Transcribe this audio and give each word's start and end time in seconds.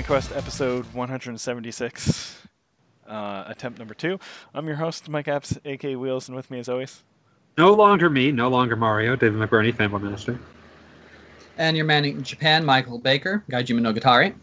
and 0.00 0.08
welcome 0.08 0.22
to 0.22 0.32
Continuing 0.32 0.32
Quest, 0.32 0.32
episode 0.36 0.94
176, 0.94 2.42
uh, 3.06 3.44
attempt 3.46 3.78
number 3.78 3.94
two. 3.94 4.18
I'm 4.54 4.66
your 4.66 4.76
host, 4.76 5.08
Mike 5.08 5.26
Apps, 5.26 5.58
aka 5.64 5.96
Wheels, 5.96 6.28
and 6.28 6.36
with 6.36 6.50
me 6.50 6.58
as 6.58 6.68
always. 6.68 7.02
No 7.58 7.74
longer 7.74 8.08
me, 8.08 8.32
no 8.32 8.48
longer 8.48 8.76
Mario, 8.76 9.16
David 9.16 9.38
McBurney, 9.38 9.74
fanboy 9.74 10.00
minister. 10.00 10.38
And 11.58 11.76
your 11.76 11.86
man 11.86 12.04
in 12.04 12.22
Japan, 12.22 12.64
Michael 12.64 12.98
Baker, 12.98 13.44
Gaijin 13.50 13.78
Monogatari. 13.78 14.34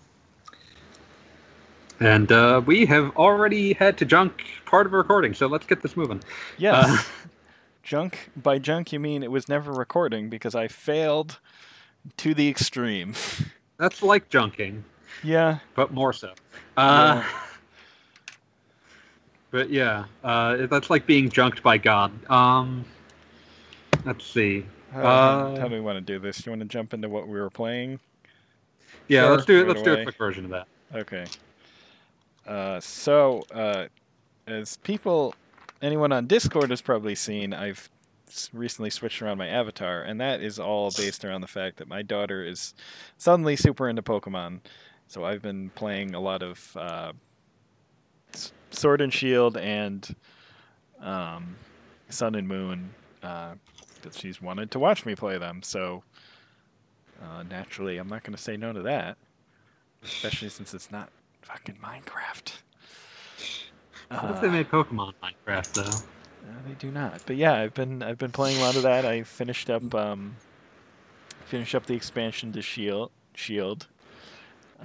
And 1.99 2.31
uh, 2.31 2.61
we 2.65 2.85
have 2.85 3.15
already 3.15 3.73
had 3.73 3.97
to 3.99 4.05
junk 4.05 4.43
part 4.65 4.85
of 4.85 4.93
a 4.93 4.97
recording, 4.97 5.33
so 5.33 5.47
let's 5.47 5.65
get 5.65 5.81
this 5.81 5.97
moving. 5.97 6.21
Yes. 6.57 6.87
Uh, 6.87 7.01
junk, 7.83 8.29
by 8.35 8.59
junk, 8.59 8.91
you 8.91 8.99
mean 8.99 9.23
it 9.23 9.31
was 9.31 9.49
never 9.49 9.71
recording 9.71 10.29
because 10.29 10.53
I 10.53 10.67
failed 10.67 11.39
to 12.17 12.33
the 12.33 12.47
extreme. 12.47 13.15
That's 13.77 14.03
like 14.03 14.29
junking, 14.29 14.83
yeah. 15.23 15.59
but 15.75 15.93
more 15.93 16.13
so. 16.13 16.33
Uh, 16.75 17.21
Yeah. 17.23 17.29
But 19.49 19.69
yeah, 19.69 20.05
uh, 20.25 20.67
that's 20.67 20.89
like 20.89 21.05
being 21.07 21.29
junked 21.29 21.63
by 21.63 21.77
God. 21.77 22.11
Um, 22.29 22.83
let's 24.05 24.25
see. 24.25 24.65
How, 24.91 25.01
Uh, 25.01 25.59
how 25.59 25.67
do 25.69 25.75
we 25.75 25.79
want 25.79 25.95
to 25.97 26.01
do 26.01 26.19
this? 26.19 26.37
Do 26.39 26.49
you 26.49 26.51
want 26.51 26.61
to 26.61 26.67
jump 26.67 26.93
into 26.93 27.07
what 27.07 27.27
we 27.29 27.39
were 27.39 27.49
playing? 27.49 27.99
Yeah, 29.07 29.21
Sure. 29.21 29.31
let's 29.31 29.45
do 29.45 29.55
it. 29.55 29.59
Right 29.59 29.67
Let's 29.69 29.81
do 29.83 29.93
a 29.93 30.03
quick 30.03 30.17
version 30.17 30.43
of 30.45 30.51
that. 30.51 30.67
Okay. 30.93 31.25
Uh, 32.45 32.81
so, 32.81 33.43
uh, 33.53 33.85
as 34.47 34.77
people, 34.77 35.33
anyone 35.81 36.11
on 36.11 36.27
Discord 36.27 36.69
has 36.69 36.81
probably 36.81 37.15
seen, 37.15 37.53
I've 37.53 37.89
recently 38.51 38.89
switched 38.89 39.21
around 39.21 39.37
my 39.37 39.47
avatar, 39.47 40.01
and 40.01 40.19
that 40.19 40.41
is 40.41 40.59
all 40.59 40.91
based 40.91 41.23
around 41.23 41.39
the 41.39 41.47
fact 41.47 41.77
that 41.77 41.87
my 41.87 42.01
daughter 42.01 42.43
is 42.43 42.73
suddenly 43.17 43.55
super 43.55 43.87
into 43.87 44.01
Pokemon. 44.01 44.59
So 45.07 45.25
I've 45.25 45.41
been 45.41 45.69
playing 45.71 46.13
a 46.15 46.19
lot 46.19 46.43
of 46.43 46.75
uh, 46.77 47.13
Sword 48.71 49.01
and 49.01 49.13
Shield 49.13 49.57
and 49.57 50.15
um, 51.01 51.55
Sun 52.09 52.35
and 52.35 52.47
Moon 52.47 52.91
because 53.21 54.17
she's 54.17 54.41
wanted 54.41 54.71
to 54.71 54.79
watch 54.79 55.05
me 55.05 55.15
play 55.15 55.37
them. 55.37 55.63
So 55.63 56.03
uh, 57.21 57.43
naturally, 57.43 57.97
I'm 57.97 58.09
not 58.09 58.23
going 58.23 58.35
to 58.35 58.41
say 58.41 58.57
no 58.57 58.73
to 58.73 58.81
that 58.83 59.17
especially 60.03 60.49
since 60.49 60.73
it's 60.73 60.91
not 60.91 61.09
fucking 61.41 61.75
Minecraft. 61.83 62.53
What 64.09 64.31
if 64.31 64.37
Uh, 64.37 64.41
they 64.41 64.49
made 64.49 64.69
Pokemon 64.69 65.13
Minecraft 65.21 65.73
though? 65.73 65.81
uh, 66.49 66.53
they 66.67 66.73
do 66.75 66.91
not. 66.91 67.21
But 67.25 67.35
yeah, 67.35 67.53
I've 67.53 67.73
been 67.73 68.01
I've 68.03 68.17
been 68.17 68.31
playing 68.31 68.57
a 68.57 68.61
lot 68.61 68.75
of 68.75 68.83
that. 68.83 69.05
I 69.05 69.23
finished 69.23 69.69
up 69.69 69.93
um, 69.93 70.35
finished 71.45 71.75
up 71.75 71.85
the 71.85 71.95
expansion 71.95 72.51
to 72.53 72.61
Shield 72.61 73.11
Shield, 73.33 73.87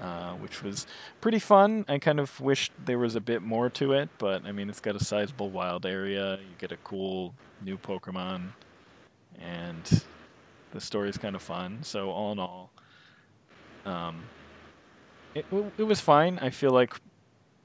uh, 0.01 0.33
which 0.35 0.63
was 0.63 0.87
pretty 1.21 1.39
fun. 1.39 1.85
I 1.89 1.99
kind 1.99 2.19
of 2.19 2.41
wished 2.41 2.73
there 2.85 2.99
was 2.99 3.15
a 3.15 3.21
bit 3.21 3.43
more 3.43 3.69
to 3.71 3.93
it, 3.93 4.09
but 4.19 4.45
I 4.45 4.53
mean, 4.53 4.69
it's 4.69 4.81
got 4.81 4.97
a 4.97 5.05
sizable 5.05 5.51
wild 5.51 5.85
area. 5.85 6.37
You 6.37 6.55
get 6.59 6.73
a 6.73 6.77
cool 6.79 7.35
new 7.61 7.77
Pokemon, 7.77 8.53
and 9.41 10.03
the 10.71 10.81
story's 10.81 11.19
kind 11.19 11.37
of 11.37 11.43
fun. 11.43 11.81
So 11.83 12.11
all 12.11 12.33
in 12.33 12.39
all, 12.39 12.71
um, 13.85 14.23
it 15.35 15.45
it 15.79 15.85
was 15.85 16.01
fine. 16.01 16.39
I 16.39 16.51
feel 16.51 16.71
like 16.71 16.95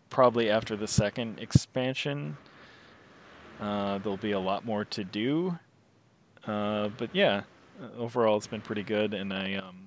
probably 0.09 0.49
after 0.49 0.75
the 0.75 0.87
second 0.87 1.39
expansion, 1.39 2.37
uh, 3.59 3.99
there'll 3.99 4.17
be 4.17 4.31
a 4.31 4.39
lot 4.39 4.65
more 4.65 4.85
to 4.85 5.03
do. 5.03 5.57
Uh, 6.45 6.89
but 6.97 7.09
yeah, 7.13 7.41
overall 7.97 8.37
it's 8.37 8.47
been 8.47 8.61
pretty 8.61 8.83
good, 8.83 9.13
and 9.13 9.33
I 9.33 9.55
um, 9.55 9.86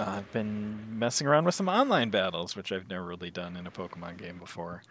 I've 0.00 0.32
been 0.32 0.98
messing 0.98 1.26
around 1.26 1.44
with 1.44 1.54
some 1.54 1.68
online 1.68 2.10
battles, 2.10 2.56
which 2.56 2.72
I've 2.72 2.88
never 2.88 3.04
really 3.04 3.30
done 3.30 3.56
in 3.56 3.66
a 3.66 3.70
Pokemon 3.70 4.16
game 4.16 4.38
before. 4.38 4.82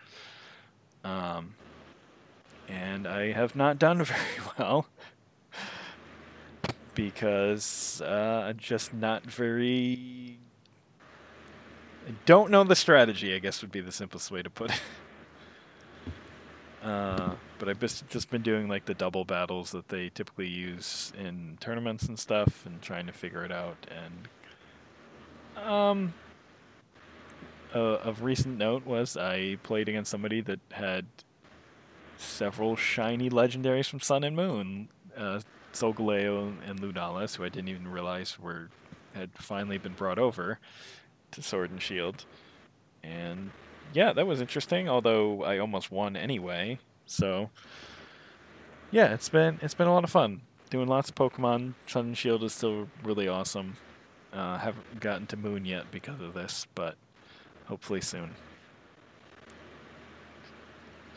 Um, 1.03 1.55
and 2.67 3.07
I 3.07 3.31
have 3.31 3.55
not 3.55 3.79
done 3.79 4.03
very 4.03 4.19
well 4.57 4.87
because 6.93 8.01
uh, 8.05 8.45
I'm 8.47 8.57
just 8.57 8.93
not 8.93 9.23
very. 9.23 10.37
I 12.07 12.11
don't 12.25 12.51
know 12.51 12.63
the 12.63 12.75
strategy. 12.75 13.33
I 13.33 13.39
guess 13.39 13.61
would 13.61 13.71
be 13.71 13.81
the 13.81 13.91
simplest 13.91 14.31
way 14.31 14.41
to 14.41 14.49
put 14.49 14.71
it. 14.71 14.81
Uh, 16.83 17.35
but 17.57 17.67
I've 17.67 17.79
just 17.79 18.07
just 18.07 18.29
been 18.29 18.41
doing 18.41 18.69
like 18.69 18.85
the 18.85 18.93
double 18.93 19.25
battles 19.25 19.71
that 19.71 19.89
they 19.89 20.09
typically 20.09 20.47
use 20.47 21.11
in 21.17 21.57
tournaments 21.59 22.05
and 22.05 22.17
stuff, 22.17 22.65
and 22.65 22.81
trying 22.81 23.05
to 23.07 23.13
figure 23.13 23.43
it 23.43 23.51
out. 23.51 23.85
And 23.89 24.29
um, 25.65 26.13
uh, 27.73 27.77
of 27.77 28.23
recent 28.23 28.57
note 28.57 28.85
was 28.85 29.17
I 29.17 29.57
played 29.63 29.89
against 29.89 30.11
somebody 30.11 30.41
that 30.41 30.59
had 30.71 31.05
several 32.17 32.75
shiny 32.75 33.29
legendaries 33.29 33.89
from 33.89 33.99
Sun 33.99 34.23
and 34.23 34.35
Moon, 34.35 34.89
uh, 35.17 35.41
Solgaleo 35.73 36.53
and 36.67 36.79
Lunalis, 36.81 37.35
who 37.35 37.43
I 37.43 37.49
didn't 37.49 37.69
even 37.69 37.87
realize 37.87 38.39
were 38.39 38.69
had 39.15 39.31
finally 39.33 39.77
been 39.77 39.93
brought 39.93 40.19
over 40.19 40.59
to 41.31 41.41
Sword 41.41 41.71
and 41.71 41.81
Shield, 41.81 42.25
and 43.03 43.51
yeah, 43.93 44.13
that 44.13 44.27
was 44.27 44.41
interesting. 44.41 44.89
Although 44.89 45.43
I 45.43 45.57
almost 45.57 45.91
won 45.91 46.15
anyway, 46.15 46.79
so 47.05 47.49
yeah, 48.91 49.13
it's 49.13 49.29
been 49.29 49.59
it's 49.61 49.73
been 49.73 49.87
a 49.87 49.93
lot 49.93 50.03
of 50.03 50.09
fun 50.09 50.41
doing 50.69 50.87
lots 50.87 51.09
of 51.09 51.15
Pokemon. 51.15 51.73
Sun 51.87 52.07
and 52.07 52.17
Shield 52.17 52.43
is 52.43 52.53
still 52.53 52.87
really 53.03 53.27
awesome. 53.27 53.77
Uh, 54.31 54.57
haven't 54.57 54.99
gotten 54.99 55.25
to 55.27 55.37
Moon 55.37 55.65
yet 55.65 55.89
because 55.91 56.21
of 56.21 56.33
this, 56.33 56.67
but 56.75 56.95
hopefully 57.65 58.01
soon. 58.01 58.31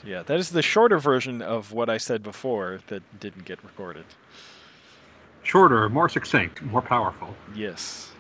Yeah, 0.05 0.23
that 0.23 0.39
is 0.39 0.51
the 0.51 0.63
shorter 0.63 0.99
version 0.99 1.43
of 1.43 1.73
what 1.73 1.89
I 1.89 1.99
said 1.99 2.23
before 2.23 2.81
that 2.89 3.03
didn't 3.21 3.45
get 3.45 3.63
recorded. 3.63 4.05
Shorter, 5.43 5.89
more 5.89 6.09
succinct, 6.09 6.63
more 6.63 6.83
powerful. 6.83 7.35
Yes. 7.55 8.11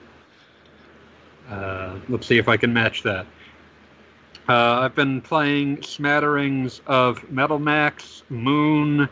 Uh, 1.48 1.98
let's 2.08 2.26
see 2.26 2.38
if 2.38 2.48
I 2.48 2.56
can 2.56 2.72
match 2.72 3.02
that. 3.02 3.26
Uh, 4.48 4.81
I've 4.81 4.94
been 4.94 5.20
playing 5.20 5.82
smatterings 5.82 6.81
of 6.86 7.28
Metal 7.31 7.58
Max, 7.58 8.22
Moon, 8.28 9.08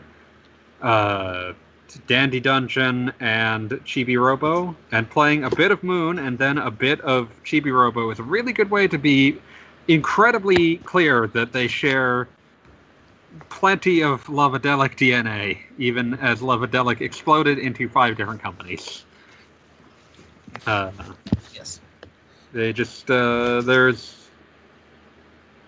uh, 0.81 1.53
Dandy 2.07 2.39
Dungeon, 2.39 3.13
and 3.19 3.69
Chibi 3.69 4.19
Robo. 4.19 4.75
And 4.91 5.09
playing 5.09 5.43
a 5.43 5.49
bit 5.49 5.71
of 5.71 5.83
Moon 5.83 6.19
and 6.19 6.37
then 6.37 6.57
a 6.57 6.71
bit 6.71 7.01
of 7.01 7.29
Chibi 7.43 7.73
Robo 7.73 8.09
is 8.11 8.19
a 8.19 8.23
really 8.23 8.53
good 8.53 8.69
way 8.69 8.87
to 8.87 8.97
be 8.97 9.37
incredibly 9.87 10.77
clear 10.77 11.27
that 11.27 11.53
they 11.53 11.67
share 11.67 12.27
plenty 13.49 14.03
of 14.03 14.27
Love-de-Lic 14.29 14.97
DNA, 14.97 15.59
even 15.77 16.15
as 16.15 16.41
Love-de-Lic 16.41 17.01
exploded 17.01 17.57
into 17.57 17.87
five 17.89 18.17
different 18.17 18.41
companies. 18.41 19.03
Uh, 20.65 20.91
Yes. 21.53 21.79
they 22.53 22.73
just 22.73 23.09
uh, 23.09 23.61
there's 23.61 24.20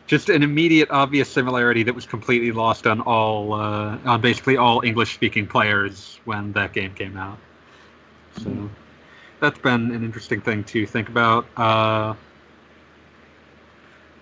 just 0.06 0.30
an 0.30 0.44
immediate, 0.44 0.90
obvious 0.92 1.30
similarity 1.30 1.84
that 1.84 1.96
was 1.96 2.06
completely 2.06 2.52
lost 2.52 2.88
on 2.88 3.02
all 3.02 3.54
uh, 3.54 3.98
on 4.06 4.22
basically 4.22 4.58
all 4.58 4.82
English-speaking 4.84 5.48
players 5.48 6.20
when 6.26 6.52
that 6.54 6.74
game 6.74 6.94
came 6.94 7.18
out. 7.18 7.38
So 8.42 8.70
that's 9.40 9.60
been 9.60 9.92
an 9.92 10.04
interesting 10.04 10.42
thing 10.42 10.64
to 10.66 10.86
think 10.86 11.10
about. 11.10 11.46
Uh, 11.56 12.16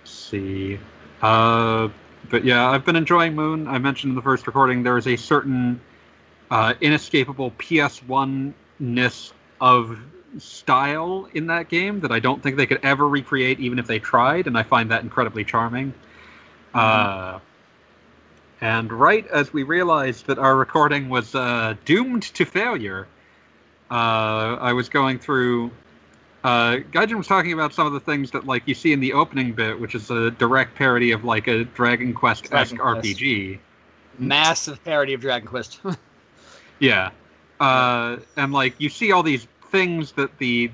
see, 0.04 0.80
uh, 1.22 1.89
but 2.30 2.45
yeah, 2.45 2.69
I've 2.69 2.86
been 2.86 2.95
enjoying 2.95 3.36
Moon. 3.36 3.68
I 3.68 3.77
mentioned 3.80 4.12
in 4.12 4.16
the 4.16 4.22
first 4.22 4.48
recording 4.48 4.84
there 4.84 4.98
is 4.98 5.07
a 5.07 5.16
certain 5.16 5.81
uh, 6.51 6.74
inescapable 6.81 7.51
PS1 7.51 8.54
ness 8.80 9.34
of 9.60 9.98
style 10.38 11.28
in 11.33 11.48
that 11.48 11.69
game 11.69 12.00
that 12.01 12.12
I 12.12 12.19
don't 12.19 12.42
think 12.42 12.57
they 12.57 12.66
could 12.66 12.80
ever 12.83 13.07
recreate, 13.07 13.60
even 13.60 13.80
if 13.80 13.88
they 13.88 14.00
tried, 14.00 14.48
and 14.48 14.57
I 14.57 14.63
find 14.63 14.92
that 14.92 15.04
incredibly 15.04 15.44
charming. 15.44 15.94
Uh, 16.74 17.39
and 18.62 18.92
right 18.92 19.28
as 19.28 19.51
we 19.51 19.63
realized 19.63 20.28
that 20.28 20.39
our 20.39 20.56
recording 20.56 21.10
was 21.10 21.36
uh, 21.36 21.75
doomed 21.86 22.24
to 22.24 22.45
failure, 22.45 23.07
uh, 23.89 24.57
I 24.60 24.74
was 24.74 24.89
going 24.89 25.19
through. 25.19 25.72
Uh, 26.44 26.77
Gaijin 26.92 27.18
was 27.18 27.27
talking 27.27 27.54
about 27.54 27.74
some 27.74 27.86
of 27.86 27.94
the 27.94 28.00
things 28.00 28.31
that, 28.31 28.48
like, 28.48 28.63
you 28.66 28.74
see 28.74 28.94
in 28.94 29.00
the 29.00 29.13
opening 29.13 29.54
bit, 29.54 29.80
which 29.80 29.94
is 29.94 30.10
a 30.10 30.31
direct 30.31 30.75
parody 30.75 31.12
of 31.12 31.24
like 31.24 31.48
a 31.48 31.66
Dragon 31.66 32.13
Quest 32.13 32.51
esque 32.51 32.75
RPG. 32.75 33.60
Massive 34.18 34.84
parody 34.84 35.13
of 35.13 35.22
Dragon 35.22 35.48
Quest. 35.48 35.81
Yeah. 36.81 37.12
Uh, 37.60 38.18
and 38.36 38.51
like 38.51 38.74
you 38.80 38.89
see 38.89 39.13
all 39.13 39.24
these 39.24 39.48
things 39.71 40.12
that 40.13 40.38
the 40.38 40.71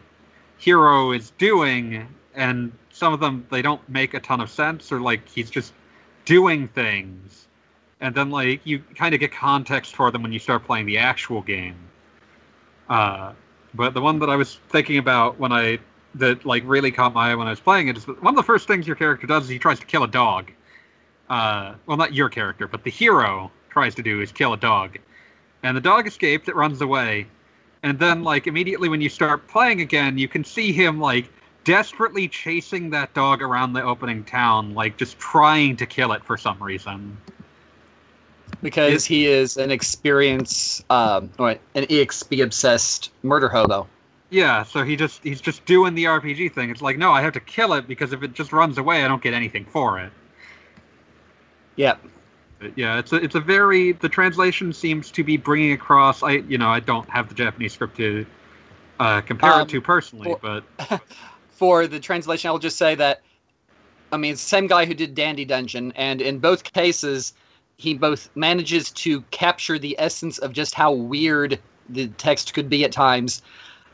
hero 0.58 1.12
is 1.12 1.32
doing, 1.38 2.08
and 2.36 2.72
some 2.92 3.14
of 3.14 3.20
them 3.20 3.46
they 3.50 3.62
don't 3.62 3.88
make 3.88 4.14
a 4.14 4.20
ton 4.20 4.42
of 4.42 4.50
sense, 4.50 4.92
or 4.92 5.00
like 5.00 5.28
he's 5.30 5.50
just 5.50 5.74
doing 6.26 6.68
things. 6.68 7.48
And 8.02 8.14
then 8.14 8.30
like 8.30 8.62
you 8.66 8.80
kind 8.96 9.14
of 9.14 9.20
get 9.20 9.32
context 9.32 9.96
for 9.96 10.12
them 10.12 10.22
when 10.24 10.32
you 10.32 10.40
start 10.40 10.66
playing 10.66 10.86
the 10.86 10.98
actual 10.98 11.42
game. 11.42 11.76
Uh, 12.90 13.34
but 13.74 13.94
the 13.94 14.02
one 14.02 14.20
that 14.20 14.30
I 14.30 14.36
was 14.36 14.60
thinking 14.70 14.98
about 14.98 15.40
when 15.40 15.52
I 15.52 15.80
that 16.16 16.46
like 16.46 16.64
really 16.66 16.92
caught 16.92 17.14
my 17.14 17.32
eye 17.32 17.36
when 17.36 17.48
I 17.48 17.52
was 17.52 17.60
playing 17.60 17.90
it 17.90 17.98
is 17.98 18.06
that 18.06 18.22
one 18.24 18.34
of 18.34 18.38
the 18.38 18.44
first 18.44 18.68
things 18.68 18.88
your 18.88 18.96
character 18.96 19.28
does 19.28 19.44
is 19.44 19.50
he 19.50 19.60
tries 19.60 19.80
to 19.80 19.86
kill 19.86 20.04
a 20.04 20.08
dog. 20.08 20.52
Uh, 21.30 21.76
well, 21.86 21.98
not 21.98 22.14
your 22.14 22.30
character, 22.30 22.68
but 22.68 22.84
the 22.84 22.90
hero 22.90 23.52
tries 23.70 23.94
to 23.96 24.04
do 24.04 24.22
is 24.22 24.32
kill 24.32 24.54
a 24.54 24.58
dog, 24.58 24.98
and 25.64 25.76
the 25.76 25.82
dog 25.82 26.08
escapes. 26.08 26.48
It 26.48 26.56
runs 26.56 26.82
away, 26.82 27.28
and 27.88 27.98
then 28.00 28.22
like 28.24 28.48
immediately 28.48 28.90
when 28.90 29.00
you 29.00 29.10
start 29.10 29.48
playing 29.48 29.80
again, 29.82 30.18
you 30.18 30.28
can 30.28 30.44
see 30.44 30.74
him 30.74 31.00
like 31.00 31.30
desperately 31.64 32.28
chasing 32.28 32.90
that 32.90 33.14
dog 33.14 33.42
around 33.42 33.74
the 33.74 33.82
opening 33.82 34.24
town, 34.26 34.74
like 34.74 34.98
just 34.98 35.18
trying 35.20 35.76
to 35.78 35.86
kill 35.86 36.12
it 36.12 36.24
for 36.24 36.38
some 36.38 36.62
reason. 36.62 37.18
because 38.62 39.06
he 39.06 39.26
is 39.26 39.58
an 39.58 39.72
experience, 39.72 40.84
um, 40.90 41.30
or 41.38 41.52
an 41.52 41.84
EXP 41.86 42.44
obsessed 42.44 43.12
murder 43.24 43.50
hobo. 43.50 43.88
Yeah, 44.30 44.64
so 44.64 44.84
he 44.84 44.96
just 44.98 45.24
he's 45.24 45.40
just 45.40 45.66
doing 45.66 45.96
the 45.96 46.06
RPG 46.06 46.54
thing. 46.54 46.70
It's 46.70 46.82
like, 46.82 46.98
no, 46.98 47.12
I 47.12 47.22
have 47.22 47.34
to 47.34 47.40
kill 47.40 47.74
it 47.74 47.88
because 47.88 48.12
if 48.12 48.24
it 48.24 48.34
just 48.34 48.52
runs 48.52 48.78
away, 48.78 49.06
I 49.06 49.08
don't 49.08 49.22
get 49.22 49.34
anything 49.34 49.66
for 49.66 50.00
it. 50.00 50.12
Yeah, 51.78 51.96
Yeah, 52.76 52.98
it's 52.98 53.14
a 53.14 53.18
it's 53.18 53.36
a 53.36 53.40
very 53.40 53.92
the 53.94 54.10
translation 54.10 54.74
seems 54.74 55.12
to 55.12 55.24
be 55.24 55.38
bringing 55.38 55.74
across. 55.74 56.24
I 56.24 56.32
you 56.48 56.58
know 56.58 56.70
I 56.70 56.80
don't 56.80 57.08
have 57.10 57.30
the 57.30 57.36
Japanese 57.36 57.74
script 57.74 57.98
to 57.98 58.26
uh, 59.00 59.22
compare 59.22 59.54
Um, 59.54 59.62
it 59.62 59.70
to 59.70 59.82
personally, 59.82 60.30
well- 60.42 60.64
but 60.80 61.02
for 61.50 61.88
the 61.88 62.00
translation, 62.00 62.50
I'll 62.50 62.58
just 62.60 62.78
say 62.78 62.96
that, 62.96 63.22
I 64.12 64.18
mean, 64.18 64.34
it's 64.34 64.44
the 64.44 64.50
same 64.50 64.68
guy 64.68 64.86
who 64.86 64.94
did 64.94 65.14
Dandy 65.16 65.46
Dungeon, 65.46 65.92
and 65.96 66.22
in 66.22 66.40
both 66.40 66.64
cases, 66.64 67.34
he 67.78 67.94
both 67.94 68.30
manages 68.36 68.92
to 68.92 69.22
capture 69.32 69.78
the 69.78 69.96
essence 70.00 70.40
of 70.40 70.52
just 70.54 70.74
how 70.74 70.92
weird 70.92 71.60
the 71.90 72.08
text 72.10 72.54
could 72.54 72.70
be 72.70 72.84
at 72.86 72.92
times, 72.92 73.44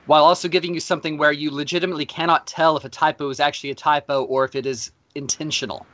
while 0.05 0.23
also 0.23 0.47
giving 0.47 0.73
you 0.73 0.79
something 0.79 1.17
where 1.17 1.31
you 1.33 1.51
legitimately 1.51 2.05
cannot 2.05 2.47
tell 2.47 2.77
if 2.77 2.85
a 2.85 2.89
typo 2.89 3.29
is 3.29 3.39
actually 3.41 3.71
a 3.71 3.75
typo 3.75 4.23
or 4.23 4.45
if 4.45 4.55
it 4.55 4.65
is 4.65 4.91
intentional. 5.15 5.85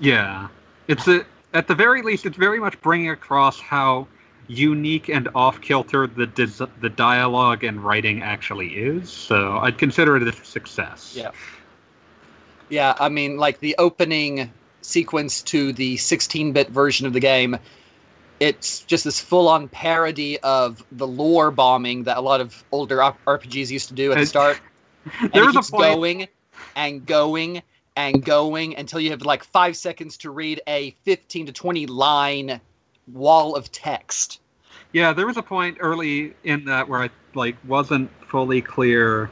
yeah, 0.00 0.48
it's 0.88 1.06
a 1.08 1.24
at 1.54 1.68
the 1.68 1.74
very 1.74 2.02
least 2.02 2.26
it's 2.26 2.36
very 2.36 2.60
much 2.60 2.80
bringing 2.80 3.10
across 3.10 3.60
how 3.60 4.06
unique 4.46 5.08
and 5.08 5.28
off 5.34 5.60
kilter 5.60 6.06
the 6.06 6.26
des- 6.26 6.66
the 6.80 6.88
dialogue 6.88 7.62
and 7.64 7.84
writing 7.84 8.22
actually 8.22 8.68
is. 8.68 9.10
So 9.10 9.58
I'd 9.58 9.78
consider 9.78 10.16
it 10.16 10.22
a 10.22 10.32
success. 10.44 11.14
Yeah. 11.16 11.30
Yeah, 12.68 12.94
I 13.00 13.08
mean, 13.08 13.36
like 13.36 13.58
the 13.58 13.74
opening 13.78 14.52
sequence 14.82 15.42
to 15.42 15.72
the 15.72 15.96
16 15.96 16.52
bit 16.52 16.68
version 16.68 17.06
of 17.06 17.12
the 17.12 17.20
game, 17.20 17.58
it's 18.38 18.80
just 18.84 19.04
this 19.04 19.20
full 19.20 19.48
on 19.48 19.68
parody 19.68 20.38
of 20.40 20.84
the 20.92 21.06
lore 21.06 21.50
bombing 21.50 22.04
that 22.04 22.16
a 22.16 22.20
lot 22.20 22.40
of 22.40 22.64
older 22.72 22.98
RPGs 22.98 23.70
used 23.70 23.88
to 23.88 23.94
do 23.94 24.12
at 24.12 24.18
the 24.18 24.26
start. 24.26 24.60
And 25.20 25.32
there 25.32 25.46
was 25.46 25.56
a 25.56 25.62
point. 25.62 25.94
going 25.94 26.28
and 26.76 27.06
going 27.06 27.62
and 28.08 28.24
going 28.24 28.76
until 28.76 28.98
you 28.98 29.10
have 29.10 29.22
like 29.22 29.44
five 29.44 29.76
seconds 29.76 30.16
to 30.18 30.30
read 30.30 30.60
a 30.66 30.92
15 31.04 31.46
to 31.46 31.52
20 31.52 31.86
line 31.86 32.60
wall 33.12 33.54
of 33.54 33.70
text. 33.72 34.40
Yeah, 34.92 35.12
there 35.12 35.26
was 35.26 35.36
a 35.36 35.42
point 35.42 35.76
early 35.80 36.34
in 36.44 36.64
that 36.64 36.88
where 36.88 37.02
I 37.02 37.10
like 37.34 37.56
wasn't 37.66 38.10
fully 38.26 38.62
clear 38.62 39.30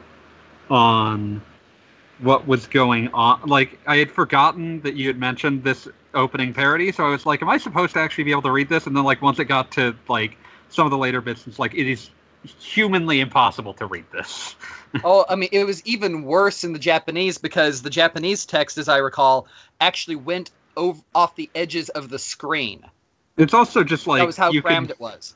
on 0.69 1.41
what 2.19 2.47
was 2.47 2.67
going 2.67 3.09
on. 3.09 3.41
Like 3.47 3.79
I 3.87 3.97
had 3.97 4.11
forgotten 4.11 4.81
that 4.83 4.95
you 4.95 5.07
had 5.07 5.19
mentioned 5.19 5.65
this 5.65 5.89
opening 6.15 6.53
parody, 6.53 6.93
so 6.93 7.07
I 7.07 7.11
was 7.11 7.25
like, 7.25 7.41
am 7.43 7.49
I 7.49 7.59
supposed 7.59 7.95
to 7.95 8.01
actually 8.01 8.25
be 8.25 8.33
able 8.33 8.43
to 8.43 8.53
read 8.53 8.69
this? 8.69 8.87
And 8.87 8.95
then 8.95 9.05
like 9.05 9.23
once 9.23 9.39
it 9.39 9.47
got 9.47 9.71
to 9.73 9.97
like 10.09 10.37
some 10.69 10.87
of 10.87 10.91
the 10.91 10.99
later 10.99 11.21
bits, 11.21 11.47
it's 11.47 11.59
like 11.59 11.75
it 11.75 11.91
is 11.91 12.11
humanly 12.45 13.21
impossible 13.21 13.75
to 13.75 13.87
read 13.87 14.05
this. 14.13 14.57
oh, 15.05 15.25
I 15.29 15.37
mean, 15.37 15.49
it 15.53 15.65
was 15.65 15.85
even 15.87 16.23
worse 16.23 16.65
in 16.65 16.73
the 16.73 16.79
Japanese 16.79 17.39
because 17.39 17.83
the 17.83 17.91
Japanese 17.91 18.47
text, 18.47 18.79
as 18.79 18.89
I 18.89 18.99
recall, 18.99 19.47
actually 19.81 20.17
went 20.17 20.51
over, 20.77 21.01
off 21.15 21.37
the 21.37 21.51
edges 21.55 21.89
of 21.91 22.09
the 22.09 22.19
screen. 22.19 22.85
It's 23.37 23.55
also 23.55 23.85
just 23.85 24.07
like 24.07 24.21
that 24.21 24.27
was 24.27 24.37
how 24.37 24.51
you 24.51 24.63
crammed 24.63 24.89
can, 24.89 24.95
it 24.95 25.01
was. 25.01 25.35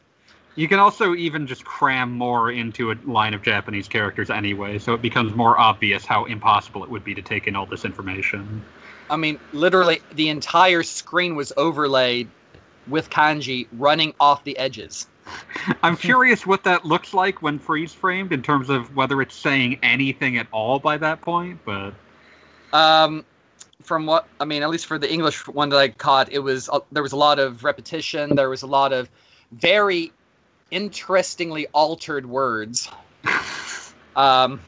You 0.54 0.68
can 0.68 0.78
also 0.78 1.14
even 1.14 1.46
just 1.46 1.64
cram 1.64 2.12
more 2.12 2.50
into 2.50 2.90
a 2.92 2.96
line 3.04 3.32
of 3.32 3.42
Japanese 3.42 3.88
characters 3.88 4.28
anyway, 4.28 4.78
so 4.78 4.92
it 4.92 5.00
becomes 5.00 5.34
more 5.34 5.58
obvious 5.58 6.04
how 6.04 6.24
impossible 6.26 6.84
it 6.84 6.90
would 6.90 7.04
be 7.04 7.14
to 7.14 7.22
take 7.22 7.46
in 7.46 7.56
all 7.56 7.66
this 7.66 7.84
information. 7.84 8.62
I 9.08 9.16
mean, 9.16 9.38
literally, 9.52 10.00
the 10.14 10.28
entire 10.28 10.82
screen 10.82 11.36
was 11.36 11.52
overlaid 11.56 12.28
with 12.88 13.08
kanji 13.10 13.66
running 13.72 14.14
off 14.20 14.44
the 14.44 14.58
edges. 14.58 15.06
I'm 15.82 15.96
curious 15.96 16.46
what 16.46 16.64
that 16.64 16.84
looks 16.84 17.14
like 17.14 17.42
when 17.42 17.58
freeze 17.58 17.92
framed 17.92 18.32
in 18.32 18.42
terms 18.42 18.70
of 18.70 18.94
whether 18.96 19.20
it's 19.22 19.34
saying 19.34 19.78
anything 19.82 20.38
at 20.38 20.46
all 20.52 20.78
by 20.78 20.96
that 20.98 21.20
point, 21.20 21.60
but 21.64 21.92
Um, 22.72 23.24
from 23.82 24.06
what 24.06 24.26
I 24.40 24.44
mean, 24.44 24.62
at 24.62 24.70
least 24.70 24.86
for 24.86 24.98
the 24.98 25.12
English 25.12 25.46
one 25.46 25.68
that 25.70 25.78
I 25.78 25.88
caught, 25.88 26.32
it 26.32 26.38
was 26.40 26.68
uh, 26.68 26.80
there 26.90 27.02
was 27.02 27.12
a 27.12 27.16
lot 27.16 27.38
of 27.38 27.64
repetition. 27.64 28.34
There 28.34 28.48
was 28.50 28.62
a 28.62 28.66
lot 28.66 28.92
of 28.92 29.08
very 29.52 30.12
interestingly 30.70 31.66
altered 31.72 32.26
words. 32.26 32.90
Um, 34.14 34.60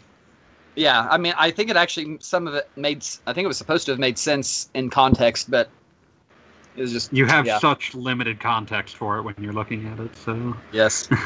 yeah, 0.74 1.06
I 1.10 1.18
mean, 1.18 1.34
I 1.36 1.50
think 1.50 1.70
it 1.70 1.76
actually 1.76 2.16
some 2.20 2.46
of 2.46 2.54
it 2.54 2.68
made. 2.76 3.04
I 3.26 3.32
think 3.32 3.44
it 3.44 3.48
was 3.48 3.58
supposed 3.58 3.86
to 3.86 3.92
have 3.92 3.98
made 3.98 4.18
sense 4.18 4.70
in 4.74 4.88
context, 4.90 5.50
but 5.50 5.68
it 6.76 6.80
was 6.80 6.92
just 6.92 7.12
you 7.12 7.26
have 7.26 7.46
yeah. 7.46 7.58
such 7.58 7.94
limited 7.94 8.40
context 8.40 8.96
for 8.96 9.18
it 9.18 9.22
when 9.22 9.34
you're 9.38 9.52
looking 9.52 9.86
at 9.86 10.00
it, 10.00 10.16
so 10.16 10.56
Yes. 10.72 11.08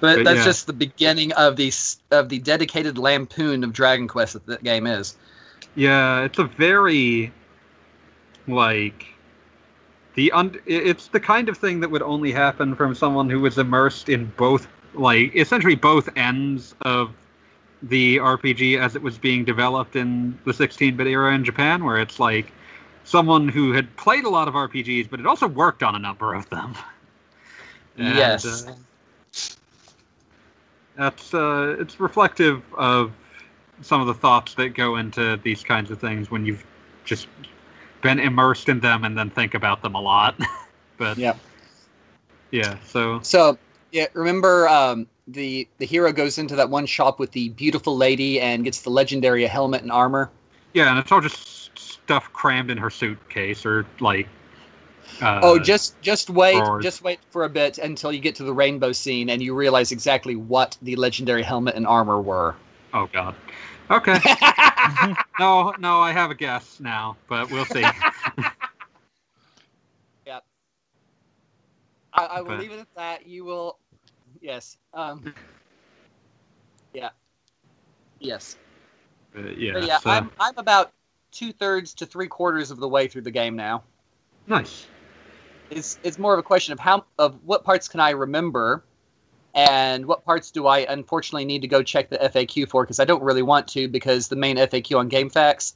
But, 0.00 0.16
But 0.16 0.24
that's 0.24 0.38
yeah. 0.38 0.44
just 0.44 0.66
the 0.66 0.72
beginning 0.74 1.32
of 1.32 1.56
the 1.56 1.72
of 2.10 2.28
the 2.28 2.38
dedicated 2.40 2.98
lampoon 2.98 3.64
of 3.64 3.72
Dragon 3.72 4.06
Quest 4.06 4.34
that 4.34 4.44
the 4.44 4.58
game 4.58 4.86
is. 4.86 5.16
Yeah, 5.76 6.24
it's 6.24 6.38
a 6.38 6.44
very 6.44 7.32
like 8.46 9.06
the 10.14 10.30
un- 10.32 10.60
it's 10.66 11.08
the 11.08 11.20
kind 11.20 11.48
of 11.48 11.56
thing 11.56 11.80
that 11.80 11.90
would 11.90 12.02
only 12.02 12.32
happen 12.32 12.74
from 12.74 12.94
someone 12.94 13.30
who 13.30 13.40
was 13.40 13.56
immersed 13.56 14.08
in 14.08 14.26
both 14.36 14.68
like 14.94 15.34
essentially 15.34 15.74
both 15.74 16.08
ends 16.16 16.74
of 16.82 17.12
the 17.82 18.18
RPG 18.18 18.78
as 18.78 18.96
it 18.96 19.02
was 19.02 19.18
being 19.18 19.44
developed 19.44 19.96
in 19.96 20.38
the 20.44 20.52
16-bit 20.52 21.06
era 21.06 21.34
in 21.34 21.44
Japan 21.44 21.84
where 21.84 21.98
it's 21.98 22.18
like 22.18 22.52
someone 23.04 23.48
who 23.48 23.72
had 23.72 23.94
played 23.96 24.24
a 24.24 24.28
lot 24.28 24.48
of 24.48 24.54
RPGs 24.54 25.08
but 25.08 25.20
had 25.20 25.26
also 25.26 25.46
worked 25.46 25.82
on 25.82 25.94
a 25.94 25.98
number 25.98 26.34
of 26.34 26.48
them. 26.50 26.74
And, 27.96 28.16
yes. 28.16 28.66
uh, 28.66 28.72
that's 30.96 31.34
uh, 31.34 31.76
it's 31.78 32.00
reflective 32.00 32.62
of 32.74 33.12
some 33.82 34.00
of 34.00 34.06
the 34.06 34.14
thoughts 34.14 34.54
that 34.54 34.70
go 34.70 34.96
into 34.96 35.38
these 35.42 35.62
kinds 35.62 35.90
of 35.90 36.00
things 36.00 36.30
when 36.30 36.44
you've 36.46 36.64
just 37.04 37.26
been 38.02 38.20
immersed 38.20 38.68
in 38.68 38.80
them 38.80 39.04
and 39.04 39.16
then 39.18 39.30
think 39.30 39.54
about 39.54 39.82
them 39.82 39.94
a 39.94 40.00
lot. 40.00 40.36
but 40.98 41.18
Yeah. 41.18 41.34
yeah, 42.50 42.76
so 42.86 43.20
So 43.22 43.58
yeah, 43.92 44.06
remember 44.12 44.68
um, 44.68 45.06
the 45.26 45.66
the 45.78 45.86
hero 45.86 46.12
goes 46.12 46.38
into 46.38 46.54
that 46.56 46.70
one 46.70 46.86
shop 46.86 47.18
with 47.18 47.32
the 47.32 47.48
beautiful 47.50 47.96
lady 47.96 48.40
and 48.40 48.64
gets 48.64 48.82
the 48.82 48.90
legendary 48.90 49.44
helmet 49.46 49.82
and 49.82 49.90
armor. 49.90 50.30
yeah, 50.74 50.90
and 50.90 50.98
it's 50.98 51.10
all 51.10 51.20
just 51.20 51.63
stuff 51.78 52.32
crammed 52.32 52.70
in 52.70 52.78
her 52.78 52.90
suitcase 52.90 53.64
or 53.66 53.86
like. 54.00 54.28
Uh, 55.20 55.40
oh, 55.42 55.58
just 55.58 56.00
just 56.00 56.30
wait, 56.30 56.56
or- 56.56 56.80
just 56.80 57.02
wait 57.02 57.20
for 57.30 57.44
a 57.44 57.48
bit 57.48 57.78
until 57.78 58.10
you 58.12 58.20
get 58.20 58.34
to 58.36 58.44
the 58.44 58.52
rainbow 58.52 58.90
scene 58.92 59.28
and 59.30 59.42
you 59.42 59.54
realize 59.54 59.92
exactly 59.92 60.34
what 60.34 60.76
the 60.82 60.96
legendary 60.96 61.42
helmet 61.42 61.74
and 61.74 61.86
armor 61.86 62.20
were. 62.20 62.54
oh 62.94 63.08
god. 63.12 63.34
Okay. 63.90 64.18
no, 65.38 65.74
no, 65.78 66.00
I 66.00 66.10
have 66.12 66.30
a 66.30 66.34
guess 66.34 66.80
now, 66.80 67.16
but 67.28 67.50
we'll 67.50 67.66
see. 67.66 67.84
I, 72.14 72.26
I 72.26 72.40
will 72.40 72.50
But- 72.50 72.60
leave 72.60 72.70
it 72.72 72.78
at 72.78 72.94
that. 72.96 73.26
You 73.26 73.44
will, 73.44 73.78
yes, 74.40 74.78
um, 74.92 75.34
yeah, 76.92 77.10
yes. 78.20 78.56
But 79.32 79.58
yeah, 79.58 79.72
But 79.72 79.84
yeah, 79.84 79.98
so- 79.98 80.10
I'm 80.10 80.30
I'm 80.38 80.56
about 80.56 80.92
two 81.34 81.52
thirds 81.52 81.94
to 81.94 82.06
three 82.06 82.28
quarters 82.28 82.70
of 82.70 82.78
the 82.78 82.88
way 82.88 83.08
through 83.08 83.22
the 83.22 83.30
game 83.30 83.56
now. 83.56 83.82
nice. 84.46 84.86
It's 85.70 85.98
it's 86.02 86.18
more 86.18 86.32
of 86.32 86.38
a 86.38 86.42
question 86.42 86.72
of 86.72 86.78
how 86.78 87.04
of 87.18 87.38
what 87.44 87.64
parts 87.64 87.88
can 87.88 87.98
I 87.98 88.10
remember, 88.10 88.84
and 89.54 90.06
what 90.06 90.24
parts 90.24 90.50
do 90.50 90.66
I 90.66 90.80
unfortunately 90.80 91.46
need 91.46 91.62
to 91.62 91.68
go 91.68 91.82
check 91.82 92.10
the 92.10 92.18
FAQ 92.18 92.68
for 92.68 92.84
because 92.84 93.00
I 93.00 93.04
don't 93.04 93.22
really 93.22 93.42
want 93.42 93.66
to 93.68 93.88
because 93.88 94.28
the 94.28 94.36
main 94.36 94.56
FAQ 94.56 94.98
on 94.98 95.10
GameFAQs 95.10 95.74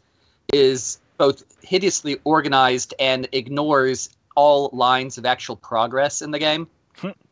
is 0.53 1.01
both 1.17 1.43
hideously 1.63 2.19
organized 2.25 2.95
and 3.01 3.29
ignores 3.33 4.11
all 4.37 4.71
lines 4.73 5.19
of 5.19 5.27
actual 5.27 5.57
progress 5.57 6.23
in 6.23 6.31
the 6.31 6.39
game. 6.39 6.69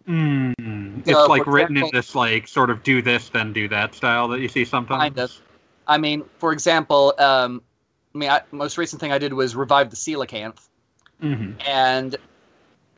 Mm, 0.09 1.03
it's 1.07 1.29
like 1.29 1.47
written 1.47 1.77
in 1.77 1.91
this 1.93 2.15
like 2.15 2.47
sort 2.47 2.71
of 2.71 2.83
do 2.83 3.03
this 3.03 3.29
then 3.29 3.53
do 3.53 3.69
that 3.69 3.95
style 3.95 4.29
that 4.29 4.41
you 4.41 4.49
see 4.49 4.65
sometimes. 4.65 5.01
Kind 5.01 5.19
of. 5.19 5.33
I 5.89 5.99
mean, 5.99 6.25
for 6.39 6.53
example, 6.53 7.15
um, 7.19 7.63
I 8.17 8.19
mean, 8.19 8.31
I, 8.31 8.41
most 8.51 8.79
recent 8.79 8.99
thing 8.99 9.13
I 9.13 9.19
did 9.19 9.35
was 9.35 9.55
revive 9.55 9.91
the 9.91 9.97
coelacanth. 9.97 10.59
hmm 11.21 11.53
And 11.67 12.17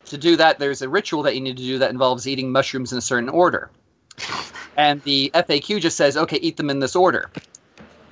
to 0.05 0.17
do 0.17 0.37
that, 0.37 0.59
there's 0.59 0.81
a 0.81 0.87
ritual 0.87 1.23
that 1.23 1.35
you 1.35 1.41
need 1.41 1.57
to 1.57 1.63
do 1.63 1.77
that 1.79 1.91
involves 1.91 2.25
eating 2.25 2.51
mushrooms 2.51 2.93
in 2.93 2.97
a 2.97 3.01
certain 3.01 3.29
order. 3.29 3.69
And 4.77 5.01
the 5.03 5.29
FAQ 5.33 5.81
just 5.81 5.97
says, 5.97 6.15
okay, 6.15 6.37
eat 6.37 6.55
them 6.55 6.69
in 6.69 6.79
this 6.79 6.95
order. 6.95 7.29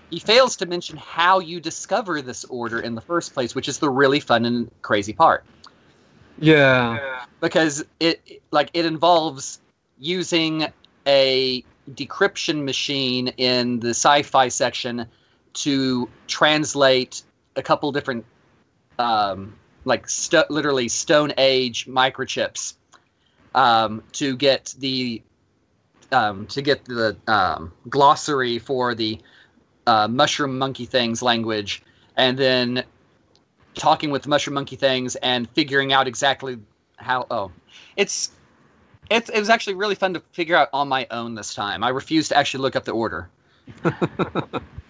he 0.09 0.19
fails 0.19 0.57
to 0.57 0.65
mention 0.65 0.97
how 0.97 1.39
you 1.39 1.61
discover 1.61 2.21
this 2.21 2.43
order 2.45 2.81
in 2.81 2.93
the 2.93 2.99
first 2.99 3.33
place, 3.33 3.55
which 3.55 3.69
is 3.69 3.79
the 3.79 3.89
really 3.89 4.19
fun 4.19 4.43
and 4.43 4.69
crazy 4.81 5.13
part. 5.13 5.45
Yeah. 6.39 7.23
because 7.39 7.85
it 8.01 8.41
like 8.51 8.69
it 8.73 8.85
involves 8.85 9.59
using 9.97 10.67
a 11.07 11.63
decryption 11.91 12.65
machine 12.65 13.29
in 13.37 13.79
the 13.79 13.91
sci-fi 13.91 14.49
section 14.49 15.07
to 15.57 16.09
translate 16.27 17.23
a 17.55 17.63
couple 17.63 17.91
different 17.91 18.25
um, 18.99 19.55
like 19.85 20.07
sto- 20.09 20.45
literally 20.49 20.87
stone 20.87 21.33
age 21.37 21.87
microchips 21.87 22.75
um, 23.55 24.03
to 24.13 24.35
get 24.35 24.75
the 24.79 25.21
um, 26.11 26.45
to 26.47 26.61
get 26.61 26.85
the 26.85 27.17
um, 27.27 27.73
glossary 27.89 28.59
for 28.59 28.95
the 28.95 29.19
uh, 29.87 30.07
mushroom 30.07 30.57
monkey 30.57 30.85
things 30.85 31.21
language 31.21 31.81
and 32.15 32.37
then 32.37 32.83
talking 33.73 34.09
with 34.09 34.27
mushroom 34.27 34.55
monkey 34.55 34.75
things 34.75 35.15
and 35.17 35.49
figuring 35.51 35.93
out 35.93 36.07
exactly 36.07 36.57
how 36.97 37.25
oh 37.29 37.51
it's 37.95 38.31
it's 39.09 39.29
it 39.29 39.39
was 39.39 39.49
actually 39.49 39.75
really 39.75 39.95
fun 39.95 40.13
to 40.13 40.19
figure 40.31 40.55
out 40.55 40.69
on 40.73 40.87
my 40.87 41.07
own 41.11 41.35
this 41.35 41.53
time. 41.53 41.83
I 41.83 41.89
refused 41.89 42.29
to 42.29 42.37
actually 42.37 42.61
look 42.61 42.75
up 42.75 42.85
the 42.85 42.91
order 42.91 43.29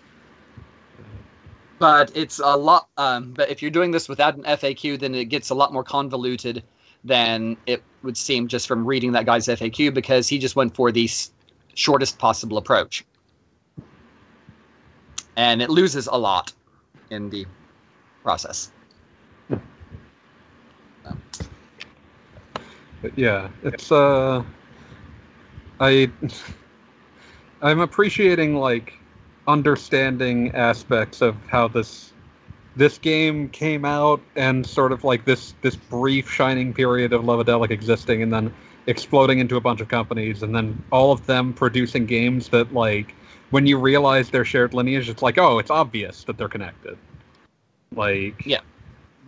but 1.80 2.12
it's 2.16 2.40
a 2.40 2.58
lot 2.58 2.88
um, 2.98 3.34
but 3.34 3.50
if 3.50 3.62
you're 3.62 3.72
doing 3.72 3.92
this 3.92 4.10
without 4.10 4.36
an 4.36 4.44
faq 4.44 5.00
then 5.00 5.14
it 5.14 5.26
gets 5.26 5.50
a 5.50 5.56
lot 5.56 5.72
more 5.74 5.84
convoluted 5.84 6.64
than 7.04 7.58
it 7.66 7.84
would 8.04 8.18
seem 8.18 8.48
just 8.48 8.68
from 8.68 8.86
reading 8.86 9.12
that 9.12 9.26
guy's 9.26 9.48
faq 9.48 9.94
because 9.94 10.28
he 10.28 10.38
just 10.38 10.56
went 10.56 10.76
for 10.76 10.92
the 10.92 11.10
shortest 11.78 12.18
possible 12.18 12.58
approach. 12.58 13.06
And 15.36 15.62
it 15.62 15.70
loses 15.70 16.08
a 16.08 16.18
lot 16.18 16.52
in 17.12 17.30
the 17.30 17.46
process. 18.24 18.72
Yeah, 23.16 23.50
it's 23.64 23.92
uh, 23.92 24.44
I 25.80 26.12
I'm 27.62 27.80
appreciating 27.80 28.56
like 28.56 28.94
understanding 29.48 30.54
aspects 30.56 31.22
of 31.22 31.36
how 31.48 31.68
this 31.68 32.14
this 32.76 32.98
game 33.00 33.50
came 33.50 33.86
out 33.86 34.22
and 34.36 34.66
sort 34.66 34.92
of 34.92 35.04
like 35.04 35.26
this 35.26 35.54
this 35.62 35.76
brief 35.76 36.30
shining 36.30 36.74
period 36.74 37.14
of 37.14 37.26
Love-de-Lic 37.26 37.72
existing 37.72 38.22
and 38.22 38.32
then 38.32 38.54
exploding 38.86 39.40
into 39.40 39.56
a 39.56 39.62
bunch 39.62 39.82
of 39.82 39.88
companies 39.88 40.44
and 40.44 40.56
then 40.56 40.82
all 40.92 41.12
of 41.12 41.26
them 41.26 41.54
producing 41.54 42.06
games 42.06 42.50
that 42.50 42.74
like 42.74 43.16
when 43.50 43.66
you 43.66 43.78
realize 43.78 44.30
their 44.30 44.46
shared 44.46 44.74
lineage 44.74 45.10
it's 45.10 45.22
like 45.22 45.38
oh 45.38 45.58
it's 45.60 45.72
obvious 45.72 46.24
that 46.26 46.38
they're 46.38 46.48
connected 46.48 46.98
like 47.96 48.46
Yeah. 48.46 48.60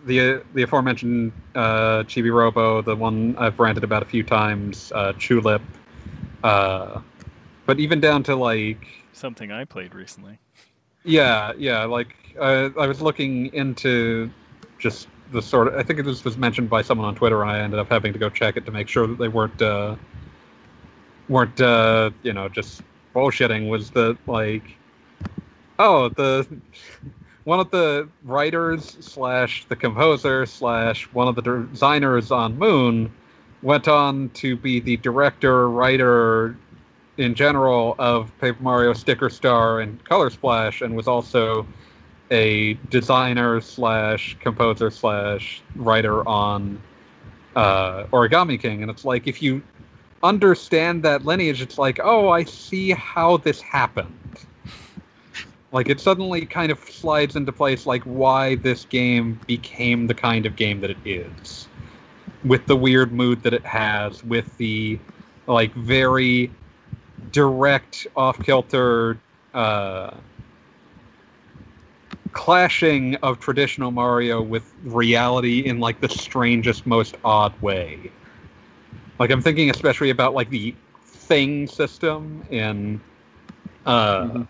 the 0.05 0.43
the 0.53 0.63
aforementioned 0.63 1.31
uh, 1.55 2.03
Chibi 2.03 2.33
Robo, 2.33 2.81
the 2.81 2.95
one 2.95 3.35
I've 3.37 3.59
ranted 3.59 3.83
about 3.83 4.01
a 4.01 4.05
few 4.05 4.23
times, 4.23 4.91
uh, 4.93 5.13
Chulip, 5.13 5.61
uh, 6.43 7.01
but 7.65 7.79
even 7.79 7.99
down 7.99 8.23
to 8.23 8.35
like 8.35 8.85
Something 9.19 9.51
I 9.51 9.65
played 9.65 9.93
recently. 9.93 10.39
yeah, 11.03 11.51
yeah, 11.57 11.83
like 11.83 12.15
I 12.41 12.87
was 12.87 13.01
looking 13.01 13.53
into 13.53 14.31
just 14.77 15.09
the 15.33 15.41
sort 15.41 15.67
of 15.67 15.73
I 15.73 15.83
think 15.83 16.01
this 16.05 16.23
was 16.23 16.37
mentioned 16.37 16.69
by 16.69 16.81
someone 16.81 17.05
on 17.05 17.15
Twitter, 17.15 17.41
and 17.41 17.51
I 17.51 17.59
ended 17.59 17.81
up 17.81 17.89
having 17.89 18.13
to 18.13 18.19
go 18.19 18.29
check 18.29 18.55
it 18.55 18.65
to 18.65 18.71
make 18.71 18.87
sure 18.87 19.07
that 19.07 19.17
they 19.17 19.27
weren't 19.27 19.61
uh, 19.61 19.97
weren't 21.27 21.59
uh, 21.59 22.11
you 22.23 22.31
know 22.31 22.47
just 22.47 22.81
bullshitting. 23.13 23.67
Was 23.67 23.91
that 23.91 24.17
like 24.25 24.63
oh 25.79 26.07
the 26.07 26.47
one 27.43 27.59
of 27.59 27.71
the 27.71 28.07
writers 28.23 28.95
slash 29.01 29.65
the 29.65 29.75
composer 29.75 30.45
slash 30.45 31.11
one 31.11 31.27
of 31.27 31.35
the 31.35 31.41
designers 31.41 32.31
on 32.31 32.57
Moon 32.57 33.11
went 33.63 33.89
on 33.89 34.29
to 34.29 34.55
be 34.55 34.79
the 34.79 34.95
director, 34.95 35.69
writer 35.69 36.55
in 37.19 37.35
general 37.35 37.95
of 37.99 38.31
Paper 38.39 38.63
Mario 38.63 38.93
Sticker 38.93 39.29
Star 39.29 39.81
and 39.81 40.01
Color 40.05 40.29
Splash, 40.29 40.81
and 40.81 40.95
was 40.95 41.07
also 41.07 41.67
a 42.31 42.75
designer 42.89 43.59
slash 43.59 44.37
composer 44.39 44.89
slash 44.89 45.61
writer 45.75 46.25
on 46.27 46.81
uh, 47.57 48.05
Origami 48.05 48.59
King. 48.59 48.81
And 48.81 48.89
it's 48.89 49.03
like 49.03 49.27
if 49.27 49.41
you 49.41 49.61
understand 50.23 51.03
that 51.03 51.25
lineage, 51.25 51.61
it's 51.61 51.77
like, 51.77 51.99
oh, 52.01 52.29
I 52.29 52.45
see 52.45 52.91
how 52.91 53.35
this 53.37 53.59
happened. 53.59 54.15
Like 55.73 55.89
it 55.89 55.99
suddenly 55.99 56.45
kind 56.45 56.71
of 56.71 56.79
slides 56.79 57.35
into 57.35 57.51
place, 57.51 57.85
like 57.85 58.03
why 58.03 58.55
this 58.55 58.85
game 58.85 59.39
became 59.45 60.07
the 60.07 60.15
kind 60.15 60.45
of 60.45 60.55
game 60.55 60.79
that 60.81 60.89
it 60.89 60.97
is, 61.03 61.67
with 62.45 62.65
the 62.65 62.77
weird 62.77 63.11
mood 63.11 63.43
that 63.43 63.53
it 63.53 63.65
has, 63.65 64.23
with 64.23 64.55
the 64.57 64.97
like 65.47 65.73
very 65.73 66.49
direct, 67.31 68.07
off 68.15 68.41
kilter 68.41 69.17
uh, 69.53 70.11
clashing 72.31 73.15
of 73.17 73.39
traditional 73.39 73.91
Mario 73.91 74.41
with 74.41 74.71
reality 74.83 75.65
in 75.65 75.79
like 75.79 75.99
the 75.99 76.09
strangest, 76.09 76.85
most 76.85 77.15
odd 77.25 77.59
way. 77.61 78.11
Like 79.19 79.31
I'm 79.31 79.41
thinking 79.41 79.69
especially 79.69 80.09
about 80.11 80.33
like 80.33 80.49
the 80.49 80.73
thing 81.03 81.67
system 81.67 82.43
in 82.49 82.99
uh, 83.85 84.21
Mhm. 84.23 84.47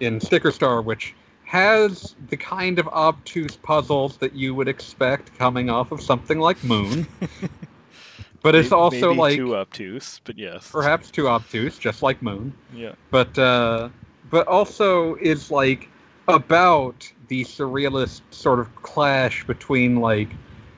in 0.00 0.20
Sticker 0.20 0.50
Star, 0.50 0.80
which 0.82 1.14
has 1.44 2.14
the 2.28 2.36
kind 2.36 2.78
of 2.78 2.86
obtuse 2.88 3.56
puzzles 3.56 4.16
that 4.18 4.34
you 4.34 4.54
would 4.54 4.68
expect 4.68 5.36
coming 5.38 5.70
off 5.70 5.92
of 5.92 6.00
something 6.02 6.38
like 6.38 6.62
Moon, 6.62 7.06
but 8.48 8.54
it's 8.54 8.70
May- 8.70 8.76
also 8.78 9.08
maybe 9.08 9.18
like 9.18 9.36
too 9.36 9.56
obtuse, 9.56 10.22
but 10.24 10.38
yes. 10.38 10.70
perhaps 10.72 11.10
too 11.10 11.28
obtuse, 11.28 11.76
just 11.76 12.02
like 12.02 12.22
Moon 12.22 12.54
Yeah. 12.74 12.92
but 13.10 13.38
uh, 13.38 13.90
but 14.30 14.46
also 14.46 15.16
is 15.16 15.50
like 15.50 15.90
about 16.28 17.12
the 17.28 17.44
surrealist 17.44 18.22
sort 18.30 18.58
of 18.58 18.74
clash 18.76 19.44
between 19.44 19.96
like 19.96 20.30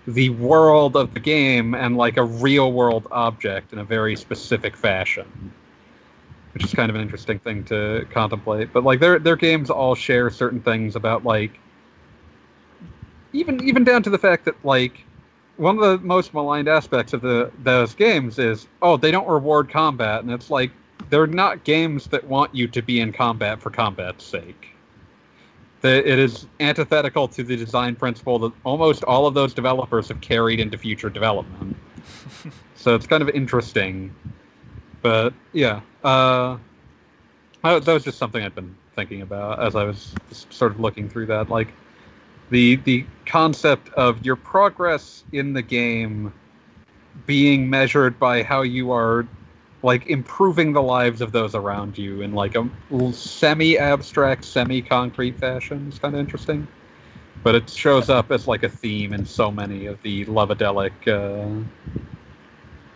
the 0.08 0.30
world 0.30 0.96
of 0.96 1.14
the 1.14 1.20
game 1.20 1.76
and 1.76 1.96
like 1.96 2.16
a 2.16 2.24
real 2.24 2.72
world 2.72 3.06
object 3.12 3.72
in 3.72 3.78
a 3.78 3.84
very 3.84 4.16
specific 4.16 4.76
fashion 4.76 5.52
which 6.54 6.64
is 6.64 6.74
kind 6.74 6.90
of 6.90 6.96
an 6.96 7.02
interesting 7.02 7.38
thing 7.38 7.62
to 7.62 8.04
contemplate 8.10 8.72
but 8.72 8.82
like 8.82 8.98
their 8.98 9.20
their 9.20 9.36
games 9.36 9.70
all 9.70 9.94
share 9.94 10.28
certain 10.28 10.60
things 10.60 10.96
about 10.96 11.24
like 11.24 11.60
even 13.32 13.62
even 13.62 13.84
down 13.84 14.02
to 14.02 14.10
the 14.10 14.18
fact 14.18 14.44
that 14.44 14.64
like 14.64 15.04
one 15.60 15.76
of 15.76 15.82
the 15.82 15.98
most 16.06 16.32
maligned 16.32 16.68
aspects 16.68 17.12
of 17.12 17.20
the 17.20 17.50
those 17.62 17.94
games 17.94 18.38
is 18.38 18.66
oh 18.80 18.96
they 18.96 19.10
don't 19.10 19.28
reward 19.28 19.68
combat 19.68 20.22
and 20.22 20.32
it's 20.32 20.48
like 20.48 20.70
they're 21.10 21.26
not 21.26 21.64
games 21.64 22.06
that 22.06 22.24
want 22.24 22.54
you 22.54 22.66
to 22.68 22.82
be 22.82 23.00
in 23.00 23.12
combat 23.12 23.60
for 23.60 23.70
combat's 23.70 24.24
sake. 24.24 24.68
It 25.82 26.06
is 26.06 26.46
antithetical 26.60 27.26
to 27.28 27.42
the 27.42 27.56
design 27.56 27.96
principle 27.96 28.38
that 28.40 28.52
almost 28.64 29.02
all 29.04 29.26
of 29.26 29.32
those 29.32 29.54
developers 29.54 30.08
have 30.08 30.20
carried 30.20 30.60
into 30.60 30.76
future 30.76 31.08
development. 31.08 31.74
so 32.74 32.94
it's 32.94 33.06
kind 33.06 33.22
of 33.22 33.30
interesting. 33.30 34.14
But 35.00 35.32
yeah, 35.54 35.80
uh, 36.04 36.58
that 37.62 37.86
was 37.86 38.04
just 38.04 38.18
something 38.18 38.44
I'd 38.44 38.54
been 38.54 38.76
thinking 38.94 39.22
about 39.22 39.62
as 39.62 39.74
I 39.74 39.84
was 39.84 40.14
sort 40.30 40.72
of 40.72 40.80
looking 40.80 41.08
through 41.08 41.26
that. 41.26 41.48
Like 41.48 41.72
the 42.50 42.76
the 42.76 43.06
concept 43.26 43.88
of 43.94 44.24
your 44.24 44.36
progress 44.36 45.24
in 45.32 45.52
the 45.52 45.62
game 45.62 46.32
being 47.26 47.68
measured 47.70 48.18
by 48.18 48.42
how 48.42 48.62
you 48.62 48.92
are 48.92 49.26
like 49.82 50.06
improving 50.08 50.72
the 50.72 50.82
lives 50.82 51.20
of 51.20 51.32
those 51.32 51.54
around 51.54 51.96
you 51.96 52.20
in 52.22 52.34
like 52.34 52.54
a 52.54 52.68
semi-abstract, 53.12 54.44
semi-concrete 54.44 55.38
fashion 55.38 55.88
is 55.88 55.98
kind 55.98 56.14
of 56.14 56.20
interesting. 56.20 56.66
But 57.42 57.54
it 57.54 57.70
shows 57.70 58.10
up 58.10 58.30
as 58.30 58.46
like 58.46 58.64
a 58.64 58.68
theme 58.68 59.14
in 59.14 59.24
so 59.24 59.50
many 59.50 59.86
of 59.86 60.00
the 60.02 60.26
Love-de-Lic 60.26 61.08
uh, 61.08 61.48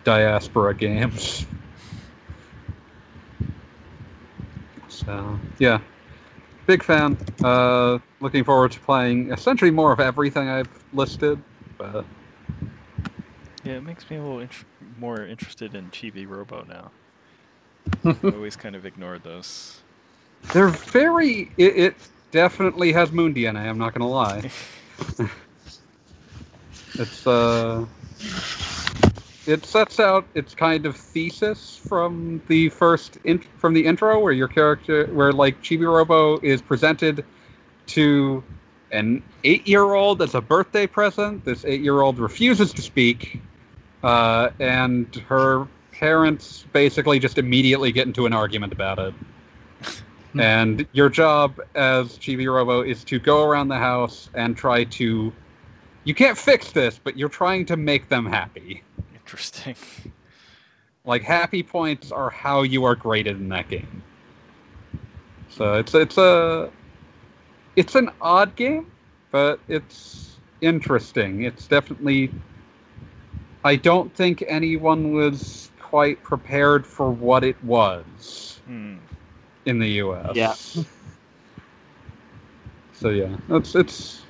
diaspora 0.03 0.75
games. 0.75 1.45
So 4.87 5.39
yeah, 5.57 5.79
big 6.65 6.83
fan. 6.83 7.17
Uh, 7.43 7.99
looking 8.19 8.43
forward 8.43 8.71
to 8.71 8.79
playing 8.79 9.31
essentially 9.31 9.71
more 9.71 9.91
of 9.91 9.99
everything 9.99 10.47
I've 10.49 10.69
listed. 10.93 11.39
But 11.77 12.05
Yeah, 13.63 13.73
it 13.73 13.83
makes 13.83 14.09
me 14.09 14.17
a 14.17 14.21
little 14.21 14.39
int- 14.39 14.65
more 14.99 15.25
interested 15.25 15.75
in 15.75 15.89
Chibi 15.91 16.27
Robo 16.27 16.65
now. 16.67 16.91
I 18.23 18.33
always 18.33 18.55
kind 18.55 18.75
of 18.75 18.85
ignored 18.85 19.23
those. 19.23 19.79
They're 20.53 20.67
very. 20.69 21.51
It, 21.57 21.77
it 21.77 21.95
definitely 22.31 22.91
has 22.91 23.11
moon 23.11 23.33
DNA. 23.33 23.67
I'm 23.67 23.77
not 23.77 23.93
gonna 23.93 24.09
lie. 24.09 24.49
it's 26.95 27.27
uh. 27.27 27.85
It 29.47 29.65
sets 29.65 29.99
out 29.99 30.25
its 30.33 30.55
kind 30.55 30.85
of 30.85 30.95
thesis 30.95 31.77
from 31.77 32.41
the 32.47 32.69
first 32.69 33.17
in, 33.23 33.39
from 33.57 33.73
the 33.73 33.85
intro, 33.85 34.19
where 34.19 34.33
your 34.33 34.47
character, 34.47 35.05
where 35.07 35.31
like 35.31 35.61
Chibi 35.61 35.91
Robo 35.91 36.39
is 36.39 36.61
presented 36.61 37.23
to 37.87 38.43
an 38.91 39.21
eight-year-old 39.43 40.21
as 40.21 40.35
a 40.35 40.41
birthday 40.41 40.87
present. 40.87 41.45
This 41.45 41.65
eight-year-old 41.65 42.17
refuses 42.19 42.73
to 42.73 42.81
speak, 42.81 43.41
uh, 44.03 44.49
and 44.59 45.13
her 45.27 45.67
parents 45.91 46.65
basically 46.73 47.19
just 47.19 47.37
immediately 47.37 47.91
get 47.91 48.07
into 48.07 48.25
an 48.25 48.33
argument 48.33 48.73
about 48.73 48.99
it. 48.99 49.13
and 50.39 50.85
your 50.91 51.09
job 51.09 51.61
as 51.75 52.17
Chibi 52.17 52.51
Robo 52.51 52.81
is 52.81 53.03
to 53.05 53.19
go 53.19 53.43
around 53.43 53.67
the 53.67 53.77
house 53.77 54.29
and 54.33 54.57
try 54.57 54.83
to. 54.85 55.31
You 56.03 56.13
can't 56.13 56.37
fix 56.37 56.71
this, 56.71 56.99
but 57.03 57.17
you're 57.17 57.29
trying 57.29 57.65
to 57.65 57.77
make 57.77 58.09
them 58.09 58.27
happy. 58.27 58.83
Interesting. 59.25 59.75
Like 61.07 61.21
happy 61.21 61.61
points 61.61 62.11
are 62.11 62.31
how 62.31 62.63
you 62.63 62.83
are 62.85 62.95
graded 62.95 63.39
in 63.39 63.47
that 63.49 63.69
game. 63.69 64.01
So 65.49 65.75
it's 65.75 65.93
it's 65.93 66.17
a 66.17 66.71
it's 67.75 67.93
an 67.93 68.09
odd 68.21 68.55
game, 68.55 68.91
but 69.29 69.59
it's 69.67 70.37
interesting. 70.61 71.43
It's 71.43 71.67
definitely 71.67 72.31
I 73.63 73.75
don't 73.75 74.11
think 74.15 74.43
anyone 74.47 75.13
was 75.13 75.69
quite 75.79 76.23
prepared 76.23 76.87
for 76.87 77.11
what 77.11 77.43
it 77.43 77.63
was 77.63 78.59
Hmm. 78.65 78.95
in 79.67 79.77
the 79.77 79.89
US. 80.01 80.35
Yeah. 80.35 80.55
So 82.93 83.09
yeah, 83.09 83.37
it's 83.49 83.75
it's 83.75 84.23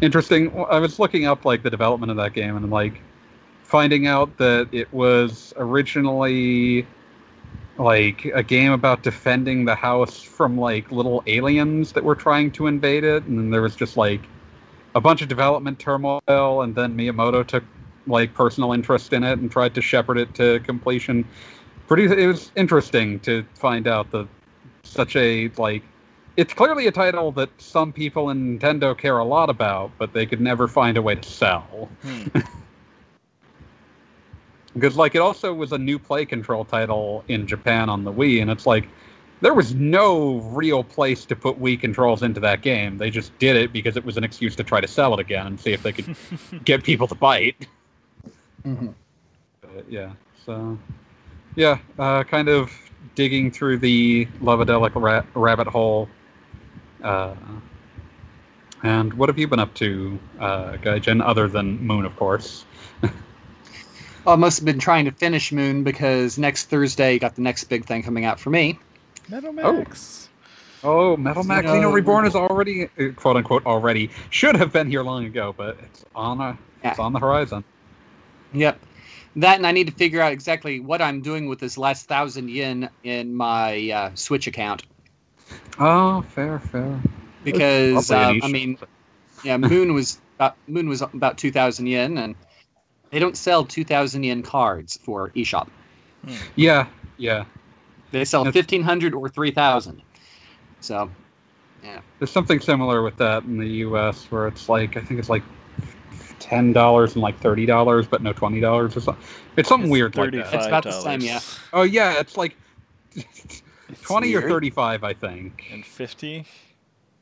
interesting. 0.00 0.52
I 0.68 0.80
was 0.80 0.98
looking 0.98 1.24
up 1.26 1.44
like 1.44 1.62
the 1.62 1.70
development 1.70 2.10
of 2.10 2.16
that 2.16 2.32
game 2.32 2.56
and 2.56 2.68
like 2.68 3.00
finding 3.66 4.06
out 4.06 4.38
that 4.38 4.68
it 4.70 4.92
was 4.92 5.52
originally 5.56 6.86
like 7.78 8.24
a 8.26 8.42
game 8.42 8.70
about 8.70 9.02
defending 9.02 9.64
the 9.64 9.74
house 9.74 10.22
from 10.22 10.56
like 10.56 10.90
little 10.92 11.22
aliens 11.26 11.92
that 11.92 12.04
were 12.04 12.14
trying 12.14 12.50
to 12.50 12.68
invade 12.68 13.02
it 13.02 13.24
and 13.24 13.38
then 13.38 13.50
there 13.50 13.60
was 13.60 13.74
just 13.74 13.96
like 13.96 14.20
a 14.94 15.00
bunch 15.00 15.20
of 15.20 15.28
development 15.28 15.78
turmoil 15.78 16.62
and 16.62 16.74
then 16.74 16.96
Miyamoto 16.96 17.44
took 17.44 17.64
like 18.06 18.32
personal 18.34 18.72
interest 18.72 19.12
in 19.12 19.24
it 19.24 19.38
and 19.40 19.50
tried 19.50 19.74
to 19.74 19.82
shepherd 19.82 20.16
it 20.16 20.32
to 20.34 20.60
completion. 20.60 21.24
Pretty 21.88 22.04
it 22.04 22.26
was 22.26 22.52
interesting 22.56 23.18
to 23.20 23.44
find 23.54 23.88
out 23.88 24.10
that 24.12 24.28
such 24.84 25.16
a 25.16 25.50
like 25.58 25.82
it's 26.36 26.54
clearly 26.54 26.86
a 26.86 26.92
title 26.92 27.32
that 27.32 27.50
some 27.58 27.92
people 27.92 28.30
in 28.30 28.58
Nintendo 28.58 28.96
care 28.96 29.18
a 29.18 29.24
lot 29.24 29.50
about, 29.50 29.90
but 29.98 30.12
they 30.12 30.24
could 30.24 30.40
never 30.40 30.68
find 30.68 30.96
a 30.96 31.02
way 31.02 31.16
to 31.16 31.22
sell. 31.22 31.88
Hmm. 32.02 32.40
Because 34.76 34.96
like 34.96 35.14
it 35.14 35.20
also 35.22 35.54
was 35.54 35.72
a 35.72 35.78
new 35.78 35.98
play 35.98 36.26
control 36.26 36.64
title 36.64 37.24
in 37.28 37.46
Japan 37.46 37.88
on 37.88 38.04
the 38.04 38.12
Wii, 38.12 38.42
and 38.42 38.50
it's 38.50 38.66
like 38.66 38.86
there 39.40 39.54
was 39.54 39.74
no 39.74 40.36
real 40.52 40.84
place 40.84 41.24
to 41.26 41.34
put 41.34 41.58
Wii 41.58 41.80
controls 41.80 42.22
into 42.22 42.40
that 42.40 42.60
game. 42.60 42.98
They 42.98 43.08
just 43.08 43.36
did 43.38 43.56
it 43.56 43.72
because 43.72 43.96
it 43.96 44.04
was 44.04 44.18
an 44.18 44.24
excuse 44.24 44.54
to 44.56 44.64
try 44.64 44.82
to 44.82 44.86
sell 44.88 45.14
it 45.14 45.20
again 45.20 45.46
and 45.46 45.58
see 45.58 45.72
if 45.72 45.82
they 45.82 45.92
could 45.92 46.14
get 46.64 46.84
people 46.84 47.06
to 47.06 47.14
bite. 47.14 47.66
Mhm. 48.66 48.92
But 49.62 49.90
yeah, 49.90 50.12
so 50.44 50.78
yeah, 51.54 51.78
uh, 51.98 52.24
kind 52.24 52.48
of 52.48 52.70
digging 53.14 53.50
through 53.50 53.78
the 53.78 54.28
Love-de-Lic 54.42 54.94
ra- 54.94 55.24
rabbit 55.34 55.66
hole. 55.68 56.08
Uh, 57.02 57.34
and 58.82 59.14
what 59.14 59.30
have 59.30 59.38
you 59.38 59.48
been 59.48 59.58
up 59.58 59.72
to, 59.74 60.18
uh, 60.38 60.72
Gaijin, 60.72 61.24
other 61.24 61.48
than 61.48 61.78
Moon, 61.78 62.04
of 62.04 62.14
course? 62.16 62.66
Well, 64.26 64.34
I 64.34 64.38
must 64.38 64.58
have 64.58 64.64
been 64.64 64.80
trying 64.80 65.04
to 65.04 65.12
finish 65.12 65.52
Moon 65.52 65.84
because 65.84 66.36
next 66.36 66.64
Thursday 66.64 67.12
you 67.12 67.20
got 67.20 67.36
the 67.36 67.42
next 67.42 67.64
big 67.64 67.84
thing 67.84 68.02
coming 68.02 68.24
out 68.24 68.40
for 68.40 68.50
me. 68.50 68.76
Metal 69.28 69.52
Max. 69.52 70.28
Oh, 70.82 71.16
Metal 71.16 71.44
Max 71.44 71.64
No. 71.64 71.74
Xeno 71.74 71.92
Reborn 71.92 72.26
is 72.26 72.34
already, 72.34 72.86
uh, 72.98 73.12
quote 73.14 73.36
unquote, 73.36 73.64
already 73.66 74.10
should 74.30 74.56
have 74.56 74.72
been 74.72 74.90
here 74.90 75.04
long 75.04 75.26
ago, 75.26 75.54
but 75.56 75.78
it's 75.80 76.04
on 76.16 76.40
a, 76.40 76.58
it's 76.82 76.98
on 76.98 77.12
the 77.12 77.20
horizon. 77.20 77.62
Yep. 78.52 78.80
That 79.36 79.58
and 79.58 79.66
I 79.66 79.70
need 79.70 79.86
to 79.86 79.92
figure 79.92 80.20
out 80.20 80.32
exactly 80.32 80.80
what 80.80 81.00
I'm 81.00 81.20
doing 81.20 81.46
with 81.48 81.60
this 81.60 81.78
last 81.78 82.08
thousand 82.08 82.50
yen 82.50 82.90
in 83.04 83.32
my 83.32 83.90
uh, 83.90 84.10
Switch 84.14 84.48
account 84.48 84.82
Oh, 85.78 86.22
fair, 86.22 86.58
fair. 86.58 87.00
because 87.44 88.10
uh, 88.10 88.34
I 88.42 88.48
mean, 88.48 88.76
yeah, 89.44 89.56
Moon 89.56 89.94
was 89.94 90.18
about, 90.36 90.56
Moon 90.66 90.88
was 90.88 91.00
about 91.02 91.38
two 91.38 91.52
thousand 91.52 91.86
yen, 91.86 92.18
and 92.18 92.34
they 93.10 93.18
don't 93.18 93.36
sell 93.36 93.64
two 93.64 93.84
thousand 93.84 94.24
yen 94.24 94.42
cards 94.42 94.98
for 95.02 95.30
eShop. 95.30 95.68
Hmm. 96.24 96.34
yeah, 96.56 96.86
yeah. 97.18 97.44
They 98.12 98.24
sell 98.24 98.44
That's- 98.44 98.54
fifteen 98.60 98.82
hundred 98.82 99.14
or 99.14 99.28
three 99.28 99.50
thousand. 99.50 100.02
So 100.80 101.10
yeah. 101.84 102.00
There's 102.18 102.30
something 102.30 102.60
similar 102.60 103.02
with 103.02 103.16
that 103.18 103.44
in 103.44 103.58
the 103.58 103.68
U.S. 103.68 104.24
where 104.30 104.46
it's 104.48 104.68
like 104.68 104.96
I 104.96 105.00
think 105.00 105.20
it's 105.20 105.28
like 105.30 105.42
ten 106.38 106.72
dollars 106.72 107.14
and 107.14 107.22
like 107.22 107.38
thirty 107.40 107.66
dollars, 107.66 108.06
but 108.06 108.22
no 108.22 108.32
twenty 108.32 108.60
dollars 108.60 108.96
or 108.96 109.00
something. 109.00 109.24
It's 109.56 109.68
something 109.68 109.88
It's 109.88 109.92
weird 109.92 110.16
like 110.16 110.30
$35. 110.30 110.32
that. 110.32 110.54
It's 110.54 110.66
about 110.66 110.82
the 110.84 110.92
same, 110.92 111.20
yeah. 111.20 111.40
Oh 111.72 111.82
yeah, 111.82 112.18
it's 112.20 112.36
like 112.36 112.56
It's 113.14 114.00
twenty 114.02 114.34
or 114.34 114.40
weird. 114.40 114.50
thirty-five, 114.50 115.04
I 115.04 115.14
think. 115.14 115.64
And 115.72 115.84
50. 115.86 116.44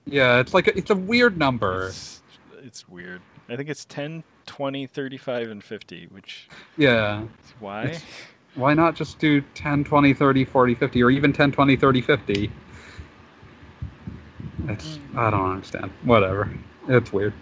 Yeah, 0.07 0.41
it's 0.41 0.53
like 0.55 0.67
a, 0.69 0.77
it's 0.77 0.91
a 0.91 0.95
weird 0.95 1.37
number. 1.39 1.89
It's, 1.89 2.23
it's 2.63 2.89
weird. 2.89 3.21
I 3.49 3.57
think 3.57 3.69
it's 3.69 3.85
10, 3.85 4.25
20, 4.47 4.87
35, 4.87 5.51
and 5.51 5.63
50, 5.65 6.07
which 6.11 6.49
Yeah. 6.77 7.23
why. 7.61 7.85
It's- 7.85 8.05
Why 8.57 8.73
not 8.73 8.95
just 8.95 9.19
do 9.19 9.41
10, 9.55 9.83
20, 9.83 10.15
30, 10.15 10.45
40, 10.45 10.77
50, 10.77 11.03
or 11.03 11.11
even 11.11 11.33
10, 11.33 11.51
20, 11.51 11.75
30, 11.75 12.01
50? 12.01 12.51
It's, 14.69 14.99
I 15.17 15.31
don't 15.31 15.51
understand. 15.51 15.91
Whatever. 16.05 16.49
It's 16.89 17.13
weird. 17.13 17.33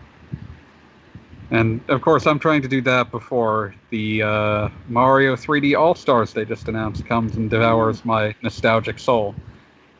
And 1.51 1.83
of 1.89 2.01
course, 2.01 2.27
I'm 2.27 2.39
trying 2.39 2.63
to 2.63 2.69
do 2.69 2.81
that 2.83 3.11
before 3.11 3.75
the 3.91 4.23
uh, 4.23 4.69
Mario 4.89 5.37
3D 5.37 5.79
All 5.79 5.95
Stars 5.95 6.33
they 6.33 6.47
just 6.47 6.67
announced 6.69 7.05
comes 7.05 7.37
and 7.37 7.51
devours 7.51 8.07
my 8.07 8.35
nostalgic 8.43 8.99
soul. 8.99 9.35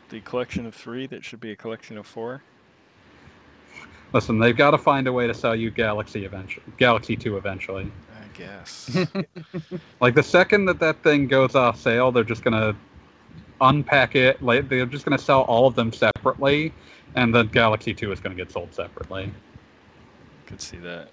The 0.09 0.19
collection 0.21 0.65
of 0.65 0.73
three 0.73 1.05
that 1.07 1.23
should 1.23 1.39
be 1.39 1.51
a 1.51 1.55
collection 1.55 1.97
of 1.97 2.07
four. 2.07 2.41
Listen, 4.13 4.37
they've 4.39 4.55
got 4.55 4.71
to 4.71 4.77
find 4.77 5.07
a 5.07 5.11
way 5.13 5.25
to 5.27 5.33
sell 5.33 5.55
you 5.55 5.71
Galaxy 5.71 6.23
eventually, 6.25 6.63
Galaxy 6.77 7.15
2 7.15 7.35
eventually. 7.37 7.91
I 8.15 8.37
guess. 8.37 9.05
Like 9.99 10.15
the 10.15 10.23
second 10.23 10.65
that 10.65 10.79
that 10.79 11.01
thing 11.03 11.27
goes 11.27 11.55
off 11.55 11.79
sale, 11.79 12.11
they're 12.11 12.23
just 12.23 12.43
gonna 12.43 12.75
unpack 13.61 14.15
it. 14.15 14.41
Like 14.43 14.67
they're 14.69 14.85
just 14.85 15.05
gonna 15.05 15.17
sell 15.17 15.41
all 15.43 15.65
of 15.65 15.75
them 15.75 15.91
separately, 15.93 16.73
and 17.15 17.33
then 17.33 17.47
Galaxy 17.47 17.93
Two 17.93 18.11
is 18.11 18.19
gonna 18.19 18.35
get 18.35 18.51
sold 18.51 18.73
separately. 18.73 19.31
Could 20.45 20.61
see 20.61 20.77
that. 20.77 21.09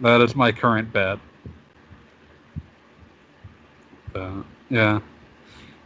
That 0.00 0.20
is 0.22 0.34
my 0.34 0.50
current 0.50 0.92
bet. 0.92 1.18
So 4.14 4.44
yeah, 4.70 5.00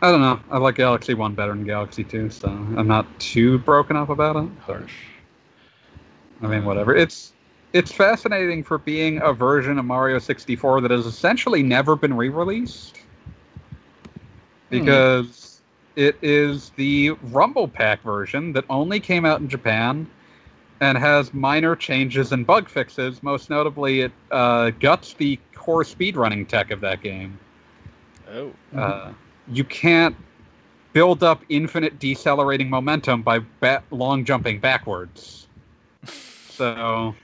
I 0.01 0.11
don't 0.13 0.21
know. 0.21 0.39
I 0.51 0.59
like 0.59 0.77
Galaxy 0.77 1.15
One 1.15 1.35
better 1.35 1.53
than 1.53 1.65
Galaxy 1.65 2.05
Two, 2.05 2.31
so 2.31 2.49
I'm 2.49 2.87
not 2.87 3.07
too 3.19 3.59
broken 3.59 3.97
up 3.97 4.09
about 4.11 4.37
it. 4.37 4.49
but- 4.67 4.77
Harsh. 4.79 4.93
I 6.43 6.47
mean, 6.47 6.65
whatever. 6.65 6.95
It's 6.95 7.33
it's 7.73 7.93
fascinating 7.93 8.63
for 8.65 8.79
being 8.79 9.21
a 9.23 9.33
version 9.33 9.79
of 9.79 9.85
Mario 9.85 10.19
64 10.19 10.81
that 10.83 10.91
has 10.91 11.05
essentially 11.05 11.63
never 11.63 11.97
been 11.97 12.17
re-released 12.17 12.99
because 14.71 15.61
it 15.97 16.17
is 16.23 16.71
the 16.77 17.11
Rumble 17.23 17.69
Pack 17.69 18.03
version 18.03 18.53
that 18.53 18.65
only 18.71 19.01
came 19.01 19.25
out 19.25 19.41
in 19.41 19.49
Japan 19.49 20.07
and 20.81 20.97
has 20.97 21.35
minor 21.35 21.75
changes 21.75 22.33
and 22.33 22.47
bug 22.47 22.69
fixes. 22.69 23.23
Most 23.23 23.51
notably, 23.51 24.03
it 24.03 24.13
uh, 24.31 24.71
guts 24.71 25.15
the 25.15 25.39
core 25.55 25.83
speedrunning 25.83 26.47
tech 26.47 26.71
of 26.71 26.81
that 26.81 27.03
game. 27.03 27.39
Oh. 28.31 28.53
Uh, 28.75 29.13
you 29.51 29.65
can't 29.65 30.15
build 30.93 31.23
up 31.23 31.43
infinite 31.49 31.99
decelerating 31.99 32.71
momentum 32.71 33.23
by 33.23 33.41
ba- 33.61 33.83
long 33.91 34.25
jumping 34.25 34.61
backwards. 34.61 35.48
So, 36.59 37.15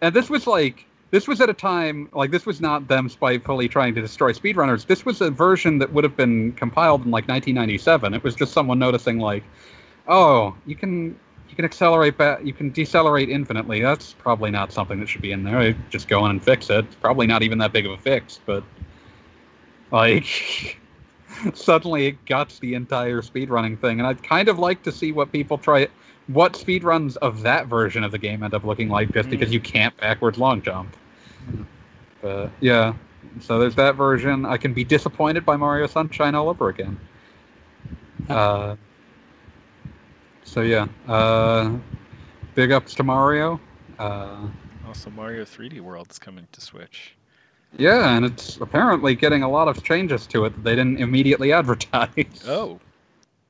and 0.00 0.12
this 0.12 0.28
was 0.28 0.48
like 0.48 0.84
this 1.12 1.28
was 1.28 1.40
at 1.40 1.48
a 1.48 1.54
time 1.54 2.08
like 2.12 2.32
this 2.32 2.44
was 2.44 2.60
not 2.60 2.88
them 2.88 3.08
spitefully 3.08 3.68
trying 3.68 3.94
to 3.94 4.00
destroy 4.00 4.32
speedrunners. 4.32 4.84
This 4.84 5.06
was 5.06 5.20
a 5.20 5.30
version 5.30 5.78
that 5.78 5.92
would 5.92 6.02
have 6.02 6.16
been 6.16 6.52
compiled 6.54 7.04
in 7.04 7.12
like 7.12 7.28
1997. 7.28 8.14
It 8.14 8.24
was 8.24 8.34
just 8.34 8.52
someone 8.52 8.80
noticing 8.80 9.20
like, 9.20 9.44
oh, 10.08 10.56
you 10.66 10.74
can 10.74 11.16
you 11.48 11.54
can 11.54 11.64
accelerate 11.64 12.18
back, 12.18 12.44
you 12.44 12.52
can 12.52 12.70
decelerate 12.70 13.28
infinitely. 13.28 13.80
That's 13.80 14.12
probably 14.14 14.50
not 14.50 14.72
something 14.72 14.98
that 14.98 15.08
should 15.08 15.22
be 15.22 15.30
in 15.30 15.44
there. 15.44 15.72
Just 15.88 16.08
go 16.08 16.24
in 16.24 16.32
and 16.32 16.42
fix 16.42 16.68
it. 16.68 16.86
It's 16.86 16.96
probably 16.96 17.28
not 17.28 17.44
even 17.44 17.58
that 17.58 17.72
big 17.72 17.86
of 17.86 17.92
a 17.92 17.98
fix, 17.98 18.40
but 18.44 18.64
like 19.92 20.80
suddenly 21.54 22.08
it 22.08 22.24
guts 22.26 22.58
the 22.58 22.74
entire 22.74 23.20
speedrunning 23.20 23.78
thing 23.78 23.98
and 23.98 24.06
i'd 24.06 24.22
kind 24.22 24.48
of 24.48 24.58
like 24.58 24.82
to 24.82 24.92
see 24.92 25.12
what 25.12 25.30
people 25.32 25.58
try 25.58 25.86
what 26.28 26.52
speedruns 26.54 27.16
of 27.18 27.42
that 27.42 27.66
version 27.66 28.04
of 28.04 28.12
the 28.12 28.18
game 28.18 28.42
end 28.42 28.54
up 28.54 28.64
looking 28.64 28.88
like 28.88 29.12
just 29.12 29.28
because 29.28 29.50
Mm. 29.50 29.54
you 29.54 29.60
can't 29.60 29.96
backwards 29.98 30.38
long 30.38 30.62
jump 30.62 30.94
But 32.20 32.50
yeah, 32.60 32.94
so 33.40 33.58
there's 33.58 33.74
that 33.74 33.96
version. 33.96 34.44
I 34.46 34.56
can 34.56 34.72
be 34.72 34.84
disappointed 34.84 35.44
by 35.44 35.56
Mario 35.56 35.86
Sunshine 35.88 36.34
all 36.36 36.48
over 36.48 36.68
again. 36.68 36.98
Uh, 38.28 38.76
so 40.44 40.60
yeah, 40.60 40.86
uh, 41.08 41.72
big 42.54 42.70
ups 42.70 42.94
to 42.94 43.02
Mario. 43.02 43.60
Uh, 43.98 44.46
Also, 44.86 45.10
Mario 45.10 45.44
3D 45.44 45.80
World 45.80 46.10
is 46.10 46.18
coming 46.18 46.46
to 46.52 46.60
Switch. 46.60 47.14
yeah, 47.78 48.16
and 48.16 48.24
it's 48.24 48.58
apparently 48.60 49.14
getting 49.14 49.42
a 49.42 49.48
lot 49.50 49.66
of 49.66 49.82
changes 49.82 50.26
to 50.28 50.44
it 50.44 50.50
that 50.54 50.62
they 50.62 50.76
didn't 50.76 50.98
immediately 51.00 51.52
advertise. 51.60 52.44
Oh, 52.46 52.78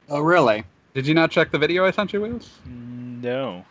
Oh, 0.08 0.20
really? 0.20 0.64
Did 0.94 1.06
you 1.06 1.14
not 1.14 1.30
check 1.30 1.50
the 1.50 1.58
video 1.58 1.84
I 1.84 1.90
sent 1.90 2.12
you, 2.12 2.20
Wheels? 2.20 2.50
no. 2.66 3.64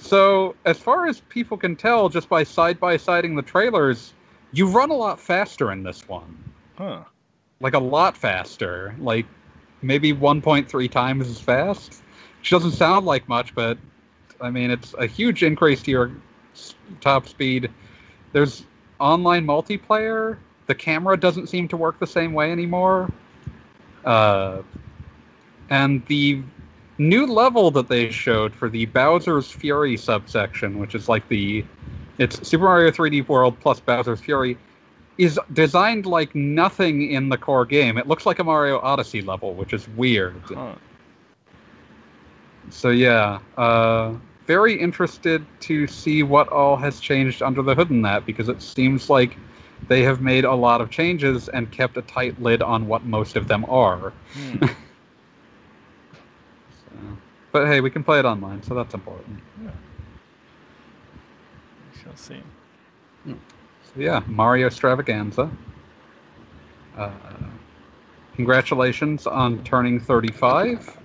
So, 0.00 0.54
as 0.64 0.78
far 0.78 1.08
as 1.08 1.20
people 1.22 1.56
can 1.56 1.74
tell, 1.74 2.08
just 2.08 2.28
by 2.28 2.44
side 2.44 2.78
by 2.78 2.96
siding 2.96 3.34
the 3.34 3.42
trailers, 3.42 4.12
you 4.52 4.68
run 4.68 4.90
a 4.90 4.94
lot 4.94 5.18
faster 5.18 5.72
in 5.72 5.82
this 5.82 6.08
one. 6.08 6.52
Huh. 6.76 7.02
Like 7.60 7.74
a 7.74 7.80
lot 7.80 8.16
faster. 8.16 8.94
Like 9.00 9.26
maybe 9.82 10.12
1.3 10.12 10.90
times 10.90 11.28
as 11.28 11.40
fast. 11.40 12.00
Which 12.38 12.50
doesn't 12.50 12.72
sound 12.72 13.06
like 13.06 13.28
much, 13.28 13.54
but 13.56 13.76
I 14.40 14.50
mean, 14.50 14.70
it's 14.70 14.94
a 14.94 15.06
huge 15.06 15.42
increase 15.42 15.82
to 15.82 15.90
your 15.90 16.12
top 17.00 17.26
speed. 17.26 17.68
There's 18.32 18.64
online 19.00 19.44
multiplayer. 19.44 20.38
The 20.66 20.74
camera 20.76 21.16
doesn't 21.16 21.48
seem 21.48 21.66
to 21.68 21.76
work 21.76 21.98
the 21.98 22.06
same 22.06 22.32
way 22.32 22.52
anymore. 22.52 23.10
Uh, 24.04 24.62
and 25.70 26.04
the 26.06 26.42
new 26.98 27.26
level 27.26 27.70
that 27.70 27.88
they 27.88 28.10
showed 28.10 28.54
for 28.54 28.68
the 28.68 28.86
Bowser's 28.86 29.50
Fury 29.50 29.96
subsection, 29.96 30.78
which 30.78 30.94
is 30.94 31.08
like 31.08 31.28
the 31.28 31.64
it's 32.18 32.46
Super 32.46 32.64
Mario 32.64 32.90
3D 32.90 33.28
World 33.28 33.58
plus 33.60 33.78
Bowser's 33.78 34.20
Fury, 34.20 34.58
is 35.18 35.38
designed 35.52 36.06
like 36.06 36.34
nothing 36.34 37.10
in 37.10 37.28
the 37.28 37.38
core 37.38 37.64
game. 37.64 37.96
It 37.96 38.08
looks 38.08 38.26
like 38.26 38.38
a 38.40 38.44
Mario 38.44 38.80
Odyssey 38.80 39.22
level, 39.22 39.54
which 39.54 39.72
is 39.72 39.88
weird. 39.90 40.40
Huh. 40.44 40.74
So 42.70 42.90
yeah, 42.90 43.38
uh, 43.56 44.14
very 44.46 44.78
interested 44.78 45.44
to 45.60 45.86
see 45.86 46.22
what 46.22 46.48
all 46.48 46.76
has 46.76 47.00
changed 47.00 47.42
under 47.42 47.62
the 47.62 47.74
hood 47.74 47.90
in 47.90 48.02
that 48.02 48.26
because 48.26 48.48
it 48.48 48.60
seems 48.62 49.08
like 49.08 49.36
they 49.86 50.02
have 50.02 50.20
made 50.20 50.44
a 50.44 50.54
lot 50.54 50.80
of 50.80 50.90
changes 50.90 51.48
and 51.48 51.70
kept 51.70 51.96
a 51.96 52.02
tight 52.02 52.40
lid 52.42 52.62
on 52.62 52.88
what 52.88 53.04
most 53.04 53.36
of 53.36 53.46
them 53.46 53.64
are. 53.68 54.12
Hmm. 54.32 54.66
So, 57.58 57.64
but 57.64 57.72
hey, 57.72 57.80
we 57.80 57.90
can 57.90 58.04
play 58.04 58.20
it 58.20 58.24
online, 58.24 58.62
so 58.62 58.72
that's 58.72 58.94
important. 58.94 59.40
We 59.60 59.68
shall 62.00 62.14
see. 62.16 62.40
So 63.26 63.34
yeah, 63.96 64.22
Mario 64.28 64.68
Extravaganza. 64.68 65.50
Uh, 66.96 67.10
congratulations 68.36 69.26
on 69.26 69.64
turning 69.64 69.98
35. 69.98 70.96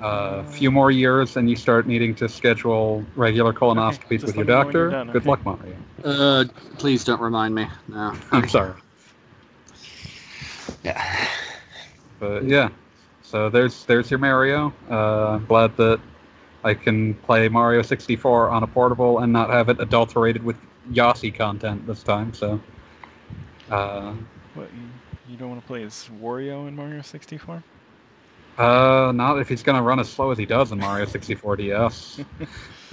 A 0.00 0.04
uh, 0.04 0.44
few 0.44 0.70
more 0.70 0.92
years, 0.92 1.36
and 1.36 1.50
you 1.50 1.56
start 1.56 1.88
needing 1.88 2.14
to 2.16 2.28
schedule 2.28 3.04
regular 3.16 3.52
colonoscopies 3.52 4.20
just 4.20 4.26
with 4.26 4.36
your 4.36 4.44
let 4.44 4.46
me 4.46 4.52
know 4.52 4.58
when 4.58 4.66
doctor. 4.66 4.78
you're 4.78 4.90
done, 4.90 5.10
Good 5.10 5.22
okay? 5.22 5.30
luck, 5.30 5.44
Mario. 5.44 5.76
Uh, 6.04 6.44
please 6.78 7.02
don't 7.04 7.20
remind 7.20 7.52
me. 7.52 7.66
No. 7.88 8.12
I'm 8.30 8.48
sorry, 8.48 8.74
Yeah. 10.84 11.28
but 12.20 12.44
yeah. 12.44 12.68
So 13.34 13.50
there's 13.50 13.84
there's 13.86 14.08
your 14.12 14.20
Mario. 14.20 14.72
Uh, 14.88 15.38
glad 15.38 15.76
that 15.76 15.98
I 16.62 16.72
can 16.72 17.14
play 17.14 17.48
Mario 17.48 17.82
64 17.82 18.50
on 18.50 18.62
a 18.62 18.66
portable 18.68 19.18
and 19.18 19.32
not 19.32 19.50
have 19.50 19.68
it 19.68 19.80
adulterated 19.80 20.44
with 20.44 20.54
Yoshi 20.92 21.32
content 21.32 21.84
this 21.84 22.04
time. 22.04 22.32
So. 22.32 22.60
Uh, 23.68 24.14
What, 24.54 24.68
you, 24.72 25.32
you 25.32 25.36
don't 25.36 25.48
want 25.48 25.60
to 25.60 25.66
play 25.66 25.82
as 25.82 26.08
Wario 26.22 26.68
in 26.68 26.76
Mario 26.76 27.02
64? 27.02 27.64
Uh, 28.56 29.10
not 29.12 29.40
if 29.40 29.48
he's 29.48 29.64
gonna 29.64 29.82
run 29.82 29.98
as 29.98 30.08
slow 30.08 30.30
as 30.30 30.38
he 30.38 30.46
does 30.46 30.70
in 30.70 30.78
Mario 30.78 31.04
64 31.04 31.56
DS. 31.56 32.20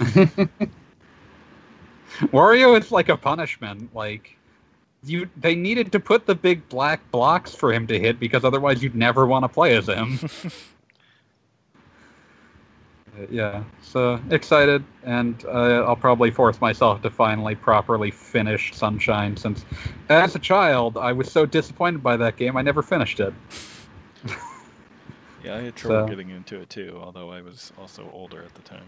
Wario 2.32 2.76
is 2.80 2.90
like 2.90 3.10
a 3.10 3.16
punishment. 3.16 3.94
Like, 3.94 4.36
you, 5.04 5.28
they 5.36 5.54
needed 5.54 5.92
to 5.92 6.00
put 6.00 6.26
the 6.26 6.34
big 6.34 6.68
black 6.68 7.00
blocks 7.10 7.54
for 7.54 7.72
him 7.72 7.86
to 7.88 7.98
hit 7.98 8.20
because 8.20 8.44
otherwise 8.44 8.82
you'd 8.82 8.94
never 8.94 9.26
want 9.26 9.44
to 9.44 9.48
play 9.48 9.76
as 9.76 9.86
him. 9.88 10.18
Uh, 13.14 13.26
yeah, 13.30 13.62
so 13.82 14.18
excited, 14.30 14.82
and 15.04 15.44
uh, 15.44 15.84
I'll 15.86 15.94
probably 15.96 16.30
force 16.30 16.58
myself 16.62 17.02
to 17.02 17.10
finally 17.10 17.54
properly 17.54 18.10
finish 18.10 18.72
Sunshine 18.74 19.36
since, 19.36 19.66
as 20.08 20.34
a 20.34 20.38
child, 20.38 20.96
I 20.96 21.12
was 21.12 21.30
so 21.30 21.44
disappointed 21.44 22.02
by 22.02 22.16
that 22.16 22.38
game 22.38 22.56
I 22.56 22.62
never 22.62 22.80
finished 22.80 23.20
it. 23.20 23.34
Yeah, 25.44 25.56
I 25.56 25.60
had 25.60 25.76
trouble 25.76 26.06
So- 26.06 26.08
getting 26.08 26.30
into 26.30 26.58
it 26.60 26.70
too, 26.70 26.98
although 27.02 27.30
I 27.30 27.42
was 27.42 27.70
also 27.78 28.08
older 28.14 28.42
at 28.42 28.54
the 28.54 28.62
time. 28.62 28.86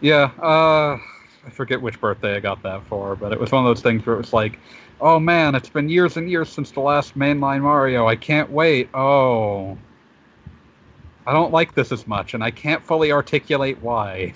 Yeah, 0.00 0.30
uh, 0.40 0.98
I 1.46 1.50
forget 1.50 1.80
which 1.80 2.00
birthday 2.00 2.36
I 2.36 2.40
got 2.40 2.62
that 2.64 2.82
for, 2.86 3.14
but 3.14 3.32
it 3.32 3.38
was 3.38 3.52
one 3.52 3.64
of 3.64 3.68
those 3.68 3.82
things 3.82 4.04
where 4.04 4.16
it 4.16 4.18
was 4.18 4.32
like, 4.32 4.58
oh 5.00 5.20
man, 5.20 5.54
it's 5.54 5.68
been 5.68 5.88
years 5.88 6.16
and 6.16 6.28
years 6.28 6.48
since 6.48 6.72
the 6.72 6.80
last 6.80 7.16
mainline 7.16 7.62
Mario. 7.62 8.06
I 8.08 8.16
can't 8.16 8.50
wait. 8.50 8.88
Oh. 8.92 9.78
I 11.26 11.32
don't 11.32 11.52
like 11.52 11.74
this 11.74 11.92
as 11.92 12.06
much, 12.06 12.34
and 12.34 12.42
I 12.42 12.50
can't 12.50 12.82
fully 12.82 13.12
articulate 13.12 13.80
why. 13.80 14.34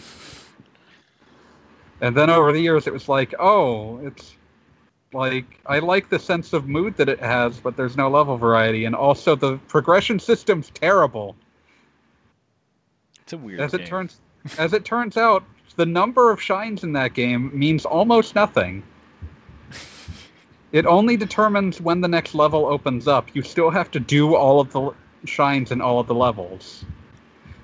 And 2.00 2.16
then 2.16 2.30
over 2.30 2.52
the 2.52 2.60
years, 2.60 2.86
it 2.86 2.92
was 2.92 3.08
like, 3.08 3.34
oh, 3.38 3.98
it's 3.98 4.34
like, 5.12 5.60
I 5.66 5.80
like 5.80 6.08
the 6.08 6.18
sense 6.18 6.52
of 6.52 6.68
mood 6.68 6.96
that 6.96 7.08
it 7.08 7.20
has, 7.20 7.58
but 7.58 7.76
there's 7.76 7.96
no 7.96 8.08
level 8.08 8.36
variety, 8.36 8.84
and 8.84 8.94
also 8.94 9.34
the 9.34 9.58
progression 9.68 10.18
system's 10.18 10.70
terrible. 10.70 11.36
It's 13.22 13.32
a 13.32 13.38
weird 13.38 13.60
As 13.60 13.72
game. 13.72 13.80
it 13.80 13.86
turns, 13.86 14.20
as 14.58 14.72
it 14.72 14.84
turns 14.84 15.16
out, 15.16 15.44
the 15.76 15.86
number 15.86 16.30
of 16.30 16.40
shines 16.40 16.84
in 16.84 16.92
that 16.94 17.14
game 17.14 17.50
means 17.58 17.84
almost 17.84 18.34
nothing. 18.34 18.82
It 20.72 20.86
only 20.86 21.16
determines 21.16 21.80
when 21.80 22.00
the 22.00 22.08
next 22.08 22.34
level 22.34 22.66
opens 22.66 23.08
up. 23.08 23.34
You 23.34 23.42
still 23.42 23.70
have 23.70 23.90
to 23.92 24.00
do 24.00 24.36
all 24.36 24.60
of 24.60 24.72
the 24.72 24.92
shines 25.24 25.72
in 25.72 25.80
all 25.80 25.98
of 25.98 26.06
the 26.06 26.14
levels, 26.14 26.84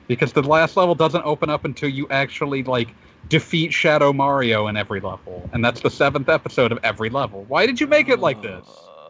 because 0.09 0.33
the 0.33 0.43
last 0.43 0.77
level 0.77 0.95
doesn't 0.95 1.25
open 1.25 1.49
up 1.49 1.65
until 1.65 1.89
you 1.89 2.09
actually 2.11 2.63
like 2.65 2.89
defeat 3.29 3.73
Shadow 3.73 4.13
Mario 4.13 4.67
in 4.67 4.77
every 4.77 5.01
level, 5.01 5.49
and 5.53 5.65
that's 5.65 5.81
the 5.81 5.91
seventh 5.91 6.29
episode 6.29 6.73
of 6.73 6.79
every 6.83 7.09
level. 7.11 7.45
Why 7.49 7.65
did 7.67 7.81
you 7.81 7.87
make 7.87 8.09
it 8.09 8.19
like 8.19 8.43
this? 8.43 8.67
Uh, 8.67 9.03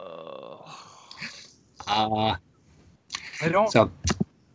Uh, 1.87 2.35
I 3.41 3.49
don't. 3.49 3.71
so 3.71 3.89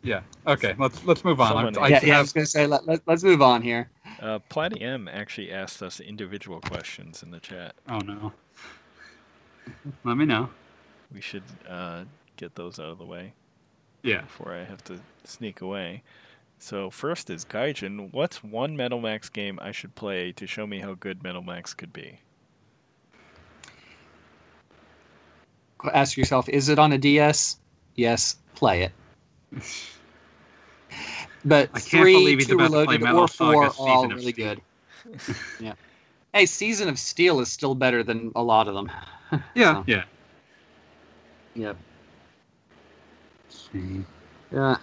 yeah. 0.03 0.21
Okay. 0.47 0.75
Let's 0.79 1.05
let's 1.05 1.25
move 1.25 1.41
on. 1.41 1.57
I'm- 1.57 1.75
Someone- 1.75 1.85
I 1.85 1.89
yeah, 1.95 2.05
yeah, 2.05 2.19
I 2.19 2.21
was 2.21 2.33
gonna 2.33 2.47
say 2.47 2.67
let, 2.67 2.87
let, 2.87 3.01
let's 3.07 3.23
move 3.25 3.41
on 3.43 3.63
here. 3.63 3.89
Uh, 4.23 4.39
Platy 4.49 4.81
M 4.81 5.09
actually 5.13 5.53
asked 5.53 5.83
us 5.83 6.01
individual 6.01 6.61
questions 6.61 7.23
in 7.23 7.31
the 7.31 7.41
chat. 7.41 7.75
Oh 7.89 7.99
no. 7.99 8.33
Let 10.05 10.17
me 10.17 10.25
know. 10.25 10.49
We 11.13 11.21
should 11.21 11.43
uh, 11.69 12.05
get 12.37 12.55
those 12.55 12.79
out 12.79 12.89
of 12.89 12.99
the 12.99 13.05
way 13.05 13.35
Yeah. 14.03 14.23
before 14.23 14.55
I 14.55 14.65
have 14.65 14.83
to 14.85 15.01
sneak 15.25 15.61
away. 15.61 16.03
So 16.59 16.91
first 16.91 17.29
is 17.29 17.45
Gaijin. 17.45 18.13
What's 18.13 18.43
one 18.43 18.77
Metal 18.77 19.01
Max 19.01 19.29
game 19.29 19.59
I 19.61 19.73
should 19.73 19.95
play 19.95 20.33
to 20.33 20.47
show 20.47 20.67
me 20.67 20.79
how 20.79 20.95
good 20.95 21.23
Metal 21.23 21.43
Max 21.43 21.75
could 21.75 21.93
be? 21.93 22.21
Ask 25.93 26.17
yourself: 26.17 26.49
Is 26.49 26.69
it 26.69 26.79
on 26.79 26.93
a 26.93 26.99
DS? 26.99 27.59
Yes, 27.97 28.37
play 28.55 28.83
it. 28.85 28.93
But 31.45 31.71
I 31.75 31.81
can't 31.81 32.03
three, 32.03 32.15
believe 32.15 32.39
two 32.41 32.57
to 32.57 32.57
reloaded, 32.57 33.03
or 33.03 33.27
four 33.29 33.67
are 33.67 33.71
all 33.79 34.09
really 34.09 34.33
good. 34.33 34.61
yeah. 35.61 35.75
Hey, 36.33 36.47
Season 36.47 36.89
of 36.89 36.99
Steel 36.99 37.41
is 37.41 37.51
still 37.51 37.75
better 37.75 38.03
than 38.03 38.33
a 38.35 38.43
lot 38.43 38.69
of 38.69 38.75
them. 38.75 38.91
Yeah. 39.55 39.77
So. 39.77 39.85
Yeah. 39.87 40.05
Yep. 41.55 41.77
Yeah. 44.53 44.77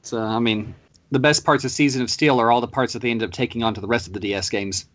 So 0.00 0.18
I 0.18 0.38
mean, 0.38 0.74
the 1.10 1.18
best 1.18 1.44
parts 1.44 1.62
of 1.62 1.70
Season 1.70 2.00
of 2.00 2.10
Steel 2.10 2.40
are 2.40 2.50
all 2.50 2.62
the 2.62 2.66
parts 2.66 2.94
that 2.94 3.02
they 3.02 3.10
end 3.10 3.22
up 3.22 3.32
taking 3.32 3.62
onto 3.62 3.82
the 3.82 3.86
rest 3.86 4.06
of 4.06 4.14
the 4.14 4.20
DS 4.20 4.48
games. 4.48 4.86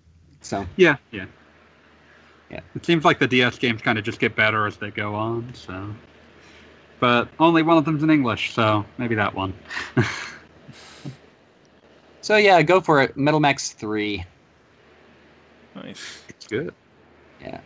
So 0.41 0.65
Yeah. 0.78 0.95
Yeah. 1.12 1.26
Yeah. 2.50 2.62
It 2.76 2.84
seems 2.88 3.06
like 3.06 3.19
the 3.19 3.28
DS 3.28 3.60
games 3.60 3.84
kind 3.84 4.00
of 4.00 4.04
just 4.04 4.19
get 4.19 4.36
better 4.36 4.65
as 4.65 4.78
they 4.78 4.89
go 4.89 5.13
on. 5.13 5.54
So. 5.54 5.93
But 7.00 7.30
only 7.39 7.62
one 7.62 7.78
of 7.78 7.86
them's 7.86 8.02
in 8.02 8.10
English, 8.10 8.54
so 8.54 8.84
maybe 8.98 9.13
that 9.13 9.36
one. 9.36 9.54
so 12.22 12.38
yeah, 12.38 12.62
go 12.62 12.82
for 12.82 13.02
it. 13.02 13.18
Metal 13.18 13.40
Max 13.40 13.72
Three. 13.72 14.26
Nice. 15.76 16.24
It's 16.30 16.48
good. 16.48 16.74
Yeah. 17.42 17.62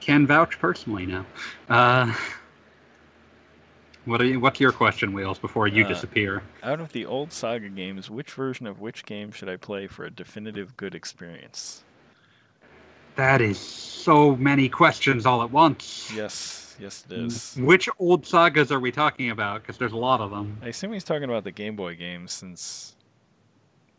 Can 0.00 0.26
vouch 0.26 0.58
personally 0.58 1.06
now. 1.06 1.26
Uh, 1.68 2.14
what 4.04 4.20
are 4.20 4.26
you, 4.26 4.38
what's 4.38 4.60
your 4.60 4.72
question, 4.72 5.12
Wheels? 5.12 5.38
Before 5.38 5.66
you 5.66 5.84
Uh, 5.84 5.88
disappear. 5.88 6.42
Out 6.62 6.80
of 6.80 6.92
the 6.92 7.06
old 7.06 7.32
Saga 7.32 7.68
games, 7.70 8.10
which 8.10 8.30
version 8.32 8.66
of 8.66 8.80
which 8.80 9.04
game 9.06 9.32
should 9.32 9.48
I 9.48 9.56
play 9.56 9.86
for 9.86 10.04
a 10.04 10.10
definitive 10.10 10.76
good 10.76 10.94
experience? 10.94 11.84
That 13.16 13.40
is 13.40 13.58
so 13.58 14.36
many 14.36 14.68
questions 14.68 15.24
all 15.24 15.42
at 15.42 15.50
once. 15.50 16.12
Yes, 16.14 16.76
yes, 16.80 17.04
it 17.08 17.16
is. 17.16 17.56
Which 17.58 17.88
old 17.98 18.26
sagas 18.26 18.72
are 18.72 18.80
we 18.80 18.90
talking 18.90 19.30
about? 19.30 19.62
Because 19.62 19.78
there's 19.78 19.92
a 19.92 19.96
lot 19.96 20.20
of 20.20 20.30
them. 20.30 20.58
I 20.62 20.68
assume 20.68 20.92
he's 20.92 21.04
talking 21.04 21.24
about 21.24 21.44
the 21.44 21.52
Game 21.52 21.76
Boy 21.76 21.94
games 21.94 22.32
since 22.32 22.93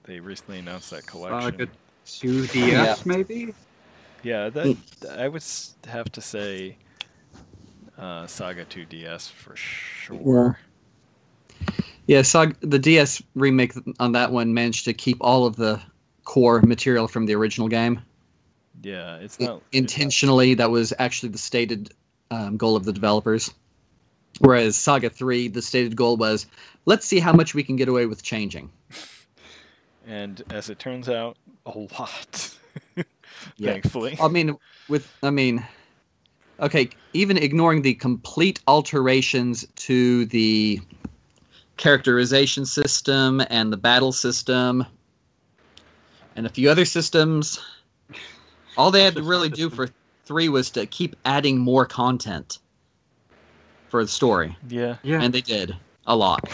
they 0.05 0.19
recently 0.19 0.59
announced 0.59 0.91
that 0.91 1.05
collection. 1.05 1.51
Saga 1.51 1.71
2DS, 2.05 2.55
Yeah. 2.55 2.95
maybe? 3.05 3.53
Yeah, 4.23 4.49
that 4.49 4.77
I 5.17 5.27
would 5.27 5.43
have 5.87 6.11
to 6.13 6.21
say 6.21 6.77
uh, 7.97 8.27
Saga 8.27 8.65
2DS 8.65 9.29
for 9.31 9.55
sure. 9.55 10.59
Yeah, 12.07 12.21
Saga, 12.21 12.55
the 12.61 12.79
DS 12.79 13.21
remake 13.33 13.73
on 13.99 14.11
that 14.13 14.31
one 14.31 14.53
managed 14.53 14.85
to 14.85 14.93
keep 14.93 15.17
all 15.21 15.45
of 15.45 15.55
the 15.55 15.81
core 16.23 16.61
material 16.61 17.07
from 17.07 17.25
the 17.25 17.35
original 17.35 17.67
game. 17.67 18.01
Yeah, 18.81 19.17
it's 19.17 19.39
not 19.39 19.61
intentionally 19.71 20.53
that 20.55 20.69
was 20.69 20.93
actually 20.99 21.29
the 21.29 21.37
stated 21.37 21.91
um, 22.31 22.57
goal 22.57 22.75
of 22.75 22.85
the 22.85 22.93
developers 22.93 23.51
whereas 24.39 24.75
saga 24.75 25.09
3 25.09 25.47
the 25.47 25.61
stated 25.61 25.95
goal 25.95 26.17
was 26.17 26.47
let's 26.85 27.05
see 27.05 27.19
how 27.19 27.31
much 27.31 27.53
we 27.53 27.63
can 27.63 27.75
get 27.75 27.87
away 27.87 28.05
with 28.05 28.23
changing 28.23 28.69
and 30.05 30.41
as 30.51 30.69
it 30.69 30.79
turns 30.79 31.09
out, 31.09 31.37
a 31.65 31.77
lot. 31.77 32.51
Yeah. 33.57 33.73
Thankfully. 33.73 34.17
i 34.21 34.27
mean 34.27 34.55
with 34.89 35.11
i 35.21 35.29
mean 35.29 35.65
okay 36.59 36.89
even 37.13 37.37
ignoring 37.37 37.81
the 37.81 37.93
complete 37.93 38.59
alterations 38.67 39.65
to 39.75 40.25
the 40.27 40.79
characterization 41.77 42.65
system 42.65 43.41
and 43.49 43.71
the 43.73 43.77
battle 43.77 44.11
system 44.13 44.85
and 46.35 46.45
a 46.45 46.49
few 46.49 46.69
other 46.69 46.85
systems 46.85 47.59
all 48.77 48.89
they 48.89 49.03
had 49.03 49.15
to 49.15 49.23
really 49.23 49.49
do 49.49 49.69
for 49.69 49.89
3 50.25 50.49
was 50.49 50.69
to 50.71 50.85
keep 50.85 51.15
adding 51.25 51.57
more 51.57 51.85
content 51.85 52.59
for 53.89 54.03
the 54.03 54.09
story 54.09 54.55
Yeah. 54.69 54.95
Yeah. 55.03 55.21
and 55.21 55.33
they 55.33 55.41
did 55.41 55.75
a 56.07 56.15
lot. 56.15 56.47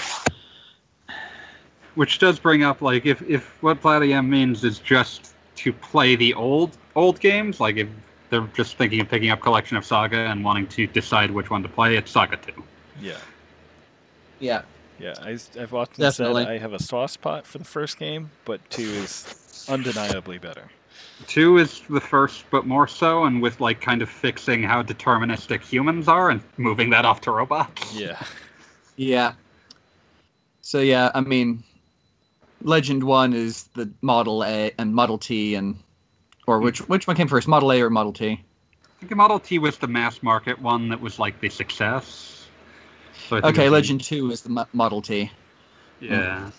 Which 1.96 2.20
does 2.20 2.40
bring 2.40 2.64
up 2.64 2.82
like 2.82 3.06
if 3.06 3.22
if 3.24 3.62
what 3.62 3.82
Platinum 3.82 4.30
means 4.30 4.64
is 4.64 4.80
just 4.80 5.34
to 5.58 5.74
play 5.74 6.16
the 6.16 6.34
old 6.34 6.78
old 6.96 7.20
games, 7.20 7.60
like 7.60 7.78
if 7.78 7.90
they're 8.30 8.48
just 8.56 8.78
thinking 8.78 9.02
of 9.02 9.10
picking 9.10 9.30
up 9.30 9.42
Collection 9.42 9.78
of 9.78 9.86
Saga 9.86 10.18
and 10.18 10.44
wanting 10.44 10.66
to 10.68 10.88
decide 10.88 11.30
which 11.32 11.50
one 11.50 11.62
to 11.64 11.70
play, 11.70 11.98
it's 11.98 12.12
Saga 12.12 12.38
2. 12.38 12.64
Yeah. 13.02 13.18
Yeah, 14.40 14.64
Yeah. 15.00 15.14
I, 15.22 15.38
have 15.60 15.74
often 15.74 16.02
Definitely. 16.02 16.46
said 16.46 16.52
I 16.54 16.58
have 16.58 16.74
a 16.74 16.82
soft 16.82 17.14
spot 17.14 17.46
for 17.46 17.58
the 17.60 17.66
first 17.66 18.00
game, 18.00 18.32
but 18.46 18.68
2 18.72 18.82
is 18.82 19.66
undeniably 19.70 20.38
better. 20.40 20.72
Two 21.28 21.58
is 21.58 21.82
the 21.90 22.02
first, 22.02 22.46
but 22.50 22.66
more 22.66 22.88
so, 22.88 23.26
and 23.26 23.42
with 23.42 23.60
like 23.60 23.82
kind 23.82 24.02
of 24.02 24.10
fixing 24.10 24.64
how 24.64 24.82
deterministic 24.82 25.62
humans 25.62 26.08
are 26.08 26.30
and 26.32 26.42
moving 26.58 26.90
that 26.90 27.06
off 27.06 27.22
to 27.22 27.32
robots. 27.32 27.94
Yeah. 27.94 28.20
yeah. 28.96 29.34
So 30.62 30.80
yeah, 30.80 31.12
I 31.14 31.22
mean, 31.22 31.64
Legend 32.66 33.04
One 33.04 33.34
is 33.34 33.64
the 33.76 33.90
Model 34.02 34.44
A 34.44 34.72
and 34.78 34.94
Model 34.94 35.18
T, 35.18 35.56
and 35.56 35.76
or 36.48 36.60
which 36.60 36.80
which 36.88 37.08
one 37.08 37.16
came 37.16 37.28
first, 37.28 37.48
Model 37.48 37.72
A 37.72 37.82
or 37.82 37.90
Model 37.90 38.14
T? 38.14 38.32
I 38.32 39.00
think 39.00 39.10
the 39.10 39.16
Model 39.16 39.40
T 39.40 39.58
was 39.60 39.78
the 39.78 39.88
mass 39.88 40.22
market 40.22 40.62
one 40.62 40.90
that 40.90 41.00
was 41.02 41.18
like 41.20 41.40
the 41.42 41.50
success. 41.50 42.48
So 43.30 43.38
Okay, 43.38 43.66
it 43.66 43.70
was- 43.70 43.72
Legend 43.72 44.02
Two 44.04 44.32
is 44.32 44.42
the 44.42 44.66
Model 44.74 45.02
T. 45.02 45.32
Yeah. 46.00 46.50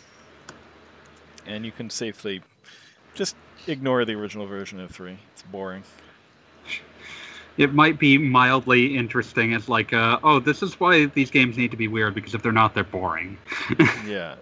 And 1.47 1.65
you 1.67 1.73
can 1.73 1.91
safely 1.91 2.41
just 3.15 3.35
ignore 3.67 4.05
the 4.05 4.13
original 4.15 4.47
version 4.47 4.79
of 4.79 4.93
3. 4.93 5.19
It's 5.33 5.43
boring. 5.43 5.83
It 7.59 7.75
might 7.75 7.99
be 7.99 8.17
mildly 8.17 8.97
interesting 8.97 9.53
as 9.53 9.69
like, 9.69 9.93
uh, 9.93 10.19
oh, 10.23 10.39
this 10.39 10.63
is 10.63 10.79
why 10.81 11.07
these 11.07 11.31
games 11.31 11.59
need 11.59 11.71
to 11.73 11.77
be 11.77 11.89
weird 11.89 12.15
because 12.15 12.35
if 12.35 12.43
they're 12.43 12.53
not, 12.53 12.75
they're 12.75 12.85
boring. 12.85 13.37
Yeah. 14.07 14.37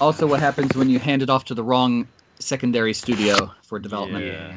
Also, 0.00 0.26
what 0.26 0.40
happens 0.40 0.76
when 0.76 0.88
you 0.88 0.98
hand 0.98 1.22
it 1.22 1.30
off 1.30 1.44
to 1.46 1.54
the 1.54 1.62
wrong 1.62 2.06
secondary 2.38 2.94
studio 2.94 3.50
for 3.62 3.78
development? 3.78 4.26
Yeah. 4.26 4.54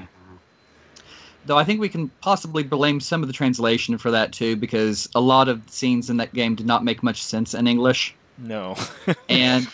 Though 1.45 1.57
I 1.57 1.63
think 1.63 1.81
we 1.81 1.89
can 1.89 2.09
possibly 2.21 2.63
blame 2.63 2.99
some 2.99 3.23
of 3.23 3.27
the 3.27 3.33
translation 3.33 3.97
for 3.97 4.11
that 4.11 4.31
too, 4.31 4.55
because 4.55 5.09
a 5.15 5.21
lot 5.21 5.49
of 5.49 5.61
scenes 5.67 6.09
in 6.09 6.17
that 6.17 6.33
game 6.33 6.53
did 6.53 6.67
not 6.67 6.83
make 6.83 7.01
much 7.01 7.23
sense 7.23 7.55
in 7.55 7.65
English. 7.65 8.13
No. 8.37 8.75
and 9.29 9.67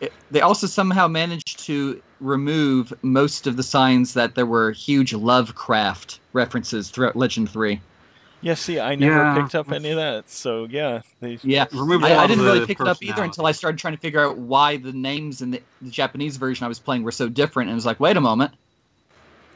it, 0.00 0.12
they 0.30 0.40
also 0.40 0.66
somehow 0.66 1.06
managed 1.06 1.58
to 1.66 2.00
remove 2.20 2.92
most 3.02 3.46
of 3.46 3.58
the 3.58 3.62
signs 3.62 4.14
that 4.14 4.34
there 4.34 4.46
were 4.46 4.72
huge 4.72 5.12
Lovecraft 5.12 6.20
references 6.32 6.88
throughout 6.88 7.16
Legend 7.16 7.50
3. 7.50 7.78
Yeah, 8.40 8.54
see, 8.54 8.80
I 8.80 8.94
never 8.94 9.24
Yeah. 9.24 9.34
picked 9.34 9.54
up 9.54 9.72
any 9.72 9.90
of 9.90 9.96
that. 9.96 10.28
So, 10.28 10.66
yeah, 10.70 11.02
they 11.20 11.38
Yeah, 11.42 11.66
Remove 11.72 12.02
a 12.02 12.06
I, 12.06 12.14
lot 12.14 12.24
I 12.24 12.26
didn't 12.26 12.44
really 12.44 12.66
pick 12.66 12.80
it 12.80 12.86
up 12.86 12.98
either 13.02 13.22
until 13.22 13.46
I 13.46 13.52
started 13.52 13.78
trying 13.78 13.94
to 13.94 14.00
figure 14.00 14.20
out 14.24 14.38
why 14.38 14.76
the 14.76 14.92
names 14.92 15.42
in 15.42 15.50
the, 15.50 15.62
the 15.80 15.90
Japanese 15.90 16.36
version 16.36 16.64
I 16.64 16.68
was 16.68 16.80
playing 16.80 17.02
were 17.02 17.12
so 17.12 17.28
different. 17.28 17.68
And 17.68 17.74
it 17.74 17.76
was 17.76 17.86
like, 17.86 18.00
wait 18.00 18.16
a 18.16 18.20
moment. 18.20 18.52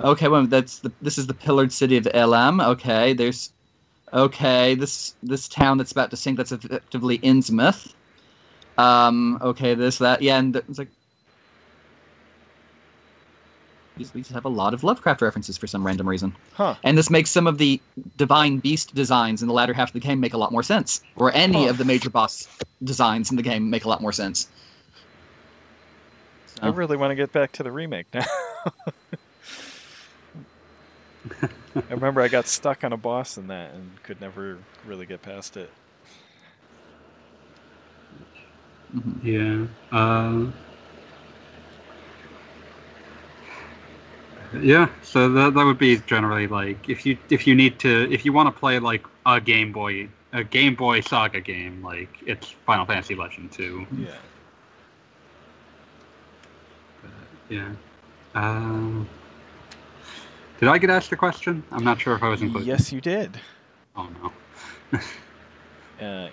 Okay, 0.03 0.29
well, 0.29 0.47
that's 0.47 0.81
the 0.81 0.93
this 1.01 1.19
is 1.19 1.27
the 1.27 1.35
pillared 1.35 1.73
city 1.73 1.97
of 1.97 2.09
Elam. 2.13 2.61
Okay, 2.61 3.13
there's 3.13 3.53
okay 4.13 4.75
this 4.75 5.15
this 5.23 5.49
town 5.49 5.79
that's 5.79 5.93
about 5.93 6.11
to 6.11 6.17
sink. 6.17 6.37
That's 6.37 6.53
effectively 6.53 7.19
Innsmouth. 7.19 7.95
Um, 8.77 9.39
okay, 9.41 9.75
this 9.75 9.99
that 9.99 10.21
yeah, 10.23 10.39
and 10.39 10.57
it's 10.57 10.79
like 10.79 10.91
these 13.97 14.11
these 14.11 14.29
have 14.29 14.45
a 14.45 14.49
lot 14.49 14.75
of 14.75 14.85
Lovecraft 14.85 15.23
references 15.23 15.57
for 15.57 15.67
some 15.67 15.85
random 15.87 16.09
reason. 16.09 16.35
Huh. 16.53 16.75
And 16.83 16.99
this 16.99 17.11
makes 17.11 17.31
some 17.31 17.47
of 17.47 17.59
the 17.59 17.81
divine 18.17 18.59
beast 18.59 18.95
designs 18.95 19.43
in 19.43 19.49
the 19.49 19.55
latter 19.55 19.73
half 19.73 19.91
of 19.91 19.95
the 19.95 20.01
game 20.01 20.21
make 20.21 20.35
a 20.35 20.39
lot 20.39 20.53
more 20.53 20.63
sense, 20.63 21.03
or 21.17 21.33
any 21.35 21.65
Huh. 21.65 21.71
of 21.71 21.79
the 21.79 21.85
major 21.85 22.11
boss 22.11 22.47
designs 22.83 23.31
in 23.31 23.37
the 23.37 23.43
game 23.43 23.71
make 23.71 23.85
a 23.85 23.89
lot 23.89 24.03
more 24.03 24.13
sense. 24.13 24.49
I 26.63 26.69
really 26.69 26.97
want 26.97 27.11
to 27.11 27.15
get 27.17 27.33
back 27.33 27.53
to 27.53 27.63
the 27.63 27.73
remake 27.73 28.07
now. 28.15 28.25
I 31.77 31.83
remember 31.91 32.21
I 32.21 32.29
got 32.29 32.47
stuck 32.47 32.85
on 32.85 32.93
a 32.93 32.97
boss 32.97 33.37
in 33.37 33.49
that 33.49 33.75
and 33.75 34.03
could 34.03 34.21
never 34.21 34.59
really 34.87 35.07
get 35.07 35.23
past 35.23 35.57
it. 35.57 35.71
mhm. 38.95 39.69
Yeah. 39.93 39.97
Uh, 39.97 40.51
yeah. 44.63 44.89
So 45.03 45.29
that 45.31 45.55
that 45.55 45.65
would 45.65 45.79
be 45.79 45.99
generally 45.99 46.47
like 46.47 46.89
if 46.89 47.05
you 47.07 47.17
if 47.31 47.47
you 47.47 47.55
need 47.55 47.79
to 47.81 48.11
if 48.13 48.25
you 48.25 48.33
want 48.33 48.55
to 48.55 48.59
play 48.59 48.79
like 48.79 49.05
a 49.27 49.41
Game 49.41 49.73
Boy 49.73 50.09
a 50.33 50.45
Game 50.45 50.75
Boy 50.75 51.01
Saga 51.01 51.41
game 51.41 51.83
like 51.83 52.09
it's 52.27 52.51
Final 52.67 52.85
Fantasy 52.87 53.15
Legend 53.15 53.53
two. 53.53 53.87
Yeah. 53.97 54.15
Yeah. 57.49 57.71
Um, 58.35 59.09
did 60.59 60.69
I 60.69 60.79
get 60.79 60.91
asked 60.91 61.13
a 61.13 61.17
question? 61.17 61.63
I'm 61.71 61.85
not 61.85 62.01
sure 62.01 62.17
if 62.17 62.23
I 62.23 62.29
was 62.29 62.43
included. 62.43 62.67
Yes, 62.67 62.91
you 62.91 63.01
did. 63.01 63.41
Oh 63.97 64.09
no. 64.23 65.01
Uh, 66.01 66.29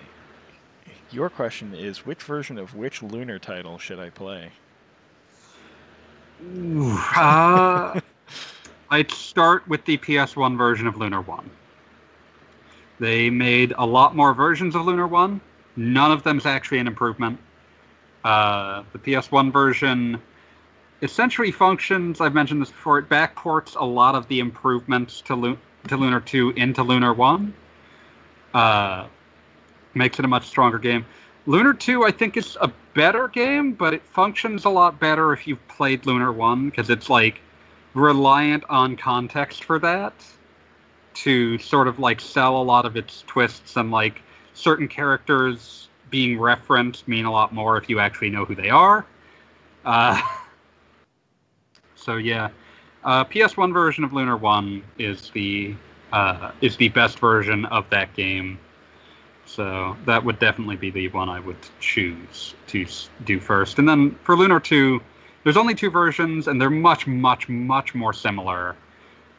your 1.12 1.30
question 1.30 1.72
is 1.72 2.04
which 2.04 2.20
version 2.20 2.58
of 2.58 2.74
which 2.74 3.00
lunar 3.00 3.38
title 3.38 3.78
should 3.78 4.00
I 4.00 4.10
play? 4.10 4.50
Ooh, 6.42 6.90
uh, 6.90 8.00
I'd 8.92 9.10
start 9.10 9.66
with 9.66 9.86
the 9.86 9.96
PS1 9.96 10.58
version 10.58 10.86
of 10.86 10.98
Lunar 10.98 11.22
1. 11.22 11.50
They 13.00 13.30
made 13.30 13.72
a 13.78 13.86
lot 13.86 14.14
more 14.14 14.34
versions 14.34 14.74
of 14.74 14.84
Lunar 14.84 15.06
1. 15.06 15.40
None 15.76 16.12
of 16.12 16.22
them's 16.24 16.44
actually 16.44 16.76
an 16.76 16.86
improvement. 16.86 17.38
Uh, 18.22 18.82
the 18.92 18.98
PS1 18.98 19.50
version 19.50 20.20
essentially 21.00 21.50
functions, 21.50 22.20
I've 22.20 22.34
mentioned 22.34 22.60
this 22.60 22.68
before, 22.68 22.98
it 22.98 23.08
backports 23.08 23.80
a 23.80 23.84
lot 23.84 24.14
of 24.14 24.28
the 24.28 24.40
improvements 24.40 25.22
to, 25.22 25.36
Lu- 25.36 25.58
to 25.88 25.96
Lunar 25.96 26.20
2 26.20 26.50
into 26.50 26.82
Lunar 26.82 27.14
1. 27.14 27.54
Uh, 28.52 29.06
makes 29.94 30.18
it 30.18 30.26
a 30.26 30.28
much 30.28 30.46
stronger 30.46 30.78
game. 30.78 31.06
Lunar 31.46 31.72
2, 31.72 32.04
I 32.04 32.10
think, 32.10 32.36
is 32.36 32.58
a 32.60 32.70
better 32.92 33.28
game, 33.28 33.72
but 33.72 33.94
it 33.94 34.02
functions 34.04 34.66
a 34.66 34.68
lot 34.68 35.00
better 35.00 35.32
if 35.32 35.46
you've 35.46 35.66
played 35.66 36.04
Lunar 36.04 36.30
1, 36.30 36.68
because 36.68 36.90
it's 36.90 37.08
like 37.08 37.40
reliant 37.94 38.64
on 38.68 38.96
context 38.96 39.64
for 39.64 39.78
that 39.78 40.14
to 41.14 41.58
sort 41.58 41.88
of 41.88 41.98
like 41.98 42.20
sell 42.20 42.60
a 42.60 42.62
lot 42.62 42.86
of 42.86 42.96
its 42.96 43.22
twists 43.26 43.76
and 43.76 43.90
like 43.90 44.22
certain 44.54 44.88
characters 44.88 45.88
being 46.10 46.38
referenced 46.38 47.06
mean 47.08 47.24
a 47.24 47.30
lot 47.30 47.52
more 47.52 47.76
if 47.76 47.88
you 47.88 47.98
actually 47.98 48.30
know 48.30 48.44
who 48.44 48.54
they 48.54 48.70
are. 48.70 49.04
Uh, 49.84 50.20
so 51.94 52.16
yeah, 52.16 52.48
uh, 53.04 53.24
PS1 53.24 53.72
version 53.72 54.04
of 54.04 54.12
Lunar 54.12 54.36
1 54.36 54.82
is 54.98 55.30
the 55.30 55.74
uh, 56.12 56.52
is 56.60 56.76
the 56.76 56.88
best 56.90 57.18
version 57.18 57.64
of 57.66 57.88
that 57.90 58.14
game. 58.14 58.58
So 59.46 59.96
that 60.04 60.22
would 60.24 60.38
definitely 60.38 60.76
be 60.76 60.90
the 60.90 61.08
one 61.08 61.28
I 61.28 61.40
would 61.40 61.56
choose 61.80 62.54
to 62.68 62.86
do 63.24 63.40
first. 63.40 63.78
And 63.78 63.88
then 63.88 64.12
for 64.22 64.36
Lunar 64.36 64.60
2, 64.60 65.00
there's 65.44 65.56
only 65.56 65.74
two 65.74 65.90
versions, 65.90 66.48
and 66.48 66.60
they're 66.60 66.70
much, 66.70 67.06
much, 67.06 67.48
much 67.48 67.94
more 67.94 68.12
similar 68.12 68.76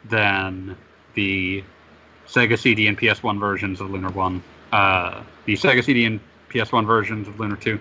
than 0.05 0.75
the 1.13 1.63
Sega 2.27 2.57
CD 2.57 2.87
and 2.87 2.97
PS1 2.97 3.39
versions 3.39 3.79
of 3.79 3.89
Lunar 3.91 4.09
1. 4.09 4.43
Uh, 4.71 5.23
the 5.45 5.53
Sega 5.53 5.83
CD 5.83 6.05
and 6.05 6.19
PS1 6.49 6.85
versions 6.85 7.27
of 7.27 7.39
Lunar 7.39 7.55
2. 7.55 7.79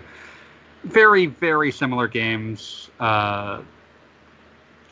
Very, 0.84 1.26
very 1.26 1.70
similar 1.72 2.06
games. 2.08 2.90
Uh, 3.00 3.62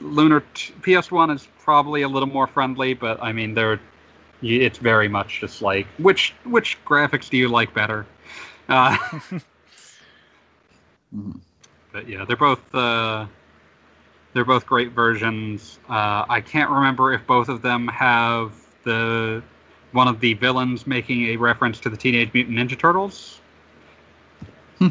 Lunar 0.01 0.41
t- 0.55 0.73
PS1 0.81 1.35
is 1.35 1.47
probably 1.63 2.03
a 2.03 2.09
little 2.09 2.29
more 2.29 2.47
friendly, 2.47 2.95
but 2.95 3.23
I 3.23 3.33
mean, 3.33 3.55
they're 3.55 3.81
it's 4.43 4.79
very 4.79 5.07
much 5.07 5.41
just 5.41 5.61
like 5.61 5.87
which 5.99 6.33
which 6.45 6.79
graphics 6.87 7.29
do 7.29 7.37
you 7.37 7.47
like 7.49 7.75
better? 7.75 8.07
Uh, 8.69 8.97
Mhm. 11.15 11.41
But 11.93 12.09
yeah, 12.09 12.25
they're 12.25 12.37
both 12.37 12.75
uh, 12.75 13.27
they're 14.33 14.45
both 14.45 14.67
great 14.67 14.93
versions. 14.93 15.79
Uh, 15.89 16.25
I 16.29 16.41
can't 16.41 16.71
remember 16.71 17.13
if 17.13 17.27
both 17.27 17.49
of 17.49 17.63
them 17.63 17.89
have 17.89 18.53
the 18.85 19.43
one 19.93 20.09
of 20.09 20.21
the 20.21 20.35
villains 20.35 20.87
making 20.87 21.27
a 21.27 21.37
reference 21.37 21.81
to 21.81 21.91
the 21.91 21.97
Teenage 21.97 22.33
Mutant 22.33 22.57
Ninja 22.57 22.79
Turtles. 22.79 23.41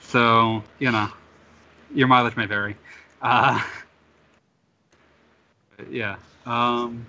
so 0.00 0.62
you 0.78 0.90
know, 0.90 1.08
your 1.94 2.08
mileage 2.08 2.36
may 2.36 2.46
vary. 2.46 2.76
Uh, 3.20 3.62
yeah. 5.90 6.16
Um, 6.46 7.06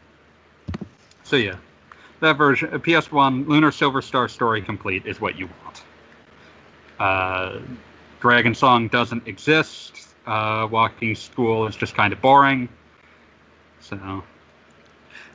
so 1.23 1.37
yeah, 1.37 1.55
that 2.19 2.37
version, 2.37 2.73
uh, 2.73 2.77
PS1 2.77 3.47
Lunar 3.47 3.71
Silver 3.71 4.01
Star 4.01 4.27
Story 4.27 4.61
Complete 4.61 5.05
is 5.05 5.19
what 5.19 5.37
you 5.37 5.49
want. 5.63 5.83
Uh, 6.99 7.59
Dragon 8.23 8.55
Song 8.55 8.87
doesn't 8.87 9.27
exist. 9.27 10.15
Uh, 10.25 10.65
Walking 10.71 11.13
School 11.13 11.67
is 11.67 11.75
just 11.75 11.93
kind 11.93 12.13
of 12.13 12.21
boring. 12.21 12.69
So 13.81 14.23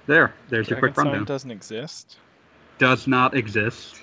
there, 0.07 0.33
there's 0.49 0.71
your 0.71 0.81
Dragon 0.81 0.83
quick 0.95 0.95
Song 0.95 1.05
rundown. 1.13 1.25
doesn't 1.27 1.51
exist, 1.51 2.17
Does 2.79 3.07
not 3.07 3.37
exist. 3.37 4.01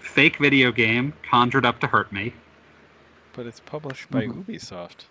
Fake 0.00 0.38
video 0.38 0.72
game 0.72 1.12
conjured 1.22 1.66
up 1.66 1.80
to 1.80 1.86
hurt 1.86 2.10
me. 2.12 2.32
but 3.34 3.44
it's 3.46 3.60
published 3.60 4.10
by 4.10 4.22
Mhm. 4.24 4.44
Ubisoft 4.46 5.04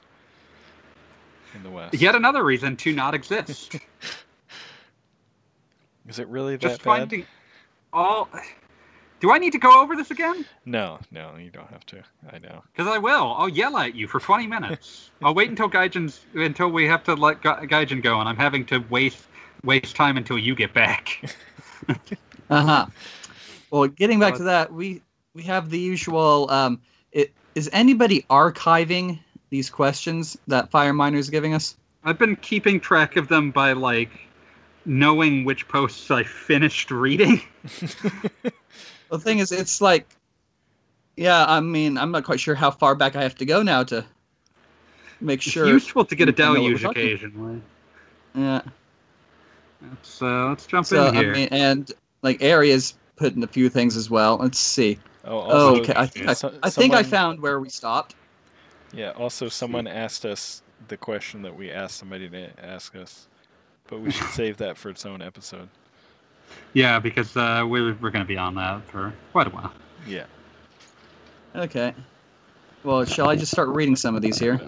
in 1.54 1.62
the 1.63 1.70
West. 1.70 1.93
Yet 1.93 2.13
another 2.15 2.43
reason 2.43 2.76
to 2.78 2.91
not 2.93 3.13
exist. 3.13 3.76
Is 6.10 6.17
it 6.20 6.28
really 6.28 6.58
just 6.58 6.80
that 6.80 6.84
bad? 6.84 6.98
finding 7.00 7.26
all. 7.93 8.28
Do 9.19 9.32
I 9.32 9.39
need 9.39 9.51
to 9.53 9.58
go 9.58 9.82
over 9.82 9.95
this 9.95 10.12
again? 10.12 10.45
No, 10.65 10.99
no, 11.12 11.36
you 11.38 11.49
don't 11.49 11.69
have 11.69 11.86
to. 11.88 12.03
I 12.32 12.38
know. 12.39 12.63
Because 12.71 12.88
I 12.88 12.99
will. 12.99 13.34
I'll 13.38 13.49
yell 13.49 13.75
at 13.77 13.95
you 13.95 14.08
for 14.08 14.19
20 14.19 14.45
minutes. 14.45 15.10
I'll 15.23 15.34
wait 15.34 15.49
until 15.49 15.69
Gaijin's 15.69 16.23
until 16.36 16.69
we 16.69 16.86
have 16.86 17.03
to 17.06 17.15
let 17.15 17.41
Ga- 17.41 17.62
Gaijin 17.65 18.03
go, 18.03 18.19
and 18.19 18.30
I'm 18.30 18.38
having 18.38 18.63
to 18.67 18.77
waste 18.89 19.25
waste 19.63 19.95
time 19.95 20.17
until 20.17 20.38
you 20.38 20.56
get 20.56 20.73
back. 20.73 21.34
Uh 22.49 22.63
huh. 22.63 22.86
Well, 23.71 23.88
getting 23.88 24.19
back 24.21 24.36
Uh, 24.36 24.38
to 24.38 24.43
that, 24.45 24.71
we 24.71 25.01
we 25.34 25.43
have 25.43 25.69
the 25.69 25.77
usual. 25.80 26.49
Um, 26.49 26.80
it, 27.12 27.34
is 27.56 27.69
anybody 27.73 28.25
archiving 28.30 29.19
these 29.49 29.69
questions 29.69 30.38
that 30.47 30.71
Fire 30.71 30.93
Miner 30.93 31.17
is 31.17 31.30
giving 31.30 31.53
us? 31.53 31.75
I've 32.06 32.17
been 32.17 32.38
keeping 32.38 32.80
track 32.80 33.17
of 33.17 33.27
them 33.27 33.51
by 33.51 33.73
like 33.73 34.10
knowing 34.86 35.43
which 35.43 35.67
posts 35.67 36.10
I 36.10 36.23
finished 36.23 36.89
reading. 36.91 37.41
The 39.10 39.20
thing 39.20 39.39
is, 39.39 39.52
it's 39.52 39.82
like, 39.82 40.08
yeah. 41.15 41.46
I 41.48 41.60
mean, 41.60 41.98
I'm 41.98 42.12
not 42.12 42.24
quite 42.24 42.39
sure 42.39 42.56
how 42.56 42.72
far 42.72 42.96
back 42.96 43.15
I 43.15 43.24
have 43.24 43.36
to 43.36 43.46
go 43.46 43.63
now 43.63 43.84
to 43.86 44.06
make 45.22 45.41
sure. 45.41 45.50
It's 45.50 45.54
sure. 45.54 45.67
useful 45.67 46.06
to 46.06 46.15
get 46.15 46.28
a 46.30 46.32
you 46.32 46.38
know 46.38 46.50
what 46.52 46.56
deluge 46.56 46.84
occasionally. 46.84 47.62
Yeah. 48.36 48.62
Let's 49.82 50.22
uh, 50.22 50.50
let's 50.50 50.65
jump 50.65 50.86
So 50.86 51.08
in 51.08 51.17
I 51.17 51.24
mean, 51.24 51.48
and 51.52 51.91
like 52.22 52.41
areas 52.41 52.96
put 53.15 53.36
in 53.36 53.43
a 53.43 53.48
few 53.48 53.70
things 53.70 53.96
as 53.96 54.10
well. 54.10 54.38
Let's 54.38 54.60
see. 54.60 55.00
Oh, 55.26 55.46
Oh, 55.48 55.80
okay. 55.80 55.93
I 55.96 56.06
think 56.06 56.28
I, 56.28 56.34
so- 56.34 56.54
I 56.63 56.70
think 56.70 56.93
I 56.93 57.04
found 57.04 57.41
where 57.41 57.60
we 57.60 57.70
stopped. 57.70 58.15
Yeah. 58.93 59.12
Also, 59.12 59.50
someone 59.50 59.88
asked 59.88 60.26
us 60.26 60.62
the 60.88 60.98
question 60.98 61.41
that 61.41 61.56
we 61.56 61.72
asked 61.72 61.98
somebody 61.98 62.30
to 62.30 62.50
ask 62.63 62.96
us, 62.96 63.28
but 63.88 64.00
we 64.00 64.12
should 64.12 64.28
save 64.32 64.58
that 64.58 64.78
for 64.78 64.89
its 64.89 65.06
own 65.06 65.22
episode. 65.22 65.70
Yeah, 66.73 66.99
because 66.99 67.36
uh, 67.38 67.63
we're 67.67 67.93
we're 67.95 68.12
going 68.12 68.23
to 68.23 68.27
be 68.27 68.38
on 68.38 68.55
that 68.55 68.83
for 68.89 69.13
quite 69.31 69.47
a 69.47 69.49
while. 69.51 69.73
Yeah. 70.07 70.25
Okay. 71.55 71.93
Well, 72.83 73.03
shall 73.05 73.29
I 73.29 73.36
just 73.36 73.51
start 73.51 73.69
reading 73.69 73.95
some 73.95 74.15
of 74.15 74.21
these 74.21 74.38
here? 74.39 74.60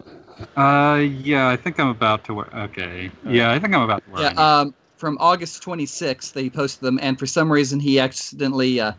Uh, 0.57 0.95
yeah, 1.21 1.47
I 1.49 1.55
think 1.55 1.79
I'm 1.79 1.89
about 1.89 2.23
to. 2.25 2.33
Where, 2.33 2.49
okay. 2.55 3.11
Yeah, 3.25 3.51
I 3.51 3.59
think 3.59 3.73
I'm 3.75 3.81
about 3.83 4.03
to. 4.05 4.11
Where 4.11 4.21
I 4.25 4.31
Yeah. 4.33 4.59
Um, 4.59 4.73
from 4.97 5.17
August 5.19 5.63
26th, 5.63 6.33
they 6.33 6.49
posted 6.49 6.81
them, 6.81 6.99
and 7.01 7.17
for 7.17 7.25
some 7.25 7.51
reason, 7.51 7.79
he 7.79 7.99
accidentally 7.99 8.79
uh, 8.81 8.93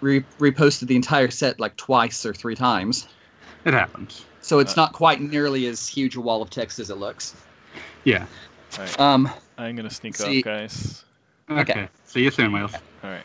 re- 0.00 0.24
reposted 0.38 0.88
the 0.88 0.96
entire 0.96 1.30
set 1.30 1.60
like 1.60 1.76
twice 1.76 2.24
or 2.26 2.32
three 2.34 2.54
times. 2.56 3.08
it 3.64 3.74
happens. 3.74 4.24
So 4.40 4.58
it's 4.60 4.72
Uh, 4.78 4.82
not 4.82 4.92
quite 4.94 5.20
nearly 5.20 5.66
as 5.66 5.86
huge 5.86 6.16
a 6.16 6.20
wall 6.20 6.40
of 6.42 6.48
text 6.50 6.78
as 6.78 6.90
it 6.90 6.96
looks. 6.96 7.34
Yeah. 8.04 8.24
All 8.78 8.84
right. 8.84 9.00
Um, 9.00 9.30
I'm 9.58 9.76
gonna 9.76 9.90
sneak 9.90 10.16
see- 10.16 10.38
off, 10.38 10.44
guys. 10.44 11.04
Okay. 11.50 11.60
Okay. 11.60 11.88
See 12.04 12.22
you 12.22 12.30
soon, 12.30 12.52
Wheels. 12.52 12.74
All 13.02 13.10
right. 13.10 13.22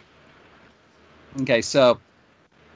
Okay, 1.41 1.61
so 1.61 1.99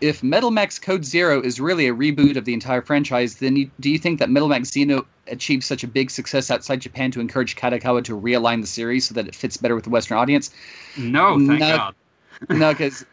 if 0.02 0.24
Metal 0.24 0.52
Max 0.52 0.80
Code 0.80 1.06
Zero 1.06 1.42
is 1.42 1.60
really 1.60 1.88
a 1.88 1.94
reboot 1.94 2.38
of 2.38 2.46
the 2.46 2.54
entire 2.54 2.82
franchise, 2.82 3.36
then 3.38 3.56
you, 3.56 3.72
do 3.80 3.90
you 3.90 3.98
think 3.98 4.20
that 4.20 4.30
Metal 4.30 4.48
Max 4.48 4.72
Xeno 4.72 5.06
achieved 5.28 5.64
such 5.64 5.84
a 5.84 5.88
big 5.88 6.10
success 6.12 6.52
outside 6.52 6.82
Japan 6.82 7.12
to 7.12 7.20
encourage 7.20 7.56
Kadokawa 7.56 8.04
to 8.06 8.20
realign 8.20 8.62
the 8.62 8.68
series 8.68 9.08
so 9.08 9.14
that 9.14 9.28
it 9.28 9.36
fits 9.36 9.58
better 9.58 9.76
with 9.76 9.84
the 9.84 9.90
Western 9.90 10.18
audience? 10.18 10.52
No, 10.98 11.38
thank 11.38 11.60
No. 11.60 11.78
God. 11.78 11.96
no, 12.50 12.72
because 12.72 13.06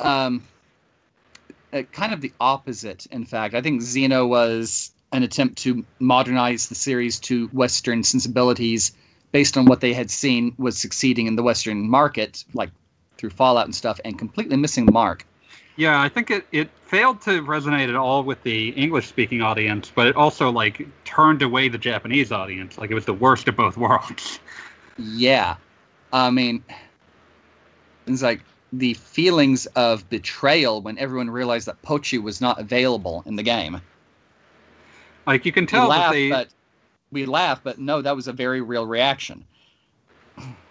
um, 0.00 0.42
uh, 1.72 1.82
kind 1.92 2.12
of 2.12 2.20
the 2.20 2.32
opposite. 2.40 3.06
In 3.06 3.24
fact, 3.24 3.54
I 3.54 3.62
think 3.62 3.80
Xeno 3.80 4.28
was 4.28 4.90
an 5.12 5.22
attempt 5.22 5.56
to 5.58 5.84
modernize 6.00 6.68
the 6.68 6.74
series 6.74 7.18
to 7.20 7.46
Western 7.48 8.02
sensibilities 8.02 8.92
based 9.32 9.56
on 9.56 9.66
what 9.66 9.80
they 9.80 9.92
had 9.92 10.10
seen 10.10 10.54
was 10.58 10.76
succeeding 10.78 11.26
in 11.26 11.36
the 11.36 11.42
Western 11.42 11.88
market, 11.88 12.44
like 12.54 12.70
through 13.16 13.30
Fallout 13.30 13.64
and 13.64 13.74
stuff, 13.74 14.00
and 14.04 14.18
completely 14.18 14.56
missing 14.56 14.86
the 14.86 14.92
mark. 14.92 15.26
Yeah, 15.76 16.00
I 16.00 16.08
think 16.08 16.30
it, 16.30 16.44
it 16.50 16.70
failed 16.86 17.20
to 17.22 17.40
resonate 17.42 17.88
at 17.88 17.94
all 17.94 18.24
with 18.24 18.42
the 18.42 18.70
English 18.70 19.06
speaking 19.06 19.42
audience, 19.42 19.92
but 19.94 20.08
it 20.08 20.16
also 20.16 20.50
like 20.50 20.86
turned 21.04 21.40
away 21.40 21.68
the 21.68 21.78
Japanese 21.78 22.32
audience. 22.32 22.78
Like 22.78 22.90
it 22.90 22.94
was 22.94 23.04
the 23.04 23.14
worst 23.14 23.46
of 23.46 23.56
both 23.56 23.76
worlds. 23.76 24.40
Yeah. 24.98 25.56
I 26.12 26.30
mean, 26.30 26.64
it's 28.08 28.22
like 28.22 28.40
the 28.72 28.94
feelings 28.94 29.66
of 29.66 30.08
betrayal 30.10 30.82
when 30.82 30.98
everyone 30.98 31.30
realized 31.30 31.68
that 31.68 31.80
Pochi 31.82 32.20
was 32.20 32.40
not 32.40 32.58
available 32.60 33.22
in 33.26 33.36
the 33.36 33.44
game. 33.44 33.80
Like 35.28 35.46
you 35.46 35.52
can 35.52 35.66
tell 35.66 35.88
that 35.90 35.96
laugh, 35.96 36.12
they 36.12 36.30
but 36.30 36.48
we 37.10 37.26
laugh, 37.26 37.60
but 37.62 37.78
no, 37.78 38.02
that 38.02 38.14
was 38.16 38.28
a 38.28 38.32
very 38.32 38.60
real 38.60 38.86
reaction. 38.86 39.44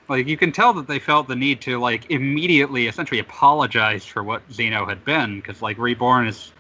like 0.10 0.28
you 0.28 0.38
can 0.38 0.52
tell 0.52 0.74
that 0.74 0.88
they 0.88 1.00
felt 1.00 1.28
the 1.28 1.36
need 1.36 1.62
to 1.62 1.80
like 1.80 2.10
immediately 2.10 2.88
essentially 2.88 3.20
apologize 3.20 4.06
for 4.06 4.24
what 4.24 4.48
Xeno 4.50 4.88
had 4.88 5.04
been 5.04 5.40
because 5.40 5.62
like 5.62 5.78
Reborn 5.78 6.28
is 6.28 6.52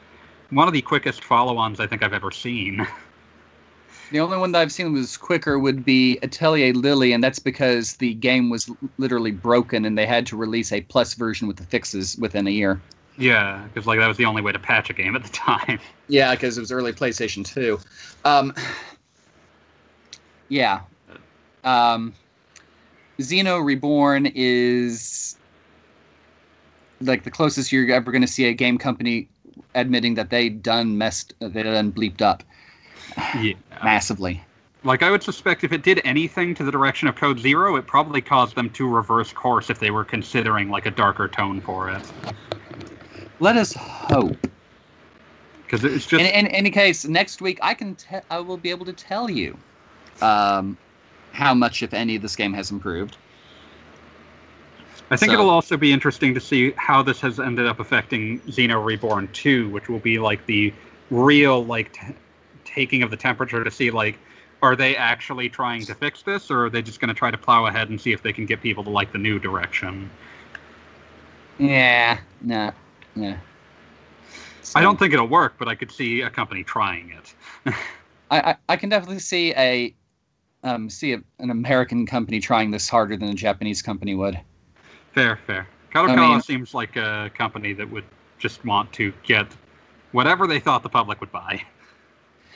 one 0.49 0.67
of 0.67 0.73
the 0.73 0.81
quickest 0.81 1.23
follow-ons 1.23 1.79
I 1.79 1.87
think 1.87 2.03
I've 2.03 2.13
ever 2.13 2.31
seen. 2.31 2.85
The 4.09 4.21
only 4.21 4.37
one 4.37 4.53
that 4.53 4.61
I've 4.61 4.71
seen 4.71 4.93
was 4.93 5.17
quicker 5.17 5.59
would 5.59 5.83
be 5.83 6.17
Atelier 6.23 6.71
Lilie, 6.73 7.11
and 7.11 7.21
that's 7.21 7.39
because 7.39 7.97
the 7.97 8.13
game 8.13 8.49
was 8.49 8.69
literally 8.97 9.31
broken 9.31 9.83
and 9.83 9.97
they 9.97 10.05
had 10.05 10.25
to 10.27 10.37
release 10.37 10.71
a 10.71 10.79
plus 10.79 11.13
version 11.13 11.45
with 11.45 11.57
the 11.57 11.63
fixes 11.65 12.15
within 12.17 12.47
a 12.47 12.51
year. 12.51 12.81
yeah, 13.17 13.65
because 13.65 13.85
like 13.85 13.99
that 13.99 14.07
was 14.07 14.15
the 14.15 14.23
only 14.23 14.41
way 14.41 14.53
to 14.53 14.59
patch 14.59 14.89
a 14.89 14.93
game 14.93 15.13
at 15.17 15.23
the 15.23 15.29
time. 15.33 15.79
Yeah, 16.07 16.33
because 16.35 16.57
it 16.57 16.61
was 16.61 16.71
early 16.71 16.93
PlayStation 16.93 17.45
2. 17.45 17.77
Um, 18.23 18.53
yeah. 20.49 20.81
Um, 21.63 22.13
Xeno 23.19 23.63
Reborn 23.63 24.31
is 24.35 25.35
like 27.01 27.23
the 27.23 27.31
closest 27.31 27.71
you're 27.71 27.91
ever 27.91 28.11
going 28.11 28.21
to 28.21 28.27
see 28.27 28.45
a 28.45 28.53
game 28.53 28.77
company 28.77 29.27
admitting 29.75 30.15
that 30.15 30.29
they 30.29 30.49
done 30.49 30.97
messed, 30.97 31.33
they 31.39 31.63
done 31.63 31.91
bleeped 31.91 32.21
up 32.21 32.43
yeah. 33.39 33.53
massively. 33.83 34.43
Like 34.83 35.03
I 35.03 35.11
would 35.11 35.23
suspect 35.23 35.63
if 35.63 35.71
it 35.71 35.83
did 35.83 36.01
anything 36.05 36.53
to 36.55 36.63
the 36.63 36.71
direction 36.71 37.07
of 37.07 37.15
Code 37.15 37.39
Zero, 37.39 37.75
it 37.75 37.87
probably 37.87 38.21
caused 38.21 38.55
them 38.55 38.69
to 38.71 38.87
reverse 38.87 39.33
course 39.33 39.69
if 39.69 39.79
they 39.79 39.91
were 39.91 40.05
considering 40.05 40.69
like 40.69 40.85
a 40.85 40.91
darker 40.91 41.27
tone 41.27 41.61
for 41.61 41.89
it. 41.89 42.01
Let 43.39 43.57
us 43.57 43.73
hope. 43.73 44.47
Because 45.63 45.83
it's 45.83 46.05
just 46.05 46.23
in, 46.23 46.27
in 46.27 46.47
any 46.47 46.69
case, 46.69 47.05
next 47.05 47.41
week 47.41 47.59
I 47.61 47.73
can 47.73 47.95
te- 47.95 48.19
I 48.29 48.39
will 48.39 48.57
be 48.57 48.69
able 48.69 48.85
to 48.85 48.93
tell 48.93 49.29
you 49.29 49.57
um, 50.21 50.77
how 51.31 51.53
much, 51.53 51.83
if 51.83 51.93
any, 51.93 52.17
this 52.17 52.35
game 52.35 52.53
has 52.53 52.71
improved. 52.71 53.17
I 55.09 55.15
think 55.15 55.29
So- 55.29 55.33
it'll 55.33 55.49
also 55.49 55.77
be 55.77 55.91
interesting 55.91 56.33
to 56.33 56.39
see 56.39 56.73
how 56.75 57.01
this 57.01 57.21
has 57.21 57.39
ended 57.39 57.65
up 57.65 57.79
affecting 57.79 58.39
Xeno 58.41 58.83
Reborn 58.83 59.29
2, 59.33 59.69
which 59.69 59.87
will 59.89 59.99
be 59.99 60.19
like 60.19 60.45
the 60.45 60.73
real 61.09 61.63
like 61.63 61.93
t- 61.93 62.13
taking 62.65 63.03
of 63.03 63.09
the 63.09 63.17
temperature 63.17 63.63
to 63.63 63.71
see 63.71 63.91
like 63.91 64.19
are 64.61 64.75
they 64.75 64.95
actually 64.95 65.49
trying 65.49 65.85
to 65.85 65.93
fix 65.93 66.23
this, 66.23 66.49
or 66.49 66.65
are 66.65 66.69
they 66.69 66.81
just 66.81 66.99
going 66.99 67.09
to 67.09 67.13
try 67.13 67.29
to 67.29 67.37
plow 67.37 67.67
ahead 67.67 67.89
and 67.89 68.01
see 68.01 68.11
if 68.11 68.23
they 68.23 68.33
can 68.33 68.45
get 68.45 68.59
people 68.59 68.83
to 68.83 68.89
like 68.89 69.11
the 69.11 69.17
new 69.19 69.37
direction? 69.37 70.09
Yeah, 71.59 72.19
nah, 72.41 72.71
yeah. 73.15 73.37
I 74.75 74.81
don't 74.81 74.97
think 74.97 75.13
it'll 75.13 75.27
work, 75.27 75.55
but 75.57 75.67
I 75.67 75.75
could 75.75 75.91
see 75.91 76.21
a 76.21 76.29
company 76.29 76.63
trying 76.63 77.11
it. 77.11 77.35
I, 78.31 78.51
I, 78.51 78.55
I 78.69 78.75
can 78.75 78.89
definitely 78.89 79.19
see 79.19 79.53
a 79.55 79.93
um, 80.63 80.89
see 80.89 81.13
a, 81.13 81.21
an 81.39 81.49
American 81.49 82.05
company 82.05 82.39
trying 82.39 82.71
this 82.71 82.89
harder 82.89 83.15
than 83.17 83.29
a 83.29 83.33
Japanese 83.33 83.81
company 83.81 84.15
would. 84.15 84.39
Fair, 85.13 85.37
fair. 85.47 85.67
Kadokawa 85.93 86.09
I 86.09 86.15
mean- 86.15 86.41
seems 86.41 86.73
like 86.73 86.95
a 86.95 87.31
company 87.33 87.73
that 87.73 87.89
would 87.89 88.05
just 88.39 88.63
want 88.65 88.91
to 88.93 89.11
get 89.23 89.47
whatever 90.11 90.45
they 90.47 90.59
thought 90.59 90.83
the 90.83 90.89
public 90.89 91.19
would 91.21 91.31
buy. 91.31 91.61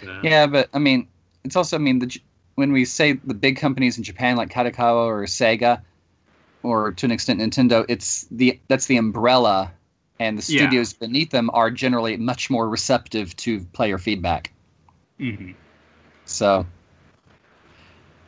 Uh, 0.04 0.20
Yeah, 0.24 0.48
but 0.48 0.68
I 0.74 0.80
mean, 0.80 1.08
it's 1.44 1.56
also 1.56 1.76
I 1.76 1.80
mean 1.80 2.00
the 2.00 2.20
when 2.56 2.72
we 2.72 2.86
say 2.86 3.14
the 3.14 3.36
big 3.36 3.56
companies 3.58 4.00
in 4.00 4.04
Japan 4.04 4.36
like 4.36 4.50
Kadokawa 4.50 5.06
or 5.06 5.24
Sega, 5.26 5.80
or 6.64 6.92
to 6.92 7.06
an 7.06 7.12
extent 7.12 7.40
Nintendo, 7.40 7.86
it's 7.88 8.26
the 8.32 8.60
that's 8.68 8.88
the 8.88 8.98
umbrella, 8.98 9.72
and 10.20 10.40
the 10.40 10.52
Yeah. 10.52 10.62
studios 10.66 10.94
beneath 10.94 11.30
them 11.30 11.52
are 11.54 11.70
generally 11.70 12.18
much 12.18 12.50
more 12.50 12.68
receptive 12.68 13.36
to 13.38 13.60
player 13.74 14.00
feedback. 14.00 14.52
mhm. 15.20 15.54
So, 16.26 16.66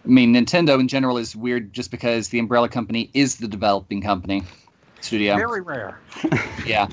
I 0.04 0.08
mean, 0.08 0.34
Nintendo 0.34 0.80
in 0.80 0.88
general 0.88 1.18
is 1.18 1.36
weird 1.36 1.72
just 1.72 1.90
because 1.90 2.30
the 2.30 2.40
umbrella 2.40 2.68
company 2.68 3.10
is 3.14 3.38
the 3.38 3.48
developing 3.48 4.02
company 4.02 4.44
studio. 5.02 5.36
Very 5.36 5.62
rare. 5.62 6.00
Yeah. 6.66 6.88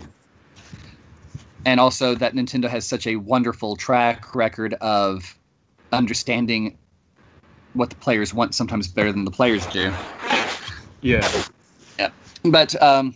And 1.66 1.78
also 1.78 2.14
that 2.14 2.34
Nintendo 2.34 2.68
has 2.68 2.86
such 2.86 3.06
a 3.06 3.16
wonderful 3.16 3.76
track 3.76 4.34
record 4.34 4.74
of 4.74 5.36
understanding 5.92 6.78
what 7.74 7.90
the 7.90 7.96
players 7.96 8.32
want 8.32 8.54
sometimes 8.54 8.88
better 8.88 9.12
than 9.12 9.24
the 9.24 9.30
players 9.30 9.66
do. 9.66 9.92
Yeah. 11.02 11.42
Yeah. 11.98 12.10
But 12.44 12.80
um, 12.82 13.14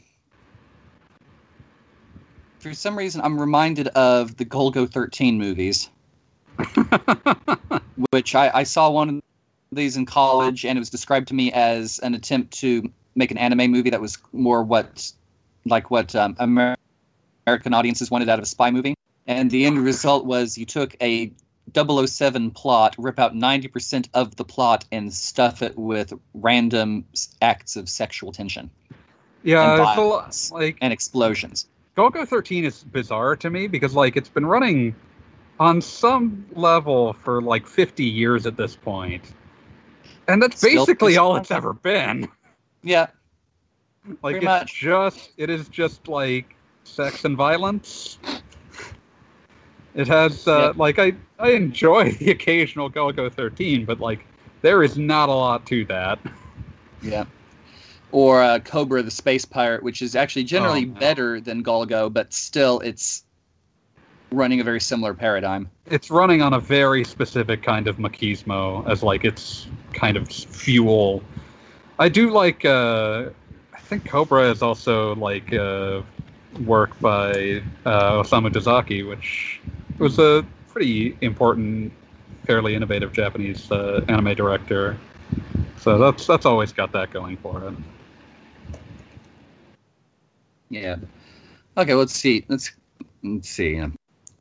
for 2.59 2.75
some 2.75 2.97
reason, 2.97 3.21
I'm 3.23 3.41
reminded 3.41 3.89
of 3.89 4.37
the 4.37 4.45
Golgo 4.45 4.89
13 4.91 5.39
movies, 5.39 5.89
which 8.11 8.35
I, 8.35 8.51
I 8.55 8.63
saw 8.63 8.91
one 8.91 9.21
these 9.75 9.97
in 9.97 10.07
college, 10.07 10.65
and 10.65 10.79
it 10.79 10.81
was 10.81 10.91
described 10.91 11.29
to 11.29 11.35
me 11.35 11.53
as 11.53 11.99
an 12.01 12.15
attempt 12.15 12.53
to 12.59 12.91
make 13.15 13.31
an 13.31 13.39
anime 13.39 13.71
movie 13.71 13.91
that 13.91 14.01
was 14.01 14.19
more 14.33 14.63
what, 14.63 15.11
like 15.65 15.91
what 15.91 16.15
um, 16.15 16.37
Amer- 16.41 16.77
American 17.47 17.75
audiences 17.75 18.11
wanted 18.11 18.29
out 18.29 18.39
of 18.39 18.43
a 18.43 18.47
spy 18.47 18.71
movie. 18.71 18.95
And 19.27 19.51
the 19.51 19.67
end 19.67 19.79
result 19.79 20.27
was 20.27 20.59
you 20.59 20.67
took 20.67 20.95
a 21.01 21.33
007 21.75 22.51
plot, 22.51 22.95
rip 22.99 23.19
out 23.19 23.35
90% 23.35 24.09
of 24.15 24.37
the 24.37 24.45
plot, 24.45 24.85
and 24.93 25.13
stuff 25.13 25.63
it 25.63 25.77
with 25.79 26.13
random 26.35 27.05
acts 27.41 27.77
of 27.77 27.89
sexual 27.89 28.33
tension 28.33 28.71
Yeah, 29.43 29.75
and 29.75 29.83
it's 29.83 29.97
a 29.97 30.03
lo- 30.03 30.59
like 30.59 30.79
and 30.81 30.93
explosions. 30.93 31.67
Golgo 31.97 32.27
13 32.27 32.65
is 32.65 32.83
bizarre 32.83 33.37
to 33.37 33.51
me 33.51 33.67
because 33.67 33.95
like 33.95 34.17
it's 34.17 34.29
been 34.29 34.47
running 34.47 34.95
on 35.61 35.81
some 35.81 36.45
level 36.55 37.13
for 37.13 37.41
like 37.41 37.67
50 37.67 38.05
years 38.05 38.47
at 38.47 38.57
this 38.57 38.75
point. 38.75 39.23
And 40.29 40.43
that's 40.43 40.61
basically 40.63 41.17
all 41.17 41.37
it's 41.37 41.51
ever 41.51 41.73
been. 41.73 42.29
Yeah, 42.83 43.09
Like 44.23 44.35
Pretty 44.35 44.37
it's 44.39 44.45
much. 44.45 44.75
just 44.75 45.31
it 45.37 45.51
is 45.51 45.69
just 45.69 46.09
like 46.09 46.55
sex 46.85 47.25
and 47.25 47.37
violence. 47.37 48.19
It 49.95 50.09
has 50.09 50.47
uh, 50.49 50.69
Yep. 50.69 50.77
like 50.77 50.99
I 50.99 51.13
I 51.39 51.51
enjoy 51.51 52.13
the 52.19 52.31
occasional 52.31 52.91
Golgo 52.91 53.33
13, 53.33 53.85
but 53.85 54.01
like 54.01 54.25
there 54.63 54.83
is 54.83 54.97
not 54.99 55.29
a 55.29 55.33
lot 55.33 55.67
to 55.67 55.85
that. 55.87 56.19
yeah. 57.03 57.25
Or 58.13 58.43
uh, 58.43 58.61
Cobra 58.61 59.03
the 59.03 59.11
Space 59.11 59.45
Pirate, 59.45 59.83
which 59.83 60.01
is 60.01 60.15
actually 60.15 60.45
generally 60.45 60.85
Oh, 60.85 60.89
no. 60.95 61.01
better 61.01 61.41
than 61.41 61.65
Golgo, 61.65 62.13
but 62.13 62.33
still 62.33 62.81
it's 62.81 63.24
running 64.35 64.61
a 64.61 64.65
very 64.65 64.81
similar 64.81 65.15
paradigm. 65.15 65.71
It's 65.87 66.11
running 66.11 66.43
on 66.43 66.55
a 66.55 66.61
very 66.61 67.05
specific 67.05 67.63
kind 67.63 67.87
of 67.89 67.97
machismo 67.97 68.87
as 68.89 69.03
like 69.03 69.25
its 69.25 69.69
kind 69.93 70.17
of 70.17 70.29
fuel. 70.29 71.23
I 71.99 72.09
do 72.09 72.31
like 72.31 72.65
uh 72.65 73.31
I 73.73 73.79
think 73.79 74.05
Cobra 74.05 74.51
is 74.51 74.63
also 74.63 75.15
like 75.17 75.53
uh 75.53 76.03
work 76.67 76.99
by 77.01 77.63
uh, 77.85 78.23
Osamu 78.23 78.51
Dezaki, 78.51 79.07
which 79.09 79.61
was 79.99 80.19
a 80.19 80.45
pretty 80.69 81.17
important, 81.21 81.93
fairly 82.45 82.75
innovative 82.75 83.13
Japanese 83.13 83.71
uh, 83.71 84.05
anime 84.09 84.35
director. 84.35 84.97
So 85.79 85.99
that's 85.99 86.27
that's 86.27 86.47
always 86.47 86.73
got 86.73 86.93
that 86.93 87.11
going 87.11 87.37
for 87.39 87.69
it. 87.69 87.75
Yeah. 90.71 90.97
Okay, 91.77 91.95
let's 91.95 92.15
see. 92.15 92.45
Let's 92.49 92.73
let's 93.23 93.49
see. 93.49 93.79
um, 93.81 93.95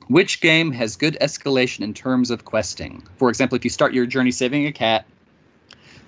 Which 0.08 0.42
game 0.42 0.72
has 0.72 0.96
good 0.96 1.18
escalation 1.22 1.82
in 1.82 1.94
terms 1.94 2.30
of 2.30 2.46
questing? 2.46 3.04
For 3.18 3.30
example, 3.30 3.56
if 3.56 3.64
you 3.64 3.70
start 3.70 3.94
your 3.94 4.06
journey 4.06 4.32
saving 4.32 4.66
a 4.66 4.72
cat, 4.72 5.06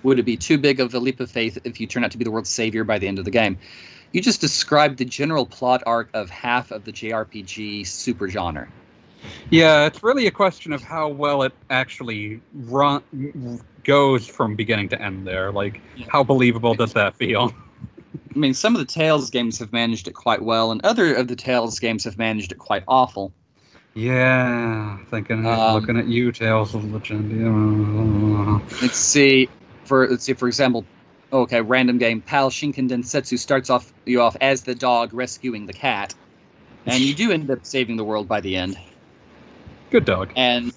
would 0.02 0.18
it 0.18 0.24
be 0.24 0.36
too 0.36 0.58
big 0.58 0.80
of 0.80 0.94
a 0.94 0.98
leap 0.98 1.20
of 1.20 1.30
faith 1.30 1.58
if 1.64 1.80
you 1.80 1.86
turn 1.86 2.04
out 2.04 2.10
to 2.12 2.18
be 2.18 2.24
the 2.24 2.30
world's 2.30 2.50
savior 2.50 2.84
by 2.84 2.98
the 2.98 3.08
end 3.08 3.18
of 3.18 3.24
the 3.24 3.30
game? 3.30 3.58
You 4.12 4.20
just 4.20 4.40
described 4.40 4.98
the 4.98 5.04
general 5.04 5.46
plot 5.46 5.82
arc 5.86 6.10
of 6.14 6.30
half 6.30 6.70
of 6.70 6.84
the 6.84 6.92
JRPG 6.92 7.82
supergenre. 7.82 8.68
Yeah, 9.50 9.86
it's 9.86 10.02
really 10.02 10.26
a 10.26 10.30
question 10.30 10.72
of 10.72 10.82
how 10.82 11.08
well 11.08 11.42
it 11.42 11.52
actually 11.70 12.40
run 12.54 13.02
goes 13.84 14.26
from 14.26 14.56
beginning 14.56 14.88
to 14.90 15.00
end. 15.00 15.26
There, 15.26 15.52
like 15.52 15.80
Yeah. 15.96 16.06
how 16.08 16.22
believable 16.22 16.74
does 16.74 16.92
that 16.92 17.16
feel? 17.16 17.54
I 18.34 18.38
mean, 18.38 18.54
some 18.54 18.74
of 18.74 18.80
the 18.80 18.86
Tales 18.86 19.30
games 19.30 19.58
have 19.58 19.72
managed 19.72 20.08
it 20.08 20.14
quite 20.14 20.42
well, 20.42 20.70
and 20.70 20.84
other 20.84 21.14
of 21.14 21.28
the 21.28 21.36
Tales 21.36 21.78
games 21.78 22.04
have 22.04 22.18
managed 22.18 22.52
it 22.52 22.58
quite 22.58 22.84
awful. 22.86 23.32
Yeah, 23.96 24.98
thinking, 25.08 25.46
Um, 25.46 25.72
looking 25.72 25.96
at 25.96 26.06
you, 26.06 26.30
Tales 26.30 26.74
of 26.74 26.82
Legendia. 26.82 28.60
Let's 28.82 28.98
see. 28.98 29.48
For 29.84 30.06
let's 30.06 30.22
see, 30.22 30.34
for 30.34 30.48
example, 30.48 30.84
okay, 31.32 31.62
random 31.62 31.96
game. 31.96 32.20
Pal 32.20 32.50
Shinken 32.50 32.90
Densetsu 32.90 33.38
starts 33.38 33.70
off 33.70 33.90
you 34.04 34.20
off 34.20 34.36
as 34.42 34.64
the 34.64 34.74
dog 34.74 35.14
rescuing 35.14 35.64
the 35.64 35.72
cat, 35.72 36.14
and 36.84 37.02
you 37.02 37.14
do 37.14 37.32
end 37.32 37.50
up 37.50 37.64
saving 37.64 37.96
the 37.96 38.04
world 38.04 38.28
by 38.28 38.42
the 38.42 38.56
end. 38.56 38.78
Good 39.90 40.04
dog. 40.04 40.30
And 40.36 40.74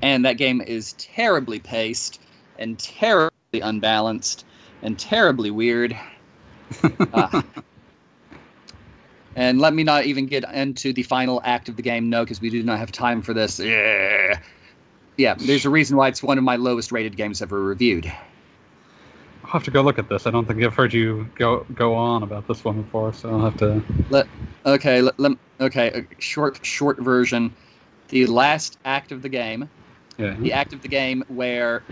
and 0.00 0.24
that 0.24 0.36
game 0.36 0.60
is 0.60 0.92
terribly 0.98 1.58
paced 1.58 2.20
and 2.60 2.78
terribly 2.78 3.60
unbalanced 3.60 4.46
and 4.82 4.96
terribly 4.96 5.50
weird. 5.50 5.98
Ah. 7.14 7.42
And 9.38 9.60
let 9.60 9.72
me 9.72 9.84
not 9.84 10.04
even 10.04 10.26
get 10.26 10.44
into 10.52 10.92
the 10.92 11.02
final 11.04 11.40
act 11.44 11.68
of 11.68 11.76
the 11.76 11.82
game. 11.82 12.10
No, 12.10 12.24
because 12.24 12.40
we 12.40 12.50
do 12.50 12.62
not 12.62 12.78
have 12.78 12.92
time 12.92 13.22
for 13.22 13.32
this. 13.32 13.58
Yeah. 13.58 14.40
Yeah, 15.16 15.34
there's 15.38 15.64
a 15.64 15.70
reason 15.70 15.96
why 15.96 16.08
it's 16.08 16.22
one 16.22 16.38
of 16.38 16.44
my 16.44 16.56
lowest 16.56 16.92
rated 16.92 17.16
games 17.16 17.42
ever 17.42 17.62
reviewed. 17.62 18.06
I'll 19.44 19.50
have 19.50 19.64
to 19.64 19.70
go 19.70 19.82
look 19.82 19.98
at 19.98 20.08
this. 20.08 20.26
I 20.26 20.30
don't 20.30 20.46
think 20.46 20.62
I've 20.62 20.74
heard 20.74 20.92
you 20.92 21.30
go 21.34 21.64
go 21.74 21.94
on 21.94 22.22
about 22.22 22.46
this 22.48 22.64
one 22.64 22.82
before, 22.82 23.12
so 23.12 23.30
I'll 23.30 23.44
have 23.44 23.56
to. 23.58 23.82
Let, 24.08 24.26
Okay, 24.66 25.00
let, 25.00 25.18
let, 25.18 25.32
okay, 25.60 26.06
a 26.18 26.20
short 26.22 26.64
short 26.64 27.00
version. 27.02 27.56
The 28.08 28.26
last 28.26 28.78
act 28.84 29.12
of 29.12 29.22
the 29.22 29.28
game, 29.28 29.70
Yeah. 30.18 30.34
the 30.34 30.52
act 30.52 30.72
of 30.72 30.80
the 30.82 30.88
game 30.88 31.22
where, 31.28 31.84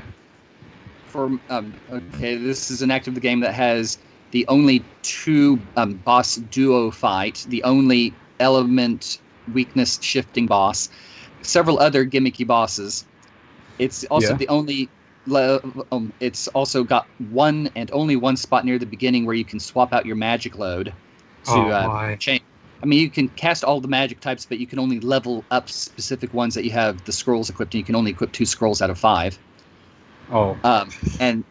for 1.06 1.30
um, 1.48 1.74
okay, 1.88 2.36
this 2.36 2.70
is 2.70 2.82
an 2.82 2.90
act 2.90 3.08
of 3.08 3.14
the 3.14 3.20
game 3.20 3.40
that 3.40 3.54
has 3.54 3.98
the 4.32 4.46
only 4.48 4.88
two 5.02 5.62
um, 5.76 5.94
boss 5.96 6.36
duo 6.36 6.90
fight, 6.90 7.44
the 7.48 7.62
only 7.64 8.18
element 8.40 9.18
weakness 9.46 9.98
shifting 10.02 10.46
boss, 10.46 10.88
several 11.42 11.78
other 11.78 12.04
gimmicky 12.06 12.46
bosses. 12.46 13.06
It's 13.78 14.04
also 14.04 14.32
Yeah. 14.32 14.38
the 14.38 14.48
only. 14.48 14.92
Um, 15.90 16.12
it's 16.20 16.46
also 16.48 16.84
got 16.84 17.10
one 17.18 17.68
and 17.74 17.90
only 17.92 18.14
one 18.16 18.36
spot 18.36 18.64
near 18.64 18.78
the 18.78 18.86
beginning 18.86 19.26
where 19.26 19.34
you 19.34 19.44
can 19.44 19.58
swap 19.58 19.92
out 19.92 20.06
your 20.06 20.14
magic 20.16 20.56
load 20.56 20.94
to 21.44 21.50
oh, 21.52 21.70
uh, 21.72 22.16
change. 22.18 22.44
I 22.82 22.86
mean, 22.86 23.00
you 23.00 23.10
can 23.10 23.28
cast 23.30 23.64
all 23.64 23.80
the 23.80 23.88
magic 23.88 24.20
types, 24.20 24.46
but 24.46 24.60
you 24.60 24.68
can 24.68 24.78
only 24.78 25.00
level 25.00 25.46
up 25.50 25.68
specific 25.68 26.32
ones 26.32 26.54
that 26.54 26.64
you 26.64 26.70
have 26.72 27.02
the 27.04 27.12
scrolls 27.12 27.50
equipped, 27.50 27.74
and 27.74 27.80
you 27.80 27.84
can 27.84 27.96
only 27.96 28.12
equip 28.12 28.32
two 28.32 28.46
scrolls 28.46 28.80
out 28.82 28.90
of 28.90 28.98
five. 29.00 29.40
Oh, 30.28 30.60
Um, 30.64 30.88
and 31.18 31.44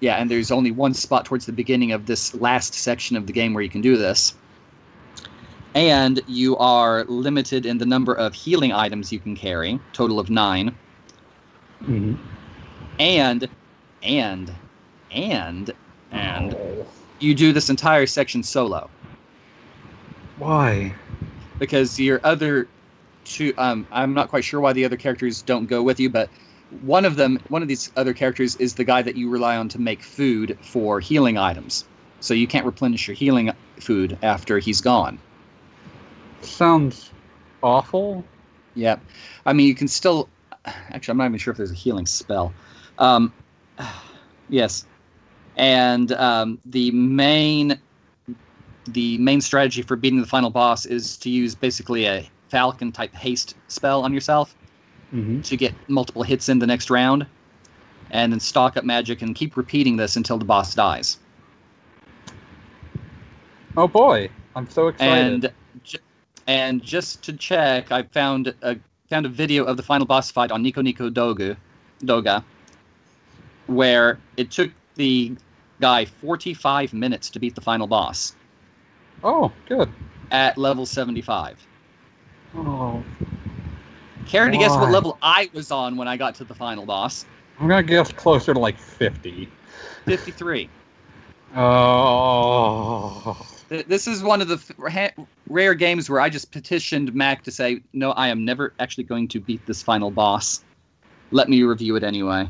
yeah, 0.00 0.16
and 0.16 0.30
there's 0.30 0.50
only 0.50 0.70
one 0.70 0.94
spot 0.94 1.24
towards 1.26 1.46
the 1.46 1.52
beginning 1.52 1.92
of 1.92 2.06
this 2.06 2.34
last 2.34 2.74
section 2.74 3.16
of 3.16 3.26
the 3.26 3.32
game 3.32 3.54
where 3.54 3.62
you 3.62 3.70
can 3.70 3.82
do 3.82 3.96
this. 3.96 4.34
And 5.74 6.22
you 6.26 6.56
are 6.58 7.04
limited 7.06 7.66
in 7.66 7.78
the 7.78 7.86
number 7.86 8.14
of 8.14 8.34
healing 8.34 8.72
items 8.72 9.12
you 9.12 9.20
can 9.20 9.36
carry, 9.36 9.80
total 9.92 10.18
of 10.20 10.30
nine. 10.30 10.78
mhm. 11.80 12.16
And, 12.98 13.50
and, 14.02 14.60
and, 15.10 15.74
and 16.10 16.54
Oh. 16.54 16.86
you 17.18 17.34
do 17.34 17.52
this 17.52 17.70
entire 17.70 18.06
section 18.06 18.42
solo. 18.42 18.92
why? 20.36 20.96
because 21.58 21.98
your 21.98 22.20
other 22.24 22.70
two 23.24 23.52
um 23.58 23.86
i'm 23.92 24.14
not 24.14 24.28
quite 24.28 24.44
sure 24.44 24.60
why 24.60 24.72
the 24.72 24.84
other 24.84 24.96
characters 24.96 25.42
don't 25.42 25.66
go 25.66 25.82
with 25.82 26.00
you 26.00 26.08
but 26.10 26.30
one 26.82 27.04
of 27.04 27.16
them, 27.16 27.38
one 27.48 27.62
of 27.62 27.68
these 27.68 27.90
other 27.96 28.12
characters, 28.12 28.56
is 28.56 28.74
the 28.74 28.84
guy 28.84 29.02
that 29.02 29.16
you 29.16 29.28
rely 29.28 29.56
on 29.56 29.68
to 29.70 29.80
make 29.80 30.02
food 30.02 30.56
for 30.62 31.00
healing 31.00 31.36
items. 31.36 31.84
So 32.20 32.34
you 32.34 32.46
can't 32.46 32.66
replenish 32.66 33.08
your 33.08 33.14
healing 33.14 33.52
food 33.80 34.16
after 34.22 34.58
he's 34.58 34.80
gone. 34.80 35.18
Sounds 36.42 37.10
awful. 37.62 38.24
Yeah, 38.74 38.98
I 39.46 39.52
mean 39.52 39.66
you 39.66 39.74
can 39.74 39.88
still. 39.88 40.28
Actually, 40.64 41.12
I'm 41.12 41.18
not 41.18 41.26
even 41.26 41.38
sure 41.38 41.50
if 41.50 41.56
there's 41.56 41.70
a 41.70 41.74
healing 41.74 42.06
spell. 42.06 42.52
Um, 42.98 43.32
yes, 44.48 44.84
and 45.56 46.12
um, 46.12 46.58
the 46.66 46.90
main 46.92 47.78
the 48.88 49.18
main 49.18 49.40
strategy 49.40 49.82
for 49.82 49.96
beating 49.96 50.20
the 50.20 50.26
final 50.26 50.50
boss 50.50 50.86
is 50.86 51.16
to 51.18 51.30
use 51.30 51.54
basically 51.54 52.06
a 52.06 52.28
falcon 52.48 52.90
type 52.90 53.14
haste 53.14 53.54
spell 53.68 54.02
on 54.02 54.12
yourself 54.12 54.54
Mm-hmm. 55.12 55.40
to 55.40 55.56
get 55.56 55.74
multiple 55.88 56.22
hits 56.22 56.48
in 56.48 56.60
the 56.60 56.66
next 56.68 56.88
round, 56.88 57.26
and 58.12 58.32
then 58.32 58.38
stock 58.38 58.76
up 58.76 58.84
magic 58.84 59.22
and 59.22 59.34
keep 59.34 59.56
repeating 59.56 59.96
this 59.96 60.14
until 60.14 60.38
the 60.38 60.44
boss 60.44 60.72
dies. 60.72 61.18
Oh 63.76 63.88
boy, 63.88 64.30
I'm 64.54 64.70
so 64.70 64.86
excited. 64.86 65.44
And 65.44 65.52
ju- 65.82 65.98
and 66.46 66.82
just 66.82 67.24
to 67.24 67.32
check, 67.32 67.90
I 67.90 68.04
found 68.04 68.54
a 68.62 68.76
found 69.08 69.26
a 69.26 69.28
video 69.28 69.64
of 69.64 69.76
the 69.76 69.82
final 69.82 70.06
boss 70.06 70.30
fight 70.30 70.52
on 70.52 70.62
Nico 70.62 70.80
Nico 70.80 71.10
Dogu, 71.10 71.56
Doga, 72.04 72.44
where 73.66 74.20
it 74.36 74.52
took 74.52 74.70
the 74.94 75.34
guy 75.80 76.04
45 76.04 76.92
minutes 76.92 77.30
to 77.30 77.40
beat 77.40 77.54
the 77.54 77.60
final 77.60 77.86
boss 77.86 78.34
oh, 79.24 79.50
good. 79.66 79.88
at 80.30 80.56
level 80.58 80.86
75. 80.86 81.66
Oh, 82.54 83.02
Care 84.30 84.48
to 84.48 84.56
guess 84.56 84.70
what 84.70 84.92
level 84.92 85.18
I 85.22 85.50
was 85.52 85.72
on 85.72 85.96
when 85.96 86.06
I 86.06 86.16
got 86.16 86.36
to 86.36 86.44
the 86.44 86.54
final 86.54 86.86
boss? 86.86 87.26
I'm 87.58 87.66
gonna 87.66 87.82
guess 87.82 88.12
closer 88.12 88.54
to 88.54 88.60
like 88.60 88.78
50. 88.78 89.48
53. 90.04 90.70
Oh, 91.56 93.36
This 93.68 94.06
is 94.06 94.22
one 94.22 94.40
of 94.40 94.46
the 94.46 95.12
rare 95.48 95.74
games 95.74 96.08
where 96.08 96.20
I 96.20 96.28
just 96.28 96.52
petitioned 96.52 97.12
Mac 97.12 97.42
to 97.42 97.50
say, 97.50 97.80
no, 97.92 98.12
I 98.12 98.28
am 98.28 98.44
never 98.44 98.72
actually 98.78 99.02
going 99.02 99.26
to 99.28 99.40
beat 99.40 99.66
this 99.66 99.82
final 99.82 100.12
boss. 100.12 100.62
Let 101.32 101.48
me 101.48 101.64
review 101.64 101.96
it 101.96 102.04
anyway. 102.04 102.48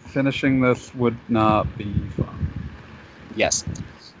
finishing 0.00 0.60
this 0.60 0.94
would 0.94 1.16
not 1.30 1.66
be 1.78 1.90
fun. 2.16 2.52
Yes. 3.34 3.64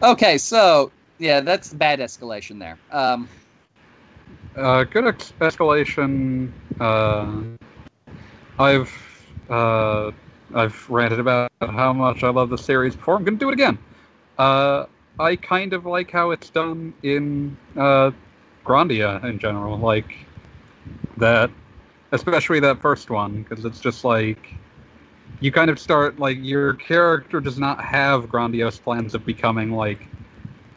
Okay, 0.02 0.38
so 0.38 0.90
yeah, 1.18 1.40
that's 1.40 1.74
bad 1.74 2.00
escalation 2.00 2.58
there. 2.58 2.78
Um, 2.90 3.28
Uh, 4.56 4.84
good 4.84 5.06
ex- 5.06 5.32
escalation. 5.40 6.50
Uh, 6.78 7.42
I've 8.58 8.92
uh, 9.50 10.12
I've 10.54 10.88
ranted 10.88 11.18
about 11.18 11.50
how 11.60 11.92
much 11.92 12.22
I 12.22 12.28
love 12.30 12.50
the 12.50 12.58
series 12.58 12.94
before. 12.94 13.16
I'm 13.16 13.24
gonna 13.24 13.36
do 13.36 13.48
it 13.48 13.54
again. 13.54 13.78
Uh, 14.38 14.86
I 15.18 15.36
kind 15.36 15.72
of 15.72 15.86
like 15.86 16.10
how 16.10 16.30
it's 16.30 16.50
done 16.50 16.94
in 17.02 17.56
uh, 17.76 18.12
Grandia 18.64 19.22
in 19.24 19.38
general, 19.38 19.76
like 19.78 20.14
that, 21.16 21.50
especially 22.12 22.60
that 22.60 22.80
first 22.80 23.10
one, 23.10 23.42
because 23.42 23.64
it's 23.64 23.80
just 23.80 24.04
like 24.04 24.54
you 25.40 25.50
kind 25.50 25.70
of 25.70 25.80
start 25.80 26.18
like 26.20 26.38
your 26.40 26.74
character 26.74 27.40
does 27.40 27.58
not 27.58 27.82
have 27.82 28.28
grandiose 28.28 28.78
plans 28.78 29.14
of 29.14 29.26
becoming 29.26 29.72
like 29.72 30.06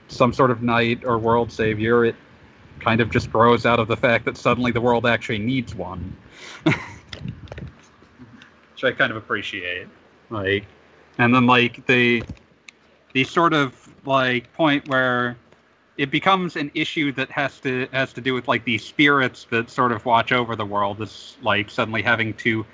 some 0.08 0.34
sort 0.34 0.50
of 0.50 0.64
knight 0.64 1.04
or 1.06 1.20
world 1.20 1.52
savior. 1.52 2.06
It 2.06 2.16
kind 2.80 3.02
of 3.02 3.10
just 3.10 3.32
grows 3.32 3.66
out 3.66 3.80
of 3.80 3.88
the 3.88 3.98
fact 3.98 4.26
that 4.26 4.38
suddenly 4.38 4.72
the 4.72 4.82
world 4.82 5.06
actually 5.06 5.40
needs 5.40 5.76
one. 5.76 6.16
Which 6.64 6.76
I 8.84 8.92
kind 8.92 9.12
of 9.12 9.18
appreciate. 9.18 9.88
Like 10.30 10.66
and 11.18 11.34
then 11.34 11.46
like 11.46 11.86
the 11.88 12.24
the 13.14 13.24
sort 13.24 13.54
of 13.54 13.94
like 14.06 14.52
point 14.54 14.88
where 14.88 15.38
it 15.98 16.12
becomes 16.12 16.56
an 16.56 16.70
issue 16.76 17.12
that 17.14 17.32
has 17.32 17.60
to 17.62 17.88
has 17.92 18.14
to 18.14 18.22
do 18.22 18.34
with 18.34 18.48
like 18.48 18.64
the 18.66 18.78
spirits 18.78 19.48
that 19.50 19.70
sort 19.70 19.92
of 19.92 20.06
watch 20.06 20.32
over 20.32 20.56
the 20.56 20.66
world 20.66 21.02
is 21.02 21.38
like 21.42 21.70
suddenly 21.70 22.02
having 22.02 22.34
to 22.36 22.66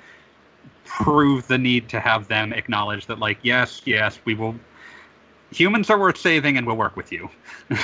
prove 0.84 1.48
the 1.48 1.58
need 1.58 1.88
to 1.90 2.00
have 2.00 2.28
them 2.28 2.52
acknowledge 2.54 3.06
that 3.06 3.20
like 3.20 3.38
yes 3.42 3.82
yes 3.86 4.20
we 4.26 4.34
will 4.34 4.56
humans 5.52 5.90
are 5.90 5.98
worth 5.98 6.18
saving 6.18 6.58
and 6.58 6.68
we'll 6.68 6.76
work 6.76 6.98
with 6.98 7.12
you 7.12 7.30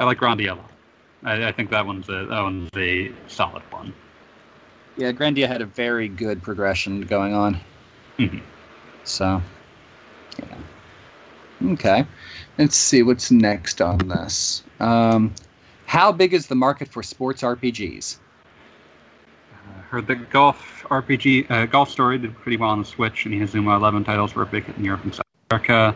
I 0.00 0.04
like 0.04 0.18
Grandia 0.18 0.52
a 0.52 0.54
lot. 0.54 0.70
I, 1.24 1.48
I 1.48 1.52
think 1.52 1.68
that 1.70 1.84
one's 1.86 2.08
a 2.08 2.24
that 2.24 2.40
one's 2.40 2.70
a 2.74 3.12
solid 3.28 3.62
one. 3.70 3.92
yeah, 4.96 5.12
Grandia 5.12 5.46
had 5.46 5.60
a 5.60 5.66
very 5.66 6.08
good 6.08 6.42
progression 6.42 7.02
going 7.02 7.34
on. 7.34 7.60
Mhm. 8.18 8.40
So, 9.04 9.42
yeah. 10.38 11.72
Okay. 11.72 12.06
Let's 12.56 12.76
see 12.76 13.02
what's 13.02 13.30
next 13.30 13.82
on 13.82 13.98
this. 13.98 14.62
Um, 14.80 15.34
how 15.84 16.12
big 16.12 16.32
is 16.32 16.46
the 16.46 16.54
market 16.54 16.88
for 16.88 17.02
sports 17.02 17.42
RPGs? 17.42 18.16
Uh, 19.52 19.82
heard 19.90 20.06
the 20.06 20.16
Golf 20.16 20.86
RPG, 20.90 21.50
uh, 21.50 21.66
Golf 21.66 21.90
Story 21.90 22.16
did 22.18 22.34
pretty 22.36 22.56
well 22.56 22.70
on 22.70 22.78
the 22.78 22.84
Switch, 22.86 23.26
and 23.26 23.34
Inazuma 23.34 23.76
11 23.76 24.04
titles 24.04 24.34
were 24.34 24.42
a 24.42 24.46
big 24.46 24.64
hit 24.64 24.78
in 24.78 24.84
Europe 24.84 25.04
and 25.04 25.14
South 25.14 25.24
America. 25.50 25.94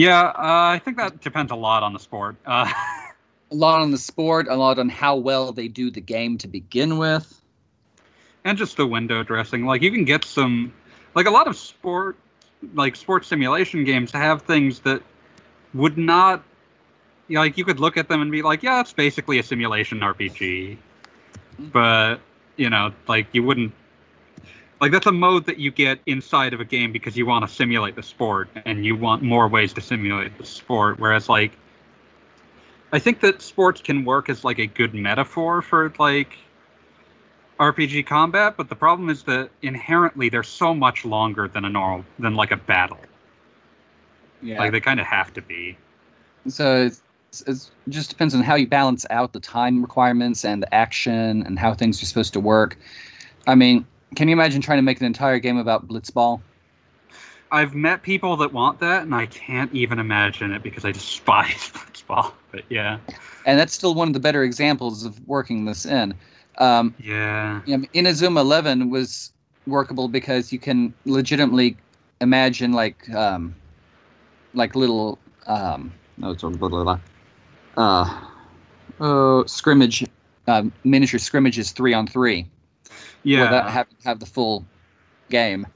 Yeah, 0.00 0.28
uh, 0.28 0.32
I 0.72 0.80
think 0.82 0.96
that 0.96 1.20
depends 1.20 1.52
a 1.52 1.56
lot 1.56 1.82
on 1.82 1.92
the 1.92 1.98
sport. 1.98 2.36
Uh, 2.46 2.70
A 3.52 3.54
lot 3.54 3.82
on 3.82 3.90
the 3.90 3.98
sport, 3.98 4.46
a 4.48 4.54
lot 4.54 4.78
on 4.78 4.88
how 4.88 5.16
well 5.16 5.52
they 5.52 5.66
do 5.68 5.90
the 5.90 6.00
game 6.00 6.38
to 6.38 6.48
begin 6.48 6.98
with. 6.98 7.42
and 8.44 8.56
just 8.56 8.76
the 8.76 8.86
window 8.86 9.22
dressing. 9.24 9.66
Like 9.66 9.82
you 9.82 9.90
can 9.90 10.04
get 10.04 10.24
some, 10.24 10.72
like 11.14 11.26
a 11.26 11.30
lot 11.30 11.48
of 11.48 11.56
sport, 11.56 12.16
like 12.74 12.94
sports 12.96 13.26
simulation 13.28 13.84
games 13.84 14.12
to 14.12 14.18
have 14.18 14.42
things 14.42 14.80
that 14.80 15.02
would 15.74 15.98
not, 15.98 16.42
you 17.28 17.34
know, 17.34 17.40
like 17.40 17.58
you 17.58 17.64
could 17.64 17.80
look 17.80 17.96
at 17.96 18.08
them 18.08 18.22
and 18.22 18.30
be 18.30 18.40
like, 18.42 18.62
yeah, 18.62 18.80
it's 18.80 18.92
basically 18.92 19.38
a 19.40 19.42
simulation 19.42 19.98
RPG, 20.00 20.78
but 21.58 22.20
you 22.56 22.70
know, 22.70 22.92
like 23.08 23.26
you 23.32 23.42
wouldn't. 23.42 23.72
Like 24.80 24.92
that's 24.92 25.06
a 25.06 25.12
mode 25.12 25.44
that 25.46 25.58
you 25.58 25.70
get 25.70 26.00
inside 26.06 26.54
of 26.54 26.60
a 26.60 26.64
game 26.64 26.90
because 26.90 27.16
you 27.16 27.26
want 27.26 27.46
to 27.46 27.54
simulate 27.54 27.96
the 27.96 28.02
sport 28.02 28.48
and 28.64 28.84
you 28.84 28.96
want 28.96 29.22
more 29.22 29.46
ways 29.46 29.74
to 29.74 29.80
simulate 29.80 30.36
the 30.38 30.46
sport. 30.46 30.98
Whereas 30.98 31.28
like, 31.28 31.52
I 32.92 32.98
think 32.98 33.20
that 33.20 33.42
sports 33.42 33.82
can 33.82 34.04
work 34.04 34.30
as 34.30 34.42
like 34.42 34.58
a 34.58 34.66
good 34.66 34.94
metaphor 34.94 35.60
for 35.60 35.92
like 35.98 36.38
RPG 37.58 38.06
combat, 38.06 38.56
but 38.56 38.70
the 38.70 38.74
problem 38.74 39.10
is 39.10 39.24
that 39.24 39.50
inherently 39.60 40.30
they're 40.30 40.42
so 40.42 40.74
much 40.74 41.04
longer 41.04 41.46
than 41.46 41.66
a 41.66 41.68
normal 41.68 42.06
than 42.18 42.34
like 42.34 42.50
a 42.50 42.56
battle. 42.56 42.98
Yeah. 44.40 44.58
Like 44.58 44.72
they 44.72 44.80
kind 44.80 44.98
of 44.98 45.06
have 45.06 45.34
to 45.34 45.42
be. 45.42 45.76
so 46.48 46.86
it's, 46.86 47.02
it's, 47.46 47.70
it 47.86 47.90
just 47.90 48.08
depends 48.08 48.34
on 48.34 48.42
how 48.42 48.54
you 48.54 48.66
balance 48.66 49.04
out 49.10 49.34
the 49.34 49.40
time 49.40 49.82
requirements 49.82 50.42
and 50.42 50.62
the 50.62 50.74
action 50.74 51.42
and 51.42 51.58
how 51.58 51.74
things 51.74 52.02
are 52.02 52.06
supposed 52.06 52.32
to 52.32 52.40
work. 52.40 52.78
I 53.46 53.54
mean, 53.54 53.86
can 54.14 54.28
you 54.28 54.32
imagine 54.32 54.60
trying 54.60 54.78
to 54.78 54.82
make 54.82 55.00
an 55.00 55.06
entire 55.06 55.38
game 55.38 55.56
about 55.56 55.86
blitzball? 55.88 56.40
I've 57.52 57.74
met 57.74 58.02
people 58.02 58.36
that 58.38 58.52
want 58.52 58.78
that, 58.80 59.02
and 59.02 59.14
I 59.14 59.26
can't 59.26 59.72
even 59.74 59.98
imagine 59.98 60.52
it 60.52 60.62
because 60.62 60.84
I 60.84 60.92
despise 60.92 61.70
blitzball. 61.74 62.32
But 62.52 62.64
yeah, 62.68 62.98
And 63.46 63.58
that's 63.58 63.72
still 63.74 63.94
one 63.94 64.08
of 64.08 64.14
the 64.14 64.20
better 64.20 64.42
examples 64.44 65.04
of 65.04 65.20
working 65.26 65.64
this 65.64 65.84
in. 65.84 66.14
Um, 66.58 66.94
yeah, 66.98 67.60
you 67.66 67.76
know, 67.76 67.84
Inazuma 67.94 68.40
11 68.40 68.90
was 68.90 69.32
workable 69.66 70.08
because 70.08 70.52
you 70.52 70.58
can 70.58 70.92
legitimately 71.04 71.76
imagine 72.20 72.72
like 72.72 73.08
um, 73.14 73.54
like 74.54 74.74
little 74.74 75.18
um, 75.46 75.92
no, 76.18 76.30
it's 76.30 76.42
blah, 76.42 76.50
blah, 76.50 76.68
blah, 76.68 76.84
blah. 76.84 77.00
uh, 77.76 78.20
oh, 79.00 79.44
scrimmage 79.46 80.04
um, 80.46 80.72
miniature 80.84 81.18
scrimmages 81.18 81.72
three 81.72 81.94
on 81.94 82.06
three 82.06 82.46
yeah. 83.22 83.42
without 83.42 83.70
having 83.70 83.96
to 84.00 84.08
have 84.08 84.20
the 84.20 84.26
full 84.26 84.64
game. 85.28 85.66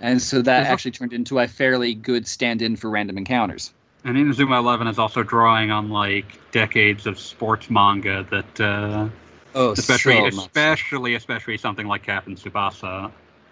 And 0.00 0.22
so 0.22 0.36
that 0.42 0.44
There's 0.44 0.68
actually 0.68 0.92
turned 0.92 1.12
into 1.12 1.38
a 1.40 1.48
fairly 1.48 1.94
good 1.94 2.26
stand-in 2.26 2.76
for 2.76 2.88
random 2.88 3.18
encounters. 3.18 3.72
and 4.04 4.16
Inazuma 4.16 4.58
11 4.58 4.86
is 4.86 4.98
also 4.98 5.22
drawing 5.22 5.70
on 5.70 5.90
like 5.90 6.38
decades 6.52 7.06
of 7.06 7.18
sports 7.18 7.68
manga 7.68 8.24
that, 8.30 8.60
uh, 8.60 9.08
Oh, 9.54 9.72
especially, 9.72 10.30
so 10.30 10.42
especially, 10.42 11.14
especially 11.14 11.56
something 11.56 11.86
like 11.86 12.04
Captain 12.04 12.36
Tsubasa. 12.36 13.10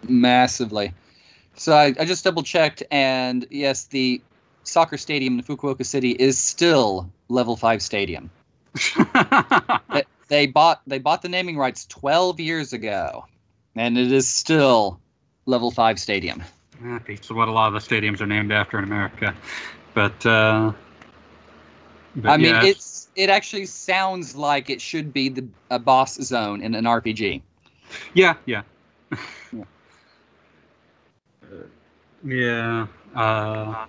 massively. 0.09 0.93
So 1.57 1.73
I, 1.73 1.95
I 1.99 2.05
just 2.05 2.23
double 2.23 2.43
checked, 2.43 2.83
and 2.91 3.47
yes, 3.51 3.87
the 3.87 4.21
soccer 4.63 4.99
stadium 4.99 5.39
in 5.39 5.45
Fukuoka 5.45 5.85
City 5.87 6.11
is 6.11 6.39
still 6.39 7.11
level 7.29 7.57
five 7.57 7.83
stadium. 7.83 8.31
they 10.29 10.47
bought 10.47 10.83
they 10.87 10.99
bought 10.99 11.23
the 11.23 11.29
naming 11.29 11.57
rights 11.57 11.87
12 11.87 12.41
years 12.41 12.73
ago, 12.73 13.25
and 13.75 13.97
it 13.97 14.13
is 14.13 14.29
still 14.29 15.01
level 15.47 15.71
five 15.71 15.99
stadium. 15.99 16.43
That 16.83 17.05
beats 17.05 17.31
what 17.31 17.49
a 17.49 17.53
lot 17.53 17.75
of 17.75 17.75
the 17.75 17.97
stadiums 17.97 18.21
are 18.21 18.27
named 18.27 18.53
after 18.53 18.79
in 18.79 18.85
America. 18.85 19.35
But, 19.95 20.27
uh, 20.27 20.73
but 22.17 22.31
I 22.31 22.37
mean, 22.37 22.55
yeah, 22.55 22.65
it's 22.65 23.09
it 23.17 23.31
actually 23.31 23.67
sounds 23.67 24.37
like 24.37 24.69
it 24.69 24.81
should 24.81 25.13
be 25.13 25.29
the 25.31 25.47
a 25.71 25.79
boss 25.79 26.15
zone 26.21 26.63
in 26.63 26.75
an 26.75 26.85
RPG. 26.85 27.43
Yeah, 28.15 28.35
yeah. 28.45 28.63
Yeah. 29.53 29.65
Yeah. 32.25 32.87
Uh, 33.15 33.87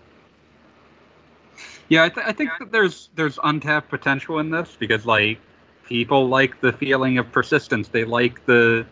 yeah, 1.89 2.03
I, 2.03 2.09
th- 2.09 2.27
I 2.27 2.31
think 2.33 2.51
that 2.59 2.71
there's 2.71 3.09
there's 3.15 3.39
untapped 3.43 3.89
potential 3.89 4.39
in 4.39 4.51
this 4.51 4.75
because 4.77 5.05
like 5.05 5.39
people 5.87 6.27
like 6.27 6.61
the 6.61 6.73
feeling 6.73 7.17
of 7.17 7.31
persistence. 7.31 7.87
They 7.87 8.03
like 8.03 8.45
the 8.45 8.85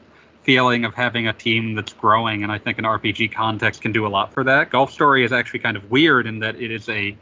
feeling 0.43 0.85
of 0.85 0.93
having 0.93 1.27
a 1.27 1.33
team 1.33 1.75
that's 1.75 1.93
growing, 1.93 2.43
and 2.43 2.51
I 2.51 2.57
think 2.57 2.77
an 2.77 2.85
RPG 2.85 3.33
context 3.33 3.81
can 3.81 3.91
do 3.91 4.05
a 4.05 4.09
lot 4.09 4.33
for 4.33 4.43
that. 4.43 4.69
Golf 4.69 4.91
Story 4.91 5.23
is 5.25 5.31
actually 5.31 5.59
kind 5.59 5.75
of 5.75 5.91
weird 5.91 6.25
in 6.27 6.39
that 6.39 6.55
it 6.55 6.71
is 6.71 6.87
a 6.89 7.15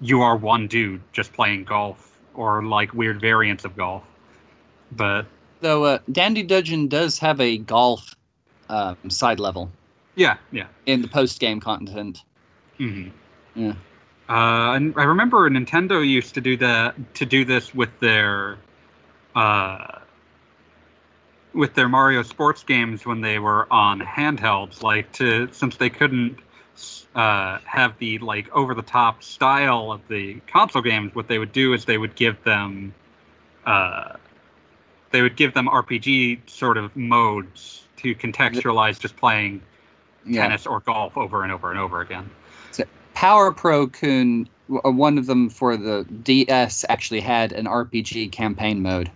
you 0.00 0.22
are 0.22 0.36
one 0.36 0.66
dude 0.66 1.00
just 1.12 1.32
playing 1.32 1.64
golf 1.64 2.18
or 2.34 2.64
like 2.64 2.92
weird 2.94 3.20
variants 3.20 3.64
of 3.64 3.76
golf. 3.76 4.02
But 4.92 5.26
Though 5.60 5.84
uh, 5.84 5.98
Dandy 6.10 6.42
Dungeon 6.42 6.88
does 6.88 7.18
have 7.20 7.40
a 7.40 7.58
golf 7.58 8.16
um, 8.68 8.96
side 9.08 9.38
level 9.38 9.70
yeah, 10.16 10.36
yeah. 10.50 10.66
in 10.86 11.02
the 11.02 11.08
post 11.08 11.40
game 11.40 11.60
content. 11.60 12.22
hmm 12.78 13.08
Yeah. 13.54 13.74
Uh, 14.28 14.74
and 14.74 14.94
I 14.96 15.04
remember 15.04 15.48
Nintendo 15.50 16.06
used 16.06 16.34
to 16.34 16.40
do 16.40 16.56
that 16.58 17.14
to 17.14 17.26
do 17.26 17.44
this 17.44 17.74
with 17.74 17.90
their 18.00 18.56
uh, 19.34 19.98
with 21.52 21.74
their 21.74 21.88
Mario 21.88 22.22
sports 22.22 22.62
games 22.62 23.04
when 23.04 23.20
they 23.20 23.38
were 23.38 23.66
on 23.72 24.00
handhelds. 24.00 24.82
Like 24.82 25.12
to 25.12 25.48
since 25.52 25.76
they 25.76 25.90
couldn't 25.90 26.38
uh, 27.14 27.58
have 27.64 27.98
the 27.98 28.18
like 28.18 28.50
over 28.54 28.74
the 28.74 28.82
top 28.82 29.22
style 29.22 29.92
of 29.92 30.06
the 30.08 30.40
console 30.46 30.82
games, 30.82 31.14
what 31.14 31.28
they 31.28 31.38
would 31.38 31.52
do 31.52 31.72
is 31.74 31.84
they 31.84 31.98
would 31.98 32.14
give 32.14 32.42
them 32.44 32.94
uh, 33.66 34.14
they 35.10 35.22
would 35.22 35.36
give 35.36 35.54
them 35.54 35.68
RPG 35.68 36.48
sort 36.48 36.76
of 36.78 36.96
modes 36.96 37.86
to 37.98 38.14
contextualize 38.14 38.98
just 38.98 39.16
playing 39.16 39.62
Yeah. 40.24 40.42
tennis 40.42 40.66
or 40.66 40.80
golf 40.80 41.16
over 41.16 41.42
and 41.42 41.52
over 41.52 41.70
and 41.70 41.78
over 41.78 42.00
again. 42.00 42.30
Power 43.14 43.52
Pro 43.52 43.86
Kun, 43.86 44.48
uh, 44.84 44.90
one 44.90 45.18
of 45.18 45.26
them 45.26 45.48
for 45.50 45.76
the 45.76 46.04
DS, 46.22 46.84
actually 46.88 47.20
had 47.20 47.52
an 47.52 47.66
RPG 47.66 48.32
campaign 48.32 48.82
mode, 48.82 49.10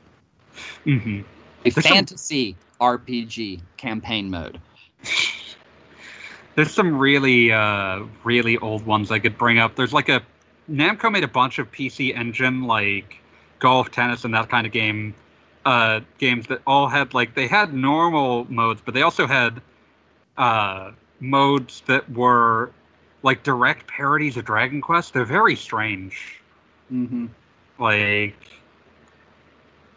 hmm 0.84 1.20
a 1.64 1.70
There's 1.70 1.74
some- 1.74 1.82
fantasy 1.94 2.56
RPG 2.80 3.60
campaign 3.76 4.30
mode. 4.30 4.60
There's 6.54 6.70
some 6.70 6.96
really, 6.98 7.52
uh, 7.52 8.04
really 8.24 8.56
old 8.56 8.86
ones 8.86 9.10
I 9.10 9.18
could 9.18 9.36
bring 9.36 9.58
up. 9.58 9.74
There's 9.76 9.92
like 9.92 10.08
a 10.08 10.22
Namco 10.70 11.12
made 11.12 11.22
a 11.24 11.28
bunch 11.28 11.58
of 11.58 11.70
PC 11.70 12.16
Engine 12.16 12.62
like 12.62 13.20
golf, 13.58 13.90
tennis, 13.90 14.24
and 14.24 14.32
that 14.34 14.48
kind 14.48 14.66
of 14.66 14.72
game 14.72 15.14
uh, 15.66 16.00
games 16.18 16.46
that 16.46 16.62
all 16.66 16.88
had 16.88 17.12
like 17.12 17.34
they 17.34 17.46
had 17.46 17.74
normal 17.74 18.46
modes, 18.50 18.80
but 18.84 18.94
they 18.94 19.02
also 19.02 19.26
had 19.26 19.60
uh, 20.38 20.92
modes 21.20 21.82
that 21.88 22.10
were 22.10 22.70
like 23.22 23.42
direct 23.42 23.86
parodies 23.86 24.36
of 24.38 24.44
Dragon 24.46 24.80
Quest. 24.80 25.12
They're 25.12 25.24
very 25.26 25.56
strange. 25.56 26.40
Mm-hmm. 26.90 27.26
Like 27.78 28.36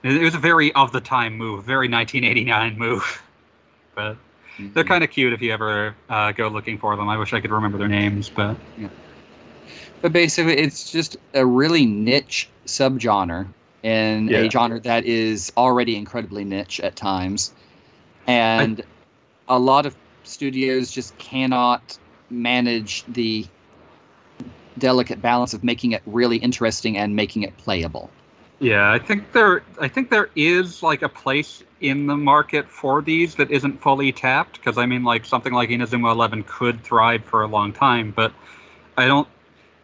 it 0.03 0.21
was 0.21 0.35
a 0.35 0.39
very 0.39 0.71
of 0.73 0.91
the 0.91 1.01
time 1.01 1.37
move, 1.37 1.65
very 1.65 1.87
1989 1.87 2.77
move, 2.77 3.21
but. 3.95 4.17
They're 4.73 4.83
kind 4.83 5.05
of 5.05 5.09
cute 5.09 5.31
if 5.31 5.41
you 5.41 5.53
ever 5.53 5.95
uh, 6.09 6.33
go 6.33 6.49
looking 6.49 6.77
for 6.77 6.93
them. 6.97 7.07
I 7.07 7.15
wish 7.17 7.31
I 7.31 7.39
could 7.39 7.49
remember 7.49 7.77
their 7.77 7.87
names, 7.87 8.29
but 8.29 8.57
But 10.01 10.11
basically, 10.11 10.57
it's 10.57 10.91
just 10.91 11.15
a 11.33 11.45
really 11.45 11.85
niche 11.85 12.49
subgenre 12.67 13.47
in 13.83 14.27
Yeah. 14.27 14.39
a 14.39 14.49
genre 14.49 14.81
that 14.81 15.05
is 15.05 15.49
already 15.55 15.95
incredibly 15.95 16.43
niche 16.43 16.81
at 16.81 16.97
times, 16.97 17.53
and 18.27 18.83
a 19.47 19.57
lot 19.57 19.85
of 19.85 19.95
studios 20.23 20.91
just 20.91 21.17
cannot 21.17 21.97
manage 22.29 23.05
the 23.07 23.45
delicate 24.77 25.21
balance 25.21 25.53
of 25.53 25.63
making 25.63 25.93
it 25.93 26.01
really 26.05 26.37
interesting 26.37 26.97
and 26.97 27.15
making 27.15 27.43
it 27.43 27.55
playable. 27.57 28.09
Yeah, 28.59 28.91
I 28.91 28.99
think 28.99 29.31
there, 29.31 29.63
I 29.79 29.87
think 29.87 30.09
there 30.09 30.29
is 30.35 30.83
like 30.83 31.01
a 31.01 31.09
place 31.09 31.63
in 31.79 32.07
the 32.07 32.17
market 32.17 32.67
for 32.67 33.01
these 33.01 33.35
that 33.35 33.51
isn't 33.51 33.81
fully 33.81 34.11
tapped. 34.11 34.53
Because 34.53 34.77
I 34.77 34.85
mean, 34.85 35.03
like 35.03 35.25
something 35.25 35.53
like 35.53 35.69
Inazuma 35.69 36.11
Eleven 36.11 36.43
could 36.43 36.83
thrive 36.83 37.23
for 37.23 37.41
a 37.43 37.47
long 37.47 37.73
time, 37.73 38.11
but 38.11 38.33
I 38.97 39.07
don't. 39.07 39.27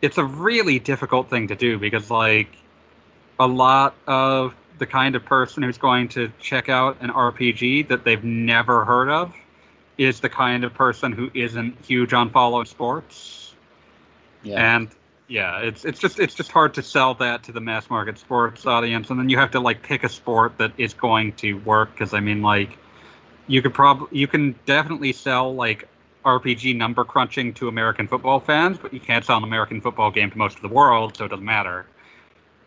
It's 0.01 0.17
a 0.17 0.25
really 0.25 0.79
difficult 0.79 1.29
thing 1.29 1.47
to 1.47 1.55
do 1.55 1.79
because 1.79 2.11
like 2.11 2.49
a 3.39 3.47
lot 3.47 3.95
of 4.07 4.53
the 4.77 4.85
kind 4.85 5.15
of 5.15 5.23
person 5.23 5.63
who's 5.63 5.77
going 5.77 6.09
to 6.09 6.31
check 6.39 6.69
out 6.69 6.97
an 7.01 7.09
RPG 7.09 7.87
that 7.87 8.03
they've 8.03 8.23
never 8.23 8.83
heard 8.83 9.09
of 9.09 9.33
is 9.97 10.19
the 10.19 10.29
kind 10.29 10.65
of 10.65 10.73
person 10.73 11.13
who 11.13 11.31
isn't 11.33 11.77
huge 11.85 12.13
on 12.13 12.29
follow 12.29 12.63
sports. 12.65 13.53
Yeah. 14.43 14.75
And 14.75 14.89
yeah 15.27 15.59
it's 15.59 15.85
it's 15.85 15.99
just 15.99 16.19
it's 16.19 16.35
just 16.35 16.51
hard 16.51 16.73
to 16.73 16.83
sell 16.83 17.13
that 17.15 17.43
to 17.43 17.51
the 17.51 17.61
mass 17.61 17.89
market 17.89 18.17
sports 18.17 18.65
audience 18.65 19.09
and 19.09 19.19
then 19.19 19.29
you 19.29 19.37
have 19.37 19.51
to 19.51 19.59
like 19.59 19.81
pick 19.81 20.03
a 20.03 20.09
sport 20.09 20.57
that 20.57 20.71
is 20.77 20.93
going 20.93 21.31
to 21.33 21.53
work 21.59 21.91
because 21.91 22.13
i 22.13 22.19
mean 22.19 22.41
like 22.41 22.77
you 23.47 23.61
could 23.61 23.73
probably 23.73 24.07
you 24.17 24.27
can 24.27 24.53
definitely 24.65 25.11
sell 25.11 25.53
like 25.53 25.87
rpg 26.25 26.75
number 26.75 27.03
crunching 27.03 27.53
to 27.53 27.67
american 27.67 28.07
football 28.07 28.39
fans 28.39 28.77
but 28.77 28.93
you 28.93 28.99
can't 28.99 29.25
sell 29.25 29.37
an 29.37 29.43
american 29.43 29.81
football 29.81 30.11
game 30.11 30.29
to 30.29 30.37
most 30.37 30.55
of 30.55 30.61
the 30.61 30.67
world 30.67 31.15
so 31.17 31.25
it 31.25 31.29
doesn't 31.29 31.45
matter. 31.45 31.85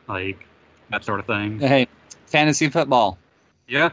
Like 0.08 0.46
that 0.90 1.04
sort 1.04 1.20
of 1.20 1.26
thing. 1.26 1.60
Hey, 1.60 1.86
fantasy 2.26 2.68
football. 2.70 3.18
yeah. 3.66 3.90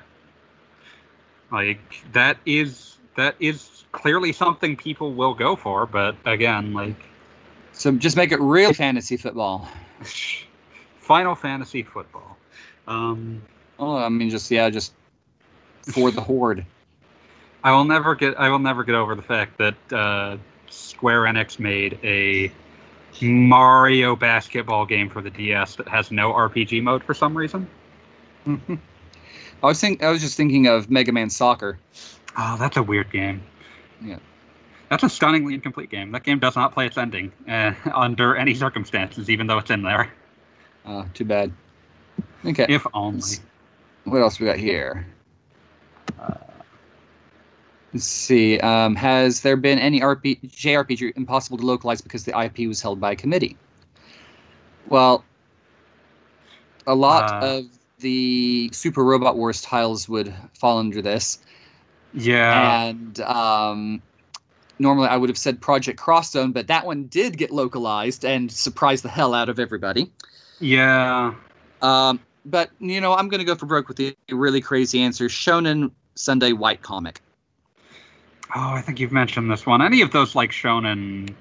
Like 1.52 1.80
that 2.14 2.38
is 2.46 2.98
that 3.16 3.36
is 3.40 3.84
clearly 3.92 4.34
something 4.34 4.76
people 4.76 5.14
will 5.14 5.34
go 5.34 5.56
for 5.56 5.86
but 5.86 6.16
again 6.26 6.74
like 6.74 6.96
So 7.76 7.92
just 7.92 8.18
make 8.18 8.32
it 8.32 8.40
real 8.40 8.74
fantasy 8.74 9.18
football. 9.18 9.70
Final 11.00 11.36
Fantasy 11.36 11.84
football. 11.84 12.36
Um, 12.88 13.42
Oh, 13.78 13.98
I 13.98 14.10
mean, 14.10 14.30
just 14.30 14.50
yeah, 14.52 14.70
just 14.70 14.94
for 15.84 16.12
the 16.12 16.22
horde. 16.22 16.66
I 17.64 17.72
will 17.72 17.84
never 17.84 18.16
get. 18.16 18.40
I 18.40 18.50
will 18.50 18.60
never 18.60 18.84
get 18.84 18.96
over 18.96 19.16
the 19.16 19.22
fact 19.22 19.58
that 19.58 19.76
uh, 19.92 20.38
Square 20.70 21.24
Enix 21.24 21.60
made 21.60 22.00
a 22.04 22.52
Mario 23.22 24.16
basketball 24.16 24.86
game 24.86 25.10
for 25.10 25.22
the 25.22 25.32
DS 25.32 25.76
that 25.76 25.88
has 25.88 26.12
no 26.12 26.32
RPG 26.32 26.84
mode 26.84 27.04
for 27.04 27.14
some 27.14 27.36
reason. 27.36 27.68
I 28.48 28.78
was 29.62 29.82
think 29.82 30.04
I 30.04 30.10
was 30.12 30.22
just 30.22 30.38
thinking 30.38 30.68
of 30.68 30.90
Mega 30.92 31.12
Man 31.12 31.30
Soccer. 31.30 31.80
Oh, 32.38 32.56
that's 32.60 32.78
a 32.78 32.84
weird 32.84 33.12
game. 33.12 33.42
Yeah. 34.02 34.20
That's 34.90 35.04
a 35.04 35.10
stunningly 35.10 35.54
incomplete 35.56 35.90
game. 35.90 36.12
That 36.12 36.24
game 36.24 36.40
does 36.40 36.56
not 36.56 36.74
play 36.74 36.86
its 36.86 36.98
ending 36.98 37.32
uh, 37.50 37.74
under 37.94 38.36
any 38.36 38.54
circumstances, 38.54 39.30
even 39.30 39.48
though 39.48 39.58
it's 39.58 39.72
in 39.72 39.82
there. 39.82 40.12
Uh, 40.86 41.06
too 41.14 41.26
bad. 41.26 41.52
Okay. 42.46 42.66
If 42.70 42.86
only. 42.94 43.22
What 44.04 44.22
else 44.22 44.40
we 44.40 44.46
got 44.46 44.58
here? 44.58 45.08
Let's 47.94 48.06
see. 48.06 48.60
Um, 48.60 48.96
has 48.96 49.42
there 49.42 49.56
been 49.56 49.80
any 49.80 50.02
RP, 50.02 50.40
JRPG 50.50 51.14
impossible 51.16 51.58
to 51.58 51.66
localize 51.66 52.02
because 52.02 52.26
the 52.26 52.38
IP 52.40 52.68
was 52.68 52.82
held 52.82 53.00
by 53.00 53.12
a 53.12 53.16
committee? 53.16 53.58
Well, 54.88 55.24
a 56.86 56.94
lot 56.94 57.32
Uh. 57.44 57.48
of 57.60 57.66
the 58.00 58.70
Super 58.74 59.04
Robot 59.04 59.38
Wars 59.38 59.62
tiles 59.62 60.10
would 60.10 60.34
fall 60.60 60.78
under 60.78 61.02
this, 61.02 61.40
Yeah. 62.14 62.84
and 62.90 63.20
um, 63.22 64.02
normally 64.80 65.08
I 65.08 65.18
would 65.18 65.30
have 65.30 65.38
said 65.38 65.62
Project 65.62 66.00
Crosszone, 66.00 66.54
but 66.54 66.68
that 66.68 66.86
one 66.86 67.06
did 67.06 67.38
get 67.38 67.52
localized 67.52 68.26
and 68.26 68.52
surprised 68.52 69.04
the 69.04 69.10
hell 69.10 69.34
out 69.34 69.50
of 69.50 69.60
everybody. 69.60 70.12
yeah. 70.60 71.34
Um, 71.82 72.20
but 72.46 72.70
you 72.80 73.02
know, 73.02 73.14
I'm 73.14 73.28
gonna 73.30 73.44
go 73.44 73.56
for 73.56 73.66
broke 73.66 73.88
with 73.88 73.98
the 73.98 74.16
really 74.32 74.62
crazy 74.62 75.02
answer: 75.02 75.28
Shonen 75.28 75.92
Sunday 76.16 76.54
White 76.54 76.82
Comic. 76.82 77.22
Oh, 78.56 78.72
I 78.74 78.82
think 78.82 79.00
you've 79.00 79.12
mentioned 79.12 79.52
this 79.52 79.66
one. 79.66 79.82
Any 79.82 80.02
of 80.02 80.12
those 80.12 80.36
like 80.36 80.52
shonen 80.52 81.34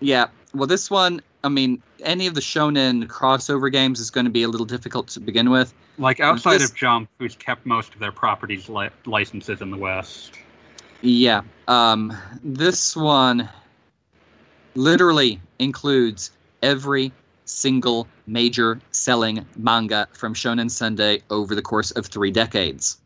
Yeah. 0.00 0.28
Well, 0.54 0.66
this 0.66 0.90
one, 0.90 1.20
I 1.44 1.48
mean, 1.50 1.82
any 2.02 2.26
of 2.26 2.34
the 2.34 2.40
Shonen 2.40 3.06
crossover 3.06 3.70
games 3.70 4.00
is 4.00 4.10
going 4.10 4.24
to 4.24 4.30
be 4.30 4.42
a 4.42 4.48
little 4.48 4.64
difficult 4.64 5.08
to 5.08 5.20
begin 5.20 5.50
with. 5.50 5.74
Like 5.98 6.20
outside 6.20 6.60
This- 6.60 6.70
of 6.70 6.76
Jump, 6.76 7.10
who's 7.18 7.36
kept 7.36 7.66
most 7.66 7.92
of 7.92 8.00
their 8.00 8.12
properties 8.12 8.68
li- 8.68 8.88
licenses 9.04 9.60
in 9.60 9.70
the 9.70 9.76
West. 9.76 10.38
Yeah. 11.02 11.42
Um, 11.68 12.16
this 12.42 12.96
one 12.96 13.48
literally 14.74 15.40
includes 15.58 16.30
every 16.62 17.12
single 17.44 18.06
major 18.26 18.80
selling 18.90 19.44
manga 19.56 20.08
from 20.12 20.34
Shonen 20.34 20.70
Sunday 20.70 21.22
over 21.30 21.54
the 21.54 21.62
course 21.62 21.90
of 21.92 22.06
three 22.06 22.30
decades. 22.30 22.98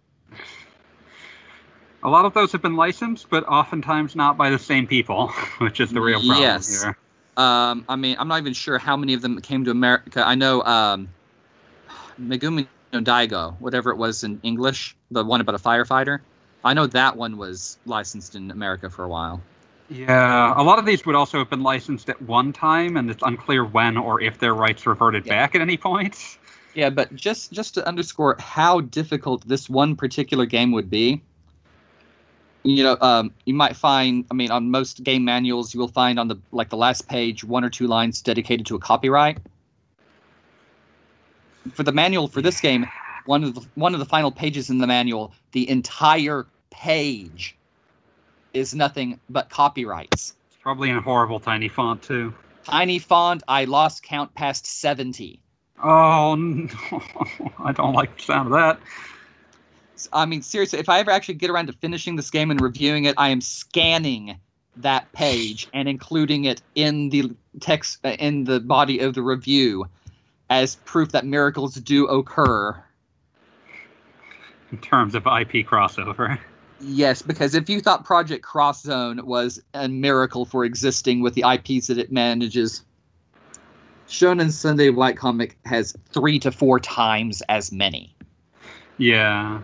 A 2.04 2.10
lot 2.10 2.24
of 2.24 2.34
those 2.34 2.50
have 2.50 2.62
been 2.62 2.74
licensed, 2.74 3.30
but 3.30 3.46
oftentimes 3.46 4.16
not 4.16 4.36
by 4.36 4.50
the 4.50 4.58
same 4.58 4.86
people, 4.86 5.28
which 5.58 5.80
is 5.80 5.92
the 5.92 6.00
real 6.00 6.18
problem 6.18 6.40
Yes. 6.40 6.82
here. 6.82 6.96
Um, 7.36 7.84
I 7.88 7.96
mean, 7.96 8.16
I'm 8.18 8.28
not 8.28 8.38
even 8.40 8.52
sure 8.52 8.78
how 8.78 8.96
many 8.96 9.14
of 9.14 9.22
them 9.22 9.40
came 9.40 9.64
to 9.64 9.70
America. 9.70 10.26
I 10.26 10.34
know 10.34 10.62
um, 10.64 11.08
Megumi 12.20 12.66
Daigo, 12.92 13.58
whatever 13.60 13.90
it 13.90 13.96
was 13.96 14.24
in 14.24 14.40
English, 14.42 14.96
the 15.10 15.24
one 15.24 15.40
about 15.40 15.54
a 15.54 15.58
firefighter. 15.58 16.20
I 16.64 16.74
know 16.74 16.86
that 16.86 17.16
one 17.16 17.36
was 17.36 17.78
licensed 17.86 18.34
in 18.34 18.50
America 18.50 18.88
for 18.88 19.04
a 19.04 19.08
while. 19.08 19.42
Yeah, 19.90 20.54
a 20.56 20.62
lot 20.62 20.78
of 20.78 20.86
these 20.86 21.04
would 21.04 21.14
also 21.14 21.38
have 21.38 21.50
been 21.50 21.62
licensed 21.62 22.08
at 22.08 22.20
one 22.22 22.52
time, 22.52 22.96
and 22.96 23.10
it's 23.10 23.22
unclear 23.22 23.64
when 23.64 23.96
or 23.96 24.20
if 24.20 24.38
their 24.38 24.54
rights 24.54 24.86
reverted 24.86 25.26
Yeah. 25.26 25.34
back 25.34 25.54
at 25.54 25.60
any 25.60 25.76
point. 25.76 26.38
Yeah, 26.74 26.88
but 26.88 27.14
just 27.14 27.52
just 27.52 27.74
to 27.74 27.86
underscore 27.86 28.36
how 28.38 28.80
difficult 28.80 29.46
this 29.46 29.68
one 29.68 29.94
particular 29.96 30.46
game 30.46 30.72
would 30.72 30.88
be, 30.88 31.20
you 32.64 32.82
know, 32.82 32.96
um, 33.00 33.32
you 33.44 33.54
might 33.54 33.76
find. 33.76 34.24
I 34.30 34.34
mean, 34.34 34.50
on 34.50 34.70
most 34.70 35.02
game 35.02 35.24
manuals, 35.24 35.74
you 35.74 35.80
will 35.80 35.88
find 35.88 36.18
on 36.18 36.28
the 36.28 36.38
like 36.52 36.70
the 36.70 36.76
last 36.78 37.08
page 37.08 37.44
one 37.44 37.64
or 37.64 37.70
two 37.70 37.86
lines 37.86 38.22
dedicated 38.22 38.64
to 38.66 38.76
a 38.76 38.78
copyright. 38.78 39.38
For 41.74 41.82
the 41.82 41.92
manual 41.92 42.28
for 42.28 42.40
this 42.40 42.60
game, 42.60 42.86
one 43.26 43.44
of 43.44 43.54
the 43.54 43.66
one 43.74 43.94
of 43.94 44.00
the 44.00 44.06
final 44.06 44.30
pages 44.30 44.70
in 44.70 44.78
the 44.78 44.86
manual, 44.86 45.34
the 45.52 45.68
entire 45.68 46.46
page 46.70 47.56
is 48.52 48.74
nothing 48.74 49.20
but 49.28 49.50
copyrights. 49.50 50.34
It's 50.48 50.58
probably 50.62 50.90
in 50.90 50.96
a 50.96 51.00
horrible 51.00 51.40
tiny 51.40 51.68
font 51.68 52.02
too. 52.02 52.34
Tiny 52.64 52.98
font. 52.98 53.42
I 53.48 53.64
lost 53.64 54.02
count 54.02 54.34
past 54.34 54.66
seventy. 54.66 55.40
Oh 55.82 56.34
no, 56.38 56.68
I 57.58 57.72
don't 57.72 57.92
like 57.92 58.16
the 58.16 58.22
sound 58.22 58.48
of 58.48 58.52
that. 58.52 58.80
I 60.12 60.26
mean, 60.26 60.42
seriously, 60.42 60.78
if 60.78 60.88
I 60.88 60.98
ever 61.00 61.10
actually 61.10 61.34
get 61.34 61.50
around 61.50 61.66
to 61.66 61.72
finishing 61.74 62.16
this 62.16 62.30
game 62.30 62.50
and 62.50 62.60
reviewing 62.60 63.04
it, 63.04 63.14
I 63.18 63.28
am 63.28 63.40
scanning 63.40 64.38
that 64.76 65.12
page 65.12 65.68
and 65.72 65.88
including 65.88 66.44
it 66.44 66.62
in 66.74 67.10
the 67.10 67.36
text 67.60 67.98
uh, 68.04 68.10
in 68.18 68.44
the 68.44 68.58
body 68.58 69.00
of 69.00 69.14
the 69.14 69.22
review 69.22 69.86
as 70.50 70.76
proof 70.76 71.12
that 71.12 71.26
miracles 71.26 71.74
do 71.74 72.06
occur. 72.06 72.82
In 74.72 74.78
terms 74.78 75.14
of 75.14 75.26
IP 75.26 75.66
crossover. 75.66 76.38
Yes, 76.80 77.22
because 77.22 77.54
if 77.54 77.70
you 77.70 77.80
thought 77.80 78.04
Project 78.04 78.42
Cross 78.42 78.82
Zone 78.82 79.24
was 79.24 79.62
a 79.72 79.88
miracle 79.88 80.44
for 80.44 80.64
existing 80.64 81.20
with 81.20 81.34
the 81.34 81.44
IPs 81.46 81.86
that 81.86 81.98
it 81.98 82.10
manages, 82.10 82.84
Shonen 84.08 84.50
Sunday 84.50 84.90
White 84.90 85.16
Comic 85.16 85.56
has 85.64 85.94
three 86.10 86.38
to 86.40 86.50
four 86.50 86.80
times 86.80 87.40
as 87.48 87.70
many. 87.70 88.16
Yeah. 88.98 89.60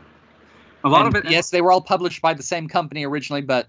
A 0.84 0.88
lot 0.88 1.06
And 1.06 1.16
of 1.16 1.24
it 1.24 1.30
Yes, 1.30 1.50
they 1.50 1.60
were 1.60 1.72
all 1.72 1.80
published 1.80 2.22
by 2.22 2.34
the 2.34 2.42
same 2.42 2.68
company 2.68 3.04
originally, 3.04 3.42
but 3.42 3.68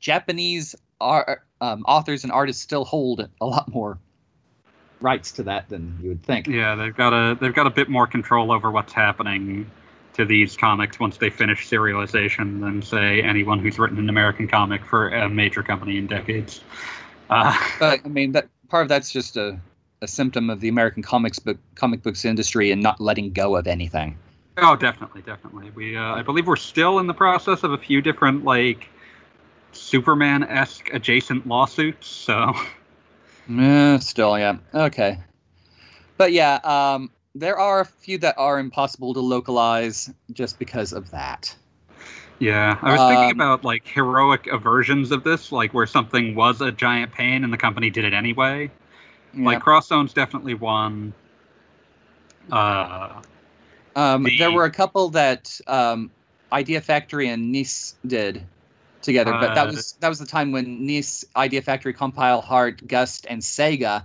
Japanese 0.00 0.74
ar- 1.00 1.44
um, 1.60 1.84
authors 1.86 2.24
and 2.24 2.32
artists 2.32 2.62
still 2.62 2.84
hold 2.84 3.28
a 3.40 3.46
lot 3.46 3.72
more 3.72 3.98
rights 5.00 5.32
to 5.32 5.42
that 5.44 5.68
than 5.68 5.98
you 6.02 6.08
would 6.08 6.22
think. 6.22 6.46
Yeah, 6.46 6.74
they've 6.74 6.96
got 6.96 7.12
a 7.12 7.36
they've 7.36 7.54
got 7.54 7.66
a 7.66 7.70
bit 7.70 7.88
more 7.88 8.06
control 8.06 8.50
over 8.50 8.70
what's 8.70 8.92
happening 8.92 9.70
to 10.16 10.24
these 10.24 10.56
comics 10.56 10.98
once 10.98 11.18
they 11.18 11.30
finish 11.30 11.68
serialization 11.68 12.60
than 12.60 12.82
say 12.82 13.22
anyone 13.22 13.58
who's 13.58 13.78
written 13.78 13.98
an 13.98 14.08
American 14.08 14.48
comic 14.48 14.84
for 14.84 15.08
a 15.08 15.28
major 15.28 15.62
company 15.62 15.98
in 15.98 16.06
decades. 16.06 16.60
Uh, 17.30 17.56
But 17.78 18.00
I 18.04 18.08
mean, 18.08 18.32
that 18.32 18.48
part 18.68 18.82
of 18.82 18.88
that's 18.88 19.12
just 19.12 19.36
a, 19.36 19.58
a 20.02 20.08
symptom 20.08 20.50
of 20.50 20.60
the 20.60 20.68
American 20.68 21.02
comics 21.02 21.38
book 21.38 21.58
comic 21.74 22.02
books 22.02 22.24
industry 22.24 22.70
and 22.70 22.82
not 22.82 23.00
letting 23.00 23.32
go 23.32 23.56
of 23.56 23.66
anything. 23.66 24.16
oh, 24.58 24.76
definitely, 24.76 25.22
definitely. 25.22 25.70
We 25.70 25.96
uh, 25.96 26.14
I 26.14 26.22
believe 26.22 26.46
we're 26.46 26.56
still 26.56 26.98
in 26.98 27.06
the 27.06 27.14
process 27.14 27.62
of 27.62 27.72
a 27.72 27.78
few 27.78 28.00
different 28.00 28.44
like 28.44 28.88
Superman-esque 29.72 30.92
adjacent 30.92 31.46
lawsuits. 31.46 32.08
So 32.08 32.54
Yeah, 33.48 33.98
still, 33.98 34.38
yeah, 34.38 34.56
okay. 34.74 35.18
But 36.16 36.32
yeah, 36.32 36.54
um, 36.64 37.10
there 37.38 37.58
are 37.58 37.80
a 37.80 37.84
few 37.84 38.18
that 38.18 38.34
are 38.38 38.58
impossible 38.58 39.12
to 39.14 39.20
localize 39.20 40.10
just 40.32 40.58
because 40.58 40.92
of 40.92 41.10
that. 41.10 41.54
yeah, 42.38 42.78
I 42.82 42.92
was 42.92 43.00
thinking 43.00 43.30
Um, 43.30 43.40
about 43.40 43.64
like 43.64 43.86
heroic 43.86 44.46
aversions 44.46 45.10
of 45.10 45.22
this, 45.24 45.52
like 45.52 45.72
where 45.74 45.86
something 45.86 46.34
was 46.34 46.60
a 46.60 46.72
giant 46.72 47.12
pain 47.12 47.44
and 47.44 47.52
the 47.52 47.58
company 47.58 47.90
did 47.90 48.04
it 48.04 48.12
anyway. 48.14 48.70
Yeah. 49.34 49.44
Like 49.44 49.60
Cross 49.60 49.88
Zone's 49.88 50.12
definitely 50.14 50.54
one. 50.54 51.12
Uh, 52.50 53.20
Um, 53.94 54.24
The- 54.24 54.38
there 54.38 54.52
were 54.52 54.64
a 54.64 54.70
couple 54.70 55.08
that 55.10 55.58
um, 55.66 56.10
Idea 56.52 56.80
Factory 56.80 57.28
and 57.28 57.50
Nice 57.52 57.94
did 58.06 58.42
together, 59.02 59.32
but 59.32 59.54
that 59.54 59.68
Uh, 59.68 59.72
was 59.72 59.92
that 60.00 60.08
was 60.08 60.18
the 60.18 60.26
time 60.26 60.52
when 60.52 60.86
Nice, 60.86 61.24
Idea 61.34 61.62
Factory, 61.62 61.92
Compile 61.94 62.40
Heart, 62.42 62.86
Gust, 62.86 63.26
and 63.28 63.40
Sega 63.40 64.04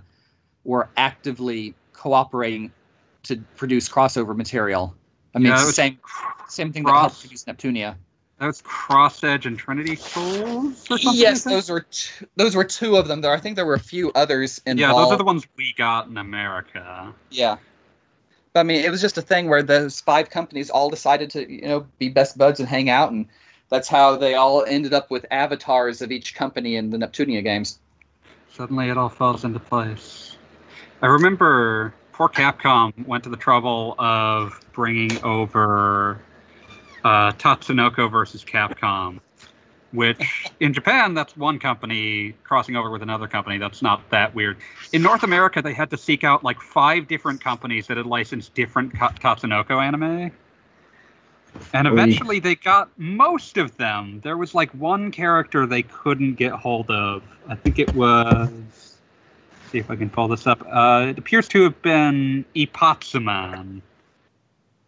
were 0.64 0.88
actively 0.96 1.74
cooperating 1.92 2.72
to 3.24 3.36
produce 3.56 3.88
crossover 3.88 4.36
material. 4.36 4.94
I 5.34 5.38
mean, 5.38 5.48
Yeah, 5.48 5.64
same 5.70 5.98
same 6.48 6.72
thing 6.72 6.84
that 6.84 6.90
helped 6.90 7.02
Cross- 7.14 7.20
produce 7.22 7.44
Neptunia. 7.44 7.94
that 8.38 8.46
was 8.46 8.60
Cross 8.62 9.24
Edge 9.24 9.46
and 9.46 9.58
Trinity 9.58 9.96
Souls 9.96 10.84
or 10.90 10.98
something. 10.98 11.20
Yes, 11.20 11.44
those 11.44 11.70
were 11.70 11.80
two, 11.90 12.26
those 12.36 12.54
were 12.54 12.64
two 12.64 12.96
of 12.96 13.08
them. 13.08 13.20
There, 13.22 13.32
I 13.32 13.38
think 13.38 13.56
there 13.56 13.64
were 13.66 13.74
a 13.74 13.80
few 13.80 14.12
others 14.12 14.60
involved. 14.66 14.80
Yeah, 14.80 15.02
those 15.02 15.12
are 15.12 15.16
the 15.18 15.24
ones 15.24 15.46
we 15.56 15.72
got 15.78 16.08
in 16.08 16.18
America. 16.18 17.14
Yeah. 17.30 17.56
But 18.52 18.60
I 18.60 18.62
mean, 18.64 18.84
it 18.84 18.90
was 18.90 19.00
just 19.00 19.16
a 19.16 19.22
thing 19.22 19.48
where 19.48 19.62
those 19.62 20.00
five 20.02 20.28
companies 20.28 20.68
all 20.68 20.90
decided 20.90 21.30
to, 21.30 21.50
you 21.50 21.62
know, 21.62 21.86
be 21.98 22.10
best 22.10 22.36
buds 22.36 22.60
and 22.60 22.68
hang 22.68 22.90
out, 22.90 23.10
and 23.10 23.26
that's 23.70 23.88
how 23.88 24.16
they 24.16 24.34
all 24.34 24.62
ended 24.66 24.92
up 24.92 25.10
with 25.10 25.24
avatars 25.30 26.02
of 26.02 26.10
each 26.12 26.34
company 26.34 26.76
in 26.76 26.90
the 26.90 26.98
Neptunia 26.98 27.42
games. 27.42 27.78
Suddenly 28.52 28.90
it 28.90 28.98
all 28.98 29.08
falls 29.08 29.44
into 29.44 29.58
place. 29.58 30.36
I 31.00 31.06
remember 31.06 31.94
poor 32.12 32.28
Capcom 32.28 33.06
went 33.06 33.24
to 33.24 33.30
the 33.30 33.36
trouble 33.36 33.94
of 33.98 34.60
bringing 34.72 35.22
over 35.24 36.20
uh, 37.04 37.32
Tatsunoko 37.32 38.10
versus 38.10 38.44
Capcom, 38.44 39.20
which 39.92 40.46
in 40.60 40.72
Japan, 40.72 41.14
that's 41.14 41.36
one 41.36 41.58
company 41.58 42.34
crossing 42.44 42.76
over 42.76 42.90
with 42.90 43.02
another 43.02 43.26
company. 43.26 43.58
That's 43.58 43.82
not 43.82 44.08
that 44.10 44.34
weird. 44.34 44.58
In 44.92 45.02
North 45.02 45.22
America, 45.22 45.62
they 45.62 45.74
had 45.74 45.90
to 45.90 45.96
seek 45.96 46.24
out 46.24 46.44
like 46.44 46.60
five 46.60 47.08
different 47.08 47.42
companies 47.42 47.86
that 47.88 47.96
had 47.96 48.06
licensed 48.06 48.54
different 48.54 48.94
Tatsunoko 48.94 49.82
anime. 49.82 50.30
And 51.74 51.86
eventually 51.86 52.38
they 52.38 52.54
got 52.54 52.90
most 52.98 53.56
of 53.56 53.76
them. 53.76 54.20
There 54.22 54.36
was 54.36 54.54
like 54.54 54.70
one 54.70 55.10
character 55.10 55.66
they 55.66 55.82
couldn't 55.82 56.34
get 56.34 56.52
hold 56.52 56.90
of. 56.90 57.22
I 57.48 57.54
think 57.54 57.78
it 57.78 57.94
was. 57.94 58.91
See 59.72 59.78
if 59.78 59.90
I 59.90 59.96
can 59.96 60.10
pull 60.10 60.28
this 60.28 60.46
up. 60.46 60.62
Uh, 60.70 61.06
it 61.08 61.18
appears 61.18 61.48
to 61.48 61.62
have 61.62 61.80
been 61.80 62.44
Ippatsuman, 62.54 63.80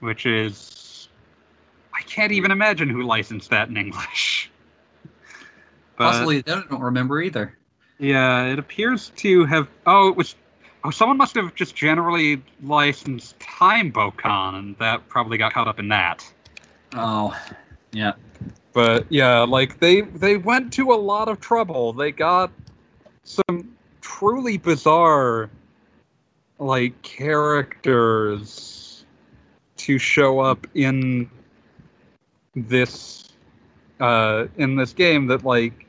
which 0.01 0.27
is. 0.27 1.09
I 1.95 2.03
can't 2.03 2.33
even 2.33 2.51
imagine 2.51 2.91
who 2.91 3.03
licensed 3.03 3.49
that 3.51 3.69
in 3.69 3.77
English. 3.77 4.51
But, 5.97 6.11
Possibly, 6.11 6.39
I 6.39 6.41
don't 6.41 6.81
remember 6.81 7.23
either. 7.23 7.57
Yeah, 8.01 8.47
it 8.47 8.59
appears 8.59 9.13
to 9.19 9.45
have. 9.45 9.69
Oh, 9.87 10.09
it 10.09 10.17
was. 10.17 10.35
Oh, 10.83 10.91
someone 10.91 11.17
must 11.17 11.37
have 11.37 11.55
just 11.55 11.77
generally 11.77 12.43
licensed 12.65 13.39
Time 13.39 13.93
and 13.97 14.77
that 14.79 15.09
probably 15.09 15.39
got 15.39 15.53
caught 15.53 15.69
up 15.69 15.79
in 15.79 15.87
that. 15.91 16.29
Oh, 16.95 17.41
yeah. 17.93 18.15
But 18.73 19.07
yeah, 19.09 19.43
like 19.43 19.79
they 19.79 20.01
they 20.01 20.37
went 20.37 20.73
to 20.73 20.93
a 20.93 20.97
lot 20.97 21.29
of 21.29 21.41
trouble. 21.41 21.93
They 21.93 22.11
got 22.11 22.51
some 23.23 23.74
truly 24.05 24.59
bizarre 24.59 25.49
like 26.59 27.01
characters 27.01 29.03
to 29.79 29.99
show 29.99 30.41
up 30.41 30.67
in 30.75 31.31
this 32.55 33.33
uh 34.01 34.47
in 34.59 34.77
this 34.77 34.93
game 34.93 35.27
that 35.27 35.43
like 35.43 35.87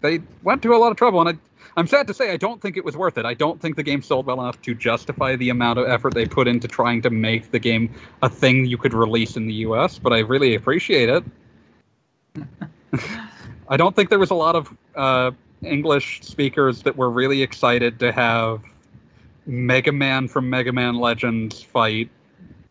they 0.00 0.20
went 0.44 0.62
to 0.62 0.74
a 0.74 0.78
lot 0.78 0.92
of 0.92 0.96
trouble 0.96 1.20
and 1.20 1.30
I 1.30 1.34
I'm 1.76 1.88
sad 1.88 2.06
to 2.06 2.14
say 2.14 2.30
I 2.30 2.36
don't 2.36 2.62
think 2.62 2.78
it 2.78 2.84
was 2.86 2.96
worth 2.96 3.18
it. 3.18 3.26
I 3.26 3.34
don't 3.34 3.60
think 3.60 3.76
the 3.76 3.82
game 3.82 4.00
sold 4.00 4.24
well 4.24 4.40
enough 4.40 4.62
to 4.62 4.74
justify 4.74 5.36
the 5.36 5.50
amount 5.50 5.78
of 5.78 5.86
effort 5.86 6.14
they 6.14 6.24
put 6.24 6.48
into 6.48 6.68
trying 6.68 7.02
to 7.02 7.10
make 7.10 7.50
the 7.50 7.58
game 7.58 7.92
a 8.22 8.30
thing 8.30 8.64
you 8.64 8.78
could 8.78 8.94
release 8.94 9.36
in 9.36 9.46
the 9.46 9.54
US, 9.66 9.98
but 9.98 10.14
I 10.14 10.20
really 10.20 10.54
appreciate 10.54 11.10
it. 11.10 11.24
I 13.68 13.76
don't 13.76 13.94
think 13.94 14.08
there 14.08 14.18
was 14.18 14.30
a 14.30 14.34
lot 14.34 14.54
of 14.54 14.74
uh, 14.94 15.32
English 15.62 16.20
speakers 16.22 16.82
that 16.82 16.96
were 16.96 17.10
really 17.10 17.42
excited 17.42 17.98
to 18.00 18.12
have 18.12 18.62
Mega 19.46 19.92
Man 19.92 20.28
from 20.28 20.48
Mega 20.50 20.72
Man 20.72 20.96
Legends 20.96 21.62
fight 21.62 22.10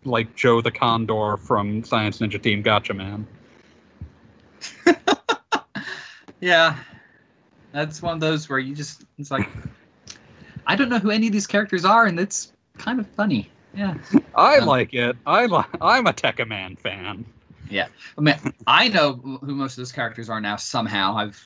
like 0.04 0.36
Joe 0.36 0.62
the 0.62 0.72
Condor 0.72 1.38
from 1.38 1.84
Science 1.84 2.20
Ninja 2.20 2.42
Team 2.42 2.64
Gatchaman. 2.64 3.26
Yeah. 6.42 6.78
That's 7.72 8.02
one 8.02 8.14
of 8.14 8.20
those 8.20 8.48
where 8.50 8.60
you 8.60 8.76
just, 8.76 9.04
it's 9.18 9.32
like, 9.32 9.50
I 10.68 10.76
don't 10.76 10.90
know 10.90 11.00
who 11.00 11.10
any 11.10 11.28
of 11.28 11.34
these 11.34 11.48
characters 11.48 11.86
are, 11.86 12.06
and 12.06 12.20
it's 12.20 12.54
kind 12.78 13.00
of 13.00 13.08
funny. 13.08 13.50
Yeah. 13.76 13.96
I 14.36 14.58
Um, 14.60 14.68
like 14.68 14.94
it. 14.94 15.18
I 15.26 15.46
li- 15.48 15.64
I'm 15.82 16.08
a 16.08 16.14
Tekkaman 16.14 16.78
fan. 16.80 17.26
Yeah. 17.70 17.88
I 18.18 18.22
mean, 18.22 18.36
I 18.68 18.90
know 18.90 19.14
who 19.14 19.56
most 19.56 19.74
of 19.74 19.78
those 19.78 19.92
characters 19.92 20.30
are 20.30 20.40
now 20.40 20.56
somehow. 20.56 21.16
I've 21.18 21.44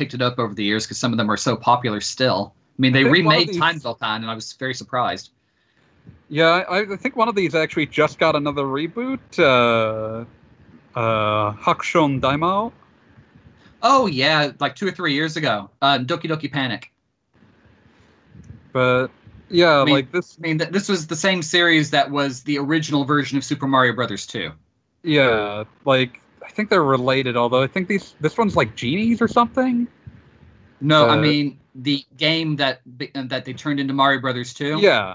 picked 0.00 0.14
it 0.14 0.22
up 0.22 0.38
over 0.38 0.54
the 0.54 0.64
years 0.64 0.86
because 0.86 0.96
some 0.96 1.12
of 1.12 1.18
them 1.18 1.30
are 1.30 1.36
so 1.36 1.54
popular 1.54 2.00
still. 2.00 2.54
I 2.56 2.80
mean, 2.80 2.94
they 2.94 3.00
I 3.00 3.12
think 3.12 3.26
one 3.26 3.34
of 3.34 3.40
remade 3.40 3.48
these- 3.48 3.58
Time 3.58 3.78
Bokan, 3.80 4.16
and 4.16 4.30
I 4.30 4.34
was 4.34 4.54
very 4.54 4.72
surprised. 4.72 5.30
Yeah, 6.30 6.64
I, 6.70 6.92
I 6.92 6.96
think 6.96 7.16
one 7.16 7.28
of 7.28 7.34
these 7.34 7.54
actually 7.54 7.84
just 7.84 8.18
got 8.18 8.34
another 8.34 8.62
reboot. 8.62 9.18
Uh, 9.38 10.24
uh, 10.98 11.52
Hakushon 11.52 12.18
Daimao. 12.18 12.72
Oh 13.82 14.06
yeah, 14.06 14.52
like 14.58 14.74
two 14.74 14.88
or 14.88 14.90
three 14.90 15.12
years 15.12 15.36
ago. 15.36 15.68
Uh, 15.82 15.98
Doki 15.98 16.30
Doki 16.30 16.50
Panic. 16.50 16.90
But 18.72 19.08
yeah, 19.50 19.80
I 19.80 19.84
mean- 19.84 19.94
like 19.94 20.12
this. 20.12 20.38
I 20.38 20.40
mean, 20.40 20.58
th- 20.58 20.70
this 20.70 20.88
was 20.88 21.06
the 21.08 21.16
same 21.16 21.42
series 21.42 21.90
that 21.90 22.10
was 22.10 22.42
the 22.44 22.56
original 22.56 23.04
version 23.04 23.36
of 23.36 23.44
Super 23.44 23.66
Mario 23.66 23.92
Brothers 23.92 24.26
2. 24.26 24.50
Yeah, 25.02 25.64
like 25.84 26.22
I 26.50 26.52
think 26.52 26.68
they're 26.68 26.82
related. 26.82 27.36
Although 27.36 27.62
I 27.62 27.68
think 27.68 27.86
these 27.86 28.14
this 28.20 28.36
one's 28.36 28.56
like 28.56 28.74
genies 28.74 29.22
or 29.22 29.28
something. 29.28 29.86
No, 30.80 31.06
I 31.08 31.14
Uh, 31.14 31.16
mean 31.18 31.60
the 31.76 32.04
game 32.16 32.56
that 32.56 32.80
that 33.14 33.44
they 33.44 33.52
turned 33.52 33.78
into 33.78 33.94
Mario 33.94 34.20
Brothers 34.20 34.52
2 34.54 34.80
Yeah, 34.80 35.14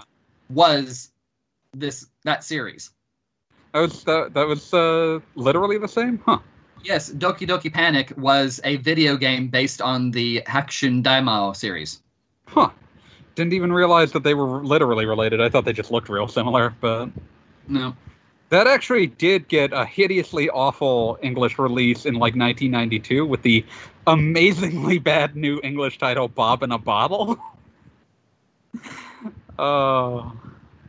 was 0.50 1.12
this 1.74 2.08
that 2.24 2.46
series. 2.46 2.92
that 3.74 3.80
was 3.82 4.04
that, 4.06 4.34
that 4.34 4.48
was 4.48 4.74
uh, 4.74 5.20
literally 5.36 5.78
the 5.78 5.90
same, 5.90 6.20
huh? 6.26 6.40
Yes, 6.84 7.12
Doki 7.12 7.46
Doki 7.48 7.74
Panic 7.74 8.14
was 8.16 8.62
a 8.64 8.78
video 8.78 9.18
game 9.18 9.50
based 9.50 9.82
on 9.82 10.12
the 10.12 10.42
Hakushon 10.48 11.04
Daimao 11.04 11.54
series. 11.56 12.02
Huh. 12.48 12.70
Didn't 13.34 13.52
even 13.54 13.74
realize 13.74 14.14
that 14.14 14.24
they 14.24 14.36
were 14.36 14.64
literally 14.64 15.06
related. 15.06 15.42
I 15.42 15.50
thought 15.50 15.66
they 15.66 15.74
just 15.74 15.92
looked 15.92 16.08
real 16.08 16.30
similar, 16.30 16.74
but 16.80 17.10
No. 17.68 17.94
That 18.50 18.68
actually 18.68 19.08
did 19.08 19.48
get 19.48 19.74
a 19.74 19.86
hideously 19.86 20.50
awful 20.50 21.18
English 21.22 21.58
release 21.58 22.06
in 22.06 22.16
like 22.16 22.36
1992 22.36 23.26
with 23.26 23.42
the 23.42 23.66
amazingly 24.08 25.00
bad 25.12 25.36
new 25.36 25.60
English 25.64 25.98
title 25.98 26.28
Bob 26.28 26.64
in 26.64 26.72
a 26.72 26.78
Bottle. 26.78 27.38
Oh. 29.58 30.34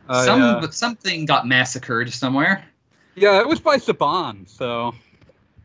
Uh, 0.09 0.25
Some 0.25 0.41
yeah. 0.41 0.69
something 0.71 1.25
got 1.25 1.47
massacred 1.47 2.11
somewhere. 2.11 2.65
Yeah, 3.15 3.39
it 3.39 3.47
was 3.47 3.59
by 3.59 3.77
Saban, 3.77 4.47
so. 4.47 4.93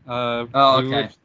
Uh, 0.07 0.45
Oh, 0.53 0.77
okay. 0.77 1.05
If 1.05 1.17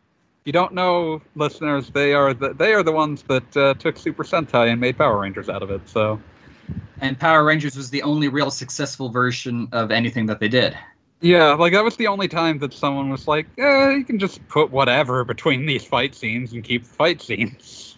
you 0.44 0.52
don't 0.52 0.74
know, 0.74 1.22
listeners, 1.34 1.90
they 1.90 2.14
are 2.14 2.34
the 2.34 2.52
they 2.52 2.74
are 2.74 2.82
the 2.82 2.92
ones 2.92 3.22
that 3.28 3.56
uh, 3.56 3.74
took 3.74 3.96
Super 3.96 4.24
Sentai 4.24 4.70
and 4.70 4.80
made 4.80 4.98
Power 4.98 5.20
Rangers 5.20 5.48
out 5.48 5.62
of 5.62 5.70
it. 5.70 5.88
So 5.88 6.20
And 7.01 7.18
Power 7.18 7.44
Rangers 7.44 7.76
was 7.76 7.90
the 7.90 8.03
only 8.03 8.28
real 8.28 8.51
successful 8.51 9.09
version 9.09 9.68
of 9.72 9.90
anything 9.90 10.26
that 10.26 10.40
they 10.40 10.49
did. 10.49 10.76
yeah, 11.20 11.55
like 11.55 11.72
that 11.72 11.84
was 11.84 11.96
the 11.96 12.07
only 12.07 12.28
time 12.28 12.59
that 12.59 12.72
someone 12.72 13.11
was 13.11 13.26
like, 13.28 13.46
"Yeah, 13.57 13.90
you 13.90 14.05
can 14.05 14.18
just 14.18 14.46
put 14.49 14.70
whatever 14.70 15.24
between 15.24 15.66
these 15.66 15.84
fight 15.84 16.14
scenes 16.14 16.53
and 16.53 16.62
keep 16.62 16.84
the 16.84 16.90
fight 16.90 17.20
scenes." 17.20 17.96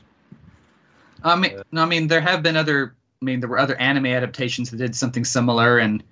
I 1.23 1.37
mean, 1.37 1.63
no, 1.73 1.83
I 1.83 1.87
mean, 1.87 2.09
there 2.09 2.21
have 2.21 2.43
been 2.43 2.57
other. 2.57 2.95
I 3.21 3.25
mean, 3.25 3.41
there 3.41 3.49
were 3.49 3.59
other 3.59 3.77
anime 3.77 4.07
adaptations 4.07 4.71
that 4.71 4.79
did 4.79 4.97
something 4.97 5.25
similar, 5.25 5.79
and 5.79 6.03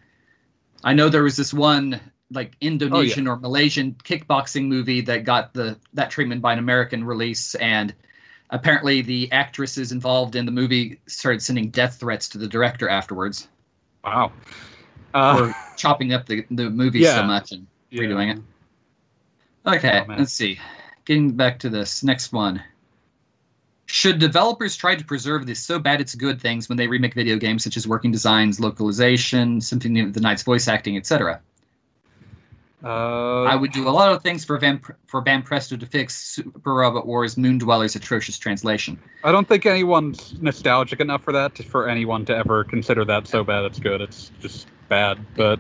I 0.85 0.93
know 0.93 1.09
there 1.09 1.23
was 1.23 1.37
this 1.37 1.55
one 1.55 2.01
like 2.31 2.53
Indonesian 2.61 3.27
oh, 3.27 3.33
or 3.33 3.37
Malaysian 3.37 3.97
kickboxing 4.05 4.67
movie 4.67 5.01
that 5.03 5.25
got 5.25 5.55
the 5.55 5.79
that 5.95 6.11
treatment 6.11 6.43
by 6.43 6.53
an 6.53 6.59
American 6.59 7.05
release, 7.05 7.55
and 7.55 7.95
apparently 8.51 9.03
the 9.03 9.31
actresses 9.33 9.93
involved 9.93 10.37
in 10.37 10.47
the 10.47 10.53
movie 10.53 11.01
started 11.07 11.43
sending 11.43 11.71
death 11.71 11.97
threats 12.01 12.29
to 12.31 12.39
the 12.39 12.47
director 12.47 12.89
afterwards 12.89 13.49
Wow. 14.05 14.33
Uh, 15.15 15.37
for 15.53 15.57
chopping 15.77 16.13
up 16.13 16.27
the 16.27 16.45
the 16.51 16.69
movie 16.71 17.01
Yeah. 17.01 17.17
so 17.17 17.23
much 17.25 17.53
and 17.53 17.67
yeah. 17.91 18.03
redoing 18.03 18.37
it. 18.37 18.43
Okay, 19.67 20.05
Oh, 20.09 20.15
let's 20.17 20.33
see. 20.33 20.59
Getting 21.05 21.33
back 21.33 21.59
to 21.61 21.69
this 21.69 22.03
next 22.05 22.33
one. 22.33 22.63
Should 23.87 24.19
developers 24.19 24.77
try 24.77 24.95
to 24.97 25.05
preserve 25.05 25.47
the 25.47 25.55
so 25.55 25.79
bad 25.79 26.01
it's 26.03 26.15
good 26.15 26.41
things 26.41 26.69
when 26.69 26.77
they 26.77 26.87
remake 26.87 27.15
video 27.15 27.37
games, 27.39 27.65
such 27.65 27.77
as 27.79 27.89
working 27.89 28.13
designs, 28.13 28.61
localization, 28.61 29.61
Symphony 29.63 30.01
of 30.01 30.13
the 30.13 30.21
Night's 30.21 30.43
voice 30.43 30.69
acting, 30.69 30.97
etc.? 30.99 31.41
Uh, 32.83 33.43
I 33.43 33.57
would 33.57 33.73
do 33.73 33.89
a 33.89 33.91
lot 33.91 34.13
of 34.13 34.23
things 34.23 34.45
for 34.45 34.57
Van 34.59 34.81
for 35.07 35.23
Banpresto 35.23 35.79
to 35.79 35.87
fix 35.87 36.15
Super 36.15 36.75
Robot 36.75 37.07
Wars 37.07 37.37
Moon 37.37 37.59
Dweller's 37.59 37.97
atrocious 37.97 38.39
translation. 38.39 38.99
I 39.25 39.33
don't 39.33 39.49
think 39.49 39.67
anyone's 39.67 40.41
nostalgic 40.41 41.01
enough 41.01 41.23
for 41.25 41.33
that 41.33 41.57
to, 41.57 41.65
for 41.65 41.89
anyone 41.89 42.25
to 42.27 42.37
ever 42.37 42.63
consider 42.63 43.05
that 43.07 43.27
so 43.27 43.43
bad 43.43 43.65
it's 43.65 43.81
good. 43.81 44.01
It's 44.01 44.31
just 44.41 44.69
bad, 44.89 45.19
but. 45.37 45.59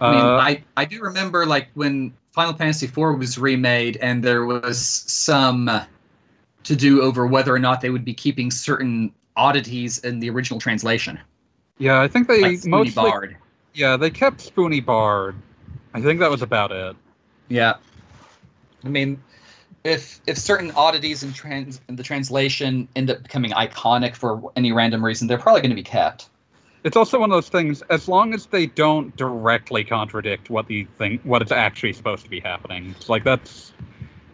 Uh, 0.00 0.04
I 0.04 0.12
mean, 0.12 0.24
I, 0.24 0.64
I 0.76 0.84
do 0.84 1.00
remember 1.00 1.46
like 1.46 1.68
when 1.74 2.12
Final 2.32 2.54
Fantasy 2.54 2.86
IV 2.86 3.18
was 3.18 3.38
remade, 3.38 3.96
and 3.98 4.22
there 4.22 4.44
was 4.44 4.80
some 4.80 5.68
uh, 5.68 5.84
to 6.64 6.76
do 6.76 7.02
over 7.02 7.26
whether 7.26 7.54
or 7.54 7.58
not 7.58 7.80
they 7.80 7.90
would 7.90 8.04
be 8.04 8.14
keeping 8.14 8.50
certain 8.50 9.12
oddities 9.36 9.98
in 9.98 10.20
the 10.20 10.30
original 10.30 10.60
translation, 10.60 11.18
yeah, 11.78 12.00
I 12.00 12.06
think 12.06 12.28
they 12.28 12.40
like 12.40 12.64
mostly. 12.64 13.36
Yeah, 13.74 13.96
they 13.96 14.10
kept 14.10 14.40
Spoony 14.40 14.80
Bard. 14.80 15.34
I 15.94 16.00
think 16.00 16.20
that 16.20 16.30
was 16.30 16.42
about 16.42 16.72
it. 16.72 16.96
Yeah, 17.48 17.74
I 18.84 18.88
mean, 18.88 19.22
if 19.84 20.20
if 20.26 20.38
certain 20.38 20.70
oddities 20.72 21.22
in 21.22 21.32
trans 21.32 21.80
in 21.88 21.96
the 21.96 22.02
translation 22.02 22.88
end 22.96 23.10
up 23.10 23.22
becoming 23.22 23.50
iconic 23.52 24.14
for 24.16 24.52
any 24.56 24.72
random 24.72 25.04
reason, 25.04 25.28
they're 25.28 25.38
probably 25.38 25.60
going 25.60 25.70
to 25.70 25.76
be 25.76 25.82
kept. 25.82 26.28
It's 26.84 26.96
also 26.96 27.20
one 27.20 27.30
of 27.30 27.36
those 27.36 27.48
things. 27.48 27.82
As 27.82 28.08
long 28.08 28.34
as 28.34 28.46
they 28.46 28.66
don't 28.66 29.14
directly 29.16 29.84
contradict 29.84 30.50
what 30.50 30.66
the 30.66 30.84
thing, 30.98 31.20
what 31.22 31.40
it's 31.42 31.52
actually 31.52 31.92
supposed 31.92 32.24
to 32.24 32.30
be 32.30 32.40
happening, 32.40 32.94
it's 32.96 33.08
like 33.08 33.24
that's. 33.24 33.72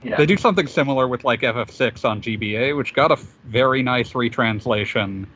Yeah. 0.03 0.17
They 0.17 0.27
do 0.27 0.37
something 0.37 0.69
similar 0.69 1.09
with 1.09 1.25
like 1.25 1.41
FF6 1.41 2.05
on 2.05 2.23
GBA, 2.23 2.77
which 2.77 2.95
got 2.95 3.11
a 3.11 3.15
f- 3.15 3.35
very 3.47 3.83
nice 3.83 4.15
retranslation 4.15 5.27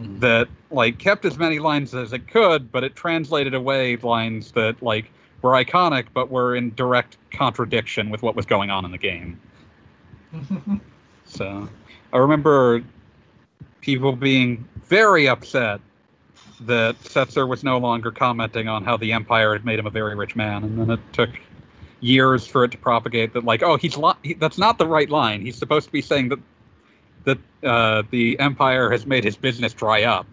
Mhm. 0.00 0.20
that 0.20 0.48
like 0.70 0.98
kept 0.98 1.24
as 1.24 1.36
many 1.36 1.58
lines 1.58 1.94
as 1.94 2.12
it 2.12 2.28
could, 2.28 2.70
but 2.70 2.84
it 2.84 2.94
translated 2.94 3.54
away 3.54 3.96
lines 3.96 4.52
that 4.52 4.80
like 4.82 5.10
were 5.44 5.52
iconic 5.52 6.06
but 6.14 6.30
were 6.30 6.56
in 6.56 6.74
direct 6.74 7.18
contradiction 7.30 8.08
with 8.08 8.22
what 8.22 8.34
was 8.34 8.46
going 8.46 8.70
on 8.70 8.84
in 8.84 8.90
the 8.90 8.98
game. 8.98 9.40
So 11.26 11.68
I 12.12 12.18
remember 12.18 12.84
people 13.80 14.12
being 14.12 14.68
very 14.84 15.26
upset 15.26 15.80
that 16.60 17.00
Setzer 17.00 17.48
was 17.48 17.64
no 17.64 17.78
longer 17.78 18.10
commenting 18.10 18.68
on 18.68 18.84
how 18.84 18.98
the 18.98 19.12
Empire 19.12 19.54
had 19.54 19.64
made 19.64 19.78
him 19.78 19.86
a 19.86 19.90
very 19.90 20.14
rich 20.14 20.36
man, 20.36 20.64
and 20.64 20.78
then 20.78 20.90
it 20.90 21.00
took 21.14 21.30
years 22.00 22.46
for 22.46 22.62
it 22.62 22.72
to 22.72 22.78
propagate 22.78 23.32
that 23.32 23.42
like, 23.44 23.62
oh, 23.62 23.76
he's 23.76 23.96
li- 23.96 24.12
he, 24.22 24.34
that's 24.34 24.58
not 24.58 24.76
the 24.78 24.86
right 24.86 25.08
line. 25.08 25.40
He's 25.40 25.56
supposed 25.56 25.86
to 25.86 25.92
be 25.92 26.02
saying 26.02 26.28
that 26.28 26.38
that 27.24 27.38
uh, 27.64 28.02
the 28.10 28.38
Empire 28.38 28.90
has 28.90 29.06
made 29.06 29.24
his 29.24 29.34
business 29.34 29.72
dry 29.72 30.02
up. 30.02 30.26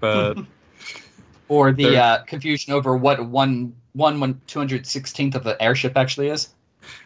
But 0.00 0.36
Or 1.50 1.72
the 1.72 1.96
uh, 1.98 2.22
confusion 2.24 2.72
over 2.72 2.96
what 2.96 3.26
one 3.26 3.74
one 3.92 4.20
one 4.20 4.40
two 4.46 4.60
hundred 4.60 4.86
sixteenth 4.86 5.34
of 5.34 5.44
an 5.46 5.56
airship 5.58 5.96
actually 5.96 6.28
is. 6.28 6.50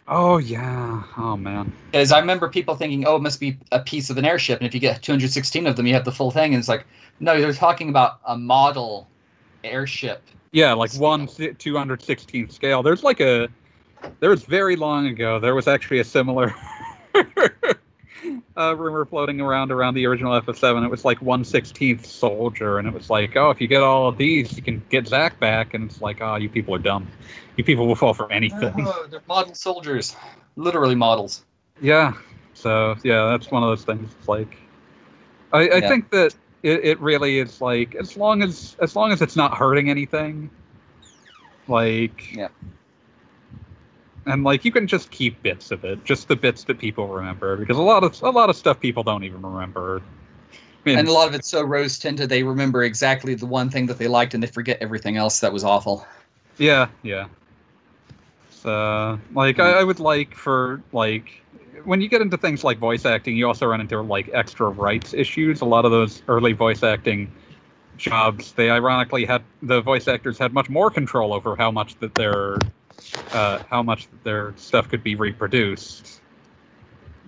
oh 0.07 0.37
yeah, 0.37 1.01
oh 1.17 1.35
man, 1.35 1.73
Because 1.91 2.11
I 2.11 2.19
remember 2.19 2.47
people 2.47 2.75
thinking, 2.75 3.05
oh, 3.07 3.15
it 3.15 3.21
must 3.23 3.39
be 3.39 3.57
a 3.71 3.79
piece 3.79 4.09
of 4.11 4.17
an 4.17 4.23
airship, 4.23 4.59
and 4.59 4.67
if 4.67 4.73
you 4.73 4.79
get 4.79 5.01
216 5.01 5.65
of 5.67 5.75
them, 5.75 5.87
you 5.87 5.93
have 5.95 6.05
the 6.05 6.11
full 6.11 6.29
thing. 6.31 6.53
And 6.53 6.59
it's 6.59 6.69
like, 6.69 6.85
no, 7.19 7.41
they're 7.41 7.53
talking 7.53 7.89
about 7.89 8.19
a 8.25 8.37
model 8.37 9.07
airship. 9.63 10.21
yeah, 10.51 10.73
like 10.73 10.91
Scale. 10.91 11.01
one 11.01 11.27
two 11.57 11.75
hundred 11.75 12.03
sixteenth 12.03 12.51
scale. 12.51 12.83
There's 12.83 13.03
like 13.03 13.19
a 13.19 13.49
there 14.19 14.29
was 14.29 14.43
very 14.43 14.75
long 14.75 15.07
ago. 15.07 15.39
There 15.39 15.55
was 15.55 15.67
actually 15.67 15.99
a 15.99 16.03
similar 16.03 16.53
uh, 18.57 18.75
rumor 18.75 19.05
floating 19.05 19.41
around 19.41 19.71
around 19.71 19.93
the 19.95 20.05
original 20.05 20.33
FF7. 20.41 20.83
It 20.85 20.91
was 20.91 21.05
like 21.05 21.21
one 21.21 21.43
sixteenth 21.43 22.05
soldier, 22.05 22.77
and 22.79 22.87
it 22.87 22.93
was 22.93 23.09
like, 23.09 23.35
oh, 23.35 23.49
if 23.49 23.61
you 23.61 23.67
get 23.67 23.81
all 23.81 24.07
of 24.07 24.17
these, 24.17 24.55
you 24.55 24.61
can 24.61 24.83
get 24.89 25.07
Zack 25.07 25.39
back. 25.39 25.73
And 25.73 25.89
it's 25.89 26.01
like, 26.01 26.21
oh, 26.21 26.35
you 26.35 26.49
people 26.49 26.75
are 26.75 26.79
dumb. 26.79 27.07
You 27.57 27.63
people 27.63 27.87
will 27.87 27.95
fall 27.95 28.13
for 28.13 28.31
anything. 28.31 28.73
Oh, 28.77 29.07
they're 29.09 29.21
model 29.27 29.53
soldiers, 29.55 30.15
literally 30.55 30.95
models. 30.95 31.43
Yeah. 31.81 32.13
So 32.53 32.95
yeah, 33.03 33.29
that's 33.29 33.51
one 33.51 33.63
of 33.63 33.69
those 33.69 33.83
things. 33.83 34.09
It's 34.19 34.27
like, 34.27 34.57
I, 35.51 35.59
I 35.61 35.79
Yeah. 35.79 35.87
think 35.89 36.09
that 36.11 36.35
it, 36.63 36.83
it 36.85 36.99
really 36.99 37.39
is 37.39 37.61
like 37.61 37.95
as 37.95 38.17
long 38.17 38.41
as 38.41 38.75
as 38.81 38.95
long 38.95 39.11
as 39.11 39.21
it's 39.21 39.35
not 39.35 39.55
hurting 39.57 39.89
anything, 39.89 40.49
like 41.67 42.33
Yeah. 42.33 42.47
And 44.25 44.43
like 44.43 44.65
you 44.65 44.71
can 44.71 44.87
just 44.87 45.11
keep 45.11 45.41
bits 45.43 45.71
of 45.71 45.83
it, 45.83 46.03
just 46.03 46.27
the 46.27 46.35
bits 46.35 46.63
that 46.65 46.79
people 46.79 47.07
remember, 47.07 47.57
because 47.57 47.77
a 47.77 47.81
lot 47.81 48.03
of 48.03 48.21
a 48.21 48.29
lot 48.29 48.49
of 48.49 48.55
stuff 48.55 48.79
people 48.79 49.03
don't 49.03 49.23
even 49.23 49.41
remember. 49.41 50.01
I 50.51 50.89
mean, 50.89 50.99
And 50.99 51.07
a 51.07 51.11
lot 51.11 51.27
of 51.27 51.33
it's 51.33 51.47
so 51.47 51.63
rose 51.63 51.97
tinted, 51.97 52.29
they 52.29 52.43
remember 52.43 52.83
exactly 52.83 53.33
the 53.33 53.47
one 53.47 53.69
thing 53.69 53.87
that 53.87 53.97
they 53.97 54.07
liked, 54.07 54.33
and 54.33 54.43
they 54.43 54.47
forget 54.47 54.77
everything 54.81 55.17
else 55.17 55.39
that 55.39 55.51
was 55.51 55.63
awful. 55.63 56.05
Yeah, 56.57 56.89
yeah. 57.03 57.27
So, 58.51 59.19
like, 59.33 59.59
I, 59.59 59.79
I 59.79 59.83
would 59.83 59.99
like 59.99 60.35
for 60.35 60.81
like 60.91 61.41
when 61.83 62.01
you 62.01 62.09
get 62.09 62.21
into 62.21 62.37
things 62.37 62.63
like 62.63 62.77
voice 62.77 63.05
acting, 63.05 63.35
you 63.35 63.47
also 63.47 63.67
run 63.67 63.81
into 63.81 64.01
like 64.01 64.29
extra 64.33 64.67
rights 64.69 65.13
issues. 65.13 65.61
A 65.61 65.65
lot 65.65 65.85
of 65.85 65.91
those 65.91 66.23
early 66.27 66.53
voice 66.53 66.83
acting 66.83 67.31
jobs, 67.97 68.53
they 68.53 68.69
ironically 68.69 69.25
had 69.25 69.43
the 69.61 69.81
voice 69.81 70.07
actors 70.07 70.37
had 70.37 70.53
much 70.53 70.69
more 70.69 70.89
control 70.89 71.33
over 71.33 71.55
how 71.55 71.71
much 71.71 71.97
that 71.99 72.13
their 72.15 72.57
uh, 73.31 73.59
how 73.69 73.83
much 73.83 74.07
their 74.23 74.53
stuff 74.57 74.89
could 74.89 75.03
be 75.03 75.15
reproduced. 75.15 76.21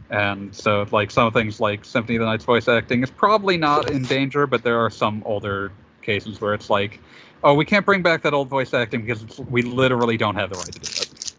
And 0.09 0.55
so, 0.55 0.87
like 0.91 1.11
some 1.11 1.31
things 1.33 1.59
like 1.59 1.83
Symphony 1.83 2.15
of 2.15 2.21
the 2.21 2.25
Night's 2.25 2.45
voice 2.45 2.67
acting 2.67 3.03
is 3.03 3.11
probably 3.11 3.57
not 3.57 3.89
in 3.91 4.03
danger, 4.03 4.47
but 4.47 4.63
there 4.63 4.79
are 4.79 4.89
some 4.89 5.21
older 5.25 5.71
cases 6.01 6.39
where 6.39 6.53
it's 6.53 6.69
like, 6.69 7.01
oh, 7.43 7.53
we 7.53 7.65
can't 7.65 7.85
bring 7.85 8.01
back 8.01 8.21
that 8.21 8.33
old 8.33 8.47
voice 8.47 8.73
acting 8.73 9.01
because 9.01 9.23
it's, 9.23 9.39
we 9.39 9.61
literally 9.61 10.15
don't 10.15 10.35
have 10.35 10.49
the 10.49 10.57
right 10.57 10.71
to 10.71 10.79
do 10.79 10.85
that. 10.85 11.33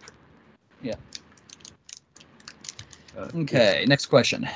Yeah. 0.83 0.95
Okay, 3.35 3.85
next 3.89 4.07
question. 4.07 4.49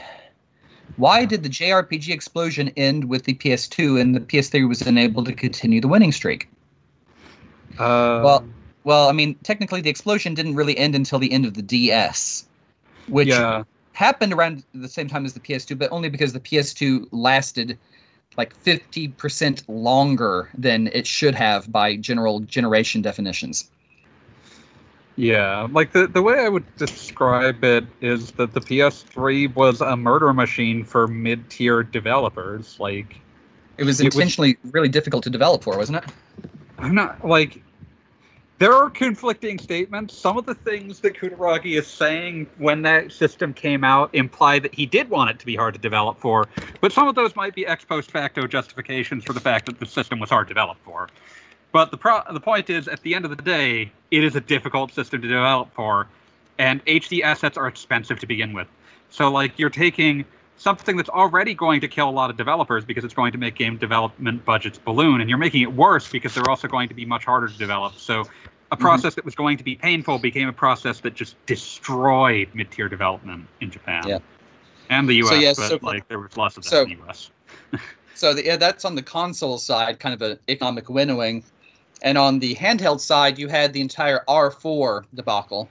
Why 0.97 1.25
did 1.25 1.43
the 1.43 1.49
JRPG 1.49 2.11
explosion 2.11 2.71
end 2.77 3.09
with 3.09 3.25
the 3.25 3.35
PS2 3.35 4.01
and 4.01 4.15
the 4.15 4.21
PS3 4.21 4.69
was 4.69 4.83
unable 4.83 5.25
to 5.25 5.33
continue 5.33 5.81
the 5.81 5.89
winning 5.89 6.13
streak? 6.13 6.49
Uh, 7.79 8.21
Well, 8.23 8.45
well, 8.85 9.09
I 9.09 9.13
mean, 9.13 9.35
technically 9.43 9.81
the 9.81 9.91
explosion 9.91 10.35
didn't 10.35 10.55
really 10.55 10.77
end 10.77 10.95
until 10.95 11.19
the 11.19 11.33
end 11.33 11.45
of 11.47 11.55
the 11.55 11.63
DS, 11.63 12.47
which 13.07 13.29
yeah, 13.29 13.65
happened 13.93 14.33
around 14.33 14.65
the 14.75 14.89
same 14.89 15.09
time 15.09 15.25
as 15.25 15.35
the 15.35 15.41
PS2, 15.41 15.79
but 15.79 15.91
only 15.93 16.09
because 16.09 16.33
the 16.33 16.41
PS2 16.41 17.09
lasted 17.13 17.79
like 18.37 18.55
50% 18.65 19.63
longer 19.69 20.49
than 20.57 20.87
it 20.89 21.07
should 21.07 21.35
have 21.35 21.71
by 21.71 21.97
general 21.97 22.41
generation 22.41 23.03
definitions. 23.03 23.71
yeah. 25.17 25.69
Like 25.71 25.93
the 25.93 26.07
the 26.07 26.23
way 26.23 26.39
I 26.45 26.49
would 26.49 26.65
describe 26.77 27.63
it 27.65 27.85
is 28.01 28.33
that 28.33 28.55
the 28.55 28.61
PS3 28.61 29.55
was 29.55 29.81
a 29.83 29.97
murder 29.97 30.33
machine 30.33 30.85
for 30.85 31.07
mid 31.07 31.51
tier 31.51 31.83
developers. 31.83 32.81
Like 32.81 33.21
It 33.77 33.85
was 33.85 34.01
It 34.01 34.07
was- 34.07 34.15
intentionally 34.15 34.57
really 34.65 34.89
difficult 34.89 35.25
to 35.25 35.31
develop 35.31 35.63
for, 35.63 35.77
wasn't 35.77 35.99
it? 35.99 36.05
I'm 36.79 36.95
not 36.95 37.27
like 37.27 37.63
there 38.63 38.77
are 38.77 38.89
conflicting 38.89 39.59
statements. 39.59 40.15
Some 40.15 40.39
of 40.39 40.47
the 40.47 40.55
things 40.55 41.01
that 41.01 41.15
Kutaragi 41.15 41.77
is 41.77 41.89
saying 41.89 42.47
when 42.59 42.83
that 42.83 43.11
system 43.11 43.53
came 43.53 43.83
out 43.83 44.15
imply 44.15 44.61
that 44.61 44.73
he 44.73 44.87
did 44.87 45.11
want 45.11 45.31
it 45.31 45.41
to 45.41 45.47
be 45.47 45.57
hard 45.57 45.75
to 45.75 45.81
develop 45.81 46.21
for, 46.21 46.47
but 46.81 46.93
some 46.93 47.09
of 47.09 47.17
those 47.17 47.35
might 47.35 47.57
be 47.57 47.67
ex 47.67 47.85
post 47.85 48.13
facto 48.13 48.47
justifications 48.47 49.25
for 49.25 49.33
the 49.33 49.41
fact 49.41 49.67
that 49.67 49.81
the 49.81 49.87
system 49.87 50.21
was 50.21 50.31
hard 50.31 50.47
to 50.47 50.55
develop 50.55 50.79
for. 50.85 51.09
But 51.73 51.91
the 51.91 51.97
pro- 51.97 52.23
the 52.33 52.39
point 52.39 52.71
is, 52.71 52.87
at 52.87 53.03
the 53.03 53.17
end 53.17 53.25
of 53.25 53.37
the 53.37 53.43
day, 53.43 53.91
it 54.13 54.23
is 54.23 54.37
a 54.37 54.41
difficult 54.41 54.93
system 54.93 55.21
to 55.23 55.27
develop 55.27 55.75
for, 55.75 56.07
and 56.57 56.85
HD 56.87 57.25
assets 57.25 57.59
are 57.59 57.67
expensive 57.67 58.21
to 58.21 58.29
begin 58.29 58.53
with. 58.53 58.69
So 59.11 59.29
like 59.29 59.59
you're 59.59 59.71
taking 59.71 60.25
something 60.57 60.97
that's 60.97 61.09
already 61.09 61.55
going 61.55 61.81
to 61.81 61.89
kill 61.89 62.09
a 62.09 62.11
lot 62.11 62.31
of 62.31 62.37
developers 62.37 62.85
because 62.85 63.03
it's 63.03 63.15
going 63.15 63.33
to 63.33 63.39
make 63.39 63.57
game 63.57 63.77
development 63.77 64.45
budgets 64.45 64.79
balloon, 64.79 65.21
and 65.21 65.29
you're 65.29 65.39
making 65.39 65.63
it 65.63 65.73
worse 65.73 66.09
because 66.09 66.33
they're 66.35 66.49
also 66.49 66.69
going 66.69 66.89
to 66.89 66.95
be 66.95 67.05
much 67.05 67.25
harder 67.25 67.49
to 67.49 67.59
develop. 67.59 67.95
So 67.97 68.25
a 68.73 68.77
process 68.77 69.15
that 69.15 69.25
was 69.25 69.35
going 69.35 69.57
to 69.59 69.65
be 69.65 69.77
painful 69.77 70.19
became 70.19 70.49
a 70.49 70.53
process 70.53 70.99
that 71.01 71.15
just 71.15 71.37
destroyed 71.47 72.49
mid-tier 72.55 72.89
development 72.89 73.47
in 73.61 73.71
Japan. 73.71 74.03
Yeah. 74.09 74.19
And 74.91 75.09
the 75.09 75.15
US, 75.23 75.29
So, 75.29 75.35
yeah, 75.37 75.53
but 75.57 75.69
so- 75.69 75.79
like 75.83 76.09
there 76.09 76.19
was 76.19 76.37
less 76.37 76.57
of 76.57 76.65
that 76.65 76.71
so- 76.71 76.83
in 76.83 76.89
the 76.99 77.05
US. 77.07 77.31
So 78.15 78.35
the, 78.35 78.45
yeah, 78.45 78.57
that's 78.57 78.85
on 78.85 78.95
the 78.95 79.03
console 79.03 79.59
side, 79.59 79.99
kind 79.99 80.15
of 80.15 80.21
an 80.23 80.39
economic 80.49 80.89
winnowing. 80.89 81.43
And 82.03 82.17
on 82.19 82.39
the 82.39 82.55
handheld 82.55 83.01
side, 83.01 83.39
you 83.39 83.49
had 83.49 83.73
the 83.73 83.81
entire 83.81 84.23
R4 84.29 85.05
debacle, 85.15 85.69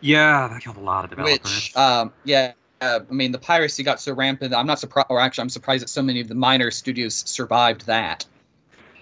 Yeah, 0.00 0.48
that 0.48 0.62
killed 0.62 0.76
a 0.76 0.80
lot 0.80 1.04
of 1.04 1.10
developers. 1.10 1.40
which, 1.42 1.76
um, 1.76 2.12
yeah, 2.24 2.52
uh, 2.80 3.00
I 3.08 3.12
mean, 3.12 3.32
the 3.32 3.38
piracy 3.38 3.82
got 3.82 4.00
so 4.00 4.12
rampant. 4.14 4.54
I'm 4.54 4.66
not 4.66 4.78
surprised, 4.78 5.08
or 5.10 5.20
actually, 5.20 5.42
I'm 5.42 5.48
surprised 5.50 5.82
that 5.82 5.88
so 5.88 6.02
many 6.02 6.20
of 6.20 6.28
the 6.28 6.34
minor 6.34 6.70
studios 6.70 7.14
survived 7.28 7.84
that. 7.86 8.24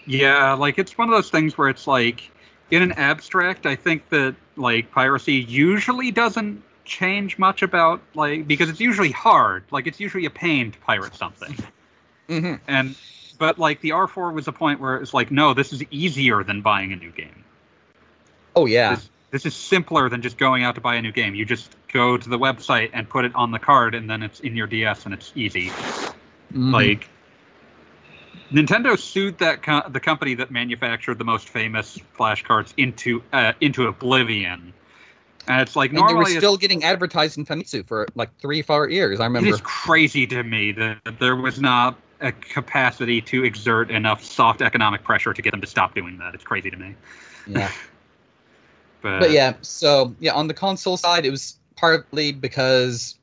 Yeah, 0.06 0.54
like 0.54 0.78
it's 0.78 0.96
one 0.98 1.08
of 1.08 1.14
those 1.14 1.30
things 1.30 1.56
where 1.58 1.68
it's 1.68 1.86
like 1.86 2.30
in 2.70 2.82
an 2.82 2.92
abstract, 2.92 3.66
I 3.66 3.76
think 3.76 4.08
that 4.10 4.36
like 4.56 4.90
piracy 4.90 5.34
usually 5.34 6.10
doesn't 6.10 6.62
change 6.84 7.38
much 7.38 7.62
about 7.62 8.02
like 8.14 8.46
because 8.46 8.68
it's 8.68 8.80
usually 8.80 9.10
hard. 9.12 9.64
Like 9.70 9.86
it's 9.86 10.00
usually 10.00 10.26
a 10.26 10.30
pain 10.30 10.72
to 10.72 10.78
pirate 10.80 11.14
something. 11.14 11.56
hmm 12.28 12.54
And 12.66 12.96
but 13.38 13.58
like 13.58 13.80
the 13.80 13.90
R4 13.90 14.32
was 14.32 14.48
a 14.48 14.52
point 14.52 14.80
where 14.80 14.96
it's 14.96 15.14
like, 15.14 15.30
no, 15.30 15.54
this 15.54 15.72
is 15.72 15.82
easier 15.90 16.42
than 16.44 16.60
buying 16.62 16.92
a 16.92 16.96
new 16.96 17.10
game. 17.10 17.44
Oh 18.54 18.66
yeah, 18.66 18.90
This, 18.90 19.10
this 19.30 19.46
is 19.46 19.54
simpler 19.54 20.08
than 20.08 20.22
just 20.22 20.38
going 20.38 20.64
out 20.64 20.74
to 20.76 20.80
buy 20.80 20.96
a 20.96 21.02
new 21.02 21.12
game. 21.12 21.34
You 21.34 21.44
just 21.44 21.76
go 21.92 22.16
to 22.16 22.28
the 22.28 22.38
website 22.38 22.90
and 22.92 23.08
put 23.08 23.24
it 23.24 23.34
on 23.34 23.50
the 23.52 23.58
card, 23.58 23.94
and 23.94 24.08
then 24.10 24.22
it's 24.22 24.40
in 24.40 24.56
your 24.56 24.66
DS, 24.66 25.04
and 25.04 25.14
it's 25.14 25.32
easy. 25.34 25.70
Mhm. 26.52 26.72
Like 26.72 27.08
Nintendo 28.52 28.98
sued 28.98 29.38
that 29.38 29.62
co- 29.62 29.88
the 29.88 30.00
company 30.00 30.34
that 30.34 30.50
manufactured 30.50 31.18
the 31.18 31.24
most 31.24 31.48
famous 31.48 31.98
flashcards 32.18 32.72
into 32.76 33.22
uh, 33.32 33.52
into 33.60 33.86
oblivion, 33.86 34.72
and 35.46 35.60
it's 35.60 35.76
like 35.76 35.90
and 35.90 35.98
they 35.98 36.02
were 36.02 36.10
normally 36.10 36.36
still 36.36 36.56
getting 36.56 36.82
advertised 36.82 37.38
in 37.38 37.46
Famitsu 37.46 37.86
for 37.86 38.06
like 38.14 38.36
three, 38.40 38.62
four 38.62 38.88
years. 38.88 39.20
I 39.20 39.24
remember. 39.24 39.48
It 39.48 39.54
is 39.54 39.60
crazy 39.62 40.26
to 40.28 40.42
me 40.42 40.72
that 40.72 40.98
there 41.18 41.36
was 41.36 41.60
not 41.60 41.96
a 42.20 42.32
capacity 42.32 43.20
to 43.22 43.44
exert 43.44 43.90
enough 43.90 44.22
soft 44.22 44.62
economic 44.62 45.04
pressure 45.04 45.32
to 45.32 45.42
get 45.42 45.52
them 45.52 45.60
to 45.60 45.66
stop 45.66 45.94
doing 45.94 46.18
that. 46.18 46.34
It's 46.34 46.44
crazy 46.44 46.70
to 46.70 46.76
me. 46.76 46.94
Yeah. 47.46 47.70
But, 49.02 49.20
but 49.20 49.30
yeah, 49.30 49.54
so 49.62 50.14
yeah, 50.20 50.34
on 50.34 50.46
the 50.46 50.52
console 50.52 50.98
side, 50.98 51.24
it 51.24 51.30
was 51.30 51.58
partly 51.74 52.32
because 52.32 53.16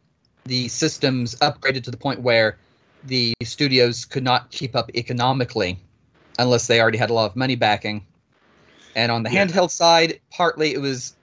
the 0.46 0.68
systems 0.70 1.36
upgraded 1.36 1.84
to 1.84 1.92
the 1.92 1.98
point 1.98 2.22
where 2.22 2.58
the 3.04 3.34
studios 3.44 4.06
could 4.06 4.24
not 4.24 4.52
keep 4.52 4.76
up 4.76 4.90
economically 4.96 5.80
unless 6.40 6.68
they 6.68 6.82
already 6.82 6.98
had 6.98 7.10
a 7.10 7.14
lot 7.14 7.30
of 7.30 7.36
money 7.36 7.56
backing. 7.56 8.06
And 8.96 9.12
on 9.12 9.24
the 9.24 9.30
Yeah. 9.30 9.46
handheld 9.46 9.72
side, 9.72 10.20
partly 10.32 10.74
it 10.74 10.82
was 10.82 11.16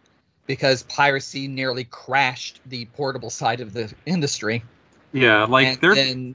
because 0.47 0.83
piracy 0.85 1.49
nearly 1.49 1.85
crashed 1.85 2.61
the 2.66 2.85
portable 2.87 3.31
side 3.31 3.61
of 3.61 3.72
the 3.72 3.93
industry. 4.07 4.62
yeah, 5.12 5.45
like 5.45 5.83
and 5.83 6.35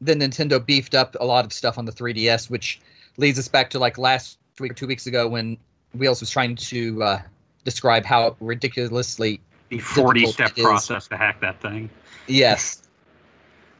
then 0.00 0.20
Nintendo 0.20 0.64
beefed 0.64 0.94
up 0.94 1.16
a 1.20 1.24
lot 1.24 1.44
of 1.44 1.52
stuff 1.52 1.78
on 1.78 1.84
the 1.84 1.92
3DS, 1.92 2.48
which 2.48 2.80
leads 3.16 3.38
us 3.38 3.48
back 3.48 3.70
to 3.70 3.78
like 3.78 3.98
last 3.98 4.38
week 4.60 4.70
or 4.70 4.74
two 4.74 4.86
weeks 4.86 5.06
ago 5.06 5.26
when 5.28 5.56
Wheels 5.94 6.20
was 6.20 6.30
trying 6.30 6.54
to 6.54 7.02
uh, 7.02 7.22
describe 7.64 8.04
how 8.04 8.36
ridiculously 8.40 9.40
the 9.68 9.78
40 9.78 10.26
step 10.26 10.56
process 10.56 11.08
to 11.08 11.16
hack 11.16 11.40
that 11.40 11.60
thing. 11.60 11.90
yes, 12.26 12.82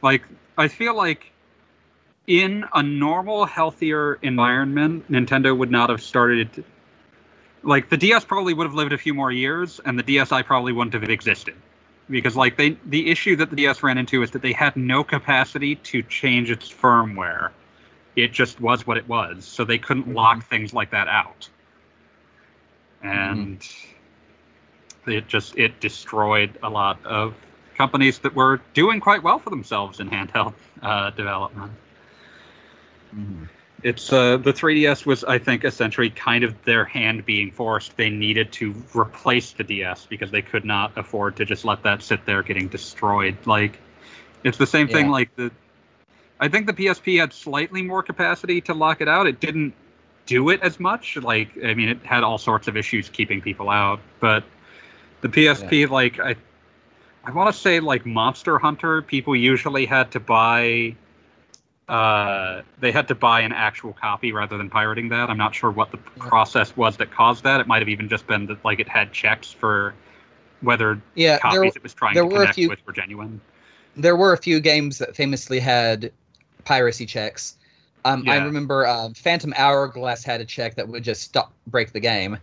like 0.01 0.23
I 0.61 0.67
feel 0.67 0.95
like 0.95 1.31
in 2.27 2.65
a 2.71 2.83
normal, 2.83 3.45
healthier 3.45 4.19
environment, 4.21 5.11
Nintendo 5.11 5.57
would 5.57 5.71
not 5.71 5.89
have 5.89 6.01
started. 6.01 6.63
Like 7.63 7.89
the 7.89 7.97
DS 7.97 8.25
probably 8.25 8.53
would 8.53 8.65
have 8.65 8.75
lived 8.75 8.93
a 8.93 8.97
few 8.97 9.15
more 9.15 9.31
years, 9.31 9.81
and 9.83 9.97
the 9.97 10.03
DSi 10.03 10.45
probably 10.45 10.71
wouldn't 10.71 10.93
have 10.93 11.03
existed, 11.03 11.55
because 12.09 12.35
like 12.35 12.57
they 12.57 12.77
the 12.85 13.09
issue 13.09 13.35
that 13.37 13.49
the 13.49 13.55
DS 13.55 13.81
ran 13.81 13.97
into 13.97 14.21
is 14.21 14.31
that 14.31 14.43
they 14.43 14.53
had 14.53 14.75
no 14.75 15.03
capacity 15.03 15.75
to 15.75 16.03
change 16.03 16.51
its 16.51 16.71
firmware. 16.71 17.49
It 18.15 18.31
just 18.31 18.61
was 18.61 18.85
what 18.85 18.97
it 18.97 19.07
was, 19.07 19.45
so 19.45 19.65
they 19.65 19.79
couldn't 19.79 20.03
mm-hmm. 20.03 20.15
lock 20.15 20.43
things 20.47 20.73
like 20.73 20.91
that 20.91 21.07
out, 21.07 21.49
mm-hmm. 23.03 23.07
and 23.07 23.67
it 25.07 25.27
just 25.27 25.57
it 25.57 25.79
destroyed 25.79 26.59
a 26.61 26.69
lot 26.69 27.03
of 27.03 27.33
companies 27.81 28.19
that 28.19 28.35
were 28.35 28.61
doing 28.75 28.99
quite 28.99 29.23
well 29.23 29.39
for 29.39 29.49
themselves 29.49 29.99
in 29.99 30.07
handheld 30.07 30.53
uh, 30.83 31.09
development. 31.09 31.71
It's 33.81 34.13
uh, 34.13 34.37
the 34.37 34.53
3DS 34.53 35.03
was, 35.03 35.23
I 35.23 35.39
think, 35.39 35.65
essentially 35.65 36.11
kind 36.11 36.43
of 36.43 36.63
their 36.63 36.85
hand 36.85 37.25
being 37.25 37.49
forced. 37.49 37.97
They 37.97 38.11
needed 38.11 38.51
to 38.53 38.75
replace 38.93 39.53
the 39.53 39.63
DS 39.63 40.05
because 40.05 40.29
they 40.29 40.43
could 40.43 40.63
not 40.63 40.95
afford 40.95 41.37
to 41.37 41.45
just 41.45 41.65
let 41.65 41.81
that 41.81 42.03
sit 42.03 42.23
there 42.27 42.43
getting 42.43 42.67
destroyed. 42.67 43.35
Like, 43.47 43.79
it's 44.43 44.59
the 44.59 44.67
same 44.67 44.87
thing. 44.87 45.09
Like 45.09 45.35
the, 45.35 45.49
I 46.39 46.47
think 46.47 46.67
the 46.67 46.73
PSP 46.73 47.19
had 47.19 47.33
slightly 47.33 47.81
more 47.81 48.03
capacity 48.03 48.61
to 48.61 48.75
lock 48.75 49.01
it 49.01 49.07
out. 49.07 49.25
It 49.25 49.39
didn't 49.39 49.73
do 50.27 50.49
it 50.49 50.61
as 50.61 50.79
much. 50.79 51.17
Like, 51.17 51.49
I 51.65 51.73
mean, 51.73 51.89
it 51.89 52.05
had 52.05 52.21
all 52.21 52.37
sorts 52.37 52.67
of 52.67 52.77
issues 52.77 53.09
keeping 53.09 53.41
people 53.41 53.71
out, 53.71 53.99
but 54.19 54.43
the 55.21 55.29
PSP, 55.29 55.89
like, 55.89 56.19
I, 56.19 56.35
I 57.23 57.31
want 57.31 57.53
to 57.53 57.59
say 57.59 57.79
like 57.79 58.05
Monster 58.05 58.57
Hunter, 58.57 59.01
people 59.01 59.35
usually 59.35 59.85
had 59.85 60.11
to 60.11 60.19
buy 60.19 60.95
uh, 61.91 62.61
they 62.79 62.91
had 62.91 63.09
to 63.09 63.15
buy 63.15 63.41
an 63.41 63.51
actual 63.51 63.91
copy 63.91 64.31
rather 64.31 64.57
than 64.57 64.69
pirating 64.69 65.09
that. 65.09 65.29
I'm 65.29 65.37
not 65.37 65.53
sure 65.53 65.69
what 65.69 65.91
the 65.91 65.97
process 65.97 66.75
was 66.77 66.95
that 66.97 67.11
caused 67.11 67.43
that. 67.43 67.59
It 67.59 67.67
might 67.67 67.81
have 67.81 67.89
even 67.89 68.07
just 68.07 68.25
been 68.27 68.45
that 68.45 68.63
like 68.63 68.79
it 68.79 68.87
had 68.87 69.11
checks 69.11 69.51
for 69.51 69.93
whether 70.61 71.01
yeah. 71.15 71.37
copies 71.39 71.59
There, 71.59 71.65
it 71.75 71.83
was 71.83 71.93
trying 71.93 72.15
to 72.15 72.27
connect 72.27 72.55
few- 72.55 72.69
with 72.69 72.79
were 72.87 72.93
genuine. 72.93 73.41
there 73.97 74.15
were 74.15 74.31
a 74.31 74.37
few 74.37 74.61
games 74.61 74.99
that 74.99 75.17
famously 75.17 75.59
had 75.59 76.13
piracy 76.63 77.05
checks. 77.05 77.57
Um, 78.05 78.23
I 78.27 78.37
remember 78.37 78.87
uh, 78.87 79.09
Phantom 79.13 79.53
Hourglass 79.55 80.23
had 80.23 80.41
a 80.41 80.45
check 80.45 80.75
that 80.75 80.87
would 80.87 81.03
just 81.03 81.21
stop 81.21 81.51
break 81.67 81.91
the 81.91 81.99
game. 81.99 82.37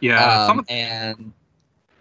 Yeah, 0.00 0.22
um, 0.22 0.46
some 0.48 0.58
of, 0.58 0.66
and 0.68 1.32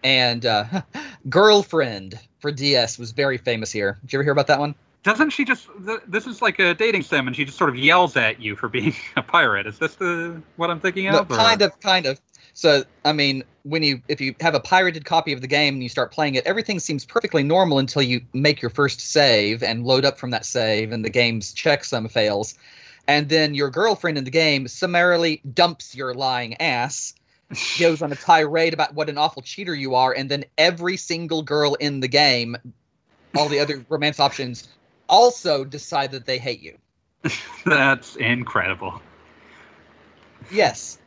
and 0.06 0.46
uh, 0.46 0.64
Girlfriend 1.30 2.18
for 2.40 2.52
DS 2.52 2.98
was 2.98 3.12
very 3.12 3.38
famous 3.38 3.72
here. 3.72 3.98
Did 4.02 4.14
you 4.14 4.20
ever 4.20 4.24
hear 4.24 4.32
about 4.32 4.48
that 4.48 4.60
one? 4.60 4.76
doesn't 5.04 5.30
she 5.30 5.46
just? 5.46 5.68
Th- 5.86 6.00
this 6.08 6.26
is 6.26 6.42
like 6.42 6.58
a 6.58 6.74
dating 6.74 7.04
sim, 7.04 7.28
and 7.28 7.36
she 7.36 7.46
just 7.46 7.58
sort 7.60 7.70
of 7.70 7.76
yells 7.76 8.16
at 8.16 8.42
you 8.42 8.56
for 8.56 8.68
being 8.78 8.94
a 9.18 9.22
pirate. 9.22 9.68
Is 9.68 9.78
this 9.78 9.96
the 9.96 10.42
what 10.56 10.72
I'm 10.72 10.80
thinking 10.80 11.06
No, 11.12 11.20
of? 11.20 11.32
or- 11.32 11.36
kind 11.36 11.62
of, 11.62 11.80
kind 11.80 12.06
of. 12.06 12.20
So, 12.54 12.84
I 13.04 13.12
mean, 13.12 13.44
when 13.64 13.84
you 13.84 14.02
if 14.08 14.22
you 14.22 14.34
have 14.40 14.56
a 14.56 14.60
pirated 14.62 15.04
copy 15.06 15.34
of 15.34 15.42
the 15.42 15.48
game 15.48 15.74
and 15.76 15.84
you 15.84 15.90
start 15.90 16.12
playing 16.12 16.36
it, 16.36 16.46
everything 16.48 16.80
seems 16.80 17.04
perfectly 17.06 17.44
normal 17.44 17.80
until 17.80 18.02
you 18.02 18.22
make 18.34 18.62
your 18.62 18.70
first 18.72 19.00
save 19.02 19.62
and 19.62 19.86
load 19.86 20.06
up 20.06 20.18
from 20.18 20.32
that 20.32 20.46
save, 20.46 20.92
and 20.92 21.04
the 21.04 21.10
game's 21.10 21.54
checksum 21.54 22.10
fails. 22.10 22.56
and 23.08 23.30
then 23.30 23.54
your 23.54 23.70
girlfriend 23.70 24.18
in 24.18 24.24
the 24.24 24.32
game 24.32 24.68
summarily 24.68 25.40
dumps 25.54 25.94
your 25.96 26.14
lying 26.16 26.60
ass, 26.60 27.14
goes 27.80 28.02
on 28.02 28.12
a 28.12 28.16
tirade 28.16 28.74
about 28.74 28.94
what 28.94 29.10
an 29.10 29.18
awful 29.18 29.42
cheater 29.42 29.74
you 29.74 29.96
are, 29.96 30.14
and 30.14 30.30
then 30.30 30.46
every 30.58 30.98
single 30.98 31.42
girl 31.42 31.76
in 31.76 32.00
the 32.00 32.08
game, 32.08 32.58
all 33.36 33.50
the 33.50 33.60
other 33.60 33.86
romance 33.90 34.20
options, 34.20 34.68
also 35.08 35.64
decide 35.64 36.12
that 36.12 36.26
they 36.26 36.38
hate 36.38 36.62
you. 36.62 36.78
That's 37.66 38.16
incredible. 38.16 39.02
Yes. 40.52 41.00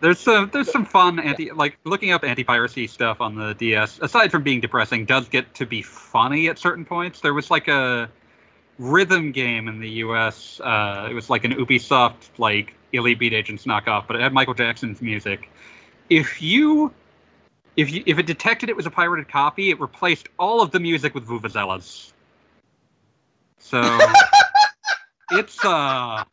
There's 0.00 0.18
some 0.18 0.50
there's 0.52 0.70
some 0.70 0.84
fun 0.84 1.20
anti 1.20 1.52
like 1.52 1.78
looking 1.84 2.10
up 2.10 2.24
anti 2.24 2.42
piracy 2.42 2.88
stuff 2.88 3.20
on 3.20 3.36
the 3.36 3.54
DS. 3.54 4.00
Aside 4.02 4.32
from 4.32 4.42
being 4.42 4.60
depressing, 4.60 5.04
does 5.04 5.28
get 5.28 5.54
to 5.54 5.66
be 5.66 5.80
funny 5.80 6.48
at 6.48 6.58
certain 6.58 6.84
points. 6.84 7.20
There 7.20 7.32
was 7.32 7.50
like 7.50 7.68
a 7.68 8.10
rhythm 8.78 9.30
game 9.30 9.68
in 9.68 9.78
the 9.78 9.88
U.S. 9.88 10.60
Uh, 10.60 11.06
it 11.08 11.14
was 11.14 11.30
like 11.30 11.44
an 11.44 11.52
Ubisoft 11.52 12.38
like 12.38 12.74
Elite 12.92 13.18
Beat 13.18 13.32
Agents 13.32 13.64
knockoff, 13.64 14.06
but 14.08 14.16
it 14.16 14.22
had 14.22 14.32
Michael 14.32 14.54
Jackson's 14.54 15.00
music. 15.00 15.48
If 16.12 16.42
you 16.42 16.92
if 17.74 17.90
you 17.90 18.02
if 18.04 18.18
it 18.18 18.26
detected 18.26 18.68
it 18.68 18.76
was 18.76 18.84
a 18.84 18.90
pirated 18.90 19.30
copy, 19.30 19.70
it 19.70 19.80
replaced 19.80 20.28
all 20.38 20.60
of 20.60 20.70
the 20.70 20.78
music 20.78 21.14
with 21.14 21.26
vuvuzelas. 21.26 22.12
So 23.58 23.80
it's 25.30 25.64
uh 25.64 26.24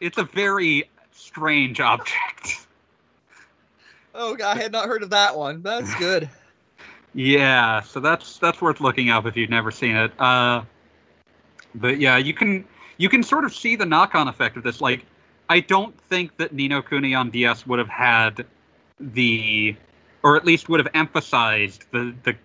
it's 0.00 0.16
a 0.16 0.24
very 0.24 0.88
strange 1.12 1.80
object. 1.80 2.66
Oh, 4.14 4.36
God, 4.36 4.56
I 4.56 4.62
had 4.62 4.72
not 4.72 4.86
heard 4.86 5.02
of 5.02 5.10
that 5.10 5.36
one. 5.36 5.60
That's 5.60 5.94
good. 5.96 6.30
Yeah, 7.12 7.82
so 7.82 8.00
that's 8.00 8.38
that's 8.38 8.62
worth 8.62 8.80
looking 8.80 9.10
up 9.10 9.26
if 9.26 9.36
you've 9.36 9.50
never 9.50 9.70
seen 9.70 9.96
it. 9.96 10.18
Uh, 10.18 10.62
but 11.74 12.00
yeah, 12.00 12.16
you 12.16 12.32
can 12.32 12.64
you 12.96 13.10
can 13.10 13.22
sort 13.22 13.44
of 13.44 13.54
see 13.54 13.76
the 13.76 13.84
knock-on 13.84 14.28
effect 14.28 14.56
of 14.56 14.62
this. 14.62 14.80
Like, 14.80 15.04
I 15.50 15.60
don't 15.60 16.00
think 16.04 16.38
that 16.38 16.54
Ni 16.54 16.68
no 16.68 16.80
Kuni 16.80 17.14
on 17.14 17.28
DS 17.28 17.66
would 17.66 17.78
have 17.78 17.88
had 17.88 18.46
the, 19.00 19.76
or 20.22 20.36
at 20.36 20.44
least 20.44 20.68
would 20.68 20.80
have 20.80 20.90
emphasized 20.94 21.84
the 21.92 22.14
the 22.24 22.36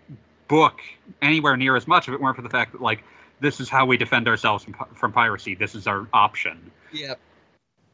book 0.47 0.81
anywhere 1.21 1.55
near 1.55 1.75
as 1.75 1.87
much 1.87 2.07
if 2.07 2.13
it 2.13 2.19
weren't 2.19 2.35
for 2.35 2.41
the 2.41 2.49
fact 2.49 2.71
that 2.71 2.81
like 2.81 3.03
this 3.39 3.59
is 3.59 3.69
how 3.69 3.85
we 3.85 3.95
defend 3.97 4.27
ourselves 4.27 4.63
from, 4.63 4.73
from 4.93 5.11
piracy. 5.11 5.55
This 5.55 5.75
is 5.75 5.87
our 5.87 6.07
option. 6.11 6.71
Yeah. 6.91 7.13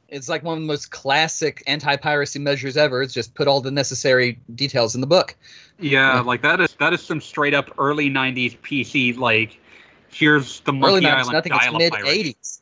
It's 0.08 0.30
like 0.30 0.44
one 0.44 0.58
of 0.58 0.64
the 0.64 0.68
most 0.68 0.92
classic 0.92 1.64
anti-piracy 1.68 2.40
measures 2.40 2.78
ever. 2.78 3.02
It's 3.02 3.14
just 3.14 3.34
put 3.34 3.48
all 3.48 3.60
the 3.60 3.72
necessary 3.72 4.40
details 4.54 4.96
in 4.96 5.02
the 5.02 5.08
book. 5.08 5.36
Yeah, 5.80 6.16
Yeah. 6.16 6.22
like 6.22 6.42
that 6.44 6.62
is 6.62 6.76
that 6.80 6.94
is 6.94 7.02
some 7.02 7.20
straight 7.20 7.54
up 7.54 7.72
early 7.78 8.10
'90s 8.10 8.58
PC 8.60 9.18
like. 9.18 9.60
Here's 10.10 10.62
the 10.62 10.72
Early 10.72 11.02
Monkey 11.02 11.08
90s, 11.08 11.12
Island 11.12 11.38
I 11.38 11.42
think 11.42 11.56
it's 11.56 11.66
dial 11.66 11.76
a 11.76 11.80
mid 11.80 11.94
80s. 11.94 12.62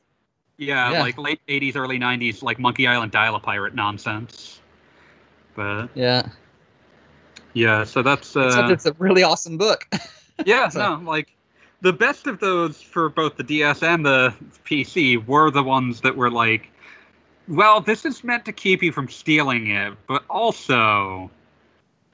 Yeah, 0.58 0.92
Yeah. 0.92 1.02
like 1.02 1.18
late 1.20 1.40
'80s, 1.48 1.76
early 1.76 2.00
'90s, 2.00 2.42
like 2.42 2.58
Monkey 2.58 2.88
Island 2.88 3.12
dial 3.12 3.36
a 3.36 3.40
pirate 3.40 3.76
nonsense. 3.76 4.60
But 5.56 5.90
Yeah. 5.96 6.30
yeah, 7.54 7.84
so 7.84 8.02
that's 8.02 8.36
uh, 8.36 8.46
Except 8.48 8.70
it's 8.72 8.86
a 8.86 8.94
really 8.94 9.24
awesome 9.24 9.58
book. 9.58 9.86
yeah, 10.46 10.70
So- 10.70 10.80
no, 10.80 11.02
like 11.10 11.34
the 11.82 11.94
best 11.94 12.28
of 12.28 12.40
those 12.40 12.82
for 12.82 13.10
both 13.10 13.38
the 13.38 13.44
DS 13.44 13.84
and 13.84 14.06
the 14.06 14.34
PC 14.64 15.18
were 15.18 15.52
the 15.52 15.64
ones 15.64 16.02
that 16.02 16.16
were 16.16 16.32
like, 16.32 16.70
well, 17.48 17.82
this 17.82 18.06
is 18.06 18.24
meant 18.24 18.46
to 18.46 18.52
keep 18.54 18.82
you 18.82 18.92
from 18.92 19.10
stealing 19.10 19.68
it, 19.70 19.94
but 20.08 20.24
also, 20.30 21.30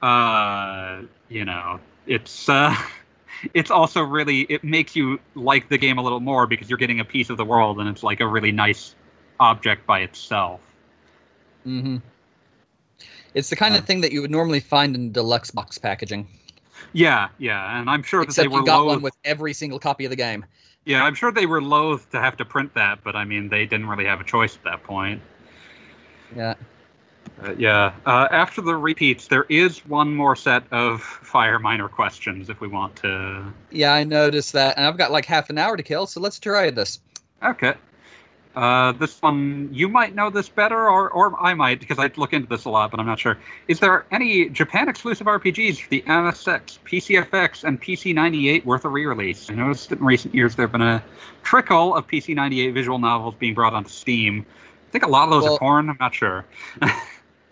uh, 0.02 1.02
you 1.28 1.44
know, 1.44 1.80
it's 2.06 2.48
uh, 2.48 2.74
it's 3.54 3.70
also 3.70 4.02
really 4.02 4.40
it 4.42 4.64
makes 4.64 4.94
you 4.96 5.18
like 5.34 5.68
the 5.68 5.78
game 5.78 5.98
a 5.98 6.02
little 6.02 6.20
more 6.20 6.46
because 6.46 6.68
you're 6.68 6.78
getting 6.78 7.00
a 7.00 7.04
piece 7.04 7.30
of 7.30 7.36
the 7.36 7.44
world 7.44 7.78
and 7.80 7.88
it's 7.88 8.02
like 8.02 8.20
a 8.20 8.26
really 8.26 8.52
nice 8.52 8.94
object 9.38 9.86
by 9.86 10.00
itself. 10.00 10.60
hmm 11.64 11.96
It's 13.34 13.50
the 13.50 13.56
kind 13.56 13.76
of 13.76 13.84
thing 13.84 14.00
that 14.00 14.12
you 14.12 14.22
would 14.22 14.30
normally 14.30 14.60
find 14.60 14.94
in 14.94 15.12
deluxe 15.12 15.50
box 15.50 15.78
packaging. 15.78 16.26
Yeah, 16.92 17.28
yeah, 17.38 17.78
and 17.78 17.88
I'm 17.88 18.02
sure 18.02 18.20
that 18.20 18.30
Except 18.30 18.44
they 18.44 18.48
were 18.48 18.60
you 18.60 18.66
got 18.66 18.78
loath. 18.80 18.88
one 18.88 19.02
with 19.02 19.16
every 19.24 19.52
single 19.52 19.78
copy 19.78 20.04
of 20.04 20.10
the 20.10 20.16
game. 20.16 20.44
Yeah, 20.84 21.04
I'm 21.04 21.14
sure 21.14 21.30
they 21.30 21.46
were 21.46 21.62
loath 21.62 22.10
to 22.10 22.20
have 22.20 22.36
to 22.38 22.44
print 22.44 22.74
that, 22.74 23.04
but 23.04 23.14
I 23.14 23.24
mean, 23.24 23.48
they 23.48 23.66
didn't 23.66 23.86
really 23.86 24.06
have 24.06 24.20
a 24.20 24.24
choice 24.24 24.56
at 24.56 24.64
that 24.64 24.82
point. 24.82 25.20
Yeah. 26.34 26.54
Uh, 27.42 27.54
yeah. 27.56 27.92
Uh, 28.06 28.28
after 28.30 28.60
the 28.60 28.74
repeats, 28.74 29.28
there 29.28 29.44
is 29.48 29.86
one 29.86 30.14
more 30.14 30.34
set 30.34 30.64
of 30.72 31.02
fire 31.02 31.58
minor 31.58 31.88
questions 31.88 32.50
if 32.50 32.60
we 32.60 32.68
want 32.68 32.96
to. 32.96 33.52
Yeah, 33.70 33.92
I 33.92 34.04
noticed 34.04 34.52
that, 34.54 34.76
and 34.76 34.86
I've 34.86 34.98
got 34.98 35.12
like 35.12 35.26
half 35.26 35.50
an 35.50 35.58
hour 35.58 35.76
to 35.76 35.82
kill, 35.82 36.06
so 36.06 36.20
let's 36.20 36.38
try 36.38 36.70
this. 36.70 36.98
Okay. 37.42 37.74
Uh, 38.56 38.90
this 38.92 39.22
one, 39.22 39.68
you 39.72 39.88
might 39.88 40.14
know 40.14 40.28
this 40.28 40.48
better, 40.48 40.76
or, 40.90 41.08
or 41.10 41.40
I 41.40 41.54
might, 41.54 41.78
because 41.78 41.98
I 42.00 42.10
look 42.16 42.32
into 42.32 42.48
this 42.48 42.64
a 42.64 42.70
lot, 42.70 42.90
but 42.90 42.98
I'm 42.98 43.06
not 43.06 43.20
sure. 43.20 43.38
Is 43.68 43.78
there 43.78 44.06
any 44.10 44.48
Japan 44.48 44.88
exclusive 44.88 45.28
RPGs 45.28 45.80
for 45.82 45.88
the 45.88 46.02
MSX, 46.02 46.78
PCFX, 46.84 47.62
and 47.62 47.80
PC98 47.80 48.64
worth 48.64 48.84
a 48.84 48.88
re 48.88 49.06
release? 49.06 49.48
I 49.50 49.54
noticed 49.54 49.92
in 49.92 50.00
recent 50.04 50.34
years 50.34 50.56
there 50.56 50.64
have 50.66 50.72
been 50.72 50.82
a 50.82 51.02
trickle 51.44 51.94
of 51.94 52.08
PC98 52.08 52.74
visual 52.74 52.98
novels 52.98 53.36
being 53.38 53.54
brought 53.54 53.72
onto 53.72 53.90
Steam. 53.90 54.44
I 54.88 54.90
think 54.90 55.04
a 55.04 55.08
lot 55.08 55.24
of 55.24 55.30
those 55.30 55.44
Well- 55.44 55.54
are 55.54 55.58
porn, 55.58 55.88
I'm 55.90 55.96
not 56.00 56.14
sure. 56.14 56.44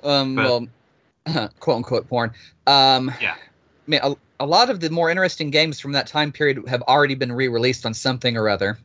Um, 0.05 0.37
But- 0.37 0.45
well, 0.45 1.49
quote 1.61 1.77
unquote 1.79 2.09
porn. 2.09 2.33
Um, 2.67 3.13
Yeah. 3.21 3.35
I 3.35 3.91
mean, 3.91 4.01
a, 4.03 4.15
a 4.41 4.47
lot 4.47 4.71
of 4.71 4.81
the 4.81 4.91
more 4.91 5.11
interesting 5.11 5.51
games 5.51 5.81
from 5.81 5.93
that 5.93 6.07
time 6.07 6.31
period 6.31 6.63
have 6.69 6.83
already 6.83 7.15
been 7.15 7.33
re-released 7.33 7.85
on 7.87 7.95
something 7.95 8.37
or 8.37 8.49
other. 8.49 8.79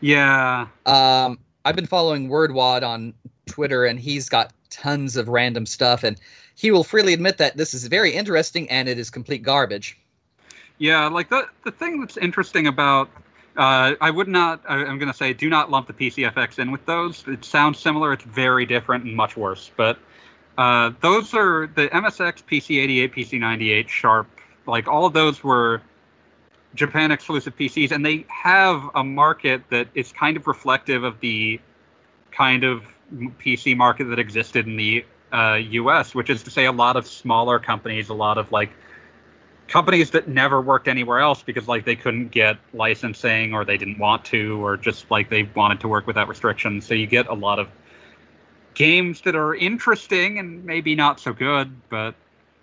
Yeah, 0.00 0.66
Um, 0.86 1.38
I've 1.68 1.76
been 1.76 1.86
following 1.86 2.30
WordWad 2.30 2.82
on 2.82 3.12
Twitter, 3.44 3.84
and 3.84 4.00
he's 4.00 4.30
got 4.30 4.54
tons 4.70 5.18
of 5.18 5.28
random 5.28 5.66
stuff, 5.66 6.02
and 6.02 6.18
he 6.54 6.70
will 6.70 6.82
freely 6.82 7.12
admit 7.12 7.36
that 7.36 7.58
this 7.58 7.74
is 7.74 7.86
very 7.88 8.14
interesting 8.14 8.70
and 8.70 8.88
it 8.88 8.98
is 8.98 9.10
complete 9.10 9.42
garbage. 9.42 9.98
Yeah, 10.78 11.08
like 11.08 11.28
the 11.28 11.46
the 11.64 11.70
thing 11.70 12.00
that's 12.00 12.16
interesting 12.16 12.68
about 12.68 13.10
uh, 13.58 13.96
I 14.00 14.10
would 14.10 14.28
not 14.28 14.62
I, 14.66 14.76
I'm 14.76 14.98
going 14.98 15.12
to 15.12 15.16
say 15.16 15.34
do 15.34 15.50
not 15.50 15.70
lump 15.70 15.88
the 15.88 15.92
PCFX 15.92 16.58
in 16.58 16.70
with 16.70 16.86
those. 16.86 17.22
It 17.28 17.44
sounds 17.44 17.78
similar. 17.78 18.14
It's 18.14 18.24
very 18.24 18.64
different 18.64 19.04
and 19.04 19.14
much 19.14 19.36
worse. 19.36 19.70
But 19.76 19.98
uh, 20.56 20.92
those 21.02 21.34
are 21.34 21.66
the 21.66 21.88
MSX, 21.88 22.44
PC88, 22.44 23.14
PC98, 23.14 23.88
Sharp. 23.88 24.26
Like 24.64 24.88
all 24.88 25.04
of 25.04 25.12
those 25.12 25.44
were 25.44 25.82
Japan 26.74 27.10
exclusive 27.10 27.56
PCs, 27.56 27.90
and 27.92 28.04
they 28.04 28.24
have 28.28 28.82
a 28.94 29.02
market 29.02 29.62
that 29.70 29.88
is 29.94 30.12
kind 30.12 30.36
of 30.36 30.46
reflective 30.46 31.02
of 31.02 31.18
the 31.20 31.60
kind 32.38 32.62
of 32.62 32.84
PC 33.40 33.76
market 33.76 34.04
that 34.04 34.20
existed 34.20 34.66
in 34.68 34.76
the 34.76 35.04
uh, 35.32 35.54
US, 35.54 36.14
which 36.14 36.30
is 36.30 36.44
to 36.44 36.50
say 36.50 36.66
a 36.66 36.72
lot 36.72 36.96
of 36.96 37.04
smaller 37.06 37.58
companies, 37.58 38.10
a 38.10 38.14
lot 38.14 38.38
of 38.38 38.52
like 38.52 38.70
companies 39.66 40.12
that 40.12 40.28
never 40.28 40.60
worked 40.60 40.86
anywhere 40.86 41.18
else 41.18 41.42
because 41.42 41.66
like 41.66 41.84
they 41.84 41.96
couldn't 41.96 42.30
get 42.30 42.56
licensing 42.72 43.54
or 43.54 43.64
they 43.64 43.76
didn't 43.76 43.98
want 43.98 44.24
to 44.26 44.64
or 44.64 44.76
just 44.76 45.10
like 45.10 45.28
they 45.28 45.42
wanted 45.42 45.80
to 45.80 45.88
work 45.88 46.06
without 46.06 46.28
restrictions. 46.28 46.86
So 46.86 46.94
you 46.94 47.08
get 47.08 47.26
a 47.26 47.34
lot 47.34 47.58
of 47.58 47.68
games 48.74 49.22
that 49.22 49.34
are 49.34 49.54
interesting 49.56 50.38
and 50.38 50.64
maybe 50.64 50.94
not 50.94 51.18
so 51.18 51.32
good 51.32 51.68
but 51.88 52.14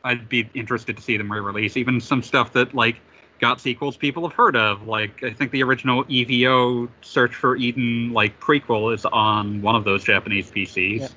i'd 0.05 0.29
be 0.29 0.49
interested 0.53 0.95
to 0.95 1.03
see 1.03 1.17
them 1.17 1.29
re-release. 1.29 1.75
Even 1.75 1.99
some 1.99 2.23
stuff 2.23 2.53
that 2.53 2.73
like 2.73 2.95
got 3.39 3.59
sequels 3.59 3.97
people 3.97 4.27
have 4.27 4.35
heard 4.35 4.55
of 4.55 4.87
like 4.87 5.23
i 5.23 5.31
think 5.31 5.51
the 5.51 5.61
original 5.61 6.03
evo 6.05 6.87
search 7.01 7.35
for 7.35 7.55
eden 7.57 8.11
like 8.13 8.39
prequel 8.39 8.93
is 8.93 9.05
on 9.05 9.61
one 9.61 9.75
of 9.75 9.83
those 9.83 10.03
japanese 10.03 10.49
pcs 10.51 10.99
Yeah. 11.01 11.07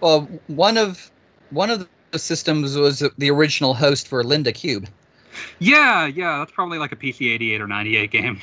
Well, 0.00 0.28
one 0.48 0.76
of 0.76 1.10
one 1.50 1.70
of 1.70 1.88
the 2.10 2.18
systems 2.18 2.76
was 2.76 3.02
the 3.18 3.30
original 3.30 3.74
host 3.74 4.08
for 4.08 4.22
Linda 4.24 4.52
Cube. 4.52 4.88
yeah 5.58 6.06
yeah 6.06 6.38
that's 6.38 6.52
probably 6.52 6.78
like 6.78 6.92
a 6.92 6.96
pc 6.96 7.32
88 7.34 7.60
or 7.60 7.66
98 7.66 8.10
game 8.10 8.40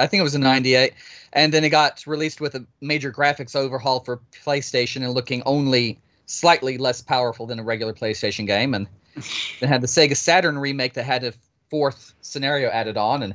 I 0.00 0.06
think 0.06 0.20
it 0.20 0.22
was 0.22 0.36
a 0.36 0.38
98. 0.38 0.94
And 1.32 1.52
then 1.52 1.64
it 1.64 1.70
got 1.70 2.06
released 2.06 2.40
with 2.40 2.54
a 2.54 2.64
major 2.80 3.10
graphics 3.12 3.56
overhaul 3.56 3.98
for 3.98 4.20
PlayStation 4.46 4.98
and 5.02 5.10
looking 5.12 5.42
only 5.44 5.98
slightly 6.26 6.78
less 6.78 7.02
powerful 7.02 7.46
than 7.46 7.58
a 7.58 7.64
regular 7.64 7.92
PlayStation 7.92 8.46
game. 8.46 8.74
And 8.74 8.86
then 9.58 9.68
had 9.68 9.80
the 9.80 9.88
Sega 9.88 10.16
Saturn 10.16 10.56
remake 10.56 10.94
that 10.94 11.02
had 11.02 11.24
a 11.24 11.32
fourth 11.70 12.14
scenario 12.20 12.70
added 12.70 12.96
on. 12.96 13.22
And 13.22 13.34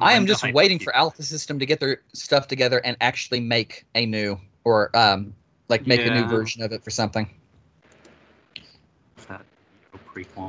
I 0.00 0.14
am 0.14 0.26
just 0.26 0.52
waiting 0.52 0.78
for 0.78 0.94
Alpha 0.94 1.22
System 1.22 1.58
to 1.58 1.66
get 1.66 1.80
their 1.80 2.00
stuff 2.12 2.48
together 2.48 2.80
and 2.84 2.96
actually 3.00 3.40
make 3.40 3.84
a 3.94 4.06
new, 4.06 4.38
or 4.64 4.96
um, 4.96 5.34
like 5.68 5.86
make 5.86 6.00
a 6.00 6.10
new 6.10 6.26
version 6.26 6.62
of 6.62 6.72
it 6.72 6.84
for 6.84 6.90
something. 6.90 7.28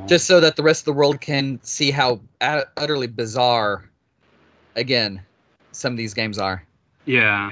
Just 0.06 0.26
so 0.26 0.40
that 0.40 0.56
the 0.56 0.62
rest 0.62 0.80
of 0.82 0.84
the 0.86 0.92
world 0.92 1.20
can 1.20 1.60
see 1.62 1.90
how 1.90 2.20
utterly 2.40 3.06
bizarre, 3.06 3.88
again, 4.76 5.22
some 5.72 5.92
of 5.92 5.96
these 5.96 6.14
games 6.14 6.38
are. 6.38 6.64
Yeah. 7.04 7.50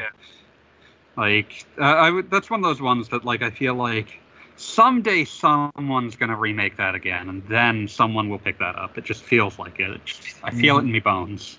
Like 1.17 1.67
uh, 1.79 1.83
I 1.83 2.11
would. 2.11 2.31
That's 2.31 2.51
one 2.51 2.61
of 2.61 2.65
those 2.65 2.81
ones 2.81 3.09
that 3.09 3.25
like 3.25 3.43
I 3.43 3.51
feel 3.51 3.75
like 3.75 4.21
someday 4.59 5.25
someone's 5.25 6.17
gonna 6.17 6.37
remake 6.37 6.77
that 6.77 6.95
again, 6.95 7.29
and 7.29 7.43
then 7.49 7.89
someone 7.89 8.29
will 8.29 8.39
pick 8.39 8.59
that 8.59 8.77
up. 8.77 8.99
It 8.99 9.05
just 9.05 9.23
feels 9.25 9.59
like 9.59 9.81
it. 9.81 9.91
It 9.91 10.05
just- 10.05 10.37
I 10.43 10.51
feel 10.51 10.77
it 10.79 10.83
in 10.83 10.93
my 10.93 11.01
bones. 11.01 11.59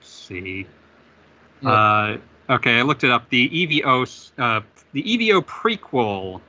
Let's 0.00 0.08
see. 0.10 0.66
Yeah. 1.62 1.70
Uh, 1.70 2.16
Okay, 2.50 2.78
I 2.78 2.82
looked 2.82 3.04
it 3.04 3.10
up. 3.10 3.28
The 3.28 3.46
EVO, 3.50 4.30
uh, 4.38 4.60
the 4.92 5.02
EVO 5.02 5.42
prequel 5.42 6.40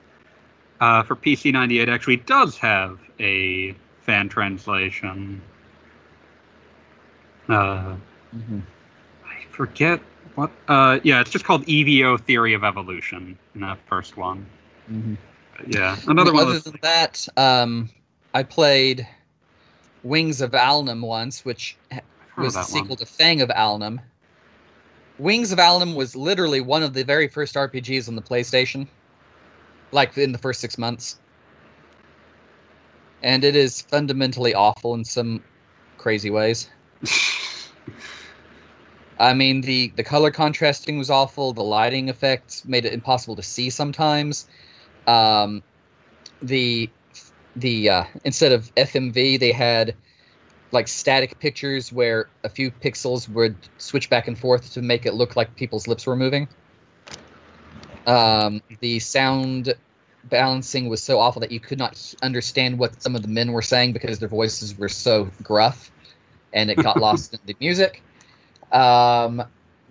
uh, 0.80 1.04
for 1.04 1.14
PC 1.18 1.52
98 1.52 1.90
actually 1.90 2.16
does 2.16 2.58
have 2.58 2.98
a 3.20 3.76
fan 4.04 4.30
translation. 4.30 5.42
Uh, 7.50 7.96
I 9.26 9.44
forget 9.50 10.00
what. 10.36 10.52
Uh, 10.70 11.00
yeah, 11.04 11.20
it's 11.20 11.32
just 11.32 11.44
called 11.44 11.66
EVO 11.66 12.16
Theory 12.22 12.54
of 12.54 12.64
Evolution 12.64 13.38
in 13.56 13.60
that 13.62 13.78
first 13.88 14.16
one. 14.16 14.46
But 14.88 15.29
yeah, 15.68 15.98
another 16.08 16.34
one. 16.34 16.44
Other 16.44 16.54
those, 16.54 16.64
than 16.64 16.80
that, 16.82 17.28
um, 17.38 17.90
I 18.34 18.44
played 18.44 19.08
Wings 20.04 20.42
of 20.42 20.52
Alnam 20.52 21.02
once, 21.02 21.44
which 21.46 21.78
was 22.38 22.54
the 22.54 22.62
that 22.62 22.72
one. 22.72 22.82
sequel 22.82 22.96
to 22.98 23.06
Fang 23.06 23.42
of 23.42 23.50
Alnam. 23.50 24.00
Wings 25.18 25.52
of 25.52 25.60
Alnam 25.60 25.96
was 25.96 26.16
literally 26.16 26.62
one 26.62 26.84
of 26.84 26.94
the 26.94 27.04
very 27.04 27.28
first 27.28 27.56
RPGs 27.56 28.08
on 28.08 28.16
the 28.16 28.22
PlayStation, 28.22 28.88
like 29.92 30.18
in 30.18 30.32
the 30.32 30.38
first 30.38 30.62
six 30.62 30.78
months. 30.78 31.20
And 33.22 33.44
it 33.44 33.56
is 33.56 33.82
fundamentally 33.82 34.54
awful 34.54 34.94
in 34.94 35.04
some 35.04 35.44
crazy 35.98 36.30
ways. 36.30 36.70
I 39.20 39.34
mean, 39.34 39.60
the, 39.60 39.92
the 39.98 40.04
color 40.04 40.32
contrasting 40.32 40.98
was 40.98 41.10
awful. 41.10 41.52
The 41.52 41.64
lighting 41.64 42.08
effects 42.08 42.64
made 42.64 42.86
it 42.86 42.94
impossible 42.94 43.36
to 43.36 43.44
see 43.44 43.70
sometimes. 43.70 44.48
Um, 45.08 45.64
the 46.42 46.90
the 47.56 47.90
uh, 47.90 48.04
instead 48.24 48.52
of 48.52 48.74
FMV, 48.76 49.40
they 49.40 49.52
had 49.52 49.96
like 50.72 50.88
static 50.88 51.40
pictures 51.40 51.92
where 51.92 52.30
a 52.44 52.50
few 52.50 52.72
pixels 52.72 53.28
would 53.30 53.56
switch 53.78 54.10
back 54.10 54.28
and 54.28 54.38
forth 54.38 54.72
to 54.74 54.82
make 54.82 55.06
it 55.06 55.16
look 55.16 55.36
like 55.36 55.56
people's 55.56 55.88
lips 55.88 56.06
were 56.06 56.16
moving. 56.16 56.48
Um, 58.06 58.62
the 58.80 59.00
sound 59.00 59.74
balancing 60.26 60.90
was 60.90 61.02
so 61.02 61.20
awful 61.20 61.40
that 61.40 61.52
you 61.52 61.60
could 61.60 61.80
not 61.80 62.14
understand 62.22 62.78
what 62.78 63.02
some 63.02 63.16
of 63.16 63.22
the 63.22 63.28
men 63.28 63.52
were 63.52 63.62
saying 63.62 63.94
because 63.94 64.20
their 64.20 64.30
voices 64.30 64.78
were 64.78 64.90
so 64.90 65.30
gruff, 65.44 65.92
and 66.54 66.70
it 66.70 66.76
got 66.76 66.98
lost 67.02 67.34
in 67.34 67.40
the 67.46 67.56
music. 67.60 68.02
Um, 68.72 69.44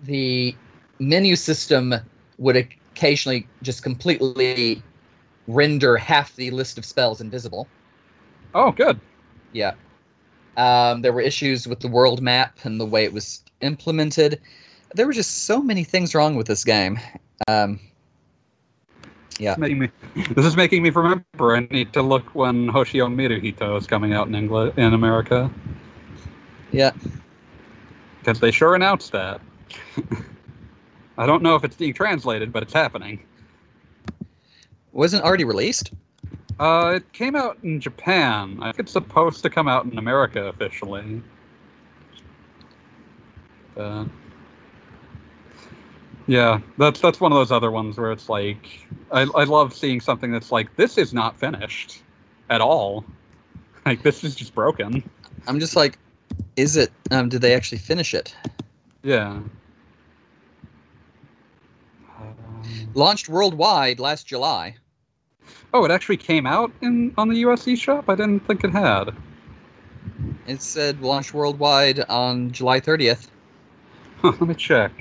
the 0.03 0.55
menu 0.99 1.35
system 1.35 1.93
would 2.37 2.55
occasionally 2.55 3.47
just 3.63 3.83
completely 3.83 4.81
render 5.49 5.97
half 5.97 6.35
the 6.35 6.51
list 6.51 6.77
of 6.77 6.85
spells 6.85 7.19
invisible. 7.19 7.67
Oh, 8.53 8.71
good. 8.71 8.99
Yeah. 9.51 9.73
Um, 10.57 11.01
there 11.01 11.13
were 11.13 11.21
issues 11.21 11.67
with 11.67 11.79
the 11.79 11.87
world 11.87 12.21
map 12.21 12.59
and 12.63 12.79
the 12.79 12.85
way 12.85 13.03
it 13.03 13.13
was 13.13 13.43
implemented. 13.61 14.39
There 14.95 15.05
were 15.05 15.13
just 15.13 15.45
so 15.45 15.61
many 15.61 15.83
things 15.83 16.15
wrong 16.15 16.35
with 16.35 16.47
this 16.47 16.63
game. 16.63 16.99
Um, 17.47 17.79
Yeah. 19.39 19.55
Me, 19.55 19.89
this 20.31 20.45
is 20.45 20.57
making 20.57 20.83
me 20.83 20.89
remember. 20.89 21.55
I 21.55 21.61
need 21.71 21.93
to 21.93 22.01
look 22.01 22.35
when 22.35 22.67
Hoshi 22.67 22.99
o 22.99 23.07
Miru 23.07 23.39
Hito 23.39 23.77
is 23.77 23.87
coming 23.87 24.13
out 24.13 24.27
in 24.27 24.35
England 24.35 24.73
in 24.77 24.93
America 24.93 25.49
yeah. 26.71 26.91
because 28.19 28.39
they 28.41 28.51
sure 28.51 28.75
announced 28.75 29.13
that. 29.13 29.39
I 31.17 31.25
don't 31.25 31.41
know 31.41 31.55
if 31.55 31.63
it's 31.63 31.75
being 31.75 31.93
translated, 31.93 32.51
but 32.51 32.63
it's 32.63 32.73
happening. 32.73 33.23
Wasn't 34.91 35.23
already 35.23 35.43
released? 35.43 35.91
Uh, 36.59 36.93
it 36.97 37.13
came 37.13 37.35
out 37.35 37.57
in 37.63 37.79
Japan. 37.79 38.57
I 38.61 38.71
think 38.71 38.79
it's 38.79 38.91
supposed 38.91 39.43
to 39.43 39.49
come 39.49 39.67
out 39.67 39.85
in 39.85 39.97
America 39.97 40.45
officially. 40.47 41.21
Uh, 43.77 44.05
yeah, 46.27 46.59
that's 46.77 46.99
that's 46.99 47.19
one 47.19 47.31
of 47.31 47.37
those 47.37 47.51
other 47.51 47.71
ones 47.71 47.97
where 47.97 48.11
it's 48.11 48.29
like 48.29 48.87
I, 49.11 49.21
I 49.21 49.45
love 49.45 49.73
seeing 49.73 50.01
something 50.01 50.31
that's 50.31 50.51
like 50.51 50.75
this 50.75 50.97
is 50.97 51.13
not 51.13 51.39
finished 51.39 52.03
at 52.49 52.61
all. 52.61 53.05
Like 53.85 54.03
this 54.03 54.23
is 54.23 54.35
just 54.35 54.53
broken. 54.53 55.09
I'm 55.47 55.59
just 55.59 55.75
like, 55.75 55.97
is 56.57 56.75
it? 56.75 56.91
Um, 57.09 57.29
did 57.29 57.41
they 57.41 57.55
actually 57.55 57.79
finish 57.79 58.13
it? 58.13 58.35
Yeah. 59.01 59.39
Um, 62.19 62.77
Launched 62.93 63.29
worldwide 63.29 63.99
last 63.99 64.27
July. 64.27 64.75
oh, 65.73 65.85
it 65.85 65.91
actually 65.91 66.17
came 66.17 66.45
out 66.45 66.71
in 66.81 67.13
on 67.17 67.29
the 67.29 67.37
US 67.37 67.65
eShop. 67.65 68.05
I 68.07 68.15
didn't 68.15 68.41
think 68.47 68.63
it 68.63 68.71
had. 68.71 69.13
It 70.47 70.61
said 70.61 71.01
launched 71.01 71.33
worldwide 71.33 71.99
on 72.09 72.51
July 72.51 72.79
30th. 72.79 73.27
Let 74.23 74.41
me 74.41 74.55
check. 74.55 74.91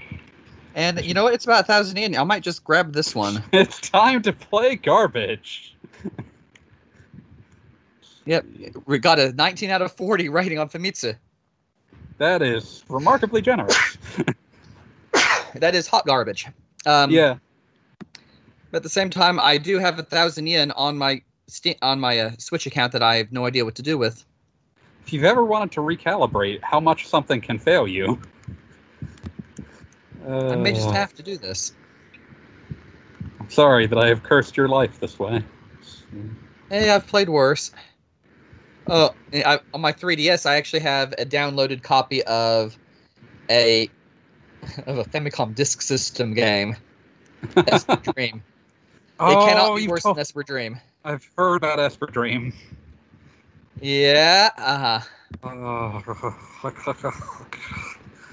And 0.74 1.04
you 1.04 1.14
know 1.14 1.24
what? 1.24 1.34
It's 1.34 1.44
about 1.44 1.64
a 1.64 1.66
thousand 1.66 1.96
yen. 1.96 2.16
I 2.16 2.22
might 2.24 2.42
just 2.42 2.62
grab 2.62 2.92
this 2.92 3.14
one. 3.14 3.42
It's 3.52 3.80
time 3.80 4.22
to 4.22 4.32
play 4.32 4.76
garbage. 4.76 5.74
Yep, 8.26 8.44
we 8.84 8.98
got 8.98 9.18
a 9.18 9.32
19 9.32 9.70
out 9.70 9.80
of 9.80 9.90
40 9.92 10.28
rating 10.28 10.58
on 10.58 10.68
Famitsu. 10.68 11.16
That 12.18 12.42
is 12.42 12.84
remarkably 12.88 13.40
generous. 13.42 13.96
That 15.54 15.74
is 15.74 15.86
hot 15.88 16.04
garbage. 16.06 16.46
Um, 16.84 17.10
yeah. 17.10 17.38
But 18.70 18.78
at 18.78 18.82
the 18.82 18.88
same 18.88 19.10
time, 19.10 19.40
I 19.40 19.58
do 19.58 19.78
have 19.78 19.98
a 19.98 20.02
thousand 20.02 20.46
yen 20.46 20.70
on 20.72 20.98
my 20.98 21.22
on 21.80 21.98
my 21.98 22.18
uh, 22.18 22.30
Switch 22.38 22.66
account 22.66 22.92
that 22.92 23.02
I 23.02 23.16
have 23.16 23.32
no 23.32 23.46
idea 23.46 23.64
what 23.64 23.74
to 23.76 23.82
do 23.82 23.96
with. 23.96 24.24
If 25.04 25.12
you've 25.12 25.24
ever 25.24 25.42
wanted 25.42 25.72
to 25.72 25.80
recalibrate 25.80 26.62
how 26.62 26.78
much 26.78 27.06
something 27.06 27.40
can 27.40 27.58
fail 27.58 27.88
you, 27.88 28.20
uh, 30.26 30.48
I 30.48 30.56
may 30.56 30.72
just 30.72 30.90
have 30.90 31.14
to 31.14 31.22
do 31.22 31.38
this. 31.38 31.72
I'm 33.40 33.50
sorry 33.50 33.86
that 33.86 33.98
I 33.98 34.08
have 34.08 34.22
cursed 34.22 34.58
your 34.58 34.68
life 34.68 35.00
this 35.00 35.18
way. 35.18 35.42
Hey, 36.68 36.90
I've 36.90 37.06
played 37.06 37.30
worse. 37.30 37.70
Oh, 38.86 39.14
I, 39.32 39.60
on 39.72 39.80
my 39.80 39.92
3DS, 39.92 40.44
I 40.44 40.56
actually 40.56 40.80
have 40.80 41.14
a 41.18 41.24
downloaded 41.24 41.82
copy 41.82 42.22
of 42.24 42.76
a 43.50 43.88
of 44.86 44.98
a 44.98 45.04
Famicom 45.04 45.54
Disk 45.54 45.80
System 45.80 46.34
game, 46.34 46.76
Esper 47.56 47.96
Dream. 48.14 48.42
It 49.20 49.46
cannot 49.46 49.76
be 49.76 49.88
worse 49.88 50.02
told- 50.02 50.16
than 50.16 50.20
Esper 50.20 50.42
Dream. 50.42 50.78
I've 51.04 51.28
heard 51.36 51.56
about 51.56 51.78
Esper 51.80 52.06
Dream. 52.06 52.52
Yeah, 53.80 54.50
uh 54.56 55.00
huh. 55.42 56.02
Oh. 56.62 57.12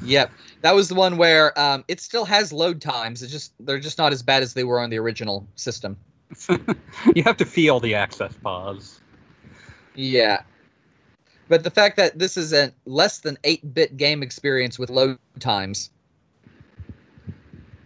Yep, 0.02 0.32
that 0.62 0.76
was 0.76 0.90
the 0.90 0.95
one 0.95 1.18
where 1.18 1.57
um, 1.60 1.86
it 1.88 2.02
still 2.02 2.26
has 2.26 2.52
load 2.52 2.82
times. 2.82 3.24
It's 3.24 3.32
just 3.32 3.53
they're 3.62 3.80
just 3.80 3.98
not 3.98 4.12
as 4.12 4.22
bad 4.22 4.44
as 4.44 4.53
they 4.53 4.64
were 4.64 4.80
on 4.80 4.90
the 4.90 4.99
original 4.99 5.48
system. 5.56 5.98
you 7.16 7.24
have 7.24 7.38
to 7.38 7.45
feel 7.45 7.80
the 7.80 7.95
access 7.95 8.34
pause. 8.44 8.99
Yeah, 9.95 10.41
but 11.48 11.64
the 11.64 11.72
fact 11.72 11.95
that 11.98 12.20
this 12.20 12.36
is 12.36 12.52
a 12.53 12.74
less 12.86 13.20
than 13.20 13.38
eight 13.45 13.74
bit 13.74 13.95
game 13.95 14.22
experience 14.22 14.78
with 14.78 14.90
load 14.90 15.18
times. 15.40 15.90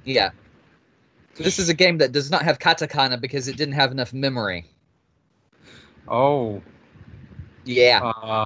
Yeah, 0.04 0.32
this 1.40 1.60
is 1.60 1.70
a 1.70 1.74
game 1.74 1.98
that 2.00 2.12
does 2.12 2.30
not 2.32 2.44
have 2.44 2.60
katakana 2.60 3.20
because 3.20 3.48
it 3.48 3.58
didn't 3.58 3.74
have 3.76 3.92
enough 3.92 4.14
memory. 4.14 4.66
Oh. 6.08 6.62
Yeah, 7.66 8.12
Uh, 8.24 8.46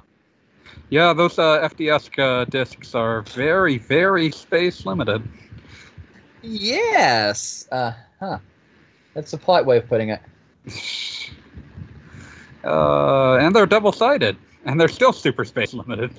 yeah, 0.90 1.12
those 1.12 1.38
uh, 1.38 1.68
FDS 1.68 2.18
uh, 2.18 2.44
discs 2.44 2.94
are 2.94 3.22
very, 3.22 3.78
very 3.78 4.30
space 4.30 4.84
limited. 4.84 5.22
yes. 6.42 7.66
Uh 7.72 7.92
huh. 8.20 8.38
That's 9.14 9.32
a 9.32 9.38
polite 9.38 9.64
way 9.66 9.78
of 9.78 9.88
putting 9.88 10.10
it. 10.10 10.20
Uh, 12.64 13.36
and 13.36 13.54
they're 13.54 13.66
double 13.66 13.92
sided, 13.92 14.38
and 14.64 14.80
they're 14.80 14.88
still 14.88 15.12
super 15.12 15.44
space 15.44 15.74
limited. 15.74 16.10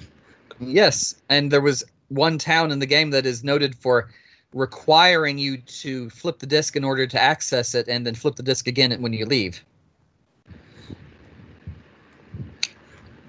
Yes, 0.59 1.19
and 1.27 1.51
there 1.51 1.61
was 1.61 1.83
one 2.09 2.37
town 2.37 2.71
in 2.71 2.77
the 2.77 2.85
game 2.85 3.09
that 3.09 3.25
is 3.25 3.43
noted 3.43 3.75
for 3.75 4.09
requiring 4.55 5.37
you 5.37 5.57
to 5.57 6.09
flip 6.09 6.39
the 6.39 6.47
disc 6.47 6.75
in 6.75 6.83
order 6.83 7.05
to 7.05 7.21
access 7.21 7.75
it, 7.75 7.87
and 7.87 8.07
then 8.07 8.15
flip 8.15 8.35
the 8.35 8.43
disc 8.43 8.67
again 8.67 8.99
when 9.01 9.13
you 9.13 9.25
leave. 9.25 9.63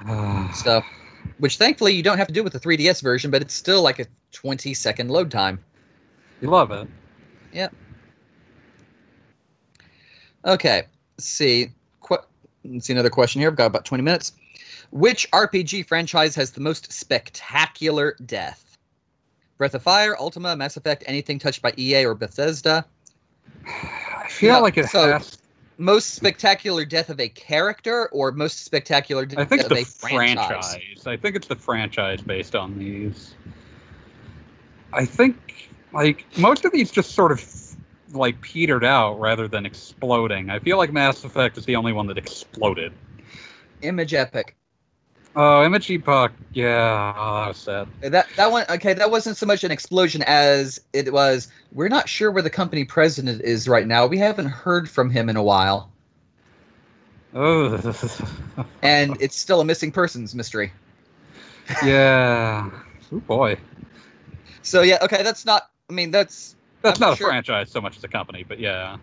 So, 0.54 0.80
which 1.38 1.58
thankfully 1.58 1.92
you 1.92 2.02
don't 2.02 2.16
have 2.16 2.28
to 2.28 2.32
do 2.32 2.44
with 2.44 2.52
the 2.52 2.60
3DS 2.60 3.02
version, 3.02 3.30
but 3.30 3.42
it's 3.42 3.52
still 3.52 3.82
like 3.82 3.98
a 3.98 4.06
20 4.32 4.72
second 4.72 5.10
load 5.10 5.30
time. 5.30 5.62
you 6.40 6.48
love 6.48 6.70
it. 6.70 6.88
Yep. 7.52 7.74
Okay, 10.46 10.84
let's 11.18 11.26
see. 11.26 11.72
Qu- 12.00 12.18
let's 12.64 12.86
see 12.86 12.92
another 12.92 13.10
question 13.10 13.40
here. 13.40 13.50
I've 13.50 13.56
got 13.56 13.66
about 13.66 13.84
20 13.84 14.02
minutes. 14.02 14.32
Which 14.92 15.28
RPG 15.32 15.86
franchise 15.86 16.34
has 16.36 16.52
the 16.52 16.60
most 16.60 16.92
spectacular 16.92 18.16
death? 18.24 18.65
Breath 19.58 19.74
of 19.74 19.82
Fire, 19.82 20.16
Ultima, 20.18 20.54
Mass 20.56 20.76
Effect, 20.76 21.04
anything 21.06 21.38
touched 21.38 21.62
by 21.62 21.72
EA 21.78 22.04
or 22.04 22.14
Bethesda? 22.14 22.84
I 23.66 24.26
feel 24.28 24.54
Yeah, 24.54 24.58
like 24.58 24.76
it 24.76 24.88
so- 24.88 25.12
has. 25.12 25.38
Most 25.78 26.14
spectacular 26.14 26.86
death 26.86 27.10
of 27.10 27.20
a 27.20 27.28
character 27.28 28.08
or 28.08 28.32
most 28.32 28.64
spectacular 28.64 29.26
death 29.26 29.38
I 29.38 29.44
think 29.44 29.62
of 29.62 29.72
it's 29.72 29.82
a 29.82 29.84
franchise? 29.84 30.48
franchise. 30.72 31.06
I 31.06 31.18
think 31.18 31.36
it's 31.36 31.46
the 31.48 31.56
franchise 31.56 32.22
based 32.22 32.54
on 32.54 32.78
these. 32.78 33.34
I 34.92 35.04
think. 35.04 35.36
like 35.92 36.24
most 36.38 36.64
of 36.64 36.72
these 36.72 36.90
just 36.90 37.12
sort 37.12 37.30
of 37.32 37.44
like 38.12 38.40
petered 38.40 38.84
out 38.84 39.20
rather 39.20 39.48
than 39.48 39.66
exploding. 39.66 40.48
I 40.48 40.58
feel 40.60 40.78
like 40.78 40.92
Mass 40.92 41.24
Effect 41.24 41.58
is 41.58 41.66
the 41.66 41.76
only 41.76 41.92
one 41.92 42.06
that 42.06 42.16
exploded. 42.16 42.92
Image 43.82 44.14
Epoch. 44.14 44.54
Oh, 45.36 45.62
Image 45.64 45.90
Epoch, 45.90 46.32
yeah, 46.54 47.12
oh, 47.16 47.40
that 47.40 47.48
was 47.48 47.58
sad. 47.58 47.88
That 48.00 48.34
that 48.36 48.50
one 48.50 48.64
okay, 48.70 48.94
that 48.94 49.10
wasn't 49.10 49.36
so 49.36 49.46
much 49.46 49.64
an 49.64 49.70
explosion 49.70 50.22
as 50.26 50.80
it 50.94 51.12
was 51.12 51.48
we're 51.72 51.88
not 51.88 52.08
sure 52.08 52.30
where 52.30 52.42
the 52.42 52.50
company 52.50 52.84
president 52.84 53.42
is 53.42 53.68
right 53.68 53.86
now. 53.86 54.06
We 54.06 54.18
haven't 54.18 54.46
heard 54.46 54.88
from 54.88 55.10
him 55.10 55.28
in 55.28 55.36
a 55.36 55.42
while. 55.42 55.92
Oh, 57.34 57.76
And 58.82 59.16
it's 59.20 59.36
still 59.36 59.60
a 59.60 59.64
missing 59.64 59.92
persons 59.92 60.34
mystery. 60.34 60.72
yeah. 61.84 62.70
Oh 63.12 63.20
boy, 63.20 63.58
So 64.62 64.82
yeah, 64.82 64.98
okay, 65.02 65.22
that's 65.22 65.44
not 65.44 65.62
I 65.90 65.92
mean 65.92 66.10
that's 66.10 66.54
that's 66.82 66.98
I'm 67.00 67.08
not 67.08 67.16
sure- 67.18 67.28
a 67.28 67.30
franchise 67.30 67.70
so 67.70 67.80
much 67.80 67.96
as 67.96 68.04
a 68.04 68.08
company, 68.08 68.44
but 68.46 68.58
yeah. 68.58 68.96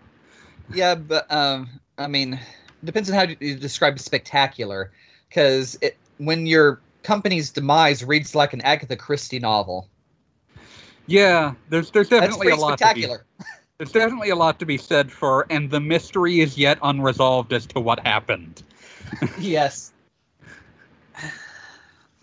yeah, 0.72 0.94
but 0.94 1.30
um 1.32 1.68
I 1.98 2.06
mean 2.06 2.38
depends 2.82 3.08
on 3.10 3.16
how 3.16 3.22
you 3.40 3.56
describe 3.56 3.98
spectacular 3.98 4.92
cuz 5.30 5.76
it 5.82 5.98
when 6.18 6.46
your 6.46 6.80
company's 7.02 7.50
demise 7.50 8.02
reads 8.04 8.34
like 8.34 8.52
an 8.52 8.60
Agatha 8.62 8.96
Christie 8.96 9.38
novel. 9.38 9.88
Yeah, 11.06 11.54
there's 11.68 11.90
there's 11.90 12.08
definitely 12.08 12.50
a 12.50 12.56
lot 12.56 12.78
to 12.78 12.94
be 12.94 13.02
spectacular. 13.02 13.24
there's 13.78 13.92
definitely 13.92 14.30
a 14.30 14.36
lot 14.36 14.58
to 14.60 14.66
be 14.66 14.78
said 14.78 15.12
for, 15.12 15.46
and 15.50 15.70
the 15.70 15.80
mystery 15.80 16.40
is 16.40 16.56
yet 16.56 16.78
unresolved 16.82 17.52
as 17.52 17.66
to 17.66 17.80
what 17.80 18.00
happened. 18.00 18.62
yes. 19.38 19.92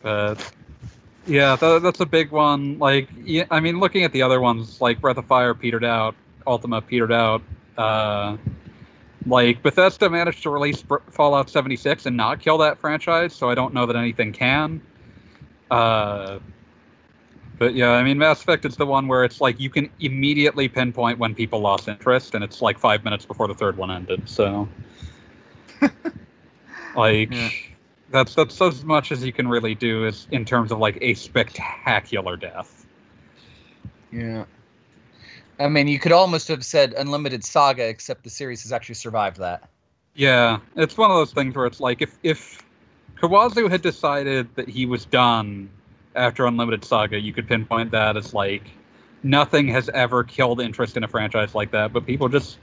But 0.01 0.51
yeah, 1.27 1.55
th- 1.55 1.83
that's 1.83 1.99
a 1.99 2.05
big 2.05 2.31
one. 2.31 2.79
Like, 2.79 3.07
yeah, 3.23 3.45
I 3.51 3.59
mean, 3.59 3.79
looking 3.79 4.03
at 4.03 4.11
the 4.11 4.23
other 4.23 4.41
ones, 4.41 4.81
like 4.81 4.99
Breath 4.99 5.17
of 5.17 5.25
Fire 5.25 5.53
petered 5.53 5.85
out, 5.85 6.15
Ultima 6.47 6.81
petered 6.81 7.11
out. 7.11 7.43
Uh, 7.77 8.37
like 9.25 9.61
Bethesda 9.61 10.09
managed 10.09 10.43
to 10.43 10.49
release 10.49 10.83
Fallout 11.11 11.49
76 11.49 12.05
and 12.05 12.17
not 12.17 12.39
kill 12.39 12.57
that 12.59 12.79
franchise, 12.79 13.33
so 13.33 13.49
I 13.49 13.55
don't 13.55 13.73
know 13.73 13.85
that 13.85 13.95
anything 13.95 14.31
can. 14.33 14.81
Uh, 15.69 16.39
but 17.57 17.75
yeah, 17.75 17.91
I 17.91 18.03
mean, 18.03 18.17
Mass 18.17 18.41
Effect 18.41 18.65
is 18.65 18.75
the 18.77 18.85
one 18.85 19.07
where 19.07 19.23
it's 19.23 19.39
like 19.39 19.59
you 19.59 19.69
can 19.69 19.89
immediately 19.99 20.67
pinpoint 20.67 21.19
when 21.19 21.35
people 21.35 21.59
lost 21.59 21.87
interest, 21.87 22.33
and 22.33 22.43
it's 22.43 22.61
like 22.61 22.79
five 22.79 23.03
minutes 23.03 23.25
before 23.25 23.47
the 23.47 23.53
third 23.53 23.77
one 23.77 23.91
ended. 23.91 24.27
So, 24.27 24.67
like, 26.95 27.31
Yeah. 27.31 27.49
that's 28.09 28.33
that's 28.35 28.59
as 28.61 28.83
much 28.83 29.11
as 29.11 29.23
you 29.23 29.31
can 29.31 29.47
really 29.47 29.75
do 29.75 30.05
is 30.05 30.27
in 30.31 30.43
terms 30.45 30.71
of 30.71 30.79
like 30.79 30.97
a 31.01 31.13
spectacular 31.13 32.35
death. 32.35 32.85
Yeah. 34.11 34.45
I 35.61 35.69
mean, 35.69 35.87
you 35.87 35.99
could 35.99 36.11
almost 36.11 36.47
have 36.47 36.65
said 36.65 36.93
Unlimited 36.93 37.43
Saga, 37.43 37.87
except 37.87 38.23
the 38.23 38.29
series 38.29 38.63
has 38.63 38.71
actually 38.71 38.95
survived 38.95 39.37
that. 39.37 39.69
Yeah, 40.15 40.59
it's 40.75 40.97
one 40.97 41.11
of 41.11 41.17
those 41.17 41.31
things 41.31 41.55
where 41.55 41.65
it's 41.65 41.79
like 41.79 42.01
if 42.01 42.17
if 42.23 42.63
Kawazu 43.17 43.69
had 43.69 43.81
decided 43.81 44.53
that 44.55 44.67
he 44.67 44.85
was 44.85 45.05
done 45.05 45.69
after 46.15 46.45
Unlimited 46.45 46.83
Saga, 46.83 47.19
you 47.19 47.31
could 47.31 47.47
pinpoint 47.47 47.91
that 47.91 48.17
as 48.17 48.33
like 48.33 48.63
nothing 49.23 49.67
has 49.67 49.89
ever 49.89 50.23
killed 50.23 50.59
interest 50.59 50.97
in 50.97 51.03
a 51.03 51.07
franchise 51.07 51.55
like 51.55 51.71
that. 51.71 51.93
But 51.93 52.05
people 52.05 52.27
just 52.27 52.57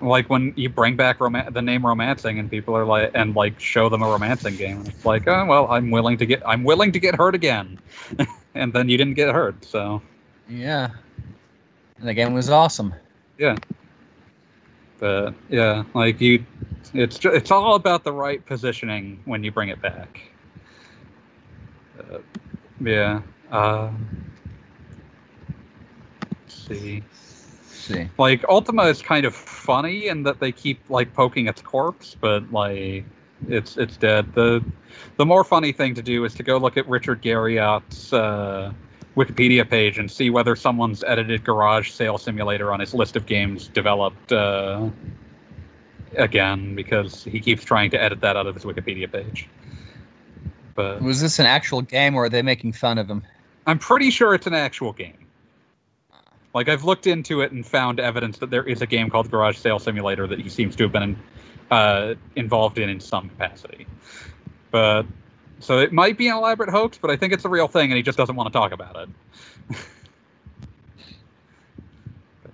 like 0.00 0.30
when 0.30 0.52
you 0.56 0.68
bring 0.68 0.94
back 0.94 1.20
rom- 1.20 1.50
the 1.50 1.62
name 1.62 1.84
romancing 1.84 2.38
and 2.38 2.48
people 2.48 2.76
are 2.76 2.84
like 2.84 3.10
and 3.14 3.34
like 3.34 3.58
show 3.58 3.88
them 3.88 4.02
a 4.02 4.06
romancing 4.06 4.56
game, 4.56 4.84
it's 4.86 5.04
like 5.04 5.26
oh 5.26 5.46
well, 5.46 5.66
I'm 5.68 5.90
willing 5.90 6.18
to 6.18 6.26
get 6.26 6.42
I'm 6.46 6.62
willing 6.62 6.92
to 6.92 7.00
get 7.00 7.16
hurt 7.16 7.34
again, 7.34 7.78
and 8.54 8.72
then 8.72 8.88
you 8.88 8.96
didn't 8.96 9.14
get 9.14 9.34
hurt, 9.34 9.64
so 9.64 10.00
Yeah. 10.48 10.90
And 11.98 12.08
the 12.08 12.14
game 12.14 12.34
was 12.34 12.50
awesome. 12.50 12.94
Yeah. 13.38 13.56
But 14.98 15.34
yeah, 15.48 15.84
like 15.94 16.20
you, 16.20 16.44
it's 16.92 17.24
it's 17.24 17.50
all 17.50 17.74
about 17.74 18.04
the 18.04 18.12
right 18.12 18.44
positioning 18.44 19.20
when 19.24 19.44
you 19.44 19.52
bring 19.52 19.68
it 19.68 19.80
back. 19.80 20.20
Uh, 21.98 22.18
yeah. 22.80 23.22
Uh, 23.50 23.90
let's 26.42 26.66
see. 26.68 27.02
see. 27.68 28.08
Like 28.18 28.44
Ultima 28.48 28.84
is 28.84 29.02
kind 29.02 29.24
of 29.24 29.34
funny 29.34 30.08
in 30.08 30.24
that 30.24 30.40
they 30.40 30.52
keep 30.52 30.80
like 30.90 31.14
poking 31.14 31.46
its 31.46 31.62
corpse, 31.62 32.16
but 32.20 32.50
like 32.52 33.04
it's 33.48 33.76
it's 33.76 33.96
dead. 33.96 34.32
The 34.34 34.64
the 35.16 35.26
more 35.26 35.44
funny 35.44 35.72
thing 35.72 35.94
to 35.94 36.02
do 36.02 36.24
is 36.24 36.34
to 36.34 36.42
go 36.42 36.58
look 36.58 36.76
at 36.76 36.88
Richard 36.88 37.20
Garriott's 37.20 38.12
uh, 38.12 38.72
Wikipedia 39.18 39.68
page 39.68 39.98
and 39.98 40.08
see 40.08 40.30
whether 40.30 40.54
someone's 40.54 41.02
edited 41.02 41.44
Garage 41.44 41.90
Sale 41.90 42.18
Simulator 42.18 42.72
on 42.72 42.78
his 42.78 42.94
list 42.94 43.16
of 43.16 43.26
games 43.26 43.66
developed 43.66 44.32
uh, 44.32 44.88
again 46.16 46.76
because 46.76 47.24
he 47.24 47.40
keeps 47.40 47.64
trying 47.64 47.90
to 47.90 48.00
edit 48.00 48.20
that 48.20 48.36
out 48.36 48.46
of 48.46 48.54
his 48.54 48.64
Wikipedia 48.64 49.10
page. 49.10 49.48
But 50.76 51.02
Was 51.02 51.20
this 51.20 51.40
an 51.40 51.46
actual 51.46 51.82
game 51.82 52.14
or 52.14 52.24
are 52.24 52.28
they 52.28 52.42
making 52.42 52.74
fun 52.74 52.98
of 52.98 53.10
him? 53.10 53.24
I'm 53.66 53.80
pretty 53.80 54.10
sure 54.10 54.34
it's 54.34 54.46
an 54.46 54.54
actual 54.54 54.92
game. 54.92 55.26
Like 56.54 56.68
I've 56.68 56.84
looked 56.84 57.08
into 57.08 57.40
it 57.40 57.50
and 57.50 57.66
found 57.66 57.98
evidence 57.98 58.38
that 58.38 58.50
there 58.50 58.62
is 58.62 58.80
a 58.82 58.86
game 58.86 59.10
called 59.10 59.30
Garage 59.30 59.58
Sale 59.58 59.80
Simulator 59.80 60.28
that 60.28 60.38
he 60.38 60.48
seems 60.48 60.76
to 60.76 60.84
have 60.84 60.92
been 60.92 61.18
uh, 61.72 62.14
involved 62.36 62.78
in 62.78 62.88
in 62.88 63.00
some 63.00 63.28
capacity. 63.28 63.86
But 64.70 65.06
so 65.60 65.78
it 65.78 65.92
might 65.92 66.16
be 66.16 66.28
an 66.28 66.36
elaborate 66.36 66.70
hoax, 66.70 66.98
but 66.98 67.10
I 67.10 67.16
think 67.16 67.32
it's 67.32 67.44
a 67.44 67.48
real 67.48 67.68
thing, 67.68 67.90
and 67.90 67.96
he 67.96 68.02
just 68.02 68.18
doesn't 68.18 68.36
want 68.36 68.52
to 68.52 68.52
talk 68.52 68.72
about 68.72 68.96
it. 68.96 69.08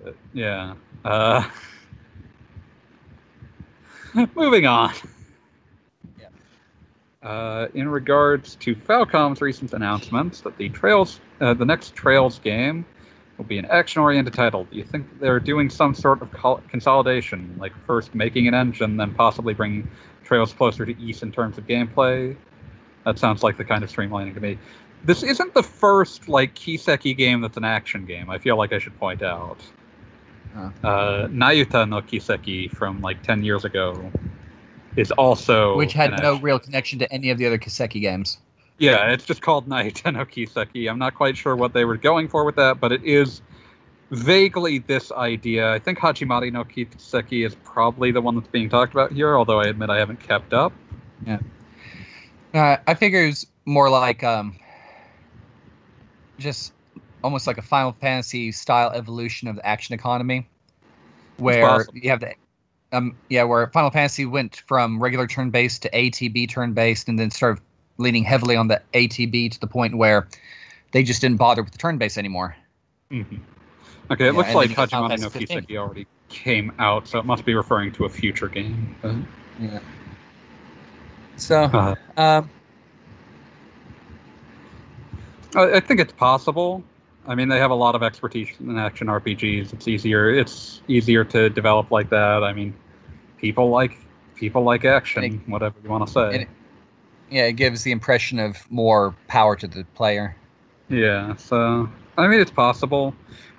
But, 0.03 0.15
yeah. 0.33 0.75
Uh, 1.05 1.49
moving 4.35 4.67
on. 4.67 4.95
Uh, 7.23 7.69
in 7.73 7.89
regards 7.89 8.55
to 8.57 8.75
Falcom's 8.75 9.41
recent 9.41 9.73
announcements 9.73 10.43
that 10.43 10.59
the 10.59 10.69
Trails, 10.69 11.21
uh, 11.41 11.55
the 11.55 11.65
next 11.65 11.95
Trails 11.95 12.39
game, 12.41 12.85
will 13.39 13.47
be 13.47 13.57
an 13.57 13.65
action-oriented 13.65 14.35
title. 14.35 14.65
Do 14.65 14.77
you 14.77 14.85
think 14.85 15.07
they're 15.21 15.41
doing 15.41 15.71
some 15.71 15.95
sort 15.95 16.21
of 16.21 16.31
col- 16.33 16.63
consolidation, 16.69 17.57
like 17.59 17.73
first 17.87 18.15
making 18.15 18.47
an 18.47 18.53
engine, 18.53 18.99
then 18.99 19.15
possibly 19.15 19.55
bringing 19.55 19.91
Trails 20.23 20.53
closer 20.53 20.85
to 20.85 21.01
East 21.01 21.23
in 21.23 21.33
terms 21.33 21.57
of 21.57 21.67
gameplay? 21.67 22.37
That 23.05 23.19
sounds 23.19 23.43
like 23.43 23.57
the 23.57 23.65
kind 23.65 23.85
of 23.85 23.91
streamlining 23.91 24.35
to 24.35 24.41
me. 24.41 24.59
This 25.05 25.23
isn't 25.23 25.53
the 25.55 25.63
first 25.63 26.29
like 26.29 26.55
Kiseki 26.55 27.17
game 27.17 27.43
that's 27.43 27.57
an 27.57 27.65
action 27.65 28.07
game. 28.07 28.31
I 28.31 28.39
feel 28.39 28.57
like 28.57 28.73
I 28.73 28.79
should 28.79 28.99
point 28.99 29.23
out. 29.23 29.59
Huh. 30.55 30.71
Uh, 30.83 31.27
Nayuta 31.29 31.89
no 31.89 32.01
Kiseki 32.01 32.71
from 32.71 33.01
like 33.03 33.23
ten 33.23 33.45
years 33.45 33.65
ago 33.65 34.11
is 34.97 35.11
also 35.13 35.77
Which 35.77 35.93
had 35.93 36.23
no 36.23 36.39
real 36.39 36.59
connection 36.59 36.99
to 37.01 37.13
any 37.13 37.31
of 37.31 37.39
the 37.39 37.47
other 37.47 37.59
Kiseki 37.59 38.01
games. 38.01 38.39
yeah, 38.79 39.11
it's 39.11 39.25
just 39.25 39.43
called 39.43 39.69
Nayuta 39.69 40.13
no 40.13 40.25
Kiseki. 40.25 40.89
I'm 40.91 40.99
not 40.99 41.15
quite 41.15 41.37
sure 41.37 41.55
what 41.55 41.75
they 41.75 41.85
were 41.85 41.97
going 41.97 42.29
for 42.29 42.45
with 42.45 42.57
that, 42.57 42.81
but 42.81 42.93
it 42.93 43.05
is 43.05 43.43
vaguely 44.11 44.79
this 44.79 45.11
idea. 45.13 45.73
I 45.73 45.79
think 45.79 45.99
Hajimari 45.99 46.53
no 46.53 46.65
Kiseki 46.65 47.45
is 47.45 47.55
probably 47.57 48.13
the 48.13 48.23
one 48.23 48.37
that's 48.37 48.49
being 48.49 48.69
talked 48.69 48.93
about 48.93 49.13
here, 49.13 49.37
although 49.37 49.61
I 49.61 49.67
admit 49.67 49.91
I 49.91 49.99
haven't 49.99 50.21
kept 50.21 50.53
up. 50.55 50.73
Uh, 52.55 52.77
I 52.87 52.95
figure 52.95 53.25
it's 53.27 53.45
more 53.65 53.91
like 53.91 54.23
um, 54.23 54.57
just 56.39 56.73
almost 57.23 57.47
like 57.49 57.59
a 57.59 57.63
Final 57.63 57.93
Fantasy 57.93 58.53
style 58.53 58.91
evolution 58.93 59.49
of 59.49 59.57
the 59.57 59.67
action 59.67 59.95
economy, 59.95 60.47
where 61.39 61.85
you 61.93 62.11
have 62.11 62.21
the 62.21 62.35
um, 62.93 63.17
yeah, 63.29 63.43
where 63.43 63.67
Final 63.69 63.91
Fantasy 63.91 64.25
went 64.25 64.63
from 64.69 65.03
regular 65.03 65.27
turn 65.27 65.51
based 65.51 65.83
to 65.83 65.91
ATB 65.91 66.49
turn 66.49 66.75
based, 66.75 67.09
and 67.09 67.19
then 67.19 67.31
started 67.33 67.61
leaning 67.99 68.23
heavily 68.23 68.55
on 68.55 68.69
the 68.69 68.81
ATB 68.93 69.51
to 69.51 69.61
the 69.61 69.67
point 69.67 69.97
where 69.97 70.29
they 70.93 71.03
just 71.03 71.21
didn't 71.21 71.39
bother 71.39 71.63
with 71.63 71.73
the 71.73 71.79
turn 71.79 71.99
base 71.99 72.17
anymore. 72.17 72.57
Mhm. 73.11 73.41
Okay, 74.11 74.29
it 74.29 74.33
Yeah, 74.33 74.39
looks 74.39 74.55
like 74.55 74.65
then 74.65 74.71
you 74.71 74.77
got 74.77 74.91
Final 74.91 75.09
Hajimari 75.09 75.21
no 75.21 75.31
Kiseki 75.31 75.77
already 75.77 76.07
came 76.29 76.73
out, 76.79 77.09
so 77.09 77.19
it 77.19 77.25
must 77.25 77.45
be 77.45 77.55
referring 77.55 77.91
to 77.93 78.05
a 78.05 78.09
future 78.09 78.49
game. 78.49 78.95
but- 79.03 79.17
Yeah. 79.61 79.81
So, 81.37 81.65
Uh, 81.65 81.95
um, 82.17 82.51
I 85.55 85.75
I 85.75 85.81
think 85.81 86.01
it's 86.01 86.13
possible. 86.13 86.83
I 87.27 87.35
mean, 87.35 87.49
they 87.49 87.59
have 87.59 87.71
a 87.71 87.75
lot 87.75 87.95
of 87.95 88.03
expertise 88.03 88.49
in 88.61 88.77
action 88.79 89.09
RPGs. 89.09 89.73
It's 89.73 89.89
easier. 89.89 90.31
It's 90.31 90.83
easier 90.89 91.25
to 91.25 91.49
develop 91.49 91.91
like 91.91 92.11
that. 92.11 92.45
I 92.45 92.53
mean, 92.53 92.75
people 93.39 93.71
like 93.71 93.97
people 94.37 94.63
like 94.63 94.85
action, 94.85 95.25
And 95.25 95.41
whatever 95.47 95.77
you 95.83 95.89
want 95.89 96.07
to 96.07 96.13
say. 96.13 96.43
it- 96.43 96.49
yeah, 97.31 97.47
it 97.47 97.55
gives 97.55 97.83
the 97.83 97.91
impression 97.91 98.39
of 98.39 98.71
more 98.71 99.15
power 99.29 99.57
to 99.57 99.67
the 99.67 99.85
player. 99.95 100.37
Yeah, 100.91 101.35
so 101.37 101.89
I 102.19 102.29
mean 102.29 102.41
it's 102.41 102.51
possible. 102.51 103.15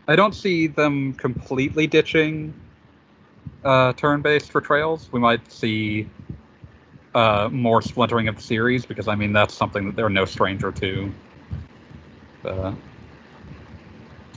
I 0.07 0.15
don't 0.15 0.35
see 0.35 0.67
them 0.67 1.13
completely 1.13 1.87
ditching 1.87 2.53
uh, 3.63 3.93
turn-based 3.93 4.51
for 4.51 4.61
Trails. 4.61 5.09
We 5.11 5.19
might 5.19 5.51
see 5.51 6.07
uh, 7.15 7.49
more 7.51 7.81
splintering 7.81 8.27
of 8.27 8.35
the 8.35 8.41
series 8.41 8.85
because 8.85 9.07
I 9.07 9.15
mean 9.15 9.33
that's 9.33 9.55
something 9.55 9.85
that 9.87 9.95
they're 9.95 10.09
no 10.09 10.25
stranger 10.25 10.71
to. 10.71 11.11
Uh, 12.45 12.73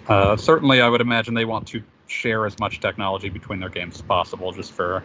Uh, 0.09 0.37
certainly, 0.37 0.81
I 0.81 0.89
would 0.89 1.03
imagine 1.03 1.35
they 1.35 1.45
want 1.45 1.67
to 1.69 1.83
share 2.07 2.47
as 2.47 2.59
much 2.59 2.81
technology 2.81 3.29
between 3.29 3.61
their 3.61 3.69
games 3.69 3.97
as 3.97 4.03
possible, 4.03 4.53
just 4.53 4.73
for, 4.73 5.05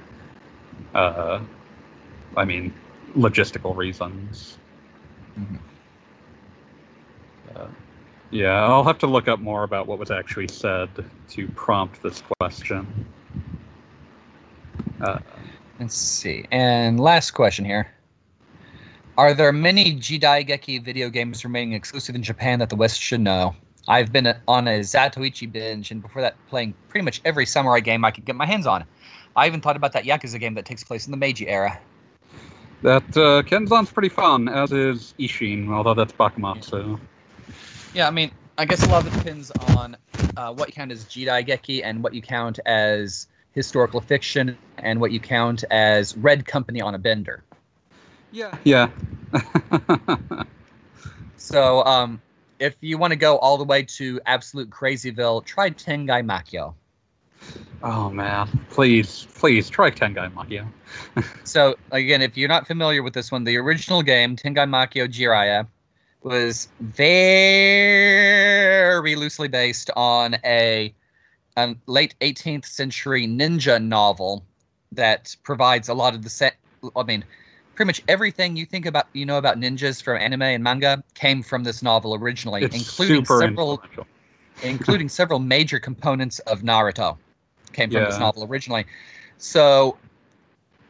uh, 0.95 1.41
I 2.38 2.45
mean, 2.45 2.74
logistical 3.18 3.76
reasons. 3.76 4.58
Mhm. 5.38 5.60
Uh, 7.54 7.68
yeah, 8.32 8.64
I'll 8.64 8.86
have 8.86 9.00
to 9.00 9.08
look 9.08 9.28
up 9.28 9.40
more 9.40 9.64
about 9.64 9.88
what 9.88 10.00
was 10.00 10.10
actually 10.10 10.48
said 10.48 10.90
to 11.32 11.48
prompt 11.50 12.02
this 12.02 12.24
question. 12.40 12.88
Let's 15.80 15.95
see. 15.95 16.45
And 16.52 17.00
last 17.00 17.32
question 17.32 17.66
here. 17.66 17.88
Are 19.18 19.34
there 19.34 19.52
many 19.52 19.95
Jidaigeki 19.95 20.84
video 20.84 21.10
games 21.10 21.44
remaining 21.44 21.74
exclusive 21.74 22.16
in 22.16 22.24
Japan 22.24 22.60
that 22.60 22.70
the 22.70 22.76
West 22.76 23.00
should 23.00 23.22
know? 23.22 23.56
I've 23.88 24.12
been 24.12 24.34
on 24.48 24.68
a 24.68 24.80
Zatoichi 24.80 25.52
binge, 25.52 25.91
and 25.91 26.02
before 26.02 26.22
that, 26.22 26.36
playing 26.48 26.74
pretty 26.88 27.04
much 27.04 27.22
every 27.26 27.45
samurai 27.45 27.80
game 27.80 28.06
I 28.06 28.12
could 28.12 28.26
get 28.26 28.36
my 28.36 28.45
hands 28.45 28.66
on. 28.66 28.86
I 29.36 29.45
even 29.48 29.62
thought 29.62 29.76
about 29.76 29.91
that 29.94 30.06
Yakuza 30.06 30.40
game 30.40 30.54
that 30.56 30.66
takes 30.66 30.84
place 30.84 31.06
in 31.06 31.12
the 31.12 31.18
Meiji 31.18 31.48
era. 31.48 31.80
that 32.84 33.04
uh, 33.18 33.41
Kenzan's 33.44 33.91
pretty 33.91 34.10
fun, 34.10 34.48
as 34.48 34.72
is 34.72 35.14
Ishin, 35.20 35.70
although 35.70 35.94
that's 35.94 36.14
Bakumatsu. 36.14 37.00
Yeah, 37.94 38.08
I 38.08 38.12
mean, 38.12 38.32
I 38.58 38.66
guess 38.66 38.86
a 38.86 38.90
lot 38.90 39.06
of 39.06 39.14
it 39.14 39.18
depends 39.18 39.52
on 39.76 39.98
uh, 40.38 40.54
what 40.54 40.70
you 40.70 40.74
count 40.74 40.91
as 40.91 41.06
Jidaigeki 41.06 41.82
and 41.84 42.04
what 42.04 42.14
you 42.14 42.22
count 42.22 42.60
as 42.66 43.28
historical 43.54 44.02
fiction 44.02 44.58
and 44.78 45.00
what 45.00 45.12
you 45.12 45.20
count 45.20 45.64
as 45.72 46.18
Red 46.18 46.46
Company 46.46 46.82
on 46.82 46.96
a 46.96 47.00
bender. 47.00 47.44
Yeah. 48.32 48.58
Yeah. 48.64 48.90
So, 51.44 51.84
um, 51.84 52.22
if 52.58 52.78
you 52.80 52.98
want 52.98 53.12
to 53.12 53.18
go 53.18 53.38
all 53.38 53.58
the 53.58 53.66
way 53.66 53.84
to 53.84 54.22
absolute 54.26 54.70
crazyville, 54.70 55.44
try 55.44 55.72
Tengai 55.72 56.24
Makyo. 56.26 56.74
oh 57.84 58.10
man, 58.10 58.48
please, 58.70 59.28
please 59.36 59.70
try 59.70 59.92
Tengai 59.92 60.32
Makyo. 60.34 60.66
So, 61.44 61.76
again, 61.92 62.22
if 62.22 62.38
you're 62.38 62.48
not 62.48 62.66
familiar 62.66 63.04
with 63.04 63.14
this 63.14 63.30
one, 63.30 63.44
the 63.44 63.58
original 63.58 64.02
game, 64.04 64.38
Tengai 64.38 64.70
Makyo 64.70 65.06
Jiraiya, 65.06 65.68
was 66.22 66.70
very 66.80 67.04
loosely 69.16 69.50
based 69.50 69.92
on 69.98 70.38
a, 70.46 70.94
a 71.58 71.76
late 71.88 72.16
18th 72.22 72.66
century 72.66 73.28
ninja 73.28 73.84
novel 73.84 74.44
that 74.92 75.36
provides 75.44 75.90
a 75.90 75.94
lot 75.94 76.16
of 76.16 76.24
the 76.24 76.30
set. 76.30 76.56
I 76.96 77.04
mean, 77.04 77.24
pretty 77.76 77.88
much 77.88 78.04
everything 78.08 78.56
you 78.56 78.66
think 78.66 78.86
about, 78.86 79.08
you 79.14 79.26
know 79.26 79.38
about 79.38 79.60
ninjas 79.60 80.02
from 80.02 80.18
anime 80.18 80.42
and 80.42 80.64
manga 80.64 81.04
came 81.14 81.44
from 81.44 81.64
this 81.64 81.82
novel 81.82 82.16
originally, 82.16 82.64
It's 82.64 82.76
including 82.76 83.26
several 83.26 83.82
including 84.64 85.10
several 85.10 85.40
major 85.40 85.80
components 85.80 86.40
of 86.40 86.62
Naruto, 86.62 87.18
came 87.74 87.90
from 87.90 88.06
this 88.06 88.20
novel 88.20 88.46
originally. 88.46 88.86
So, 89.38 89.98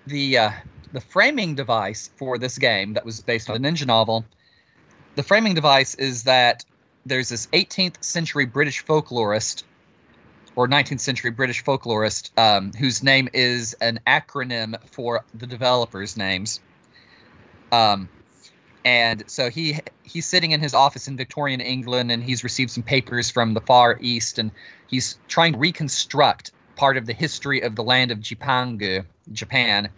the 0.06 0.38
uh, 0.38 0.52
the 0.92 1.02
framing 1.02 1.56
device 1.56 2.10
for 2.18 2.38
this 2.38 2.58
game 2.58 2.94
that 2.94 3.06
was 3.06 3.22
based 3.22 3.50
on 3.50 3.56
a 3.56 3.60
ninja 3.60 3.86
novel, 3.86 4.26
the 5.16 5.24
framing 5.24 5.54
device 5.54 5.96
is 5.96 6.24
that 6.24 6.66
there's 7.06 7.30
this 7.30 7.48
18th 7.48 8.04
century 8.04 8.46
British 8.46 8.84
folklorist 8.86 9.64
or 10.56 10.68
19th 10.68 11.00
century 11.00 11.32
British 11.32 11.64
folklorist 11.64 12.38
um, 12.38 12.72
whose 12.74 13.04
name 13.04 13.30
is 13.34 13.74
an 13.82 14.00
acronym 14.06 14.76
for 14.90 15.24
the 15.34 15.48
developers' 15.48 16.16
names. 16.18 16.60
Um, 17.72 18.08
and 18.86 19.24
so 19.28 19.50
he 19.50 19.80
he's 20.04 20.26
sitting 20.26 20.52
in 20.52 20.60
his 20.60 20.74
office 20.74 21.08
in 21.08 21.16
Victorian 21.18 21.62
England, 21.62 22.12
and 22.12 22.24
he's 22.24 22.44
received 22.44 22.72
some 22.72 22.84
papers 22.84 23.30
from 23.30 23.54
the 23.54 23.62
Far 23.62 23.98
East, 24.02 24.38
and 24.38 24.52
he's 24.88 25.18
trying 25.28 25.54
to 25.54 25.60
reconstruct 25.60 26.52
part 26.76 26.98
of 26.98 27.06
the 27.06 27.14
history 27.14 27.62
of 27.62 27.76
the 27.76 27.84
land 27.84 28.12
of 28.12 28.20
Jipangu, 28.20 29.06
Japan, 29.32 29.90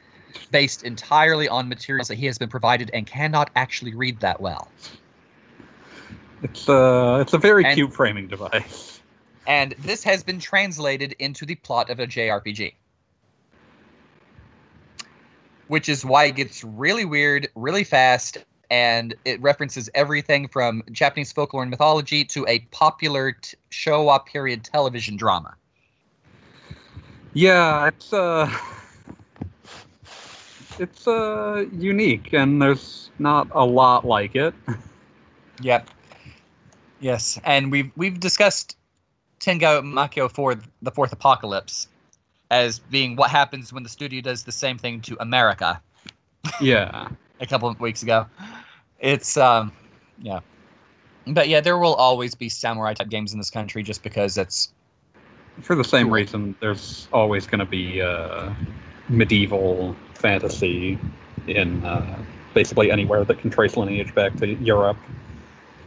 based 0.52 0.84
entirely 0.84 1.48
on 1.48 1.68
materials 1.68 2.07
that 2.10 2.15
he 2.15 2.26
has 2.27 2.38
been 2.38 2.49
provided 2.49 2.91
and 2.94 3.07
cannot 3.07 3.49
actually 3.56 3.95
read 3.95 4.19
that 4.19 4.40
well. 4.40 4.69
It's 6.44 6.69
uh, 6.69 7.18
it's 7.22 7.34
a 7.34 7.38
very 7.40 7.65
And- 7.65 7.73
cute 7.73 7.91
framing 7.94 8.27
device. 8.27 8.95
And 9.48 9.76
this 9.80 10.04
has 10.04 10.24
been 10.24 10.40
translated 10.40 11.16
into 11.20 11.46
the 11.46 11.56
plot 11.56 11.90
of 11.90 12.00
a 12.00 12.08
JRPG. 12.08 12.74
Which 15.68 15.90
is 15.90 16.06
why 16.06 16.26
it 16.26 16.36
gets 16.36 16.64
really 16.64 17.06
weird, 17.06 17.48
really 17.56 17.84
fast, 17.84 18.38
and 18.70 19.16
it 19.26 19.42
references 19.42 19.90
everything 19.94 20.48
from 20.48 20.84
Japanese 20.92 21.32
folklore 21.32 21.64
and 21.64 21.72
mythology 21.72 22.24
to 22.26 22.46
a 22.48 22.60
popular 22.72 23.34
t- 23.34 23.58
Showa 23.72 24.26
period 24.26 24.64
television 24.64 25.18
drama. 25.18 25.56
Yeah, 27.34 27.88
it's 27.88 28.14
uh, 28.14 28.50
it's 30.80 31.08
uh 31.08 31.66
unique, 31.74 32.34
and 32.34 32.62
there's 32.62 33.10
not 33.20 33.48
a 33.52 33.66
lot 33.66 34.06
like 34.06 34.36
it. 34.36 34.54
Yep. 35.62 35.90
Yes, 37.00 37.40
and 37.46 37.72
we've 37.72 37.90
we've 37.96 38.20
discussed 38.20 38.76
Tengai 39.46 39.82
Makyo 39.84 40.32
for 40.32 40.56
the 40.82 40.92
Fourth 40.92 41.14
Apocalypse 41.14 41.88
as 42.50 42.80
being 42.80 43.16
what 43.16 43.30
happens 43.30 43.72
when 43.72 43.84
the 43.84 43.90
studio 43.90 44.22
does 44.22 44.44
the 44.44 44.52
same 44.52 44.78
thing 44.78 45.02
to 45.02 45.18
America. 45.20 45.82
Yeah, 46.62 47.10
a 47.40 47.48
couple 47.48 47.68
of 47.70 47.80
weeks 47.80 48.04
ago. 48.04 48.28
It's 49.00 49.36
um 49.36 49.72
yeah. 50.22 50.42
But 51.26 51.50
yeah, 51.50 51.60
there 51.60 51.80
will 51.80 51.96
always 51.96 52.36
be 52.36 52.50
samurai 52.50 52.94
type 52.94 53.10
games 53.10 53.34
in 53.34 53.40
this 53.40 53.50
country 53.50 53.82
just 53.82 54.04
because 54.04 54.38
it's 54.38 54.72
for 55.62 55.76
the 55.76 55.84
same 55.84 56.12
reason, 56.12 56.56
there's 56.60 57.08
always 57.12 57.48
going 57.48 57.60
to 57.60 57.66
be 57.66 58.02
uh, 58.02 58.54
medieval 59.10 59.96
fantasy 60.14 61.00
in 61.48 61.84
uh, 61.84 62.20
basically 62.54 62.92
anywhere 62.92 63.24
that 63.24 63.40
can 63.40 63.50
trace 63.50 63.76
lineage 63.76 64.14
back 64.14 64.36
to 64.38 64.54
Europe. 64.56 64.98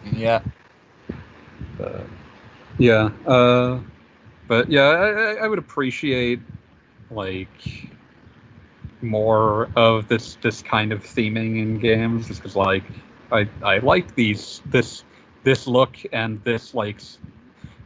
yeah. 0.05 0.41
Uh, 1.81 2.01
yeah, 2.79 3.11
uh, 3.27 3.81
but 4.49 4.71
yeah, 4.71 4.83
I, 4.89 5.45
I- 5.45 5.49
would 5.49 5.59
appreciate 5.59 6.41
like 7.11 7.49
more 9.03 9.69
of 9.77 10.09
this 10.09 10.37
this 10.37 10.63
kind 10.63 10.93
of 10.93 11.03
theming 11.05 11.61
in 11.63 11.79
games, 11.79 12.29
just 12.29 12.41
because 12.41 12.57
like 12.57 12.85
I 13.33 13.49
I 13.63 13.79
like 13.79 14.15
these 14.15 14.63
this 14.67 15.05
this 15.45 15.67
look 15.67 15.97
and 16.13 16.43
this 16.45 16.75
like 16.75 17.01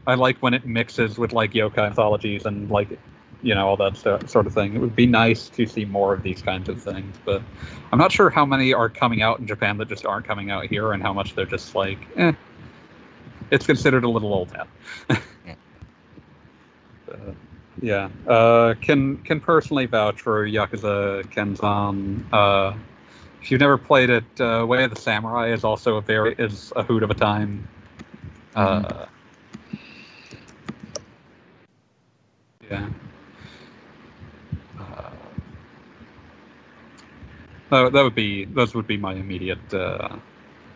I 0.07 0.15
like 0.15 0.39
when 0.39 0.55
it 0.55 0.67
mixes 0.67 1.19
with 1.19 1.33
like 1.33 1.53
yokai 1.53 1.87
anthologies 1.87 2.47
and 2.47 2.71
like 2.71 2.99
you 3.43 3.55
know 3.55 3.69
all 3.69 3.77
that 3.79 3.97
sort 4.29 4.47
of 4.47 4.55
thing. 4.55 4.75
It 4.75 4.79
would 4.81 4.97
be 4.97 5.07
nice 5.07 5.49
to 5.51 5.67
see 5.67 5.85
more 5.85 6.15
of 6.15 6.23
these 6.23 6.43
kinds 6.43 6.69
of 6.69 6.83
things, 6.83 7.17
but 7.25 7.43
I'm 7.93 7.99
not 7.99 8.13
sure 8.13 8.31
how 8.31 8.47
many 8.47 8.73
are 8.75 8.89
coming 8.89 9.23
out 9.23 9.39
in 9.41 9.47
Japan 9.47 9.77
that 9.79 9.89
just 9.89 10.07
aren't 10.07 10.27
coming 10.27 10.51
out 10.51 10.67
here, 10.67 10.93
and 10.93 11.03
how 11.03 11.13
much 11.13 11.35
they're 11.35 11.47
just 11.47 11.75
like 11.75 11.99
eh 12.17 12.33
it's 13.53 13.67
considered 13.67 14.03
a 14.03 14.09
little 14.09 14.33
old 14.33 14.51
hat. 14.51 14.69
Yeah. 15.47 15.55
Uh, 17.11 17.33
yeah. 17.81 18.09
Uh, 18.27 18.75
can 18.81 19.19
can 19.19 19.41
personally 19.41 19.87
vouch 19.87 20.21
for 20.21 20.47
Yakuza 20.47 21.25
Kenzan. 21.31 22.25
Uh, 22.33 22.75
if 23.43 23.51
you've 23.51 23.61
never 23.61 23.77
played 23.77 24.09
it, 24.09 24.41
uh, 24.41 24.65
Way 24.67 24.85
of 24.85 24.95
the 24.95 25.01
Samurai 25.01 25.49
is 25.53 25.65
also 25.65 25.97
a 25.97 26.01
very 26.01 26.35
is 26.39 26.73
a 26.77 26.83
hoot 26.83 27.03
of 27.03 27.11
a 27.11 27.15
time. 27.15 27.69
Uh, 28.55 29.07
yeah. 32.71 32.89
Uh, 34.79 35.11
that, 37.71 37.93
that 37.93 38.03
would 38.03 38.15
be 38.15 38.45
those 38.45 38.75
would 38.75 38.87
be 38.87 38.97
my 38.97 39.15
immediate 39.15 39.75
uh, 39.75 40.17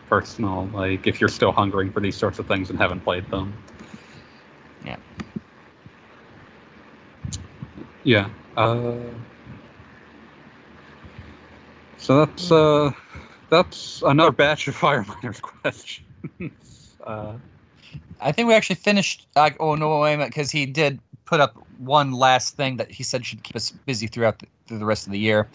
personal 0.09 0.67
like 0.73 1.05
if 1.07 1.19
you're 1.19 1.29
still 1.29 1.51
hungering 1.51 1.91
for 1.91 1.99
these 1.99 2.15
sorts 2.15 2.39
of 2.39 2.47
things 2.47 2.69
and 2.69 2.79
haven't 2.79 3.01
played 3.01 3.29
them. 3.29 3.53
Yeah. 4.83 4.97
Yeah. 8.03 8.29
Uh, 8.55 8.85
so 11.97 12.25
that's 12.25 12.51
uh, 12.51 12.91
that's 13.49 14.01
another 14.05 14.31
batch 14.31 14.67
of 14.67 14.75
Fire 14.83 15.05
Miners 15.05 15.39
questions. 15.39 16.95
uh, 17.05 17.33
I 18.19 18.31
think 18.31 18.47
we 18.47 18.53
actually 18.53 18.77
finished 18.77 19.27
uh, 19.35 19.49
oh 19.59 19.75
no 19.75 19.99
wait 19.99 20.13
a 20.13 20.17
minute 20.17 20.29
because 20.29 20.51
he 20.51 20.65
did 20.65 20.99
put 21.25 21.39
up 21.39 21.55
one 21.77 22.13
last 22.13 22.55
thing 22.55 22.77
that 22.77 22.89
he 22.91 23.03
said 23.03 23.25
should 23.25 23.43
keep 23.43 23.55
us 23.55 23.71
busy 23.71 24.07
throughout 24.07 24.39
the, 24.39 24.47
through 24.67 24.79
the 24.79 24.85
rest 24.85 25.05
of 25.05 25.11
the 25.11 25.19
year. 25.19 25.49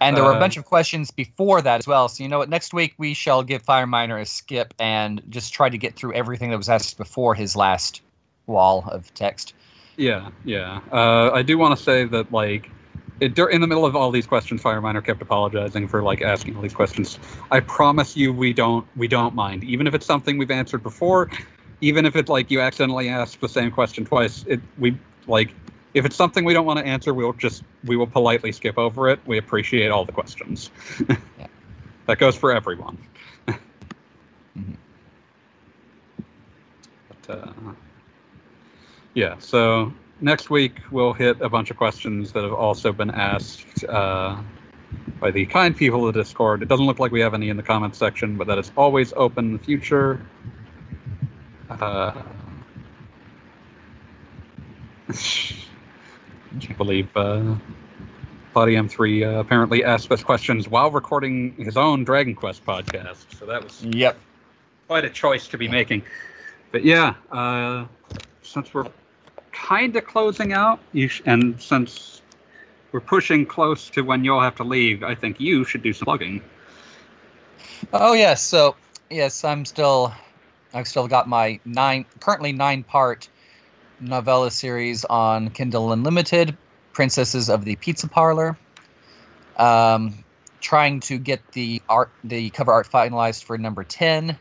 And 0.00 0.16
there 0.16 0.24
were 0.24 0.32
a 0.32 0.36
Uh, 0.36 0.38
bunch 0.38 0.56
of 0.56 0.64
questions 0.64 1.10
before 1.10 1.62
that 1.62 1.78
as 1.80 1.86
well. 1.86 2.08
So 2.08 2.22
you 2.22 2.28
know 2.30 2.38
what? 2.38 2.48
Next 2.48 2.72
week 2.74 2.94
we 2.98 3.14
shall 3.14 3.42
give 3.42 3.62
Fire 3.62 3.86
Miner 3.86 4.18
a 4.18 4.26
skip 4.26 4.74
and 4.78 5.22
just 5.28 5.52
try 5.54 5.68
to 5.68 5.78
get 5.78 5.96
through 5.96 6.14
everything 6.14 6.50
that 6.50 6.56
was 6.56 6.68
asked 6.70 6.96
before 6.98 7.34
his 7.34 7.56
last 7.56 8.02
wall 8.46 8.84
of 8.90 9.12
text. 9.14 9.54
Yeah, 9.96 10.30
yeah. 10.44 10.80
Uh, 10.92 11.30
I 11.32 11.42
do 11.42 11.58
want 11.58 11.76
to 11.76 11.82
say 11.82 12.04
that, 12.06 12.32
like, 12.32 12.70
it, 13.20 13.38
in 13.38 13.60
the 13.60 13.66
middle 13.66 13.84
of 13.84 13.94
all 13.94 14.10
these 14.10 14.26
questions, 14.26 14.62
Fireminer 14.62 15.04
kept 15.04 15.20
apologizing 15.22 15.88
for 15.88 16.02
like 16.02 16.22
asking 16.22 16.56
all 16.56 16.62
these 16.62 16.74
questions. 16.74 17.18
I 17.50 17.60
promise 17.60 18.16
you, 18.16 18.32
we 18.32 18.52
don't 18.54 18.86
we 18.96 19.08
don't 19.08 19.34
mind, 19.34 19.64
even 19.64 19.86
if 19.86 19.94
it's 19.94 20.06
something 20.06 20.38
we've 20.38 20.50
answered 20.50 20.82
before. 20.82 21.30
even 21.82 22.06
if 22.06 22.16
it's 22.16 22.28
like 22.28 22.50
you 22.50 22.60
accidentally 22.60 23.08
ask 23.08 23.40
the 23.40 23.48
same 23.48 23.70
question 23.70 24.04
twice, 24.04 24.44
it 24.46 24.60
we 24.78 24.98
like 25.26 25.54
if 25.94 26.04
it's 26.04 26.16
something 26.16 26.44
we 26.44 26.54
don't 26.54 26.66
want 26.66 26.78
to 26.78 26.86
answer, 26.86 27.12
we'll 27.14 27.32
just 27.32 27.64
we 27.84 27.96
will 27.96 28.06
politely 28.06 28.52
skip 28.52 28.78
over 28.78 29.08
it. 29.08 29.20
We 29.26 29.38
appreciate 29.38 29.90
all 29.90 30.04
the 30.04 30.12
questions. 30.12 30.70
Yeah. 31.38 31.46
That 32.06 32.18
goes 32.18 32.36
for 32.36 32.52
everyone. 32.52 32.98
Mhm. 34.58 34.76
But, 37.26 37.38
uh, 37.38 37.52
yeah, 39.14 39.36
so 39.38 39.92
next 40.20 40.50
week 40.50 40.78
we'll 40.90 41.12
hit 41.12 41.40
a 41.40 41.48
bunch 41.48 41.70
of 41.70 41.76
questions 41.76 42.32
that 42.32 42.42
have 42.42 42.52
also 42.52 42.92
been 42.92 43.10
asked 43.10 43.84
uh, 43.84 44.36
by 45.20 45.30
the 45.30 45.46
kind 45.46 45.76
people 45.76 46.06
of 46.08 46.14
the 46.14 46.20
Discord. 46.20 46.62
It 46.62 46.68
doesn't 46.68 46.84
look 46.86 46.98
like 46.98 47.12
we 47.12 47.20
have 47.20 47.32
any 47.34 47.48
in 47.48 47.56
the 47.56 47.62
comments 47.62 47.96
section, 47.98 48.36
but 48.36 48.46
that 48.48 48.58
is 48.58 48.72
always 48.76 49.12
open 49.14 49.46
in 49.46 49.52
the 49.52 49.58
future. 49.58 50.20
Uh, 51.70 52.12
I 56.54 56.58
can't 56.60 56.78
believe 56.78 57.08
uh, 57.16 57.54
Body 58.52 58.74
M3 58.74 59.22
uh, 59.22 59.38
apparently 59.38 59.84
asked 59.84 60.10
us 60.10 60.22
questions 60.22 60.68
while 60.68 60.90
recording 60.90 61.54
his 61.54 61.76
own 61.76 62.04
Dragon 62.04 62.34
Quest 62.34 62.64
podcast. 62.64 63.32
So 63.38 63.46
that 63.46 63.62
was 63.62 63.84
Yep. 63.84 64.18
quite 64.88 65.04
a 65.04 65.10
choice 65.10 65.46
to 65.48 65.58
be 65.58 65.68
making. 65.68 66.02
But 66.72 66.84
yeah, 66.84 67.14
uh, 67.30 67.86
since 68.42 68.74
we're 68.74 68.86
kind 69.52 69.94
of 69.96 70.04
closing 70.04 70.52
out, 70.52 70.80
you 70.92 71.08
sh- 71.08 71.22
and 71.26 71.60
since 71.60 72.22
we're 72.92 73.00
pushing 73.00 73.46
close 73.46 73.88
to 73.90 74.02
when 74.02 74.24
you'll 74.24 74.40
have 74.40 74.56
to 74.56 74.64
leave, 74.64 75.02
I 75.04 75.14
think 75.14 75.38
you 75.40 75.64
should 75.64 75.82
do 75.82 75.92
some 75.92 76.06
plugging. 76.06 76.42
Oh 77.92 78.12
yes, 78.12 78.42
so 78.42 78.76
yes, 79.10 79.44
I'm 79.44 79.64
still 79.64 80.12
I've 80.74 80.88
still 80.88 81.08
got 81.08 81.28
my 81.28 81.60
nine 81.64 82.04
currently 82.20 82.52
nine 82.52 82.82
part 82.84 83.28
novella 84.00 84.50
series 84.50 85.04
on 85.04 85.50
Kindle 85.50 85.92
Unlimited, 85.92 86.56
Princesses 86.92 87.48
of 87.48 87.64
the 87.64 87.76
Pizza 87.76 88.08
Parlor. 88.08 88.56
Um 89.56 90.24
trying 90.60 91.00
to 91.00 91.18
get 91.18 91.40
the 91.52 91.80
art 91.88 92.10
the 92.24 92.50
cover 92.50 92.72
art 92.72 92.88
finalized 92.90 93.44
for 93.44 93.56
number 93.58 93.84
10. 93.84 94.36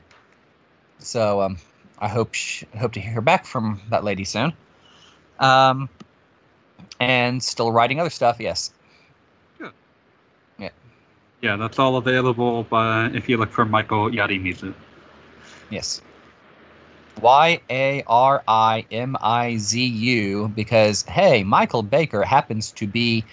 So 0.99 1.41
um 1.41 1.57
I 1.99 2.07
hope 2.07 2.33
sh- 2.33 2.63
hope 2.77 2.93
to 2.93 2.99
hear 2.99 3.21
back 3.21 3.45
from 3.45 3.79
that 3.89 4.03
lady 4.03 4.23
soon. 4.23 4.53
Um 5.39 5.89
and 6.99 7.41
still 7.43 7.71
writing 7.71 7.99
other 7.99 8.09
stuff, 8.09 8.37
yes. 8.39 8.73
Yeah, 10.57 10.69
Yeah, 11.41 11.55
that's 11.55 11.79
all 11.79 11.95
available 11.97 12.63
But 12.63 13.15
if 13.15 13.29
you 13.29 13.37
look 13.37 13.51
for 13.51 13.65
Michael 13.65 14.09
Yarimizu. 14.09 14.73
Yes. 15.69 16.01
Y 17.21 17.61
A 17.69 18.03
R 18.07 18.43
I 18.47 18.85
M 18.91 19.17
I 19.21 19.57
Z 19.57 19.83
U 19.83 20.47
because 20.49 21.03
hey, 21.03 21.43
Michael 21.43 21.83
Baker 21.83 22.23
happens 22.23 22.71
to 22.73 22.87
be 22.87 23.23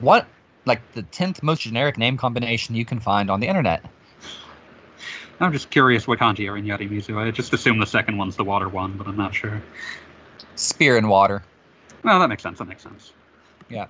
what 0.00 0.26
like 0.66 0.80
the 0.92 1.02
tenth 1.02 1.42
most 1.42 1.62
generic 1.62 1.98
name 1.98 2.16
combination 2.16 2.74
you 2.74 2.84
can 2.84 3.00
find 3.00 3.30
on 3.30 3.40
the 3.40 3.46
internet. 3.46 3.84
I'm 5.40 5.52
just 5.52 5.70
curious 5.70 6.06
what 6.06 6.20
kanji 6.20 6.50
are 6.50 6.56
in 6.56 6.64
Yarimizu. 6.64 7.18
I 7.18 7.30
just 7.30 7.52
assume 7.52 7.78
the 7.78 7.86
second 7.86 8.16
one's 8.16 8.36
the 8.36 8.44
water 8.44 8.68
one, 8.68 8.96
but 8.96 9.06
I'm 9.06 9.16
not 9.16 9.34
sure. 9.34 9.60
Spear 10.54 10.96
and 10.96 11.08
water. 11.08 11.42
Well, 12.02 12.20
that 12.20 12.28
makes 12.28 12.42
sense. 12.42 12.58
That 12.58 12.68
makes 12.68 12.82
sense. 12.82 13.12
Yeah. 13.68 13.86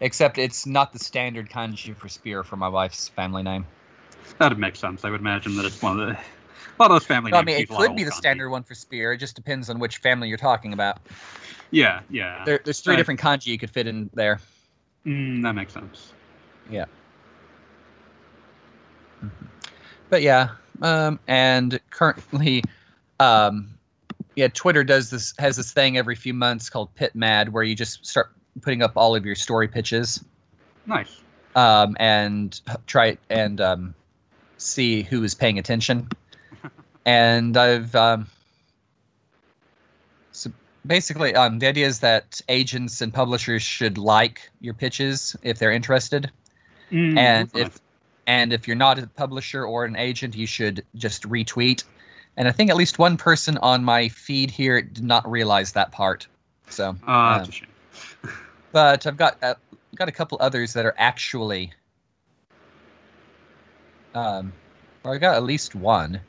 Except 0.00 0.38
it's 0.38 0.66
not 0.66 0.92
the 0.92 0.98
standard 0.98 1.48
kanji 1.48 1.94
for 1.94 2.08
spear 2.08 2.42
for 2.42 2.56
my 2.56 2.68
wife's 2.68 3.08
family 3.08 3.42
name. 3.42 3.66
That'd 4.38 4.58
make 4.58 4.76
sense. 4.76 5.04
I 5.04 5.10
would 5.10 5.20
imagine 5.20 5.56
that 5.56 5.64
it's 5.64 5.80
one 5.80 6.00
of 6.00 6.08
the. 6.08 6.18
Of 6.78 6.90
those 6.90 7.04
family 7.04 7.30
No, 7.32 7.38
I 7.38 7.42
mean, 7.42 7.56
it 7.56 7.60
use 7.60 7.70
a 7.70 7.72
lot 7.74 7.82
of 7.82 7.86
could 7.88 7.96
be 7.96 8.04
the 8.04 8.12
standard 8.12 8.50
one 8.50 8.62
for 8.62 8.74
spear. 8.74 9.12
It 9.12 9.18
just 9.18 9.36
depends 9.36 9.68
on 9.70 9.78
which 9.78 9.98
family 9.98 10.28
you're 10.28 10.38
talking 10.38 10.72
about. 10.72 10.98
Yeah, 11.70 12.00
yeah. 12.10 12.42
There, 12.44 12.60
there's 12.64 12.80
three 12.80 12.92
Right. 12.92 12.98
different 12.98 13.20
kanji 13.20 13.46
you 13.46 13.58
could 13.58 13.70
fit 13.70 13.86
in 13.86 14.10
there. 14.14 14.40
Mm, 15.06 15.42
that 15.42 15.54
makes 15.54 15.72
sense. 15.74 16.12
Yeah. 16.70 16.86
But 20.08 20.22
yeah 20.22 20.50
um 20.82 21.20
and 21.28 21.80
currently 21.90 22.62
um 23.18 23.68
yeah 24.36 24.48
twitter 24.48 24.82
does 24.82 25.10
this 25.10 25.34
has 25.38 25.56
this 25.56 25.72
thing 25.72 25.98
every 25.98 26.14
few 26.14 26.32
months 26.34 26.70
called 26.70 26.94
PitMad 26.94 27.50
where 27.50 27.62
you 27.62 27.74
just 27.74 28.06
start 28.06 28.30
putting 28.62 28.82
up 28.82 28.92
all 28.96 29.14
of 29.14 29.26
your 29.26 29.34
story 29.34 29.68
pitches 29.68 30.24
Nice. 30.86 31.20
um 31.54 31.96
and 32.00 32.60
try 32.86 33.18
and 33.28 33.60
um 33.60 33.94
see 34.56 35.02
who 35.02 35.22
is 35.22 35.34
paying 35.34 35.58
attention 35.58 36.08
and 37.04 37.56
i've 37.56 37.94
um 37.94 38.26
so 40.32 40.50
basically 40.86 41.34
um 41.34 41.58
the 41.58 41.66
idea 41.66 41.86
is 41.86 42.00
that 42.00 42.40
agents 42.48 43.00
and 43.00 43.12
publishers 43.12 43.62
should 43.62 43.98
like 43.98 44.50
your 44.60 44.74
pitches 44.74 45.36
if 45.42 45.58
they're 45.58 45.72
interested. 45.72 46.30
Mm, 46.90 47.16
and 47.16 47.50
if 47.54 47.78
and 48.26 48.52
if 48.52 48.66
you're 48.66 48.76
not 48.76 48.98
a 48.98 49.06
publisher 49.06 49.64
or 49.64 49.84
an 49.84 49.96
agent 49.96 50.34
you 50.34 50.46
should 50.46 50.84
just 50.96 51.22
retweet. 51.24 51.84
And 52.36 52.48
i 52.48 52.52
think 52.52 52.70
at 52.70 52.76
least 52.76 52.98
one 52.98 53.16
person 53.16 53.58
on 53.58 53.84
my 53.84 54.08
feed 54.08 54.50
here 54.50 54.80
did 54.82 55.04
not 55.04 55.28
realize 55.30 55.72
that 55.72 55.92
part. 55.92 56.26
So. 56.68 56.96
Uh, 57.06 57.46
but 58.72 59.06
i've 59.06 59.16
got 59.16 59.36
uh, 59.42 59.54
got 59.94 60.08
a 60.08 60.12
couple 60.12 60.38
others 60.40 60.72
that 60.72 60.86
are 60.86 60.94
actually 60.96 61.72
um 64.14 64.52
or 65.04 65.14
i've 65.14 65.20
got 65.20 65.34
at 65.34 65.42
least 65.42 65.74
one 65.74 66.20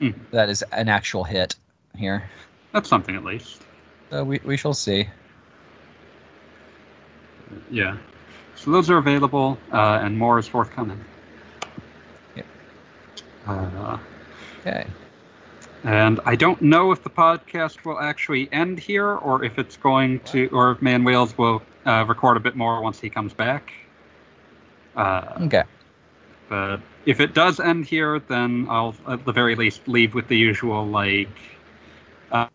Hmm. 0.00 0.10
that 0.30 0.48
is 0.48 0.62
an 0.72 0.88
actual 0.88 1.24
hit 1.24 1.56
here 1.96 2.28
That's 2.72 2.88
something 2.88 3.16
at 3.16 3.24
least. 3.24 3.62
so 4.10 4.24
we, 4.24 4.40
we 4.44 4.56
shall 4.56 4.74
see 4.74 5.08
Yeah. 7.70 7.96
So 8.56 8.70
those 8.70 8.90
are 8.90 8.96
available, 8.96 9.58
uh, 9.72 10.00
and 10.02 10.18
more 10.18 10.38
is 10.38 10.48
forthcoming. 10.48 10.98
Yep. 12.34 12.46
Uh, 13.46 13.98
okay 14.60 14.86
and 15.86 16.18
I 16.24 16.34
don't 16.34 16.60
know 16.60 16.90
if 16.90 17.02
the 17.04 17.10
podcast 17.10 17.84
will 17.84 18.00
actually 18.00 18.48
end 18.52 18.80
here, 18.80 19.08
or 19.08 19.44
if 19.44 19.56
it's 19.58 19.76
going 19.76 20.18
to, 20.20 20.48
or 20.48 20.72
if 20.72 20.82
Man 20.82 21.04
Wales 21.04 21.38
will 21.38 21.62
uh, 21.86 22.04
record 22.08 22.36
a 22.36 22.40
bit 22.40 22.56
more 22.56 22.82
once 22.82 23.00
he 23.00 23.08
comes 23.08 23.32
back. 23.32 23.72
Uh, 24.96 25.38
okay 25.42 25.62
But 26.48 26.80
if 27.04 27.20
it 27.20 27.34
does 27.34 27.60
end 27.60 27.86
here, 27.86 28.20
then 28.20 28.66
I'll 28.70 28.94
at 29.08 29.24
the 29.24 29.32
very 29.32 29.54
least 29.54 29.86
leave 29.88 30.14
with 30.14 30.28
the 30.28 30.36
usual 30.36 30.86
like. 30.86 31.28
Uh, 32.30 32.48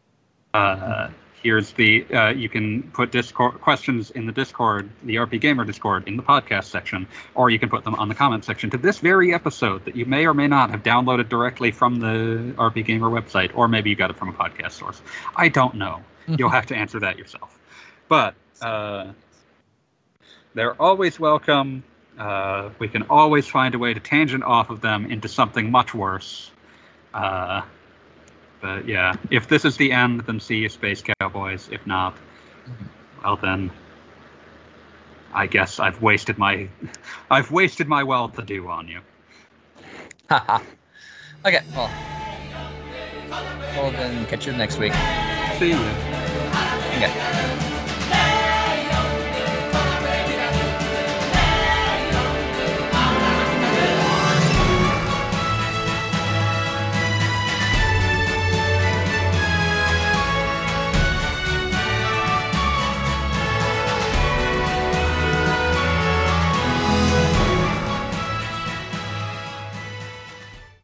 uh, 0.53 1.09
here's 1.41 1.72
the 1.73 2.05
uh, 2.13 2.30
you 2.30 2.49
can 2.49 2.84
put 2.93 3.11
Discord 3.11 3.59
questions 3.61 4.11
in 4.11 4.26
the 4.26 4.31
Discord, 4.31 4.89
the 5.03 5.15
RPGamer 5.15 5.65
Discord, 5.65 6.07
in 6.07 6.15
the 6.15 6.23
podcast 6.23 6.65
section, 6.65 7.07
or 7.35 7.49
you 7.49 7.59
can 7.59 7.69
put 7.69 7.84
them 7.84 7.95
on 7.95 8.09
the 8.09 8.15
comment 8.15 8.45
section 8.45 8.69
to 8.69 8.77
this 8.77 8.99
very 8.99 9.34
episode 9.34 9.84
that 9.85 9.95
you 9.95 10.05
may 10.05 10.26
or 10.26 10.34
may 10.34 10.47
not 10.47 10.69
have 10.69 10.84
downloaded 10.84 11.30
directly 11.30 11.72
from 11.72 11.99
the 11.99 12.53
RPGamer 12.57 13.11
website, 13.11 13.51
or 13.55 13.68
maybe 13.68 13.89
you 13.89 13.95
got 13.95 14.09
it 14.09 14.18
from 14.18 14.30
a 14.30 14.34
podcast 14.34 14.72
source. 14.72 15.01
I 15.35 15.49
don't 15.49 15.76
know. 15.76 16.01
You'll 16.27 16.49
have 16.49 16.68
to 16.68 16.76
answer 16.76 16.99
that 16.99 17.18
yourself. 17.18 17.57
But 18.07 18.35
uh, 18.61 19.11
they're 20.53 20.80
always 20.81 21.19
welcome. 21.19 21.84
Uh, 22.17 22.69
we 22.79 22.88
can 22.88 23.03
always 23.03 23.47
find 23.47 23.73
a 23.73 23.79
way 23.79 23.93
to 23.93 23.99
tangent 23.99 24.43
off 24.43 24.69
of 24.69 24.81
them 24.81 25.05
into 25.11 25.27
something 25.27 25.71
much 25.71 25.93
worse. 25.93 26.51
Uh, 27.13 27.61
but 28.61 28.88
yeah, 28.88 29.13
if 29.29 29.47
this 29.47 29.65
is 29.65 29.77
the 29.77 29.91
end, 29.91 30.21
then 30.21 30.39
see 30.39 30.57
you, 30.57 30.69
Space 30.69 31.03
Cowboys. 31.19 31.69
If 31.71 31.85
not, 31.88 32.15
well 33.23 33.38
then, 33.38 33.71
I 35.33 35.47
guess 35.47 35.79
I've 35.79 36.01
wasted 36.01 36.38
my, 36.38 36.69
I've 37.31 37.49
wasted 37.51 37.88
my 37.88 38.03
well 38.03 38.29
to 38.29 38.41
do 38.41 38.67
on 38.67 38.88
you. 38.88 38.99
Haha. 40.29 40.59
okay 41.45 41.61
well 41.75 41.89
well 43.75 43.91
then 43.91 44.25
catch 44.27 44.45
you 44.45 44.53
next 44.53 44.77
week 44.77 44.93
See 45.57 45.69
you. 45.69 45.75
okay 46.97 47.47